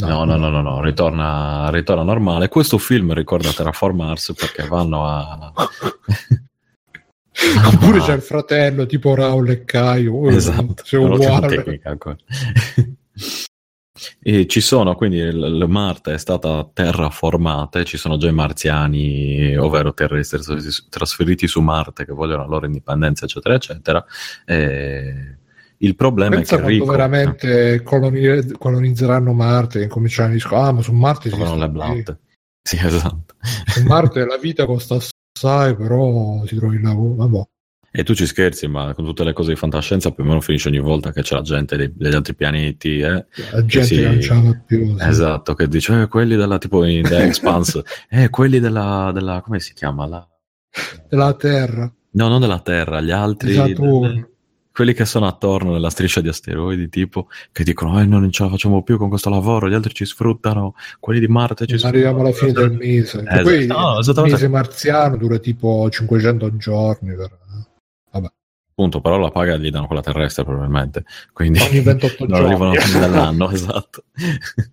No, 0.00 0.24
no, 0.24 0.36
no, 0.36 0.48
no, 0.50 0.60
no, 0.60 0.80
ritorna, 0.80 1.68
ritorna 1.70 2.04
normale. 2.04 2.48
Questo 2.48 2.78
film 2.78 3.12
ricorda 3.12 3.50
Terraform 3.50 3.96
Mars 3.96 4.34
perché 4.36 4.66
vanno 4.68 5.04
a... 5.04 5.52
Oppure 7.66 8.00
c'è 8.00 8.14
il 8.14 8.22
fratello 8.22 8.86
tipo 8.86 9.14
Raul 9.16 9.50
e 9.50 9.64
Caio. 9.64 10.28
Esatto, 10.28 10.82
C'è 10.82 10.96
uguale. 10.96 11.48
tecnica 11.48 11.90
ancora. 11.90 12.16
E 14.20 14.48
ci 14.48 14.60
sono, 14.60 14.96
quindi 14.96 15.18
il, 15.18 15.66
Marte 15.68 16.14
è 16.14 16.18
stata 16.18 16.68
terraformata 16.72 17.78
e 17.78 17.84
ci 17.84 17.96
sono 17.96 18.16
già 18.16 18.28
i 18.28 18.32
marziani, 18.32 19.56
ovvero 19.56 19.94
terrestri 19.94 20.40
trasferiti- 20.88 21.46
su 21.46 21.60
Marte 21.60 22.04
che 22.04 22.12
vogliono 22.12 22.42
la 22.42 22.48
loro 22.48 22.66
indipendenza, 22.66 23.24
eccetera, 23.24 23.54
eccetera. 23.54 24.04
E 24.44 25.36
il 25.78 25.94
problema 25.94 26.34
Pensa 26.34 26.56
è 26.56 26.60
che 26.60 26.66
Rico... 26.66 26.86
veramente 26.86 27.82
coloni- 27.84 28.52
colonizzeranno 28.58 29.32
Marte 29.32 29.78
e 29.78 29.82
incominceranno 29.84 30.32
a 30.32 30.36
dire, 30.36 30.56
ah, 30.56 30.72
ma 30.72 30.82
su 30.82 30.92
Marte 30.92 31.30
si 31.30 31.36
Trovano 31.36 31.56
le 31.56 31.70
blatte. 31.70 32.18
Sì, 32.62 32.76
esatto. 32.82 33.34
Su 33.66 33.82
Marte 33.84 34.24
la 34.24 34.38
vita 34.38 34.66
costa 34.66 34.96
assai, 34.96 35.76
però 35.76 36.44
si 36.46 36.56
trova 36.56 36.74
il 36.74 36.80
lavoro. 36.80 37.14
Vabbè. 37.14 37.42
E 37.96 38.02
tu 38.02 38.12
ci 38.12 38.26
scherzi, 38.26 38.66
ma 38.66 38.92
con 38.92 39.04
tutte 39.04 39.22
le 39.22 39.32
cose 39.32 39.50
di 39.52 39.56
fantascienza 39.56 40.10
più 40.10 40.24
o 40.24 40.26
meno 40.26 40.40
finisce 40.40 40.66
ogni 40.66 40.80
volta 40.80 41.12
che 41.12 41.22
c'è 41.22 41.36
la 41.36 41.42
gente 41.42 41.76
dei- 41.76 41.92
degli 41.94 42.14
altri 42.14 42.34
pianeti, 42.34 42.98
eh? 42.98 43.24
La 43.52 43.64
gente 43.64 43.84
sì. 43.84 44.02
non 44.02 44.20
ce 44.20 44.34
la 44.34 44.40
fa 44.42 44.62
più. 44.66 44.96
Esatto, 44.98 45.54
che 45.54 45.68
dice, 45.68 46.02
eh, 46.02 46.08
quelli 46.08 46.34
della, 46.34 46.58
tipo 46.58 46.84
in 46.84 47.04
The 47.04 47.22
Expanse, 47.22 47.84
eh, 48.10 48.30
quelli 48.30 48.58
della, 48.58 49.12
della, 49.14 49.40
come 49.42 49.60
si 49.60 49.74
chiama? 49.74 50.06
La... 50.06 50.28
Della 51.08 51.34
Terra, 51.34 51.92
No, 52.14 52.28
non 52.28 52.40
della 52.40 52.60
Terra, 52.60 53.00
gli 53.00 53.10
altri, 53.12 53.54
Saturno. 53.54 54.28
quelli 54.72 54.92
che 54.92 55.04
sono 55.04 55.26
attorno 55.26 55.72
nella 55.72 55.90
striscia 55.90 56.20
di 56.20 56.28
asteroidi, 56.28 56.88
tipo, 56.88 57.28
che 57.52 57.62
dicono, 57.64 58.00
eh, 58.00 58.04
noi 58.06 58.20
non 58.22 58.30
ce 58.32 58.42
la 58.44 58.50
facciamo 58.50 58.82
più 58.82 58.98
con 58.98 59.08
questo 59.08 59.30
lavoro, 59.30 59.68
gli 59.68 59.74
altri 59.74 59.94
ci 59.94 60.04
sfruttano, 60.04 60.74
quelli 61.00 61.20
di 61.20 61.28
Marte 61.28 61.66
ci 61.66 61.74
Non 61.74 61.86
arriviamo 61.86 62.20
alla 62.20 62.32
fine 62.32 62.52
del 62.52 62.64
sfruttano. 62.72 62.90
mese. 62.92 63.24
Eh, 63.28 63.42
Poi 63.42 63.66
no, 63.66 63.98
il 64.00 64.30
mese 64.32 64.48
marziano 64.48 65.16
dura 65.16 65.38
tipo 65.38 65.88
500 65.90 66.56
giorni. 66.56 67.14
Per... 67.14 67.38
Appunto, 68.76 69.00
però 69.00 69.18
la 69.18 69.30
paga 69.30 69.56
gli 69.56 69.70
danno 69.70 69.86
quella 69.86 70.02
terrestre 70.02 70.42
probabilmente, 70.42 71.04
quindi 71.32 71.60
Ogni 71.60 71.78
28 71.80 72.26
non 72.26 72.44
arrivano 72.44 72.70
alla 72.72 72.80
fine 72.80 72.98
dell'anno, 72.98 73.50
esatto. 73.50 74.02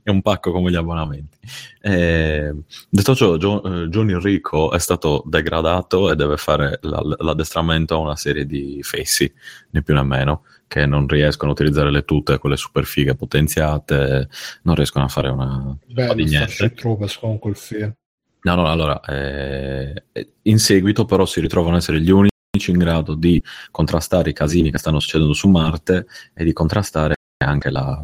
È 0.02 0.10
un 0.10 0.24
pacco 0.24 0.52
come 0.52 0.72
gli 0.72 0.76
abbonamenti. 0.76 1.38
Eh, 1.82 2.52
detto 2.90 3.16
ciò, 3.16 3.38
Gio- 3.38 3.62
eh, 3.64 3.88
Johnny 3.90 4.20
Rico 4.20 4.72
è 4.72 4.80
stato 4.80 5.22
degradato 5.28 6.12
e 6.12 6.16
deve 6.16 6.38
fare 6.38 6.80
la- 6.82 7.16
l'addestramento 7.20 7.94
a 7.94 8.00
una 8.00 8.16
serie 8.16 8.48
di 8.48 8.80
fessi, 8.82 9.32
né 9.70 9.84
più 9.84 9.94
né 9.94 10.02
meno, 10.02 10.46
che 10.68 10.88
non 10.88 11.08
riescono 11.08 11.52
a 11.52 11.54
utilizzare 11.54 11.92
le 11.92 12.04
tute, 12.04 12.40
quelle 12.40 12.58
super 12.58 12.86
fighe 12.86 13.14
potenziate, 13.14 14.30
non 14.64 14.74
riescono 14.74 15.06
a 15.06 15.10
fare 15.10 15.30
una, 15.30 15.78
Bello, 15.86 16.16
di 16.16 16.24
niente. 16.24 16.74
Troopers 16.74 17.20
con 17.20 17.38
quel 17.38 17.56
film. 17.56 17.94
No, 18.42 18.56
no, 18.56 18.66
allora, 18.66 19.00
eh, 19.02 20.06
in 20.42 20.58
seguito 20.58 21.06
però 21.06 21.24
si 21.26 21.40
ritrovano 21.40 21.76
a 21.76 21.78
essere 21.78 22.02
gli 22.02 22.10
unici 22.10 22.30
in 22.70 22.78
grado 22.78 23.16
di 23.16 23.42
contrastare 23.72 24.30
i 24.30 24.34
casini 24.34 24.70
che 24.70 24.78
stanno 24.78 25.00
succedendo 25.00 25.34
su 25.34 25.50
Marte 25.50 26.06
e 26.36 26.44
di 26.44 26.54
contrastare 26.54 27.16
anche 27.44 27.72
la, 27.72 28.00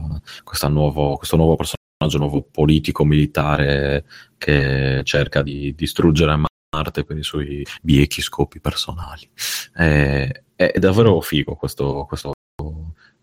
nuovo, 0.69 1.15
questo 1.15 1.35
nuovo 1.35 1.55
personaggio, 1.55 2.17
nuovo 2.17 2.41
politico 2.41 3.05
militare 3.05 4.05
che 4.37 5.01
cerca 5.03 5.43
di 5.43 5.75
distruggere 5.75 6.39
Marte 6.75 7.03
per 7.03 7.17
i 7.17 7.23
suoi 7.23 7.65
biechi 7.81 8.21
scopi 8.21 8.59
personali. 8.59 9.29
Eh, 9.75 10.43
è 10.55 10.73
davvero 10.79 11.21
figo 11.21 11.55
questo, 11.55 12.05
questo 12.07 12.31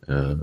eh, 0.07 0.37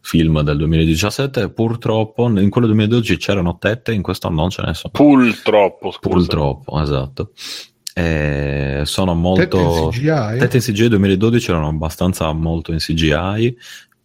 film 0.00 0.40
del 0.42 0.56
2017. 0.56 1.50
Purtroppo 1.50 2.28
in 2.28 2.50
quello 2.50 2.66
2012 2.68 3.16
c'erano 3.16 3.58
tette, 3.58 3.92
in 3.92 4.02
questo 4.02 4.28
non 4.28 4.50
ce 4.50 4.62
ne 4.62 4.74
sono. 4.74 4.92
Purtroppo, 4.92 5.90
scusa. 5.90 6.08
Purtroppo, 6.08 6.80
esatto. 6.80 7.32
Eh, 7.94 8.82
sono 8.84 9.14
molto. 9.14 9.40
Tette 9.42 9.56
in 9.58 9.90
CGI? 9.90 10.38
Tette 10.38 10.56
in 10.56 10.62
CGI 10.62 10.88
2012 10.88 11.50
erano 11.50 11.68
abbastanza 11.68 12.32
molto 12.32 12.72
in 12.72 12.78
CGI, 12.78 13.56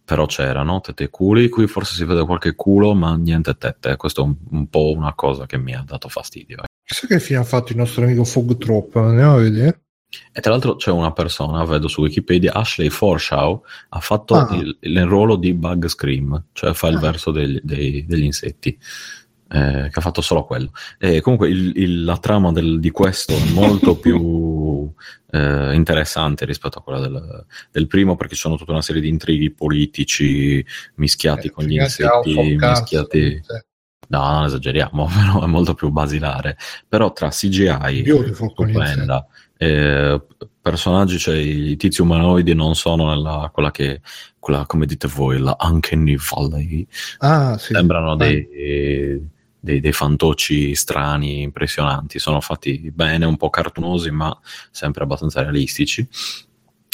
però 0.04 0.26
c'erano 0.26 0.80
tette 0.80 1.04
e 1.04 1.08
culi. 1.10 1.48
Qui 1.48 1.66
forse 1.66 1.94
si 1.94 2.04
vede 2.04 2.24
qualche 2.24 2.54
culo, 2.54 2.94
ma 2.94 3.16
niente 3.16 3.54
tette. 3.56 3.96
Questo 3.96 4.22
è 4.22 4.24
un, 4.24 4.34
un 4.50 4.68
po' 4.68 4.92
una 4.94 5.14
cosa 5.14 5.46
che 5.46 5.58
mi 5.58 5.74
ha 5.74 5.82
dato 5.86 6.08
fastidio. 6.08 6.64
Chissà 6.84 7.06
che 7.06 7.20
fine 7.20 7.38
ha 7.38 7.44
fatto 7.44 7.72
il 7.72 7.78
nostro 7.78 8.04
amico 8.04 8.24
Fog 8.24 8.56
Trop, 8.56 8.96
andiamo 8.96 9.34
a 9.34 9.38
vedere. 9.38 9.80
E 10.32 10.40
tra 10.40 10.52
l'altro 10.52 10.76
c'è 10.76 10.90
una 10.90 11.12
persona, 11.12 11.62
vedo 11.66 11.86
su 11.86 12.00
Wikipedia, 12.00 12.54
Ashley 12.54 12.88
Forshaw, 12.88 13.62
ha 13.90 14.00
fatto 14.00 14.34
Ah. 14.36 14.54
il, 14.56 14.74
il 14.80 15.04
ruolo 15.04 15.36
di 15.36 15.52
Bug 15.52 15.86
Scream, 15.86 16.44
cioè 16.54 16.72
fa 16.72 16.88
il 16.88 16.96
Ah. 16.96 17.00
verso 17.00 17.30
degli, 17.30 17.60
dei- 17.62 18.06
degli 18.06 18.22
insetti, 18.24 18.78
eh, 19.50 19.88
che 19.90 19.98
ha 19.98 20.02
fatto 20.02 20.20
solo 20.20 20.44
quello. 20.44 20.70
E 20.98 21.20
comunque 21.20 21.48
il- 21.48 21.72
il- 21.76 22.04
la 22.04 22.18
trama 22.18 22.52
del- 22.52 22.80
di 22.80 22.90
questo 22.90 23.32
è 23.32 23.50
molto 23.52 23.96
più 23.98 24.92
eh, 25.30 25.74
interessante 25.74 26.44
rispetto 26.46 26.78
a 26.78 26.82
quella 26.82 27.00
del, 27.00 27.44
del 27.70 27.86
primo, 27.86 28.16
perché 28.16 28.34
ci 28.34 28.40
sono 28.40 28.56
tutta 28.56 28.72
una 28.72 28.82
serie 28.82 29.02
di 29.02 29.08
intrighi 29.08 29.50
politici 29.50 30.64
mischiati 30.96 31.48
Eh, 31.48 31.50
con 31.50 31.64
gli 31.64 31.74
insetti, 31.78 32.56
mischiati... 32.56 33.40
No, 34.10 34.20
non 34.32 34.44
esageriamo, 34.44 35.06
però 35.12 35.42
è 35.44 35.46
molto 35.46 35.74
più 35.74 35.90
basilare. 35.90 36.56
Però 36.88 37.12
tra 37.12 37.28
CGI, 37.28 38.04
stupenda, 38.32 39.26
eh, 39.58 40.22
personaggi, 40.62 41.18
cioè 41.18 41.36
i 41.36 41.76
tizi 41.76 42.00
umanoidi 42.00 42.54
non 42.54 42.74
sono 42.74 43.08
nella, 43.10 43.50
quella 43.52 43.70
che, 43.70 44.00
quella, 44.38 44.64
come 44.64 44.86
dite 44.86 45.08
voi, 45.08 45.38
la 45.38 45.54
Uncanny 45.60 46.16
Valley. 46.16 46.86
Ah, 47.18 47.58
sì. 47.58 47.74
Sembrano 47.74 48.14
Eh. 48.14 48.16
dei, 48.16 49.28
dei, 49.68 49.80
dei 49.80 49.92
fantocci 49.92 50.74
strani, 50.74 51.42
impressionanti. 51.42 52.18
Sono 52.18 52.40
fatti 52.40 52.90
bene, 52.90 53.26
un 53.26 53.36
po' 53.36 53.50
cartunosi, 53.50 54.10
ma 54.10 54.34
sempre 54.70 55.04
abbastanza 55.04 55.42
realistici. 55.42 56.08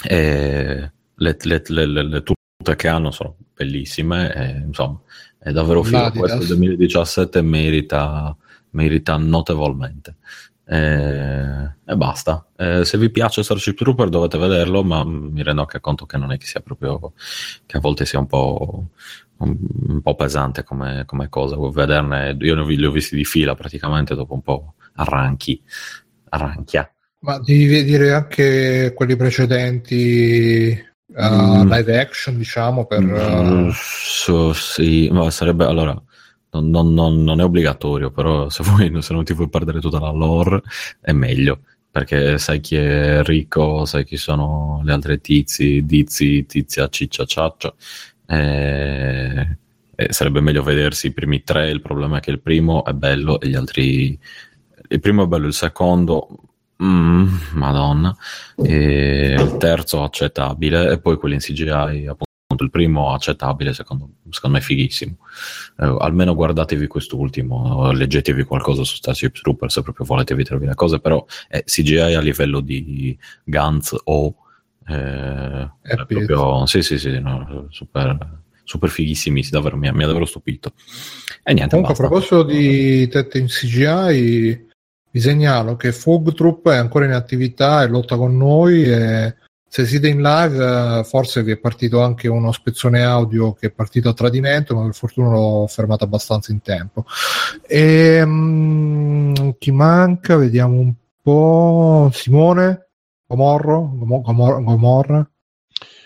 E 0.04 0.92
le, 1.14 1.36
le, 1.40 1.62
le, 1.68 1.86
le- 1.86 2.22
tute 2.22 2.74
che 2.76 2.88
hanno 2.88 3.12
sono 3.12 3.36
bellissime. 3.54 4.34
e, 4.34 4.62
insomma, 4.66 5.00
è 5.38 5.52
davvero 5.52 5.84
figo. 5.84 6.10
Questo 6.10 6.44
2017 6.46 7.42
merita, 7.42 8.36
merita 8.70 9.16
notevolmente. 9.18 10.16
E, 10.66 11.76
e 11.84 11.96
basta. 11.96 12.44
Eh, 12.56 12.84
se 12.84 12.98
vi 12.98 13.10
piace 13.10 13.44
Starship 13.44 13.76
Trooper 13.76 14.08
dovete 14.08 14.36
vederlo, 14.36 14.82
ma 14.82 15.04
mi 15.04 15.44
rendo 15.44 15.60
anche 15.60 15.78
conto 15.78 16.06
che 16.06 16.16
non 16.16 16.32
è 16.32 16.38
che 16.38 16.46
sia 16.46 16.60
proprio 16.60 17.12
che 17.66 17.76
a 17.76 17.80
volte 17.80 18.04
sia 18.04 18.18
un 18.18 18.26
po' 18.26 18.88
un, 19.38 20.00
po' 20.02 20.14
pesante 20.14 20.62
come, 20.62 21.04
come 21.06 21.28
cosa. 21.28 21.56
Vederne, 21.56 22.36
io 22.40 22.54
ne 22.54 22.64
li 22.64 22.84
ho 22.84 22.90
visti 22.90 23.16
di 23.16 23.24
fila 23.24 23.54
praticamente 23.54 24.14
dopo 24.14 24.34
un 24.34 24.42
po' 24.42 24.74
arranchi, 24.94 25.60
arranchia. 26.30 26.88
Ma 27.20 27.38
devi 27.38 27.66
vedere 27.66 28.12
anche 28.12 28.92
quelli 28.94 29.16
precedenti 29.16 30.78
uh, 31.06 31.62
Mm. 31.64 31.70
live 31.72 31.98
action, 32.00 32.36
diciamo, 32.36 32.86
per... 32.86 33.02
Uh, 33.02 33.70
so- 33.72 34.52
sì, 34.52 35.08
ma 35.10 35.30
sarebbe 35.30 35.64
allora. 35.64 36.00
Non, 36.50 36.70
non- 36.70 36.92
non- 36.94 37.24
non 37.24 37.40
è 37.40 37.44
obbligatorio, 37.44 38.10
però 38.10 38.48
se, 38.48 38.62
vuoi, 38.64 39.02
se 39.02 39.12
non 39.12 39.24
ti 39.24 39.34
vuoi 39.34 39.48
perdere 39.48 39.80
tutta 39.80 39.98
la 39.98 40.10
lore 40.10 40.62
è 41.00 41.12
meglio 41.12 41.60
perché 41.90 42.38
sai 42.38 42.58
chi 42.60 42.74
è 42.74 43.22
ricco, 43.22 43.84
sai 43.84 44.04
chi 44.04 44.16
sono 44.16 44.80
le 44.84 44.92
altre 44.92 45.20
tizi, 45.20 45.84
dizi, 45.84 46.44
tizia, 46.44 46.88
ciccia, 46.88 47.24
ciaccia. 47.24 47.72
E, 48.26 49.58
e 49.94 50.12
sarebbe 50.12 50.40
meglio 50.40 50.62
vedersi 50.62 51.08
i 51.08 51.12
primi 51.12 51.42
tre. 51.42 51.70
Il 51.70 51.82
problema 51.82 52.18
è 52.18 52.20
che 52.20 52.30
il 52.30 52.40
primo 52.40 52.84
è 52.84 52.92
bello 52.92 53.40
e 53.40 53.48
gli 53.48 53.54
altri. 53.54 54.18
Il 54.88 55.00
primo 55.00 55.24
è 55.24 55.26
bello, 55.26 55.46
il 55.46 55.52
secondo. 55.54 56.28
mm, 56.82 57.26
madonna. 57.52 58.16
E 58.56 59.34
il 59.38 59.56
terzo 59.58 60.02
accettabile, 60.02 60.92
e 60.92 61.00
poi 61.00 61.16
quelli 61.16 61.34
in 61.34 61.40
CGI, 61.40 62.06
appunto. 62.06 62.22
Il 62.60 62.70
primo 62.70 63.12
accettabile, 63.12 63.72
secondo, 63.72 64.10
secondo 64.30 64.58
me 64.58 64.62
fighissimo. 64.62 65.16
Eh, 65.78 65.96
almeno 65.98 66.34
guardatevi 66.34 66.86
quest'ultimo, 66.86 67.90
leggetevi 67.90 68.44
qualcosa 68.44 68.84
su 68.84 68.94
Starship 68.96 69.40
Trooper 69.40 69.72
se 69.72 69.82
proprio 69.82 70.06
volete 70.06 70.36
vedervi 70.36 70.66
le 70.66 70.74
cose, 70.74 71.00
però 71.00 71.24
è 71.48 71.64
CGI 71.64 72.14
a 72.14 72.20
livello 72.20 72.60
di 72.60 73.18
Guns 73.42 73.96
o 74.04 74.36
eh, 74.86 75.70
proprio 75.82 76.66
sì 76.66 76.82
sì 76.82 76.98
sì 76.98 77.18
no, 77.20 77.66
super, 77.70 78.42
super 78.64 78.90
fighissimi 78.90 79.46
davvero, 79.50 79.76
mi, 79.76 79.88
ha- 79.88 79.92
mi 79.94 80.02
ha 80.02 80.06
davvero 80.06 80.26
stupito 80.26 80.72
e 81.42 81.52
niente 81.52 81.76
Comunque, 81.76 81.94
a 81.94 82.08
basta. 82.08 82.26
proposito 82.26 82.42
di 82.42 83.06
tette 83.08 83.38
in 83.38 83.46
CGI, 83.46 84.66
vi 85.10 85.20
segnalo 85.20 85.76
che 85.76 85.92
Fog 85.92 86.32
Troop 86.32 86.70
è 86.70 86.76
ancora 86.76 87.04
in 87.04 87.12
attività 87.12 87.82
e 87.82 87.86
lotta 87.88 88.16
con 88.16 88.36
noi. 88.36 88.82
E 88.84 89.36
se 89.68 89.84
siete 89.86 90.08
in 90.08 90.22
live, 90.22 91.04
forse 91.04 91.42
vi 91.42 91.52
è 91.52 91.58
partito 91.58 92.00
anche 92.00 92.28
uno 92.28 92.50
spezzone 92.50 93.02
audio 93.04 93.52
che 93.52 93.66
è 93.66 93.70
partito 93.70 94.08
a 94.08 94.14
tradimento, 94.14 94.74
ma 94.74 94.84
per 94.84 94.94
fortuna 94.94 95.30
l'ho 95.30 95.66
fermato 95.68 96.04
abbastanza 96.04 96.50
in 96.50 96.62
tempo. 96.62 97.04
E, 97.66 98.22
mm, 98.24 99.50
chi 99.58 99.70
manca? 99.70 100.36
Vediamo 100.36 100.78
un 100.80 100.94
po'. 101.22 102.08
Simone? 102.12 102.88
Gomorro? 103.26 103.90
Gomo- 103.94 104.20
Gomor- 104.20 104.62
Gomorra? 104.62 105.28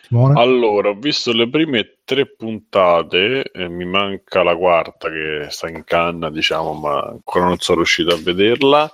Simone? 0.09 0.41
Allora, 0.41 0.89
ho 0.89 0.95
visto 0.95 1.33
le 1.33 1.49
prime 1.49 1.99
tre 2.05 2.35
puntate, 2.35 3.51
e 3.53 3.69
mi 3.69 3.85
manca 3.85 4.43
la 4.43 4.57
quarta 4.57 5.11
che 5.11 5.47
sta 5.51 5.69
in 5.69 5.85
canna, 5.85 6.31
diciamo, 6.31 6.73
ma 6.73 7.01
ancora 7.03 7.45
non 7.45 7.59
sono 7.59 7.79
riuscito 7.79 8.15
a 8.15 8.19
vederla. 8.19 8.91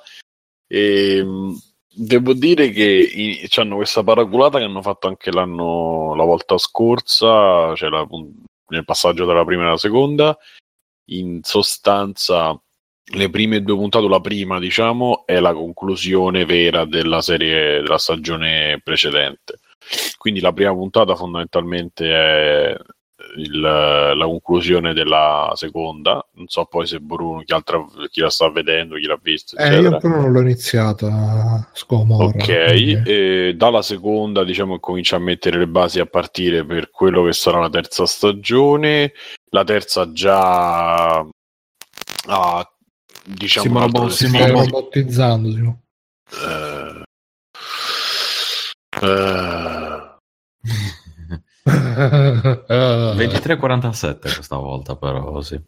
E 0.66 1.22
mh, 1.22 1.56
devo 1.94 2.32
dire 2.32 2.70
che 2.70 3.48
hanno 3.56 3.76
questa 3.76 4.02
paraculata 4.02 4.58
che 4.58 4.64
hanno 4.64 4.82
fatto 4.82 5.06
anche 5.06 5.30
l'anno, 5.30 6.14
la 6.16 6.24
volta 6.24 6.58
scorsa, 6.58 7.74
cioè 7.76 7.88
la 7.88 8.04
nel 8.68 8.84
passaggio 8.84 9.24
dalla 9.24 9.44
prima 9.44 9.66
alla 9.66 9.76
seconda. 9.76 10.36
In 11.10 11.42
sostanza, 11.42 12.60
le 13.12 13.30
prime 13.30 13.62
due 13.62 13.76
puntate, 13.76 14.08
la 14.08 14.20
prima, 14.20 14.58
diciamo, 14.58 15.24
è 15.26 15.38
la 15.38 15.52
conclusione 15.52 16.44
vera 16.44 16.84
della 16.84 17.20
serie 17.20 17.82
della 17.82 17.98
stagione 17.98 18.80
precedente. 18.82 19.58
Quindi 20.16 20.40
la 20.40 20.52
prima 20.52 20.72
puntata 20.72 21.14
fondamentalmente 21.14 22.10
è 22.10 22.76
il- 23.36 23.60
la 23.60 24.24
conclusione 24.24 24.94
della 24.94 25.52
seconda. 25.54 26.26
Non 26.34 26.46
so 26.48 26.64
poi 26.64 26.86
se 26.86 26.98
Bruno, 27.00 27.42
chi, 27.44 27.52
altra, 27.52 27.84
chi 28.10 28.20
la 28.20 28.30
sta 28.30 28.50
vedendo, 28.50 28.96
chi 28.96 29.06
l'ha 29.06 29.18
visto, 29.20 29.56
Eh, 29.56 29.80
io 29.80 29.92
ancora 29.92 30.20
non 30.20 30.32
l'ho 30.32 30.40
iniziata, 30.40 31.68
Scomorra. 31.74 32.24
Ok, 32.24 33.50
dalla 33.50 33.82
seconda 33.82 34.44
diciamo 34.44 34.78
comincia 34.80 35.16
a 35.16 35.20
mettere 35.20 35.58
le 35.58 35.66
basi 35.66 36.00
a 36.00 36.06
partire 36.06 36.64
per 36.64 36.90
quello 36.90 37.24
che 37.24 37.32
sarà 37.32 37.60
la 37.60 37.70
terza 37.70 38.06
stagione. 38.06 39.12
La 39.50 39.64
terza 39.64 40.10
già 40.12 41.18
ha 42.26 42.68
diciamo 43.24 43.66
Sì, 43.66 43.72
un 43.72 43.78
ma 43.78 43.84
altro 43.84 44.02
boh, 44.02 44.08
sì, 44.10 44.24
ma 44.24 44.30
Stai 44.30 44.40
respiro. 44.42 44.64
boh. 44.64 44.64
robotizzando, 44.78 45.50
Simo. 45.52 45.82
Eh, 46.42 47.02
eh, 51.54 53.14
23.47 53.16 54.18
questa 54.34 54.56
volta 54.56 54.96
però 54.96 55.40
sì 55.40 55.60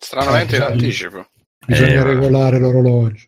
Stranamente 0.00 0.56
in 0.56 0.62
Eh, 0.62 0.64
anticipo. 0.66 1.26
Bisogna 1.66 1.88
Eh, 2.00 2.02
regolare 2.04 2.58
l'orologio. 2.58 3.26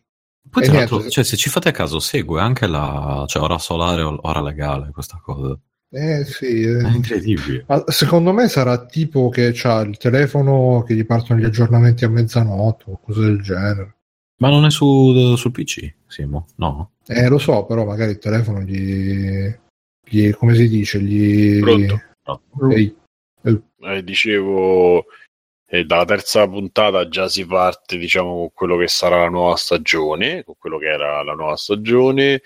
poi 0.49 0.63
tra 0.63 0.71
niente. 0.73 0.93
l'altro 0.93 1.09
cioè, 1.09 1.23
se 1.23 1.35
ci 1.37 1.49
fate 1.49 1.71
caso 1.71 1.99
segue 1.99 2.41
anche 2.41 2.65
la 2.67 3.23
cioè, 3.27 3.43
ora 3.43 3.57
solare 3.57 4.01
o 4.03 4.17
ora 4.21 4.41
legale 4.41 4.91
questa 4.91 5.19
cosa 5.21 5.57
Eh 5.93 6.23
sì, 6.23 6.61
eh. 6.61 6.77
è 6.77 6.89
incredibile 6.89 7.65
Ma 7.67 7.83
secondo 7.87 8.31
me 8.31 8.47
sarà 8.47 8.85
tipo 8.85 9.27
che 9.29 9.51
c'ha 9.53 9.81
il 9.81 9.97
telefono 9.97 10.83
che 10.83 10.95
gli 10.95 11.05
partono 11.05 11.39
gli 11.39 11.43
aggiornamenti 11.43 12.05
a 12.05 12.09
mezzanotte 12.09 12.85
o 12.87 12.99
cose 12.99 13.21
del 13.21 13.41
genere. 13.41 13.95
ma 14.37 14.49
non 14.49 14.65
è 14.65 14.71
su, 14.71 15.35
sul 15.35 15.51
PC 15.51 15.93
Simo 16.07 16.47
no 16.55 16.91
Eh, 17.07 17.27
lo 17.27 17.37
so, 17.37 17.65
però 17.65 17.85
magari 17.85 18.11
il 18.11 18.19
telefono 18.19 18.61
gli... 18.61 19.53
gli 20.07 20.31
come 20.31 20.55
si 20.55 20.69
dice? 20.69 21.01
Gli... 21.01 21.59
Pronto? 21.59 22.01
Ehi, 22.71 22.95
eh, 23.43 24.03
dicevo, 24.03 25.05
eh, 25.67 25.85
dalla 25.85 26.05
terza 26.05 26.47
puntata 26.47 27.07
già 27.07 27.27
si 27.27 27.45
parte, 27.45 27.97
diciamo, 27.97 28.35
con 28.35 28.51
quello 28.53 28.77
che 28.77 28.87
sarà 28.87 29.21
la 29.21 29.29
nuova 29.29 29.55
stagione, 29.55 30.43
con 30.43 30.55
quello 30.57 30.77
che 30.77 30.87
era 30.87 31.23
la 31.23 31.33
nuova 31.33 31.55
stagione. 31.55 32.41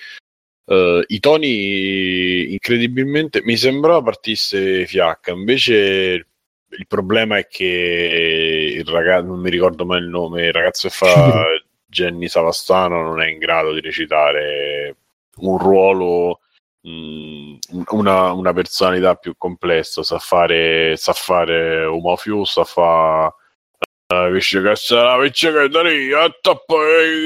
Eh, 0.65 1.03
I 1.07 1.19
toni, 1.19 2.53
incredibilmente, 2.53 3.41
mi 3.43 3.55
sembrava 3.57 4.01
partisse 4.01 4.85
fiacca, 4.85 5.31
invece 5.31 6.27
il 6.67 6.87
problema 6.87 7.37
è 7.37 7.47
che 7.47 8.73
il 8.75 8.85
ragazzo, 8.85 9.27
non 9.27 9.39
mi 9.39 9.49
ricordo 9.49 9.85
mai 9.85 9.99
il 9.99 10.07
nome, 10.07 10.47
il 10.47 10.53
ragazzo 10.53 10.87
che 10.89 10.93
fa 10.93 11.45
Jenny 11.85 12.27
Savastano 12.27 13.01
non 13.03 13.21
è 13.21 13.27
in 13.29 13.37
grado 13.37 13.73
di 13.73 13.79
recitare 13.79 14.97
un 15.37 15.57
ruolo 15.57 16.41
mh, 16.81 17.57
una, 17.89 18.31
una 18.33 18.53
personalità 18.53 19.15
più 19.15 19.35
complessa, 19.37 20.03
sa 20.03 20.19
fare, 20.19 20.97
sa 20.97 21.13
fare 21.13 21.85
un 21.85 22.01
mafioso, 22.01 22.45
sa 22.45 22.63
fare 22.63 23.33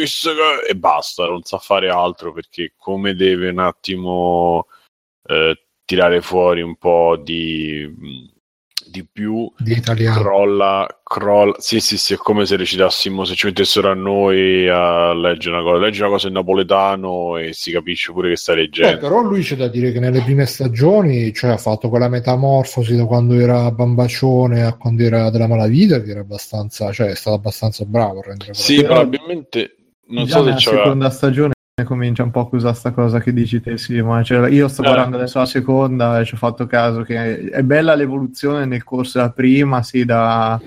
pizzeria 0.06 0.66
e 0.66 0.76
basta, 0.76 1.26
non 1.26 1.44
sa 1.44 1.58
fare 1.58 1.90
altro 1.90 2.32
perché 2.32 2.74
come 2.78 3.16
deve 3.16 3.50
un 3.50 3.60
attimo 3.60 4.68
eh, 5.28 5.62
tirare 5.84 6.22
fuori 6.22 6.62
un 6.62 6.78
po' 6.78 7.18
di, 7.18 7.86
di 8.90 9.06
più 9.12 9.52
di 9.58 9.74
italiano. 9.74 10.20
crolla, 10.22 11.00
crolla. 11.04 11.54
Sì, 11.58 11.80
sì, 11.80 11.98
sì, 11.98 12.14
è 12.14 12.18
come 12.18 12.46
se 12.46 12.56
recitassimo, 12.56 13.24
se 13.26 13.36
ci 13.36 13.48
mettessero 13.48 13.90
a 13.92 13.94
noi 13.94 14.68
a 14.68 15.14
leggere 15.14 15.56
una 15.56 15.64
cosa, 15.64 15.78
leggi 15.84 16.02
una 16.02 16.10
cosa 16.10 16.28
in 16.28 16.34
napoletano 16.34 17.38
e 17.38 17.54
si 17.54 17.72
capisce 17.72 18.12
pure 18.12 18.30
che 18.30 18.36
stai 18.36 18.56
Eh, 18.56 18.60
leggendo. 18.62 18.98
però 19.00 19.22
lui 19.22 19.42
c'è 19.44 19.56
da 19.56 19.68
dire 19.68 19.92
che 19.92 20.00
nelle 20.00 20.22
prime 20.22 20.46
stagioni 20.46 21.34
cioè, 21.34 21.52
ha 21.52 21.58
fatto 21.58 21.90
quella 21.90 22.10
metamorfosi 22.10 22.96
da 22.96 23.06
quando 23.06 23.36
era 23.36 23.72
bambaccione 23.72 24.64
a 24.64 24.74
quando 24.76 25.04
era 25.04 25.30
della 25.30 25.48
malavita 25.48 26.02
che 26.02 26.12
era 26.12 26.22
abbastanza, 26.22 26.92
cioè 26.92 27.08
è 27.10 27.16
stato 27.16 27.36
abbastanza 27.38 27.86
bravo 27.86 28.20
a 28.20 28.24
rendere 28.28 28.54
Sì, 28.54 28.84
probabilmente 28.84 29.76
non 30.08 30.26
Già 30.26 30.32
so 30.38 30.40
se 30.40 30.46
nella 30.46 30.56
c'era. 30.58 30.78
seconda 30.84 31.10
stagione 31.12 31.54
comincia 31.84 32.24
un 32.24 32.32
po' 32.32 32.42
a 32.42 32.56
usare 32.56 32.76
sta 32.76 32.92
cosa 32.92 33.20
che 33.20 33.34
dici 33.34 33.62
te, 33.62 33.78
sì, 33.78 34.02
ma 34.02 34.24
cioè, 34.24 34.50
io 34.50 34.68
sto 34.68 34.82
Eh. 34.82 34.86
guardando 34.86 35.18
adesso 35.18 35.40
la 35.40 35.46
seconda 35.46 36.20
e 36.20 36.26
ci 36.26 36.34
ho 36.34 36.38
fatto 36.38 36.66
caso 36.68 37.02
che 37.04 37.50
è 37.50 37.64
bella 37.64 37.96
l'evoluzione 37.96 38.66
nel 38.66 38.84
corso 38.84 39.18
della 39.18 39.32
prima, 39.32 39.82
sì, 39.84 40.06
da, 40.06 40.60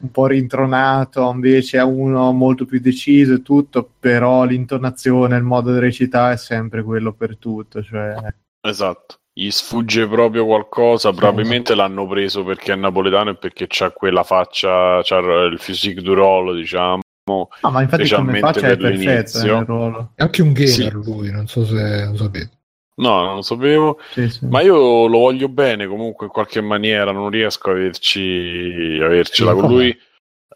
un 0.00 0.10
po' 0.10 0.26
rintronato, 0.26 1.30
invece 1.30 1.78
a 1.78 1.84
uno 1.84 2.32
molto 2.32 2.66
più 2.66 2.80
deciso 2.80 3.34
e 3.34 3.42
tutto, 3.42 3.88
però 3.98 4.44
l'intonazione, 4.44 5.36
il 5.36 5.42
modo 5.42 5.72
di 5.72 5.78
recitare 5.78 6.34
è 6.34 6.36
sempre 6.36 6.82
quello 6.82 7.12
per 7.12 7.36
tutto. 7.38 7.82
Cioè... 7.82 8.14
Esatto. 8.60 9.16
Gli 9.36 9.50
sfugge 9.50 10.06
proprio 10.06 10.44
qualcosa, 10.44 11.12
probabilmente 11.12 11.74
l'hanno 11.74 12.06
preso 12.06 12.44
perché 12.44 12.72
è 12.72 12.76
napoletano 12.76 13.30
e 13.30 13.36
perché 13.36 13.66
c'ha 13.68 13.90
quella 13.90 14.22
faccia, 14.22 15.00
c'ha 15.02 15.18
il 15.18 15.58
physique 15.60 16.02
du 16.02 16.14
role, 16.14 16.54
diciamo. 16.54 17.00
No, 17.26 17.48
ma 17.70 17.80
infatti 17.80 18.08
come 18.10 18.38
faccia 18.38 18.68
è 18.68 18.76
perfetto 18.76 19.38
eh, 19.38 19.44
nel 19.44 19.64
ruolo. 19.64 20.12
È 20.14 20.22
anche 20.22 20.42
un 20.42 20.52
gamer 20.52 20.68
Sì. 20.70 20.90
lui, 20.90 21.30
non 21.30 21.46
so 21.46 21.64
se 21.64 22.04
lo 22.04 22.16
sapete. 22.16 22.50
No, 22.96 23.24
non 23.24 23.34
lo 23.36 23.42
sapevo, 23.42 23.98
Sì, 24.12 24.28
sì. 24.28 24.46
ma 24.46 24.60
io 24.60 25.06
lo 25.06 25.18
voglio 25.18 25.48
bene 25.48 25.86
comunque 25.86 26.26
in 26.26 26.32
qualche 26.32 26.60
maniera, 26.60 27.10
non 27.12 27.30
riesco 27.30 27.70
a 27.70 27.72
averci, 27.72 29.00
avercela 29.02 29.50
Sì, 29.52 29.56
con 29.58 29.66
com'è? 29.68 29.74
lui. 29.74 29.98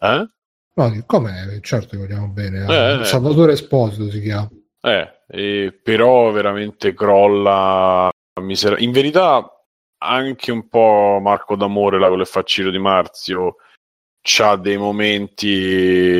Eh? 0.01 0.27
No, 0.75 1.03
come? 1.07 1.59
Certo 1.61 1.87
che 1.89 1.97
vogliamo 1.97 2.27
bene. 2.27 2.65
Eh, 2.69 2.99
eh. 3.01 3.03
Salvatore 3.03 3.53
Esposito 3.53 4.09
si 4.09 4.21
chiama. 4.21 4.47
Eh, 4.81 5.09
e 5.27 5.79
però 5.83 6.31
veramente 6.31 6.93
crolla 6.93 8.09
misera- 8.41 8.77
In 8.79 8.91
verità, 8.91 9.43
anche 9.97 10.51
un 10.51 10.69
po' 10.69 11.19
Marco 11.21 11.55
D'Amore, 11.57 11.99
là 11.99 12.07
con 12.07 12.19
l'effacino 12.19 12.69
di 12.69 12.77
Marzio, 12.79 13.55
c'ha 14.21 14.55
dei 14.57 14.77
momenti 14.77 16.17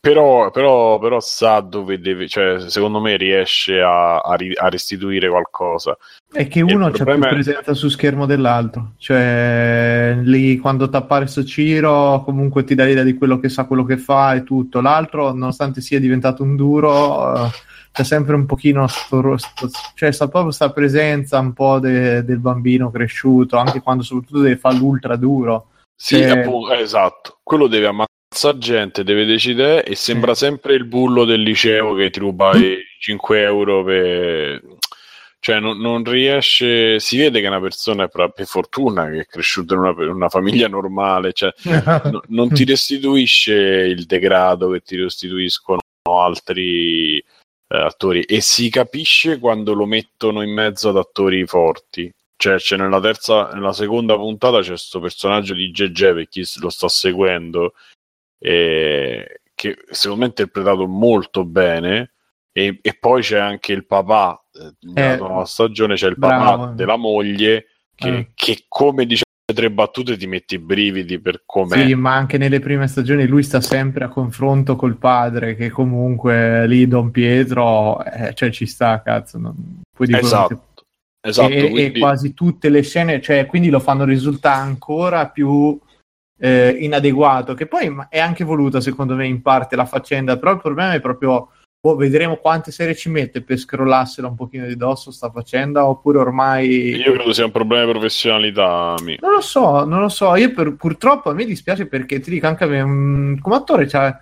però, 0.00 0.50
però, 0.50 0.98
però 0.98 1.20
sa 1.20 1.60
dove 1.60 2.00
deve, 2.00 2.26
cioè, 2.28 2.68
secondo 2.68 3.00
me 3.00 3.16
riesce 3.16 3.80
a, 3.80 4.18
a 4.18 4.68
restituire 4.68 5.28
qualcosa. 5.28 5.96
È 6.32 6.48
che 6.48 6.62
uno 6.62 6.90
c'è 6.90 7.04
più 7.04 7.22
è- 7.22 7.28
presenza 7.28 7.74
su 7.74 7.88
schermo 7.88 8.26
dell'altro, 8.26 8.92
cioè 8.98 10.18
lì 10.22 10.58
quando 10.58 10.88
t'appare 10.88 11.26
sto 11.26 11.44
Ciro 11.44 12.22
comunque 12.24 12.64
ti 12.64 12.74
dà 12.74 12.84
l'idea 12.84 13.02
di 13.02 13.14
quello 13.14 13.38
che 13.38 13.48
sa, 13.48 13.64
quello 13.64 13.84
che 13.84 13.98
fa 13.98 14.34
e 14.34 14.44
tutto. 14.44 14.80
L'altro, 14.80 15.32
nonostante 15.32 15.80
sia 15.80 16.00
diventato 16.00 16.42
un 16.42 16.56
duro, 16.56 17.46
eh, 17.46 17.50
c'è 17.92 18.04
sempre 18.04 18.34
un 18.34 18.46
pochino, 18.46 18.86
sto, 18.86 19.36
sto- 19.36 19.70
cioè 19.94 20.10
sta 20.12 20.28
proprio 20.28 20.52
sta 20.52 20.70
presenza 20.70 21.38
un 21.38 21.52
po' 21.52 21.78
de- 21.80 22.24
del 22.24 22.38
bambino 22.38 22.90
cresciuto, 22.90 23.56
anche 23.56 23.80
quando 23.80 24.02
soprattutto 24.02 24.40
deve 24.40 24.56
fare 24.56 24.76
l'ultra 24.76 25.16
duro. 25.16 25.66
Sì, 26.02 26.18
Eh. 26.18 26.30
appunto, 26.30 26.72
esatto. 26.72 27.40
Quello 27.42 27.66
deve 27.66 27.88
ammazzare 27.88 28.56
gente, 28.56 29.04
deve 29.04 29.26
decidere 29.26 29.84
e 29.84 29.94
sembra 29.94 30.34
sempre 30.34 30.72
il 30.72 30.86
bullo 30.86 31.26
del 31.26 31.42
liceo 31.42 31.94
che 31.94 32.08
ti 32.08 32.20
ruba 32.20 32.56
i 32.56 32.78
5 32.98 33.42
euro 33.42 33.84
per... 33.84 34.62
Cioè, 35.40 35.60
non, 35.60 35.78
non 35.78 36.02
riesce... 36.02 36.98
Si 37.00 37.18
vede 37.18 37.40
che 37.40 37.44
è 37.44 37.50
una 37.50 37.60
persona, 37.60 38.08
per, 38.08 38.32
per 38.34 38.46
fortuna, 38.46 39.10
che 39.10 39.20
è 39.20 39.26
cresciuta 39.26 39.74
in 39.74 39.80
una, 39.80 39.90
una 40.10 40.28
famiglia 40.30 40.68
normale, 40.68 41.34
cioè, 41.34 41.52
no- 41.64 42.22
non 42.28 42.48
ti 42.50 42.64
restituisce 42.64 43.52
il 43.52 44.06
degrado 44.06 44.70
che 44.70 44.80
ti 44.80 44.96
restituiscono 44.96 45.80
altri 46.10 47.18
eh, 47.18 47.24
attori 47.68 48.22
e 48.22 48.40
si 48.40 48.70
capisce 48.70 49.38
quando 49.38 49.74
lo 49.74 49.84
mettono 49.84 50.40
in 50.40 50.54
mezzo 50.54 50.88
ad 50.88 50.96
attori 50.96 51.46
forti. 51.46 52.10
Cioè, 52.40 52.56
c'è 52.56 52.78
nella 52.78 53.00
terza, 53.00 53.50
nella 53.52 53.74
seconda 53.74 54.16
puntata 54.16 54.60
c'è 54.60 54.68
questo 54.68 54.98
personaggio 54.98 55.52
di 55.52 55.70
GG 55.70 56.14
per 56.14 56.26
chi 56.26 56.42
lo 56.62 56.70
sta 56.70 56.88
seguendo, 56.88 57.74
eh, 58.38 59.40
che 59.54 59.76
secondo 59.90 60.20
me 60.22 60.26
è 60.28 60.30
interpretato 60.30 60.86
molto 60.86 61.44
bene. 61.44 62.12
E, 62.50 62.78
e 62.80 62.96
poi 62.98 63.20
c'è 63.20 63.38
anche 63.38 63.74
il 63.74 63.84
papà 63.84 64.42
eh, 64.54 64.72
nella 64.92 65.12
Eh, 65.12 65.16
nuova 65.18 65.44
stagione, 65.44 65.96
c'è 65.96 66.08
il 66.08 66.14
bravo. 66.16 66.56
papà 66.62 66.72
della 66.72 66.96
moglie 66.96 67.66
che, 67.94 68.08
Eh. 68.08 68.30
che 68.34 68.64
come 68.68 69.04
dice 69.04 69.24
tre 69.54 69.70
battute 69.70 70.16
ti 70.16 70.26
metti 70.26 70.54
i 70.54 70.58
brividi 70.58 71.20
per 71.20 71.42
come 71.44 71.76
Sì, 71.76 71.94
ma 71.94 72.14
anche 72.14 72.38
nelle 72.38 72.60
prime 72.60 72.86
stagioni 72.88 73.26
lui 73.26 73.42
sta 73.42 73.60
sempre 73.60 74.04
a 74.04 74.08
confronto 74.08 74.76
col 74.76 74.96
padre, 74.96 75.56
che 75.56 75.68
comunque 75.68 76.66
lì 76.66 76.88
Don 76.88 77.10
Pietro, 77.10 78.02
eh, 78.04 78.32
cioè 78.32 78.50
ci 78.50 78.64
sta, 78.64 79.02
cazzo, 79.02 79.36
non 79.38 79.80
puoi 79.94 80.08
dire 80.08 80.20
Esatto, 80.20 80.68
esatto. 81.20 81.52
e, 81.52 81.64
e 81.64 81.70
quindi- 81.70 81.98
quasi 82.00 82.34
tutte 82.34 82.68
le 82.68 82.82
scene, 82.82 83.20
cioè, 83.20 83.46
quindi 83.46 83.70
lo 83.70 83.80
fanno 83.80 84.04
risultare 84.04 84.60
ancora 84.60 85.28
più 85.28 85.78
eh, 86.42 86.70
inadeguato, 86.80 87.54
che 87.54 87.66
poi 87.66 87.94
è 88.08 88.18
anche 88.18 88.44
voluta 88.44 88.80
secondo 88.80 89.14
me 89.14 89.26
in 89.26 89.42
parte 89.42 89.76
la 89.76 89.84
faccenda, 89.84 90.38
però 90.38 90.52
il 90.52 90.60
problema 90.60 90.94
è 90.94 91.00
proprio, 91.00 91.50
boh, 91.78 91.96
vedremo 91.96 92.36
quante 92.36 92.72
serie 92.72 92.94
ci 92.94 93.10
mette 93.10 93.42
per 93.42 93.58
scrollarsela 93.58 94.28
un 94.28 94.36
pochino 94.36 94.66
di 94.66 94.76
dosso 94.76 95.10
sta 95.10 95.30
faccenda, 95.30 95.86
oppure 95.86 96.18
ormai... 96.18 96.96
Io 96.96 97.12
credo 97.12 97.32
sia 97.34 97.44
un 97.44 97.50
problema 97.50 97.84
di 97.84 97.90
professionalità 97.90 98.94
mio. 99.02 99.18
Non 99.20 99.32
lo 99.32 99.40
so, 99.42 99.84
non 99.84 100.00
lo 100.00 100.08
so, 100.08 100.34
io 100.36 100.52
per- 100.54 100.74
purtroppo 100.76 101.28
a 101.28 101.34
me 101.34 101.44
dispiace 101.44 101.86
perché 101.86 102.20
ti 102.20 102.30
dico 102.30 102.46
anche 102.46 102.64
a 102.64 102.68
me, 102.68 102.84
mm, 102.84 103.38
come 103.40 103.56
attore 103.56 103.86
c'ha 103.86 104.18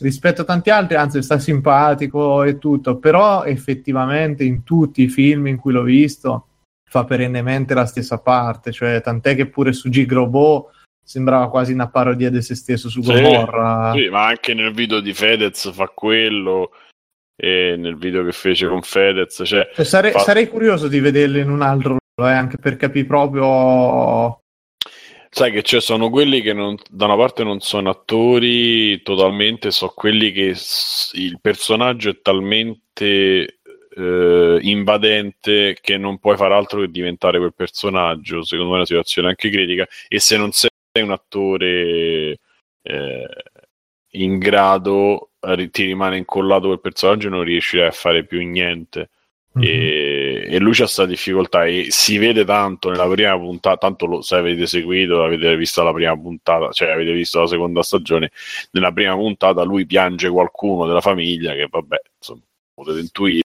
rispetto 0.00 0.42
a 0.42 0.44
tanti 0.44 0.70
altri, 0.70 0.96
anzi 0.96 1.22
sta 1.22 1.38
simpatico 1.38 2.42
e 2.42 2.58
tutto, 2.58 2.98
però 2.98 3.44
effettivamente 3.44 4.44
in 4.44 4.62
tutti 4.62 5.02
i 5.02 5.08
film 5.08 5.46
in 5.46 5.56
cui 5.56 5.72
l'ho 5.72 5.82
visto 5.82 6.46
fa 6.88 7.04
perennemente 7.04 7.74
la 7.74 7.86
stessa 7.86 8.18
parte, 8.18 8.72
cioè 8.72 9.00
tant'è 9.00 9.34
che 9.34 9.46
pure 9.46 9.72
su 9.72 9.88
Gigrobo 9.88 10.70
sembrava 11.04 11.48
quasi 11.50 11.72
una 11.72 11.88
parodia 11.88 12.30
di 12.30 12.42
se 12.42 12.54
stesso 12.54 12.88
su 12.88 13.02
Sì, 13.02 13.12
Gomorra. 13.12 13.92
Sì, 13.94 14.08
ma 14.08 14.26
anche 14.26 14.54
nel 14.54 14.72
video 14.72 15.00
di 15.00 15.12
Fedez 15.12 15.72
fa 15.72 15.88
quello 15.88 16.70
e 17.36 17.76
nel 17.76 17.96
video 17.96 18.24
che 18.24 18.32
fece 18.32 18.66
con 18.66 18.82
Fedez, 18.82 19.42
cioè 19.44 19.68
Cioè, 19.74 19.84
sarei, 19.84 20.12
fa- 20.12 20.20
sarei 20.20 20.48
curioso 20.48 20.88
di 20.88 21.00
vederlo 21.00 21.38
in 21.38 21.50
un 21.50 21.62
altro 21.62 21.96
ruolo, 22.14 22.32
eh, 22.32 22.34
anche 22.36 22.58
per 22.58 22.76
capire 22.76 23.06
proprio... 23.06 24.40
sai 25.36 25.52
che 25.52 25.62
ci 25.62 25.78
sono 25.82 26.08
quelli 26.08 26.40
che 26.40 26.54
non- 26.54 26.76
da 26.88 27.04
una 27.04 27.16
parte 27.16 27.44
non 27.44 27.60
sono 27.60 27.90
attori 27.90 29.02
totalmente, 29.02 29.70
so 29.70 29.88
quelli 29.88 30.32
che 30.32 30.54
s- 30.54 31.10
il 31.14 31.38
personaggio 31.42 32.08
è 32.10 32.20
talmente 32.22 33.50
eh, 33.98 34.58
invadente 34.62 35.76
che 35.80 35.96
non 35.98 36.18
puoi 36.18 36.36
fare 36.36 36.52
altro 36.54 36.80
che 36.80 36.90
diventare 36.90 37.38
quel 37.38 37.54
personaggio, 37.54 38.42
secondo 38.44 38.70
me 38.70 38.74
è 38.76 38.78
una 38.80 38.86
situazione 38.86 39.28
anche 39.28 39.48
critica. 39.50 39.86
E 40.08 40.20
se 40.20 40.36
non 40.38 40.52
sei 40.52 40.70
un 41.02 41.10
attore 41.12 42.38
eh, 42.82 43.26
in 44.12 44.38
grado 44.38 45.32
ti 45.70 45.84
rimane 45.84 46.16
incollato 46.18 46.66
quel 46.68 46.80
personaggio 46.80 47.28
e 47.28 47.30
non 47.30 47.42
riuscirai 47.44 47.86
a 47.88 47.90
fare 47.92 48.24
più 48.26 48.40
niente 48.46 49.10
e, 49.60 50.46
e 50.48 50.58
lui 50.58 50.72
c'ha 50.72 50.84
questa 50.84 51.06
difficoltà 51.06 51.64
e 51.64 51.86
si 51.90 52.18
vede 52.18 52.44
tanto 52.44 52.90
nella 52.90 53.08
prima 53.08 53.36
puntata 53.38 53.76
tanto 53.76 54.06
lo 54.06 54.22
se 54.22 54.36
avete 54.36 54.66
seguito 54.66 55.22
avete 55.22 55.56
visto 55.56 55.82
la 55.82 55.92
prima 55.92 56.16
puntata 56.16 56.70
cioè 56.72 56.90
avete 56.90 57.12
visto 57.12 57.40
la 57.40 57.46
seconda 57.46 57.82
stagione 57.82 58.30
nella 58.72 58.92
prima 58.92 59.14
puntata 59.14 59.62
lui 59.62 59.86
piange 59.86 60.28
qualcuno 60.28 60.86
della 60.86 61.00
famiglia 61.00 61.54
che 61.54 61.68
vabbè 61.70 61.96
insomma 62.18 62.42
potete 62.76 63.00
intuire. 63.00 63.42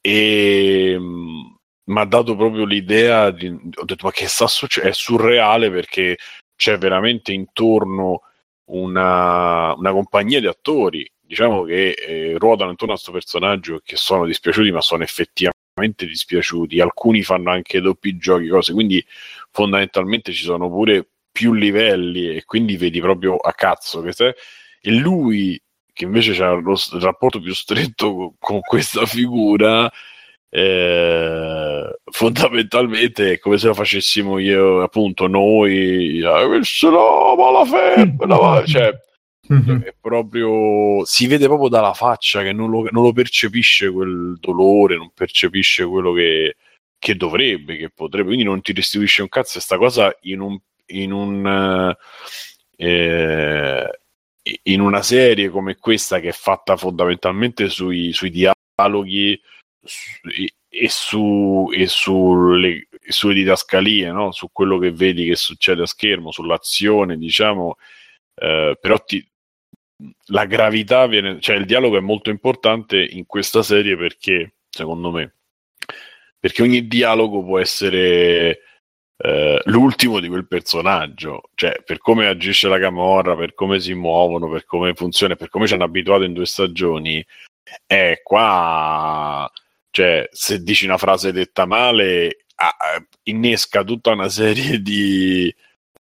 E 0.00 0.96
mi 0.98 1.98
ha 1.98 2.04
dato 2.04 2.36
proprio 2.36 2.64
l'idea 2.64 3.30
di, 3.30 3.48
ho 3.48 3.84
detto 3.84 4.06
ma 4.06 4.12
che 4.12 4.28
sta 4.28 4.46
succedendo 4.46 4.94
è 4.94 4.98
surreale 4.98 5.70
perché 5.70 6.16
c'è 6.54 6.78
veramente 6.78 7.32
intorno 7.32 8.22
una, 8.70 9.74
una 9.74 9.92
compagnia 9.92 10.40
di 10.40 10.46
attori 10.46 11.08
diciamo 11.26 11.64
che 11.64 11.90
eh, 11.90 12.34
ruotano 12.38 12.70
intorno 12.70 12.94
a 12.94 12.96
questo 12.96 13.12
personaggio 13.12 13.80
che 13.84 13.96
sono 13.96 14.24
dispiaciuti 14.26 14.70
ma 14.70 14.80
sono 14.80 15.02
effettivamente 15.02 16.06
dispiaciuti. 16.06 16.80
Alcuni 16.80 17.22
fanno 17.22 17.50
anche 17.50 17.80
doppi 17.80 18.16
giochi 18.16 18.48
cose 18.48 18.72
quindi 18.72 19.04
fondamentalmente 19.50 20.32
ci 20.32 20.44
sono 20.44 20.68
pure 20.68 21.06
più 21.32 21.52
livelli 21.52 22.34
e 22.34 22.44
quindi 22.44 22.76
vedi 22.76 23.00
proprio 23.00 23.36
a 23.36 23.52
cazzo 23.52 24.00
che 24.02 24.12
se... 24.12 24.34
e 24.80 24.90
lui 24.92 25.60
che 25.92 26.04
invece 26.04 26.42
ha 26.42 26.52
lo 26.52 26.72
il 26.72 27.00
rapporto 27.00 27.40
più 27.40 27.54
stretto 27.54 28.14
con, 28.14 28.34
con 28.38 28.60
questa 28.60 29.04
figura 29.06 29.90
eh, 30.50 31.98
fondamentalmente 32.10 33.32
è 33.32 33.38
come 33.38 33.58
se 33.58 33.66
lo 33.66 33.74
facessimo 33.74 34.38
io 34.38 34.82
appunto 34.82 35.26
noi 35.26 36.22
"Ah, 36.22 36.46
questo 36.46 36.90
no 36.90 37.34
ma 37.36 37.50
la 37.50 37.64
febbre 37.64 38.26
no", 38.26 38.62
cioè 39.46 39.78
è 39.82 39.94
proprio 40.00 41.04
si 41.04 41.26
vede 41.26 41.46
proprio 41.46 41.68
dalla 41.68 41.94
faccia 41.94 42.42
che 42.42 42.52
non 42.52 42.70
lo, 42.70 42.88
non 42.90 43.02
lo 43.02 43.12
percepisce 43.12 43.90
quel 43.90 44.36
dolore, 44.40 44.96
non 44.96 45.10
percepisce 45.14 45.84
quello 45.84 46.12
che, 46.12 46.56
che 46.98 47.14
dovrebbe, 47.16 47.76
che 47.76 47.90
potrebbe, 47.90 48.26
quindi 48.28 48.44
non 48.44 48.60
ti 48.60 48.72
restituisce 48.72 49.22
un 49.22 49.28
cazzo. 49.28 49.58
E 49.58 49.60
sta 49.60 49.76
cosa 49.78 50.16
in 50.22 50.40
un, 50.40 50.58
in 50.86 51.12
un 51.12 51.94
eh, 52.76 54.00
in 54.62 54.80
una 54.80 55.02
serie 55.02 55.48
come 55.48 55.76
questa 55.76 56.20
che 56.20 56.28
è 56.28 56.32
fatta 56.32 56.76
fondamentalmente 56.76 57.68
sui, 57.68 58.12
sui 58.12 58.30
dialoghi 58.30 59.40
su- 59.82 60.54
e, 60.78 60.88
su, 60.88 61.70
e 61.72 61.86
sulle, 61.86 62.88
sulle 63.08 63.34
didascalie, 63.34 64.10
no? 64.12 64.32
su 64.32 64.50
quello 64.52 64.78
che 64.78 64.92
vedi 64.92 65.24
che 65.26 65.36
succede 65.36 65.82
a 65.82 65.86
schermo, 65.86 66.30
sull'azione, 66.30 67.16
diciamo, 67.16 67.76
eh, 68.34 68.76
però 68.80 68.98
ti, 68.98 69.26
la 70.26 70.44
gravità 70.44 71.06
viene, 71.06 71.40
cioè 71.40 71.56
il 71.56 71.64
dialogo 71.64 71.96
è 71.96 72.00
molto 72.00 72.30
importante 72.30 73.02
in 73.02 73.26
questa 73.26 73.62
serie 73.62 73.96
perché, 73.96 74.54
secondo 74.68 75.10
me, 75.10 75.34
perché 76.38 76.62
ogni 76.62 76.86
dialogo 76.86 77.42
può 77.42 77.58
essere 77.58 78.60
eh, 79.16 79.60
l'ultimo 79.64 80.20
di 80.20 80.28
quel 80.28 80.46
personaggio, 80.46 81.50
cioè 81.54 81.82
per 81.84 81.98
come 81.98 82.26
agisce 82.26 82.68
la 82.68 82.78
Camorra, 82.78 83.36
per 83.36 83.54
come 83.54 83.80
si 83.80 83.94
muovono, 83.94 84.48
per 84.48 84.64
come 84.64 84.94
funziona, 84.94 85.36
per 85.36 85.48
come 85.48 85.66
ci 85.66 85.74
hanno 85.74 85.84
abituato 85.84 86.24
in 86.24 86.34
due 86.34 86.46
stagioni, 86.46 87.24
è 87.86 88.20
qua, 88.22 89.50
cioè 89.90 90.28
se 90.30 90.62
dici 90.62 90.84
una 90.84 90.98
frase 90.98 91.32
detta 91.32 91.64
male, 91.66 92.44
ah, 92.56 93.02
innesca 93.24 93.82
tutta 93.84 94.12
una 94.12 94.28
serie 94.28 94.80
di 94.82 95.52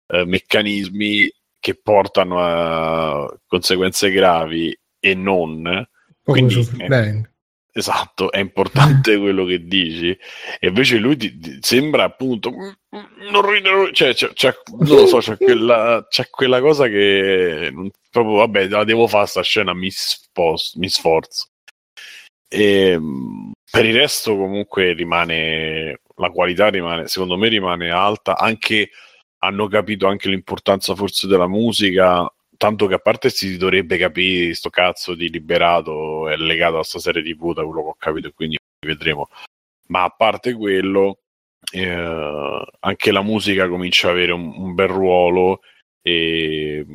eh, 0.08 0.26
meccanismi 0.26 1.32
che 1.64 1.80
portano 1.82 2.40
a 2.42 3.40
conseguenze 3.48 4.12
gravi 4.12 4.78
e 5.00 5.16
non. 5.16 5.88
Quindi, 6.22 6.68
esatto, 7.72 8.34
è 8.34 8.40
importante 8.40 9.16
quello 9.18 9.46
che 9.46 9.64
dici. 9.66 10.10
E 10.60 10.68
invece 10.68 10.98
lui 10.98 11.16
ti, 11.16 11.40
ti 11.40 11.60
sembra 11.62 12.04
appunto 12.04 12.52
non 13.32 13.50
ridere, 13.50 13.94
cioè, 13.94 14.14
c'è, 14.14 14.34
c'è, 14.34 14.54
non 14.78 14.98
lo 14.98 15.08
so, 15.08 15.20
c'è 15.20 15.38
quella, 15.38 16.06
c'è 16.10 16.30
quella 16.30 16.60
cosa 16.60 16.90
che 16.90 17.70
non, 17.72 17.90
proprio 18.12 18.36
vabbè, 18.36 18.68
la 18.68 18.84
devo 18.84 19.08
fare 19.08 19.28
sta 19.28 19.42
scena, 19.42 19.74
mi, 19.74 19.90
spos, 19.90 20.74
mi 20.76 20.90
sforzo. 20.90 21.48
E, 22.50 22.90
ehm, 22.90 23.54
per 23.72 23.86
il 23.86 23.96
resto 23.96 24.36
comunque 24.36 24.92
rimane 24.92 26.02
la 26.18 26.30
qualità 26.30 26.68
rimane 26.68 27.08
secondo 27.08 27.38
me 27.38 27.48
rimane 27.48 27.90
alta 27.90 28.38
anche 28.38 28.90
hanno 29.44 29.68
capito 29.68 30.08
anche 30.08 30.30
l'importanza 30.30 30.96
forse 30.96 31.28
della 31.28 31.48
musica, 31.48 32.32
tanto 32.58 32.88
che 32.88 32.94
a 32.96 33.00
parte 33.00 33.30
si 33.30 33.58
dovrebbe 33.58 33.98
capire 33.98 34.54
sto 34.54 34.70
cazzo 34.70 35.16
di 35.16 35.30
liberato 35.30 36.30
è 36.30 36.38
legato 36.38 36.80
a 36.80 36.84
sta 36.84 37.00
serie 37.00 37.22
TV 37.22 37.54
da 37.54 37.64
quello 37.64 37.82
che 37.84 37.90
ho 37.90 37.96
capito 37.98 38.28
e 38.28 38.34
quindi 38.34 38.58
vedremo. 38.86 39.28
Ma 39.88 40.04
a 40.04 40.10
parte 40.10 40.54
quello, 40.54 41.20
eh, 41.72 42.66
anche 42.80 43.12
la 43.12 43.22
musica 43.22 43.68
comincia 43.68 44.08
ad 44.10 44.16
avere 44.16 44.32
un, 44.32 44.54
un 44.56 44.74
bel 44.74 44.88
ruolo 44.88 45.60
e 46.02 46.86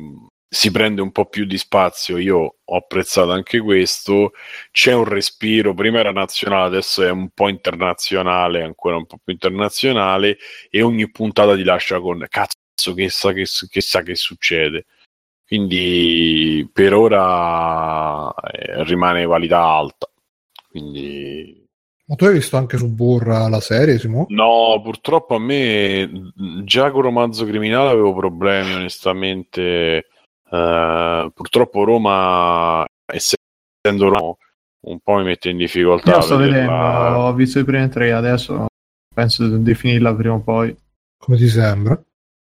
si 0.51 0.71
prende 0.71 1.01
un 1.01 1.11
po' 1.11 1.27
più 1.27 1.45
di 1.45 1.57
spazio. 1.57 2.17
Io 2.17 2.55
ho 2.63 2.75
apprezzato 2.75 3.31
anche 3.31 3.59
questo. 3.59 4.31
C'è 4.71 4.93
un 4.93 5.03
respiro, 5.03 5.75
prima 5.75 5.99
era 5.99 6.11
nazionale, 6.11 6.65
adesso 6.65 7.03
è 7.03 7.11
un 7.11 7.29
po' 7.29 7.49
internazionale, 7.49 8.63
ancora 8.63 8.95
un 8.97 9.05
po' 9.05 9.19
più 9.23 9.33
internazionale. 9.33 10.37
E 10.69 10.81
ogni 10.81 11.09
puntata 11.11 11.55
ti 11.55 11.63
lascia 11.63 11.99
con 11.99 12.25
cazzo, 12.27 12.93
che 12.95 13.09
sa 13.09 13.31
che, 13.31 13.45
che, 13.69 13.81
sa 13.81 14.01
che 14.01 14.15
succede. 14.15 14.85
Quindi 15.45 16.67
per 16.73 16.93
ora 16.93 18.33
eh, 18.33 18.83
rimane 18.85 19.25
validità 19.25 19.61
alta. 19.61 20.09
Quindi 20.69 21.59
ma 22.09 22.15
tu 22.15 22.25
hai 22.25 22.33
visto 22.33 22.57
anche 22.57 22.77
su 22.77 22.91
Burra 22.91 23.47
la 23.49 23.59
serie, 23.59 23.99
Simo? 23.99 24.25
No, 24.29 24.81
purtroppo 24.83 25.35
a 25.35 25.39
me 25.39 26.31
già 26.63 26.89
con 26.89 27.03
Romanzo 27.03 27.45
Criminale 27.45 27.91
avevo 27.91 28.15
problemi, 28.15 28.73
onestamente. 28.73 30.07
Uh, 30.49 31.29
purtroppo 31.31 31.83
Roma, 31.83 32.85
essendo 33.05 34.09
Roma, 34.09 34.35
un 34.87 34.99
po' 34.99 35.15
mi 35.17 35.23
mette 35.23 35.49
in 35.49 35.57
difficoltà. 35.57 36.15
Io 36.15 36.21
sto 36.21 36.37
vedendo, 36.37 36.71
ho 36.71 37.33
visto 37.33 37.59
i 37.59 37.63
primi 37.63 37.87
tre, 37.89 38.11
adesso 38.13 38.65
penso 39.13 39.47
di 39.47 39.75
finirla 39.75 40.13
prima 40.15 40.35
o 40.35 40.39
poi. 40.39 40.75
Come 41.17 41.37
ti 41.37 41.47
sembra? 41.47 42.01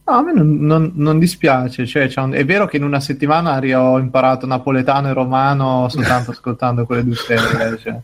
No, 0.07 0.13
a 0.13 0.21
me 0.21 0.33
non, 0.33 0.57
non, 0.59 0.91
non 0.95 1.17
dispiace, 1.17 1.87
cioè, 1.87 2.11
un... 2.17 2.33
è 2.33 2.45
vero 2.45 2.67
che 2.67 2.77
in 2.77 2.83
una 2.83 2.99
settimana 2.99 3.57
ho 3.79 3.97
imparato 3.97 4.45
napoletano 4.45 5.07
e 5.07 5.13
romano 5.13 5.89
soltanto 5.89 6.29
ascoltando 6.31 6.85
quelle 6.85 7.03
due 7.03 7.15
serie, 7.15 7.77
cioè. 7.79 7.99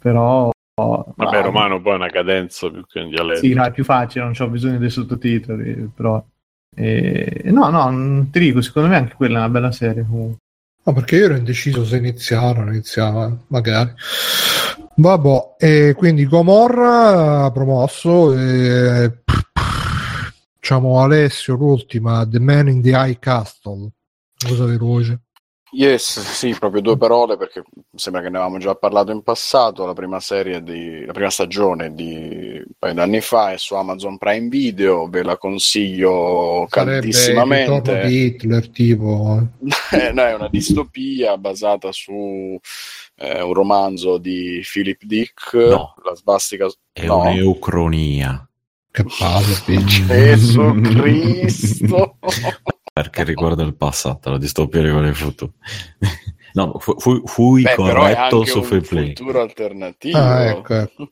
però... 0.00 0.50
Vabbè, 0.76 1.42
romano 1.42 1.80
poi 1.80 1.92
è 1.92 1.96
una 1.96 2.10
cadenza 2.10 2.68
più 2.68 2.84
che 2.86 2.98
un 2.98 3.10
dialetto. 3.10 3.38
Sì, 3.38 3.54
no, 3.54 3.62
è 3.62 3.70
più 3.70 3.84
facile, 3.84 4.24
non 4.24 4.34
ho 4.36 4.48
bisogno 4.48 4.78
dei 4.78 4.90
sottotitoli, 4.90 5.88
però... 5.94 6.24
E... 6.74 7.42
No, 7.46 7.70
no, 7.70 8.26
ti 8.30 8.38
dico, 8.38 8.60
secondo 8.60 8.88
me 8.88 8.96
anche 8.96 9.14
quella 9.14 9.36
è 9.36 9.38
una 9.38 9.48
bella 9.48 9.72
serie 9.72 10.04
comunque. 10.08 10.38
No, 10.84 10.92
perché 10.92 11.16
io 11.16 11.24
ero 11.24 11.36
indeciso 11.36 11.84
se 11.84 11.96
iniziare 11.96 12.58
o 12.58 12.64
non 12.64 12.74
iniziare, 12.74 13.36
magari. 13.46 13.92
Vabbè, 14.96 15.54
e 15.58 15.94
quindi 15.96 16.26
Gomorra 16.26 17.50
promosso. 17.50 18.36
E... 18.38 19.22
Diciamo 20.58 21.00
Alessio, 21.00 21.56
l'ultima, 21.56 22.26
The 22.26 22.40
Man 22.40 22.68
in 22.68 22.80
the 22.80 22.90
High 22.90 23.18
Castle. 23.18 23.90
Cosa 24.46 24.64
veloce? 24.64 25.23
Yes, 25.74 26.20
sì, 26.20 26.54
proprio 26.56 26.80
due 26.80 26.96
parole 26.96 27.36
perché 27.36 27.64
sembra 27.96 28.22
che 28.22 28.30
ne 28.30 28.36
avevamo 28.36 28.58
già 28.58 28.76
parlato 28.76 29.10
in 29.10 29.22
passato. 29.22 29.84
La 29.84 29.92
prima 29.92 30.20
serie 30.20 30.62
di 30.62 31.04
la 31.04 31.12
prima 31.12 31.30
stagione 31.30 31.92
di 31.92 32.62
un 32.64 32.72
paio 32.78 32.94
d'anni 32.94 33.20
fa 33.20 33.50
è 33.50 33.58
su 33.58 33.74
Amazon 33.74 34.16
Prime 34.16 34.48
Video, 34.48 35.08
ve 35.08 35.24
la 35.24 35.36
consiglio 35.36 36.66
Sarebbe 36.68 37.00
caldissimamente. 37.00 38.06
di 38.06 38.24
Hitler, 38.24 38.68
tipo. 38.70 39.48
Eh, 39.90 40.12
no, 40.14 40.22
è 40.22 40.34
una 40.34 40.48
distopia 40.48 41.36
basata 41.38 41.90
su 41.90 42.56
eh, 43.16 43.42
un 43.42 43.52
romanzo 43.52 44.18
di 44.18 44.62
Philip 44.70 45.02
Dick, 45.02 45.54
No. 45.54 45.94
La 46.04 46.14
svastica. 46.14 46.66
È 46.92 47.04
no. 47.04 47.22
Che 47.22 47.28
un'eucronia. 47.30 48.48
palle, 49.18 49.84
Gesù 49.84 50.80
Cristo! 50.82 52.16
Perché 52.94 53.24
riguarda 53.24 53.64
il 53.64 53.74
passato, 53.74 54.30
la 54.30 54.38
distopia 54.38 54.80
riguarda 54.80 55.08
il 55.08 55.16
futuro. 55.16 55.54
no, 56.54 56.78
fu, 56.78 56.94
fu, 56.96 57.26
fui 57.26 57.62
Beh, 57.62 57.74
corretto 57.74 58.44
su 58.44 58.58
un 58.58 58.64
Free 58.64 58.80
Play. 58.82 59.08
futuro 59.16 59.40
alternativo. 59.40 60.16
Ah, 60.16 60.44
ecco, 60.44 60.74
ecco. 60.74 61.08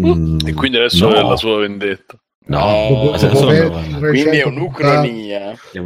Mm, 0.00 0.38
E 0.46 0.54
quindi 0.54 0.78
adesso 0.78 1.06
no. 1.10 1.14
è 1.14 1.20
la 1.22 1.36
sua 1.36 1.58
vendetta. 1.58 2.16
No, 2.46 2.86
Dopo- 2.88 3.08
adesso 3.12 3.26
dopo 3.26 3.52
no, 3.52 3.68
guarda. 3.68 4.08
Quindi 4.08 4.36
è 4.38 4.44
un'ucronia. 4.46 5.52
è 5.72 5.78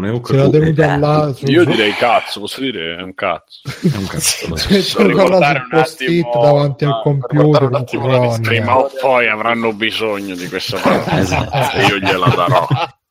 là 0.99 1.33
sul- 1.35 1.49
Io 1.51 1.65
direi 1.65 1.93
cazzo, 1.95 2.39
posso 2.39 2.61
dire 2.61 2.99
è 2.99 3.03
un 3.03 3.15
cazzo. 3.15 3.61
È 3.65 3.97
un 3.97 4.07
cazzo. 4.07 4.55
Se 4.55 4.81
là 4.81 5.03
ricordare 5.03 5.67
un 5.69 5.77
attimo- 5.81 6.41
davanti 6.41 6.85
al 6.85 7.01
computer. 7.03 7.63
un 7.65 7.75
attimo 7.75 8.39
Prima 8.41 8.79
o 8.79 8.89
poi 9.01 9.27
avranno 9.27 9.73
bisogno 9.73 10.37
di 10.37 10.47
questa 10.49 10.79
parola 10.81 11.19
Esatto. 11.19 11.77
e 11.77 11.87
io 11.87 11.99
gliela 11.99 12.29
darò. 12.29 12.69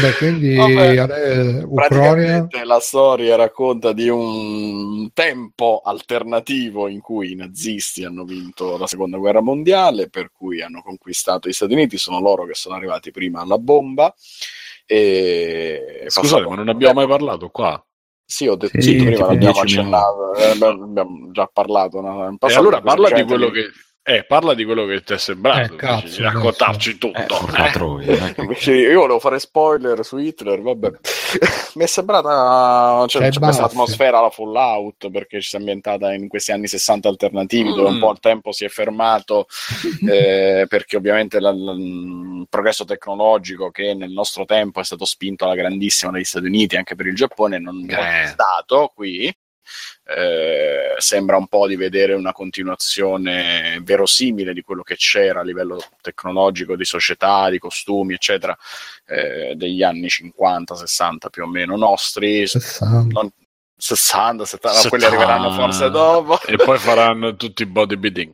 Beh, 0.00 0.14
quindi 0.16 0.54
Vabbè, 0.56 1.66
Praticamente 1.72 2.64
la 2.64 2.80
storia 2.80 3.36
racconta 3.36 3.92
di 3.92 4.08
un 4.08 5.12
tempo 5.12 5.80
alternativo 5.84 6.88
in 6.88 7.00
cui 7.00 7.32
i 7.32 7.36
nazisti 7.36 8.04
hanno 8.04 8.24
vinto 8.24 8.76
la 8.76 8.86
seconda 8.86 9.18
guerra 9.18 9.40
mondiale, 9.40 10.08
per 10.08 10.30
cui 10.32 10.62
hanno 10.62 10.82
conquistato 10.82 11.48
gli 11.48 11.52
Stati 11.52 11.72
Uniti, 11.72 11.96
sono 11.96 12.20
loro 12.20 12.44
che 12.44 12.54
sono 12.54 12.74
arrivati 12.74 13.10
prima 13.10 13.40
alla 13.40 13.58
bomba. 13.58 14.14
E 14.86 16.04
Scusate, 16.06 16.46
ma 16.46 16.56
non 16.56 16.68
abbiamo 16.68 16.94
mai 16.94 17.06
parlato 17.06 17.48
qua. 17.48 17.82
Sì, 18.26 18.46
ho 18.46 18.56
detto 18.56 18.80
Sì, 18.80 18.98
sì, 18.98 19.04
prima 19.04 19.26
l'abbiamo 19.26 19.52
10 19.52 19.60
accennato, 19.60 20.34
eh, 20.34 20.50
abbiamo 20.50 21.30
già 21.30 21.48
parlato 21.52 22.00
no, 22.00 22.26
in 22.26 22.34
E 22.34 22.36
passato, 22.38 22.60
allora 22.60 22.80
parla 22.80 23.10
di 23.10 23.22
quello 23.22 23.50
che 23.50 23.70
eh, 24.06 24.24
parla 24.24 24.52
di 24.52 24.64
quello 24.64 24.84
che 24.84 25.02
ti 25.02 25.14
è 25.14 25.18
sembrato, 25.18 25.72
Eh, 25.72 25.76
cazzo, 25.76 26.16
di 26.18 26.22
raccontarci 26.22 26.98
tutto. 26.98 27.18
Eh, 27.18 27.24
porca 27.24 27.70
troia, 27.70 28.34
Invece 28.36 28.74
io 28.76 29.00
volevo 29.00 29.18
fare 29.18 29.38
spoiler 29.38 30.04
su 30.04 30.18
Hitler, 30.18 30.60
vabbè. 30.60 30.90
Mi 31.74 31.82
è 31.84 31.86
sembrata 31.86 33.04
cioè, 33.08 33.22
C'hai 33.22 33.30
c'è 33.32 33.38
questa 33.40 33.64
atmosfera 33.64 34.18
alla 34.18 34.30
Fallout 34.30 35.10
perché 35.10 35.40
ci 35.40 35.48
si 35.48 35.56
è 35.56 35.58
ambientata 35.58 36.12
in 36.12 36.28
questi 36.28 36.52
anni 36.52 36.68
60 36.68 37.08
alternativi 37.08 37.70
dove 37.72 37.88
un 37.88 37.96
Mm. 37.96 38.00
po' 38.00 38.12
il 38.12 38.20
tempo 38.20 38.52
si 38.52 38.64
è 38.64 38.68
fermato 38.68 39.46
eh, 40.08 40.66
perché 40.68 40.96
ovviamente 40.96 41.40
la- 41.40 41.52
la- 41.52 41.72
il 41.72 42.46
progresso 42.48 42.84
tecnologico 42.84 43.70
che 43.70 43.94
nel 43.94 44.10
nostro 44.12 44.44
tempo 44.44 44.80
è 44.80 44.84
stato 44.84 45.04
spinto 45.06 45.44
alla 45.46 45.54
grandissima 45.56 46.12
dagli 46.12 46.24
Stati 46.24 46.46
Uniti 46.46 46.76
anche 46.76 46.94
per 46.94 47.06
il 47.06 47.14
Giappone 47.16 47.58
non 47.58 47.84
è 47.88 48.24
Eh. 48.24 48.26
stato 48.28 48.92
qui. 48.94 49.34
Eh, 50.06 50.94
sembra 50.98 51.38
un 51.38 51.46
po' 51.46 51.66
di 51.66 51.76
vedere 51.76 52.12
una 52.12 52.32
continuazione 52.32 53.80
verosimile 53.82 54.52
di 54.52 54.60
quello 54.60 54.82
che 54.82 54.96
c'era 54.96 55.40
a 55.40 55.44
livello 55.44 55.80
tecnologico, 56.02 56.76
di 56.76 56.84
società, 56.84 57.48
di 57.48 57.58
costumi, 57.58 58.14
eccetera, 58.14 58.56
eh, 59.06 59.54
degli 59.56 59.82
anni 59.82 60.08
50-60 60.08 61.30
più 61.30 61.44
o 61.44 61.46
meno 61.46 61.76
nostri. 61.76 62.46
60. 62.46 63.20
Non- 63.20 63.32
60, 63.76 64.44
70, 64.44 64.76
no, 64.76 64.82
70. 64.82 64.88
quelli 64.88 65.04
arriveranno 65.04 65.50
forse 65.52 65.90
dopo. 65.90 66.40
E 66.46 66.56
poi 66.56 66.78
faranno 66.78 67.34
tutti 67.36 67.62
i 67.62 67.66
bodybuilding. 67.66 68.32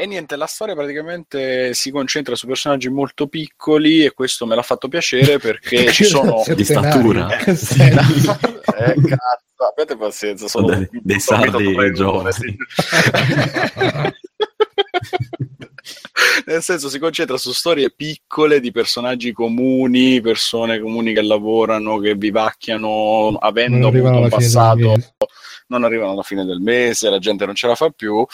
E 0.00 0.06
niente, 0.06 0.36
la 0.36 0.46
storia 0.46 0.76
praticamente 0.76 1.74
si 1.74 1.90
concentra 1.90 2.36
su 2.36 2.46
personaggi 2.46 2.88
molto 2.88 3.26
piccoli 3.26 4.04
e 4.04 4.12
questo 4.12 4.46
me 4.46 4.54
l'ha 4.54 4.62
fatto 4.62 4.86
piacere 4.86 5.40
perché 5.40 5.90
ci 5.90 6.04
sono... 6.04 6.44
Di 6.54 6.62
statura. 6.62 7.26
Che 7.26 7.56
senso? 7.56 8.38
eh, 8.78 8.94
cazzo, 8.94 9.66
abbiate 9.68 9.96
pazienza, 9.96 10.46
sono 10.46 10.68
Dei- 10.68 10.88
dei 11.02 11.18
sardi 11.18 11.92
giovani. 11.94 12.30
Nel 16.46 16.62
senso, 16.62 16.88
si 16.88 17.00
concentra 17.00 17.36
su 17.36 17.50
storie 17.50 17.90
piccole 17.90 18.60
di 18.60 18.70
personaggi 18.70 19.32
comuni, 19.32 20.20
persone 20.20 20.78
comuni 20.78 21.12
che 21.12 21.22
lavorano, 21.22 21.98
che 21.98 22.14
vivacchiano, 22.14 23.36
avendo 23.40 23.88
un 23.88 24.28
passato. 24.28 24.94
Non 25.68 25.84
arrivano 25.84 26.12
alla 26.12 26.22
fine 26.22 26.44
del 26.44 26.60
mese, 26.60 27.10
la 27.10 27.18
gente 27.18 27.46
non 27.46 27.54
ce 27.54 27.66
la 27.66 27.74
fa 27.74 27.90
più, 27.90 28.26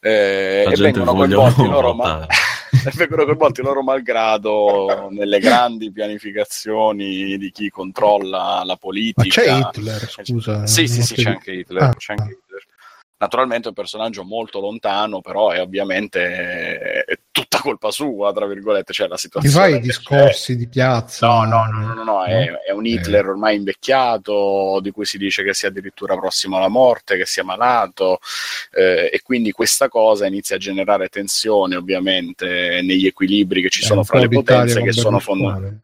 eh, 0.00 0.64
La 0.66 0.72
e 0.72 0.76
vengono 0.76 1.14
coinvolti 1.14 1.66
loro, 1.66 1.94
ma 1.94 2.26
e 2.70 2.90
vengono 2.94 3.24
coinvolti 3.24 3.62
loro 3.62 3.82
malgrado 3.82 5.08
nelle 5.10 5.38
grandi 5.40 5.90
pianificazioni 5.90 7.36
di 7.36 7.50
chi 7.50 7.70
controlla 7.70 8.62
la 8.64 8.76
politica. 8.76 9.42
Ma 9.42 9.70
c'è 9.70 9.78
Hitler, 9.78 10.10
scusa. 10.22 10.66
Sì, 10.66 10.86
sì, 10.86 11.02
sì, 11.02 11.14
ti- 11.14 11.22
c'è 11.22 11.30
anche 11.30 11.52
Hitler. 11.52 11.82
Ah, 11.82 11.94
c'è 11.94 12.12
anche 12.12 12.22
ah. 12.22 12.36
Hitler. 12.36 12.66
Naturalmente 13.18 13.66
è 13.66 13.68
un 13.68 13.74
personaggio 13.74 14.24
molto 14.24 14.58
lontano, 14.60 15.20
però 15.20 15.50
è 15.50 15.60
ovviamente 15.60 17.04
è 17.04 17.18
tutta 17.32 17.58
colpa 17.58 17.90
sua, 17.90 18.32
tra 18.32 18.46
virgolette, 18.46 18.92
cioè 18.92 19.08
la 19.08 19.14
Ti 19.16 19.22
situazione. 19.22 19.56
fai 19.70 19.76
i 19.76 19.80
discorsi 19.80 20.54
di 20.56 20.68
piazza? 20.68 21.26
No, 21.26 21.44
no, 21.44 21.66
no, 21.66 21.80
no, 21.86 21.94
no, 21.94 22.04
no, 22.04 22.24
È, 22.24 22.50
è 22.66 22.70
un 22.70 22.86
Eh. 22.86 22.90
Hitler 22.90 23.26
ormai 23.26 23.56
invecchiato, 23.56 24.78
di 24.82 24.90
cui 24.90 25.04
si 25.06 25.18
dice 25.18 25.42
che 25.42 25.54
sia 25.54 25.68
addirittura 25.68 26.16
prossimo 26.16 26.58
alla 26.58 26.68
morte, 26.68 27.16
che 27.16 27.26
sia 27.26 27.42
malato, 27.42 28.20
eh, 28.72 29.10
e 29.12 29.20
quindi 29.22 29.50
questa 29.50 29.88
cosa 29.88 30.26
inizia 30.26 30.56
a 30.56 30.58
generare 30.58 31.08
tensione 31.08 31.74
ovviamente 31.74 32.80
negli 32.82 33.06
equilibri 33.06 33.62
che 33.62 33.70
ci 33.70 33.80
È 33.82 33.84
sono 33.84 34.00
un 34.00 34.04
fra 34.06 34.18
le 34.18 34.28
potenze 34.28 34.82
che 34.82 34.92
sono 34.92 35.18
fondamentali. 35.18 35.80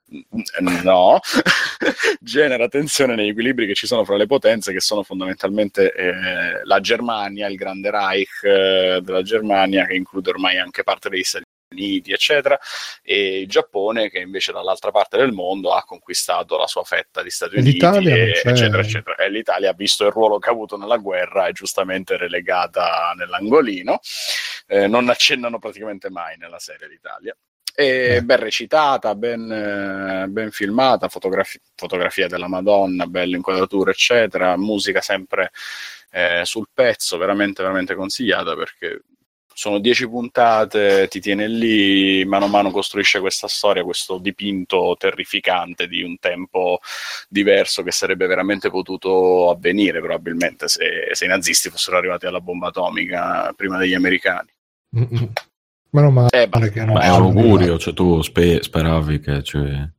No, 0.85 1.21
genera 2.21 2.69
tensione 2.69 3.15
negli 3.15 3.29
equilibri 3.29 3.67
che 3.67 3.75
ci 3.75 3.87
sono 3.87 4.05
fra 4.05 4.17
le 4.17 4.27
potenze 4.27 4.73
che 4.73 4.81
sono 4.81 5.03
fondamentalmente 5.03 5.93
eh, 5.93 6.65
la 6.65 6.81
Germania, 6.81 7.47
il 7.47 7.57
grande 7.57 7.91
Reich 7.91 8.43
eh, 8.43 9.01
della 9.03 9.23
Germania, 9.23 9.87
che 9.87 9.95
include 9.95 10.31
ormai 10.31 10.59
anche 10.59 10.83
parte 10.83 11.09
degli 11.11 11.23
Stati 11.23 11.38
Uniti, 11.79 12.13
eccetera, 12.13 12.59
e 13.03 13.41
il 13.43 13.49
Giappone 13.49 14.11
che 14.11 14.19
invece 14.19 14.53
dall'altra 14.53 14.91
parte 14.91 15.17
del 15.17 15.33
mondo 15.33 15.73
ha 15.73 15.85
conquistato 15.85 16.57
la 16.59 16.67
sua 16.67 16.83
fetta 16.83 17.23
di 17.23 17.31
Stati 17.31 17.57
E 17.57 17.61
Uniti, 17.61 17.79
e- 17.79 18.31
eccetera, 18.45 18.81
eccetera. 18.81 19.17
E 19.17 19.31
l'Italia 19.31 19.71
ha 19.71 19.75
visto 19.75 20.05
il 20.05 20.11
ruolo 20.13 20.39
che 20.39 20.49
ha 20.49 20.53
avuto 20.53 20.77
nella 20.77 20.97
guerra 20.97 21.47
è 21.47 21.53
giustamente 21.53 22.17
relegata 22.17 23.13
nell'angolino, 23.17 24.01
Eh, 24.71 24.87
non 24.87 25.09
accennano 25.09 25.59
praticamente 25.59 26.11
mai 26.11 26.37
nella 26.37 26.59
serie 26.59 26.89
l'Italia. 26.89 27.35
E 27.75 28.17
Eh. 28.17 28.23
ben 28.23 28.39
recitata, 28.39 29.15
ben, 29.15 29.51
eh, 29.51 30.27
ben 30.29 30.51
filmata, 30.51 31.09
fotografi- 31.09 31.61
fotografia 31.75 32.27
della 32.27 32.49
Madonna, 32.49 33.07
belle 33.07 33.37
inquadrature, 33.37 33.93
eccetera, 33.93 34.57
musica 34.59 35.01
sempre 35.01 35.53
eh, 36.11 36.43
sul 36.45 36.69
pezzo, 36.73 37.17
veramente, 37.19 37.63
veramente 37.63 37.95
consigliata 37.95 38.55
perché 38.55 39.03
sono 39.59 39.81
dieci 39.81 40.09
puntate, 40.09 41.09
ti 41.09 41.19
tiene 41.19 41.49
lì, 41.49 42.25
mano 42.25 42.45
a 42.45 42.49
mano 42.49 42.71
costruisce 42.71 43.19
questa 43.19 43.49
storia, 43.49 43.83
questo 43.83 44.19
dipinto 44.19 44.95
terrificante 44.97 45.89
di 45.89 46.01
un 46.01 46.17
tempo 46.21 46.79
diverso 47.29 47.83
che 47.83 47.91
sarebbe 47.91 48.29
veramente 48.29 48.71
potuto 48.71 49.51
avvenire 49.51 49.99
probabilmente 49.99 50.69
se, 50.69 51.09
se 51.11 51.25
i 51.25 51.29
nazisti 51.29 51.71
fossero 51.71 51.97
arrivati 51.97 52.27
alla 52.27 52.41
bomba 52.41 52.69
atomica 52.69 53.53
prima 53.57 53.79
degli 53.79 53.95
americani. 53.95 54.49
Mm-mm. 54.97 55.33
Meno 55.91 56.11
male 56.13 56.29
Eh, 56.31 56.49
ma- 56.49 56.69
che 56.69 56.85
non 56.85 56.95
Ma 56.95 57.01
è 57.01 57.11
un 57.11 57.23
augurio, 57.23 57.79
cioè 57.81 57.95
tu 57.95 58.23
spe- 58.23 58.63
speravi 58.63 59.19
che... 59.19 59.43
Cioè... 59.43 59.91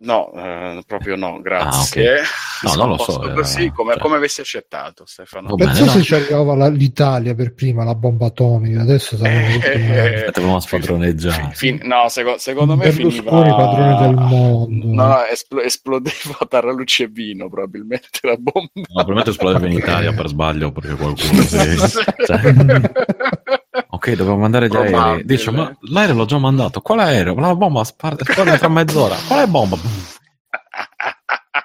No, 0.00 0.30
eh, 0.32 0.80
proprio 0.86 1.16
no, 1.16 1.40
grazie. 1.40 2.20
Ah, 2.20 2.22
No, 2.60 2.74
non 2.74 2.88
lo 2.90 2.98
so, 2.98 3.22
era- 3.22 3.34
Così 3.34 3.70
come, 3.70 3.92
cioè- 3.92 4.02
come 4.02 4.16
avessi 4.16 4.40
accettato, 4.40 5.04
Stefano. 5.06 5.48
Va 5.50 5.54
bene, 5.54 5.70
Pensa 5.72 5.86
se 5.92 5.98
no. 5.98 6.02
ci 6.04 6.14
arrivava 6.14 6.54
la- 6.56 6.68
l'Italia 6.68 7.34
per 7.34 7.54
prima, 7.54 7.84
la 7.84 7.94
bomba 7.94 8.26
atomica, 8.26 8.80
adesso 8.80 9.16
tutto 9.16 9.28
male. 9.28 10.22
Potevamo 10.26 10.58
spadroneggiare. 10.60 11.50
Fin- 11.52 11.80
no, 11.84 12.08
seco- 12.08 12.38
secondo 12.38 12.76
me 12.76 12.90
Berlusconi, 12.90 13.42
finiva... 13.42 13.56
padrone 13.56 13.96
del 14.06 14.14
mondo. 14.16 14.86
No, 14.88 15.06
no, 15.06 15.24
espl- 15.24 15.64
esplodeva 15.64 16.38
tarallucci 16.48 17.04
e 17.04 17.08
vino, 17.08 17.48
probabilmente 17.48 18.08
la 18.22 18.36
bomba. 18.36 18.70
No, 18.74 18.84
probabilmente 18.92 19.30
esplodeva 19.30 19.66
in 19.66 19.72
Italia 19.72 20.12
per 20.12 20.26
sbaglio 20.28 20.72
perché 20.72 20.94
qualcuno 20.94 21.42
si... 21.42 21.58
cioè, 22.26 22.54
Ok, 23.90 24.12
dovevo 24.14 24.36
mandare 24.36 24.68
gli 24.68 24.76
aerei. 24.76 25.24
Dice, 25.24 25.50
ma 25.50 25.74
l'aereo 25.90 26.14
l'ho 26.14 26.24
già 26.24 26.38
mandato. 26.38 26.80
Quale 26.80 27.02
aereo? 27.02 27.34
La 27.34 27.54
bomba 27.54 27.84
spara 27.84 28.16
spara 28.18 28.56
tra 28.58 28.68
mezz'ora. 28.68 29.14
Quale 29.26 29.46
bomba? 29.46 29.76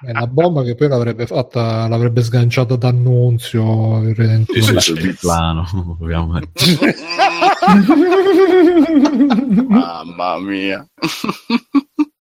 È 0.04 0.10
una 0.10 0.26
bomba 0.26 0.62
che 0.62 0.74
poi 0.74 0.88
l'avrebbe 0.88 1.26
fatta, 1.26 1.88
l'avrebbe 1.88 2.22
sganciata 2.22 2.76
D'Annunzio, 2.76 4.02
il 4.02 4.14
Redentore. 4.14 4.60
Sì, 4.60 4.78
sì, 4.78 4.92
il 4.92 5.00
biplano, 5.00 5.64
ovviamente. 6.00 6.62
Mamma 9.68 10.38
mia, 10.40 10.86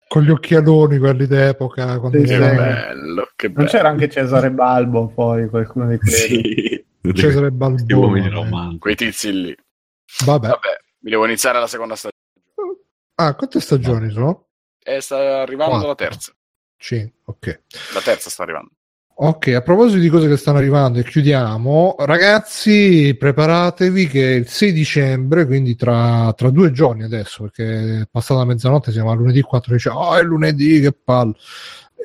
Con 0.06 0.22
gli 0.22 0.30
occhialoni, 0.30 0.98
quelli 0.98 1.26
d'epoca. 1.26 1.98
Quando 1.98 2.18
Sì, 2.18 2.24
che 2.24 2.38
bello, 2.38 3.28
che 3.34 3.46
Non 3.46 3.54
bello. 3.56 3.68
c'era 3.68 3.88
anche 3.88 4.08
Cesare 4.10 4.50
Balbo 4.50 5.08
poi, 5.08 5.48
qualcuno 5.48 5.88
di 5.88 5.98
quelli. 5.98 6.14
Sì. 6.14 6.84
Cesare 7.14 7.48
romantici. 7.48 8.78
Quei 8.78 8.94
tizi 8.94 9.32
lì. 9.32 9.56
Vabbè. 10.24 10.48
Vabbè, 10.48 10.78
mi 11.00 11.10
devo 11.10 11.24
iniziare 11.24 11.58
la 11.58 11.66
seconda 11.66 11.96
stagione. 11.96 12.20
Ah, 13.14 13.34
quante 13.34 13.60
stagioni 13.60 14.10
sono? 14.10 14.48
E 14.82 15.00
sta 15.00 15.40
arrivando 15.40 15.72
Quattro. 15.72 15.88
la 15.88 15.94
terza. 15.94 16.32
Sì, 16.76 17.12
ok. 17.24 17.60
La 17.94 18.00
terza 18.00 18.30
sta 18.30 18.42
arrivando. 18.42 18.70
Ok, 19.14 19.48
a 19.48 19.60
proposito 19.60 20.00
di 20.00 20.08
cose 20.08 20.26
che 20.26 20.36
stanno 20.36 20.58
arrivando 20.58 20.98
e 20.98 21.04
chiudiamo, 21.04 21.96
ragazzi, 22.00 23.14
preparatevi 23.16 24.08
che 24.08 24.18
il 24.18 24.48
6 24.48 24.72
dicembre, 24.72 25.46
quindi 25.46 25.76
tra, 25.76 26.32
tra 26.34 26.50
due 26.50 26.72
giorni 26.72 27.04
adesso, 27.04 27.42
perché 27.42 28.00
è 28.00 28.08
passata 28.10 28.44
mezzanotte, 28.44 28.90
siamo 28.90 29.10
a 29.10 29.14
lunedì 29.14 29.42
4 29.42 29.74
dicembre, 29.74 30.02
oh 30.02 30.16
è 30.16 30.22
lunedì, 30.22 30.80
che 30.80 30.92
palle. 30.92 31.34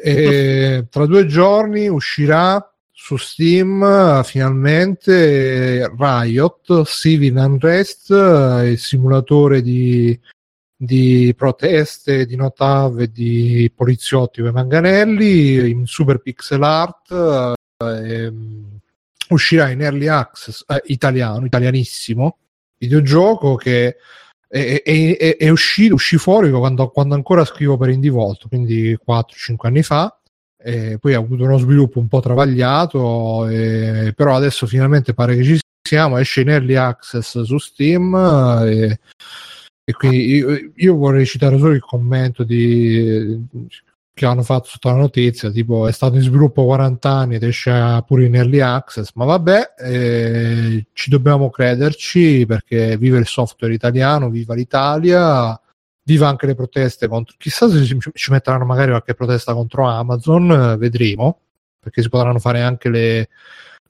E 0.03 0.85
tra 0.91 1.05
due 1.05 1.25
giorni 1.25 1.87
uscirà 1.87 2.71
su 2.99 3.15
Steam 3.15 3.83
eh, 3.83 4.23
finalmente 4.23 5.87
Riot 5.95 6.83
Civil 6.85 7.35
Unrest, 7.35 8.09
eh, 8.11 8.71
il 8.71 8.79
simulatore 8.79 9.61
di, 9.61 10.19
di 10.75 11.31
proteste, 11.37 12.25
di 12.25 12.35
notav 12.35 12.99
e 13.01 13.11
di 13.11 13.71
poliziotti 13.73 14.39
i 14.39 14.51
manganelli 14.51 15.69
in 15.69 15.85
super 15.85 16.17
pixel 16.17 16.63
art. 16.63 17.11
eh, 17.11 17.53
ehm, 17.85 18.79
uscirà 19.29 19.69
in 19.69 19.81
early 19.81 20.07
access 20.07 20.63
eh, 20.67 20.81
italiano, 20.85 21.45
italianissimo, 21.45 22.37
videogioco 22.79 23.55
che 23.55 23.97
è, 24.47 24.81
è- 24.83 25.17
è- 25.17 25.37
è 25.37 25.49
uscito, 25.49 25.93
uscì 25.93 26.17
fuori 26.17 26.49
quando, 26.49 26.89
quando 26.89 27.13
ancora 27.13 27.45
scrivo 27.45 27.77
per 27.77 27.89
Indivolto, 27.89 28.47
quindi 28.47 28.97
4-5 28.97 29.67
anni 29.67 29.83
fa. 29.83 30.11
E 30.67 30.97
poi 30.99 31.13
ha 31.13 31.19
avuto 31.19 31.45
uno 31.45 31.57
sviluppo 31.57 31.97
un 31.99 32.09
po' 32.09 32.19
travagliato, 32.19 33.47
e- 33.47 34.11
però 34.13 34.35
adesso 34.35 34.67
finalmente 34.67 35.13
pare 35.13 35.37
che 35.37 35.43
ci 35.43 35.57
siamo. 35.81 36.17
Esce 36.17 36.41
in 36.41 36.49
early 36.49 36.75
access 36.75 37.41
su 37.41 37.57
Steam. 37.57 38.13
E, 38.65 38.99
e 39.85 39.93
quindi 39.93 40.25
io, 40.35 40.71
io 40.75 40.95
vorrei 40.95 41.25
citare 41.25 41.57
solo 41.57 41.71
il 41.71 41.79
commento 41.79 42.43
di, 42.43 43.41
che 44.13 44.25
hanno 44.25 44.43
fatto 44.43 44.67
sotto 44.67 44.89
la 44.89 44.95
notizia: 44.95 45.49
tipo 45.51 45.87
è 45.87 45.93
stato 45.93 46.15
in 46.15 46.21
sviluppo 46.21 46.65
40 46.65 47.09
anni 47.09 47.35
ed 47.35 47.43
esce 47.43 48.03
pure 48.05 48.25
in 48.25 48.35
early 48.35 48.59
access. 48.59 49.11
Ma 49.13 49.23
vabbè, 49.23 49.73
eh, 49.77 50.85
ci 50.91 51.09
dobbiamo 51.09 51.49
crederci 51.49 52.45
perché 52.45 52.97
vive 52.97 53.19
il 53.19 53.25
software 53.25 53.73
italiano, 53.73 54.29
viva 54.29 54.53
l'Italia 54.53 55.57
viva 56.07 56.29
anche 56.29 56.45
le 56.45 56.55
proteste 56.55 57.09
contro 57.09 57.35
chissà 57.37 57.69
se 57.69 57.83
ci, 57.83 58.31
metteranno 58.31 58.63
magari 58.63 58.91
qualche 58.91 59.13
protesta 59.13 59.53
contro 59.53 59.87
Amazon 59.87 60.49
eh, 60.49 60.77
vedremo 60.77 61.39
perché 61.77 62.01
si 62.01 62.07
potranno 62.07 62.39
fare 62.39 62.61
anche 62.61 62.87
le, 62.89 63.27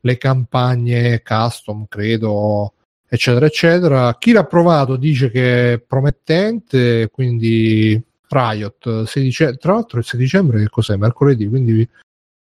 le 0.01 0.17
campagne 0.17 1.21
custom 1.21 1.85
credo 1.87 2.73
eccetera 3.07 3.45
eccetera. 3.45 4.15
Chi 4.17 4.31
l'ha 4.31 4.45
provato 4.45 4.95
dice 4.97 5.29
che 5.29 5.73
è 5.73 5.79
promettente 5.79 7.09
quindi 7.11 8.01
Riot 8.27 9.03
16, 9.03 9.57
tra 9.57 9.73
l'altro 9.73 9.99
il 9.99 10.05
6 10.05 10.19
dicembre 10.19 10.59
che 10.59 10.69
cos'è? 10.69 10.95
Mercoledì 10.95 11.47
quindi 11.47 11.87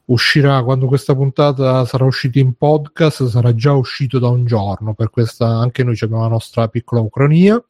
uscirà 0.07 0.63
quando 0.63 0.87
questa 0.87 1.15
puntata 1.15 1.85
sarà 1.85 2.05
uscita 2.05 2.39
in 2.39 2.55
podcast 2.55 3.27
sarà 3.27 3.55
già 3.55 3.73
uscito 3.73 4.19
da 4.19 4.29
un 4.29 4.45
giorno 4.47 4.95
per 4.95 5.11
questa 5.11 5.47
anche 5.47 5.83
noi 5.83 5.97
abbiamo 6.01 6.23
la 6.23 6.29
nostra 6.29 6.69
piccola 6.69 7.01
ucronia 7.01 7.63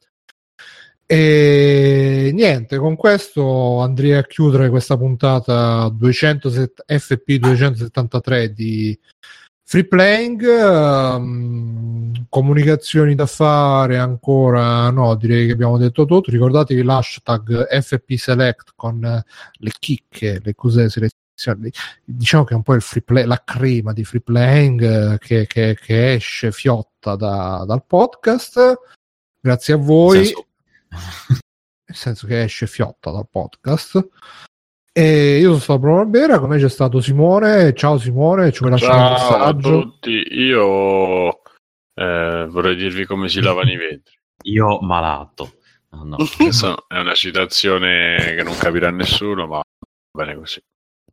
e 1.07 2.31
niente, 2.33 2.77
con 2.77 2.95
questo 2.95 3.79
andrei 3.81 4.13
a 4.13 4.23
chiudere 4.23 4.69
questa 4.69 4.97
puntata 4.97 5.87
207 5.89 6.83
FP 6.97 7.33
273 7.33 8.51
di 8.53 8.97
Free 9.63 9.85
Playing. 9.85 10.41
ehm, 10.43 12.25
comunicazioni 12.29 13.13
da 13.15 13.25
fare 13.27 13.97
ancora? 13.97 14.89
No, 14.89 15.15
direi 15.15 15.45
che 15.47 15.53
abbiamo 15.53 15.77
detto 15.77 16.05
tutto. 16.05 16.31
Ricordatevi 16.31 16.81
l'hashtag 16.83 17.67
FP 17.81 18.13
Select 18.15 18.71
con 18.75 18.99
le 18.99 19.71
chicche, 19.79 20.39
le 20.43 20.55
cose 20.55 20.89
selezionate. 20.89 21.71
Diciamo 22.03 22.43
che 22.45 22.53
è 22.53 22.55
un 22.57 22.63
po' 22.63 22.73
il 22.73 22.81
free 22.81 23.01
play, 23.03 23.25
la 23.25 23.41
crema 23.45 23.93
di 23.93 24.03
Free 24.03 24.21
Playing 24.21 24.81
eh, 25.13 25.17
che, 25.19 25.45
che- 25.47 25.77
che 25.79 26.13
esce 26.13 26.51
fiotta 26.51 27.15
da- 27.15 27.63
dal 27.67 27.83
podcast. 27.85 28.73
Grazie 29.39 29.73
a 29.75 29.77
voi 29.77 30.33
Nel 30.89 31.95
senso- 31.95 32.27
che 32.27 32.43
esce 32.43 32.67
fiotta 32.67 33.11
dal 33.11 33.27
podcast. 33.29 34.07
E 34.97 35.37
io 35.39 35.47
sono 35.49 35.59
stato 35.59 35.79
Bruno 35.79 35.97
Barbera, 36.05 36.39
con 36.39 36.49
me 36.49 36.57
c'è 36.57 36.69
stato 36.69 37.01
Simone. 37.01 37.73
Ciao 37.73 37.97
Simone, 37.97 38.51
ci 38.51 38.59
vuoi 38.59 38.71
lasciare 38.71 38.93
un 38.93 39.17
Ciao 39.17 39.35
a 39.35 39.53
messaggio? 39.53 39.81
tutti, 39.81 40.23
io 40.31 41.29
eh, 41.93 42.47
vorrei 42.49 42.75
dirvi 42.75 43.05
come 43.05 43.27
si 43.27 43.41
lavano 43.41 43.71
i 43.71 43.77
vetri. 43.77 44.13
Io 44.45 44.79
malato. 44.81 45.57
No, 45.89 46.17
Questa 46.37 46.75
è 46.87 46.99
una 46.99 47.13
citazione 47.13 48.35
che 48.35 48.43
non 48.43 48.55
capirà 48.57 48.91
nessuno, 48.91 49.47
ma 49.47 49.55
va 49.57 49.63
bene 50.23 50.35
così. 50.35 50.61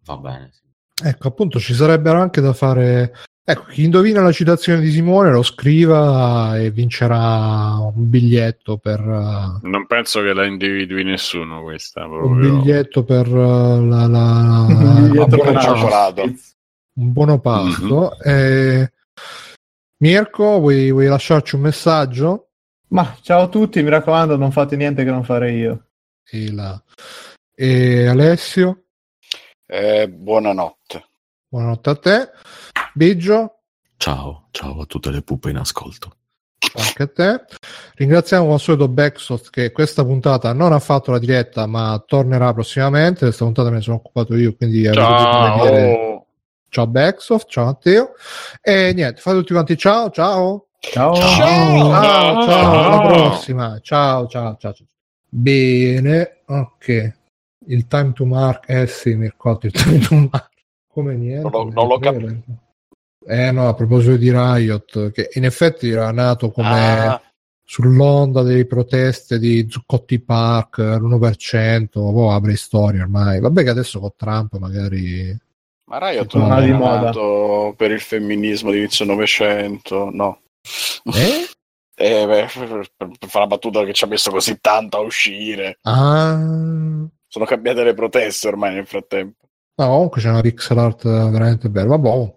va 0.05 0.17
bene. 0.17 0.51
sì. 0.53 0.61
Ecco, 1.05 1.29
appunto, 1.29 1.59
ci 1.61 1.73
sarebbero 1.73 2.21
anche 2.21 2.41
da 2.41 2.53
fare. 2.53 3.13
Ecco, 3.45 3.65
chi 3.65 3.83
indovina 3.83 4.23
la 4.23 4.31
citazione 4.31 4.81
di 4.81 4.91
Simone 4.93 5.33
lo 5.33 5.43
scriva 5.43 6.57
e 6.59 6.71
vincerà 6.71 7.75
un 7.79 8.09
biglietto 8.09 8.77
per. 8.79 9.01
uh, 9.01 9.59
Non 9.69 9.87
penso 9.89 10.21
che 10.23 10.33
la 10.33 10.47
individui 10.47 11.03
nessuno 11.03 11.63
questa. 11.63 12.05
un 12.05 12.11
Proprio. 12.11 12.57
biglietto 12.61 13.03
per 13.03 13.27
uh, 13.27 13.85
la, 13.85 14.07
la- 14.07 14.67
Un 14.69 15.09
biglietto 15.11 15.35
un 15.37 15.43
per 15.53 15.61
cioccolato. 15.61 16.23
un 16.23 17.13
buono 17.13 17.41
pasto. 17.41 18.17
E... 18.21 18.93
Mirko, 19.99 20.59
vuoi, 20.61 20.91
vuoi 20.93 21.07
lasciarci 21.07 21.57
un 21.57 21.63
messaggio? 21.63 22.49
Ma 22.89 23.17
ciao 23.23 23.43
a 23.43 23.49
tutti, 23.49 23.83
mi 23.83 23.89
raccomando, 23.91 24.37
non 24.37 24.53
fate 24.53 24.77
niente 24.77 25.03
che 25.03 25.11
non 25.11 25.25
farei 25.25 25.57
io. 25.59 25.87
E, 26.31 26.53
la- 26.53 26.81
e 27.55 28.07
Alessio, 28.07 28.85
Eh, 29.67 30.09
buonanotte. 30.09 31.05
buonanotte 31.49 31.91
a 31.91 31.97
te. 31.97 32.31
Biggio, 32.95 33.59
Ciao, 33.97 34.49
ciao 34.51 34.81
a 34.81 34.87
tutte 34.87 35.11
le 35.11 35.23
pupe 35.23 35.51
in 35.51 35.57
ascolto. 35.57 36.17
anche 36.75 37.03
a 37.03 37.07
te. 37.07 37.45
Ringraziamo 37.95 38.43
come 38.43 38.55
al 38.55 38.61
solito 38.61 38.89
Backsoft 38.89 39.51
che 39.51 39.71
questa 39.71 40.05
puntata 40.05 40.53
non 40.53 40.73
ha 40.73 40.79
fatto 40.81 41.11
la 41.13 41.19
diretta 41.21 41.67
ma 41.67 42.03
tornerà 42.05 42.53
prossimamente. 42.53 43.21
Questa 43.27 43.45
puntata 43.45 43.71
me 43.71 43.77
ne 43.77 43.83
sono 43.83 43.97
occupato 43.97 44.35
io, 44.37 44.55
quindi 44.57 44.83
potuto 44.83 45.63
vedere- 45.63 45.95
Ciao. 45.95 46.27
ciao 46.69 46.87
Backsoft, 46.89 47.49
ciao 47.49 47.65
Matteo. 47.67 48.13
E 48.61 48.93
niente, 48.93 49.21
fate 49.21 49.37
tutti 49.39 49.53
quanti 49.53 49.77
ciao, 49.77 50.11
ciao. 50.11 50.67
Ciao. 50.81 51.15
Ciao, 51.15 51.37
ciao, 51.37 52.45
Ciao. 52.45 52.73
alla 52.73 53.01
prossima. 53.07 53.79
Ciao, 53.81 54.27
ciao, 54.27 54.57
ciao. 54.59 54.73
ciao. 54.73 54.87
Bene, 55.29 56.43
ok. 56.47 57.13
Il 57.69 57.87
time 57.87 58.13
to 58.15 58.25
mark, 58.27 58.69
eh 58.69 58.89
sì, 58.89 59.15
mi 59.15 59.27
ricordo 59.27 59.67
il 59.67 59.73
time 59.73 59.99
to 60.01 60.15
mark. 60.17 60.51
Come 60.89 61.15
niente. 61.15 61.49
Non 61.49 61.67
l'ho- 61.67 61.73
non 61.73 61.87
l'ho 61.87 61.99
capito. 62.01 62.35
Eh 63.27 63.51
no, 63.51 63.69
a 63.69 63.75
proposito 63.75 64.17
di 64.17 64.31
Riot, 64.31 65.13
che 65.13 65.31
in 65.35 65.45
effetti 65.45 65.89
era 65.91 66.11
nato 66.11 66.51
come 66.51 66.69
Ah, 66.69 67.23
sull'onda 67.65 68.43
delle 68.43 68.67
proteste 68.67 69.39
di 69.39 69.67
Zuccotti 69.71 70.21
Park, 70.21 70.79
l'1%, 70.79 71.89
poi 71.91 72.35
apre 72.35 72.57
storia 72.57 73.03
ormai. 73.03 73.41
Vabbè 73.41 73.63
che 73.63 73.71
adesso 73.71 74.01
con 74.01 74.11
Trump 74.17 74.59
magari... 74.59 75.35
ma 75.87 76.11
Riot 76.11 76.35
Non 76.35 76.53
è 76.53 76.65
di 76.65 76.71
nato 76.71 77.75
per 77.77 77.91
il 77.91 78.01
femminismo 78.01 78.71
di 78.71 78.79
inizio 78.79 79.05
Novecento, 79.05 80.11
no. 80.13 80.41
Eh? 81.05 81.47
Eh, 81.95 82.27
beh, 82.27 82.49
per, 82.53 82.91
per 82.97 83.29
fare 83.29 83.45
la 83.45 83.47
battuta 83.47 83.85
che 83.85 83.93
ci 83.93 84.03
ha 84.03 84.09
messo 84.09 84.31
così 84.31 84.59
tanto 84.61 84.97
a 84.97 85.01
uscire. 85.01 85.79
Ah... 85.83 86.37
Sono 87.29 87.45
cambiate 87.45 87.85
le 87.85 87.95
proteste 87.95 88.49
ormai 88.49 88.75
nel 88.75 88.87
frattempo. 88.87 89.47
No, 89.77 89.87
comunque 89.87 90.21
c'è 90.21 90.29
una 90.29 90.41
pixel 90.41 90.79
art 90.79 91.05
veramente 91.05 91.71
bella. 91.71 91.97
Vabbè, 91.97 92.35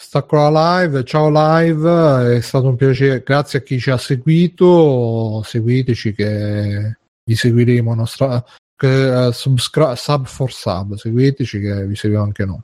stacco 0.00 0.36
la 0.36 0.80
live. 0.80 1.04
Ciao 1.04 1.28
live, 1.30 2.36
è 2.36 2.40
stato 2.40 2.68
un 2.68 2.76
piacere. 2.76 3.22
Grazie 3.22 3.58
a 3.58 3.62
chi 3.62 3.78
ci 3.78 3.90
ha 3.90 3.98
seguito. 3.98 5.42
Seguiteci 5.44 6.14
che 6.14 6.96
vi 7.22 7.34
seguiremo. 7.34 7.94
Nostra, 7.94 8.42
che, 8.74 9.28
subscri- 9.32 9.96
sub 9.96 10.26
for 10.26 10.50
sub. 10.50 10.94
Seguiteci 10.94 11.60
che 11.60 11.86
vi 11.86 11.94
seguiamo 11.94 12.24
anche 12.24 12.44
noi. 12.46 12.60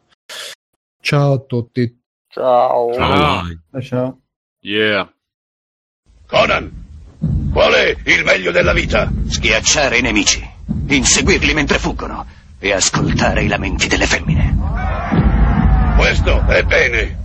Ciao 1.00 1.34
a 1.34 1.38
tutti. 1.38 2.00
Ciao. 2.28 2.92
Ciao. 2.94 3.42
Ciao. 3.80 4.20
Yeah. 4.60 5.12
Conan, 6.26 6.72
qual 7.52 7.72
è 7.74 7.96
il 8.04 8.24
meglio 8.24 8.50
della 8.50 8.72
vita? 8.72 9.12
Schiacciare 9.28 9.98
i 9.98 10.02
nemici, 10.02 10.44
inseguirli 10.88 11.54
mentre 11.54 11.78
fuggono 11.78 12.26
e 12.58 12.72
ascoltare 12.72 13.44
i 13.44 13.48
lamenti 13.48 13.86
delle 13.86 14.06
femmine. 14.06 14.56
Questo 15.96 16.44
è 16.46 16.64
bene. 16.64 17.24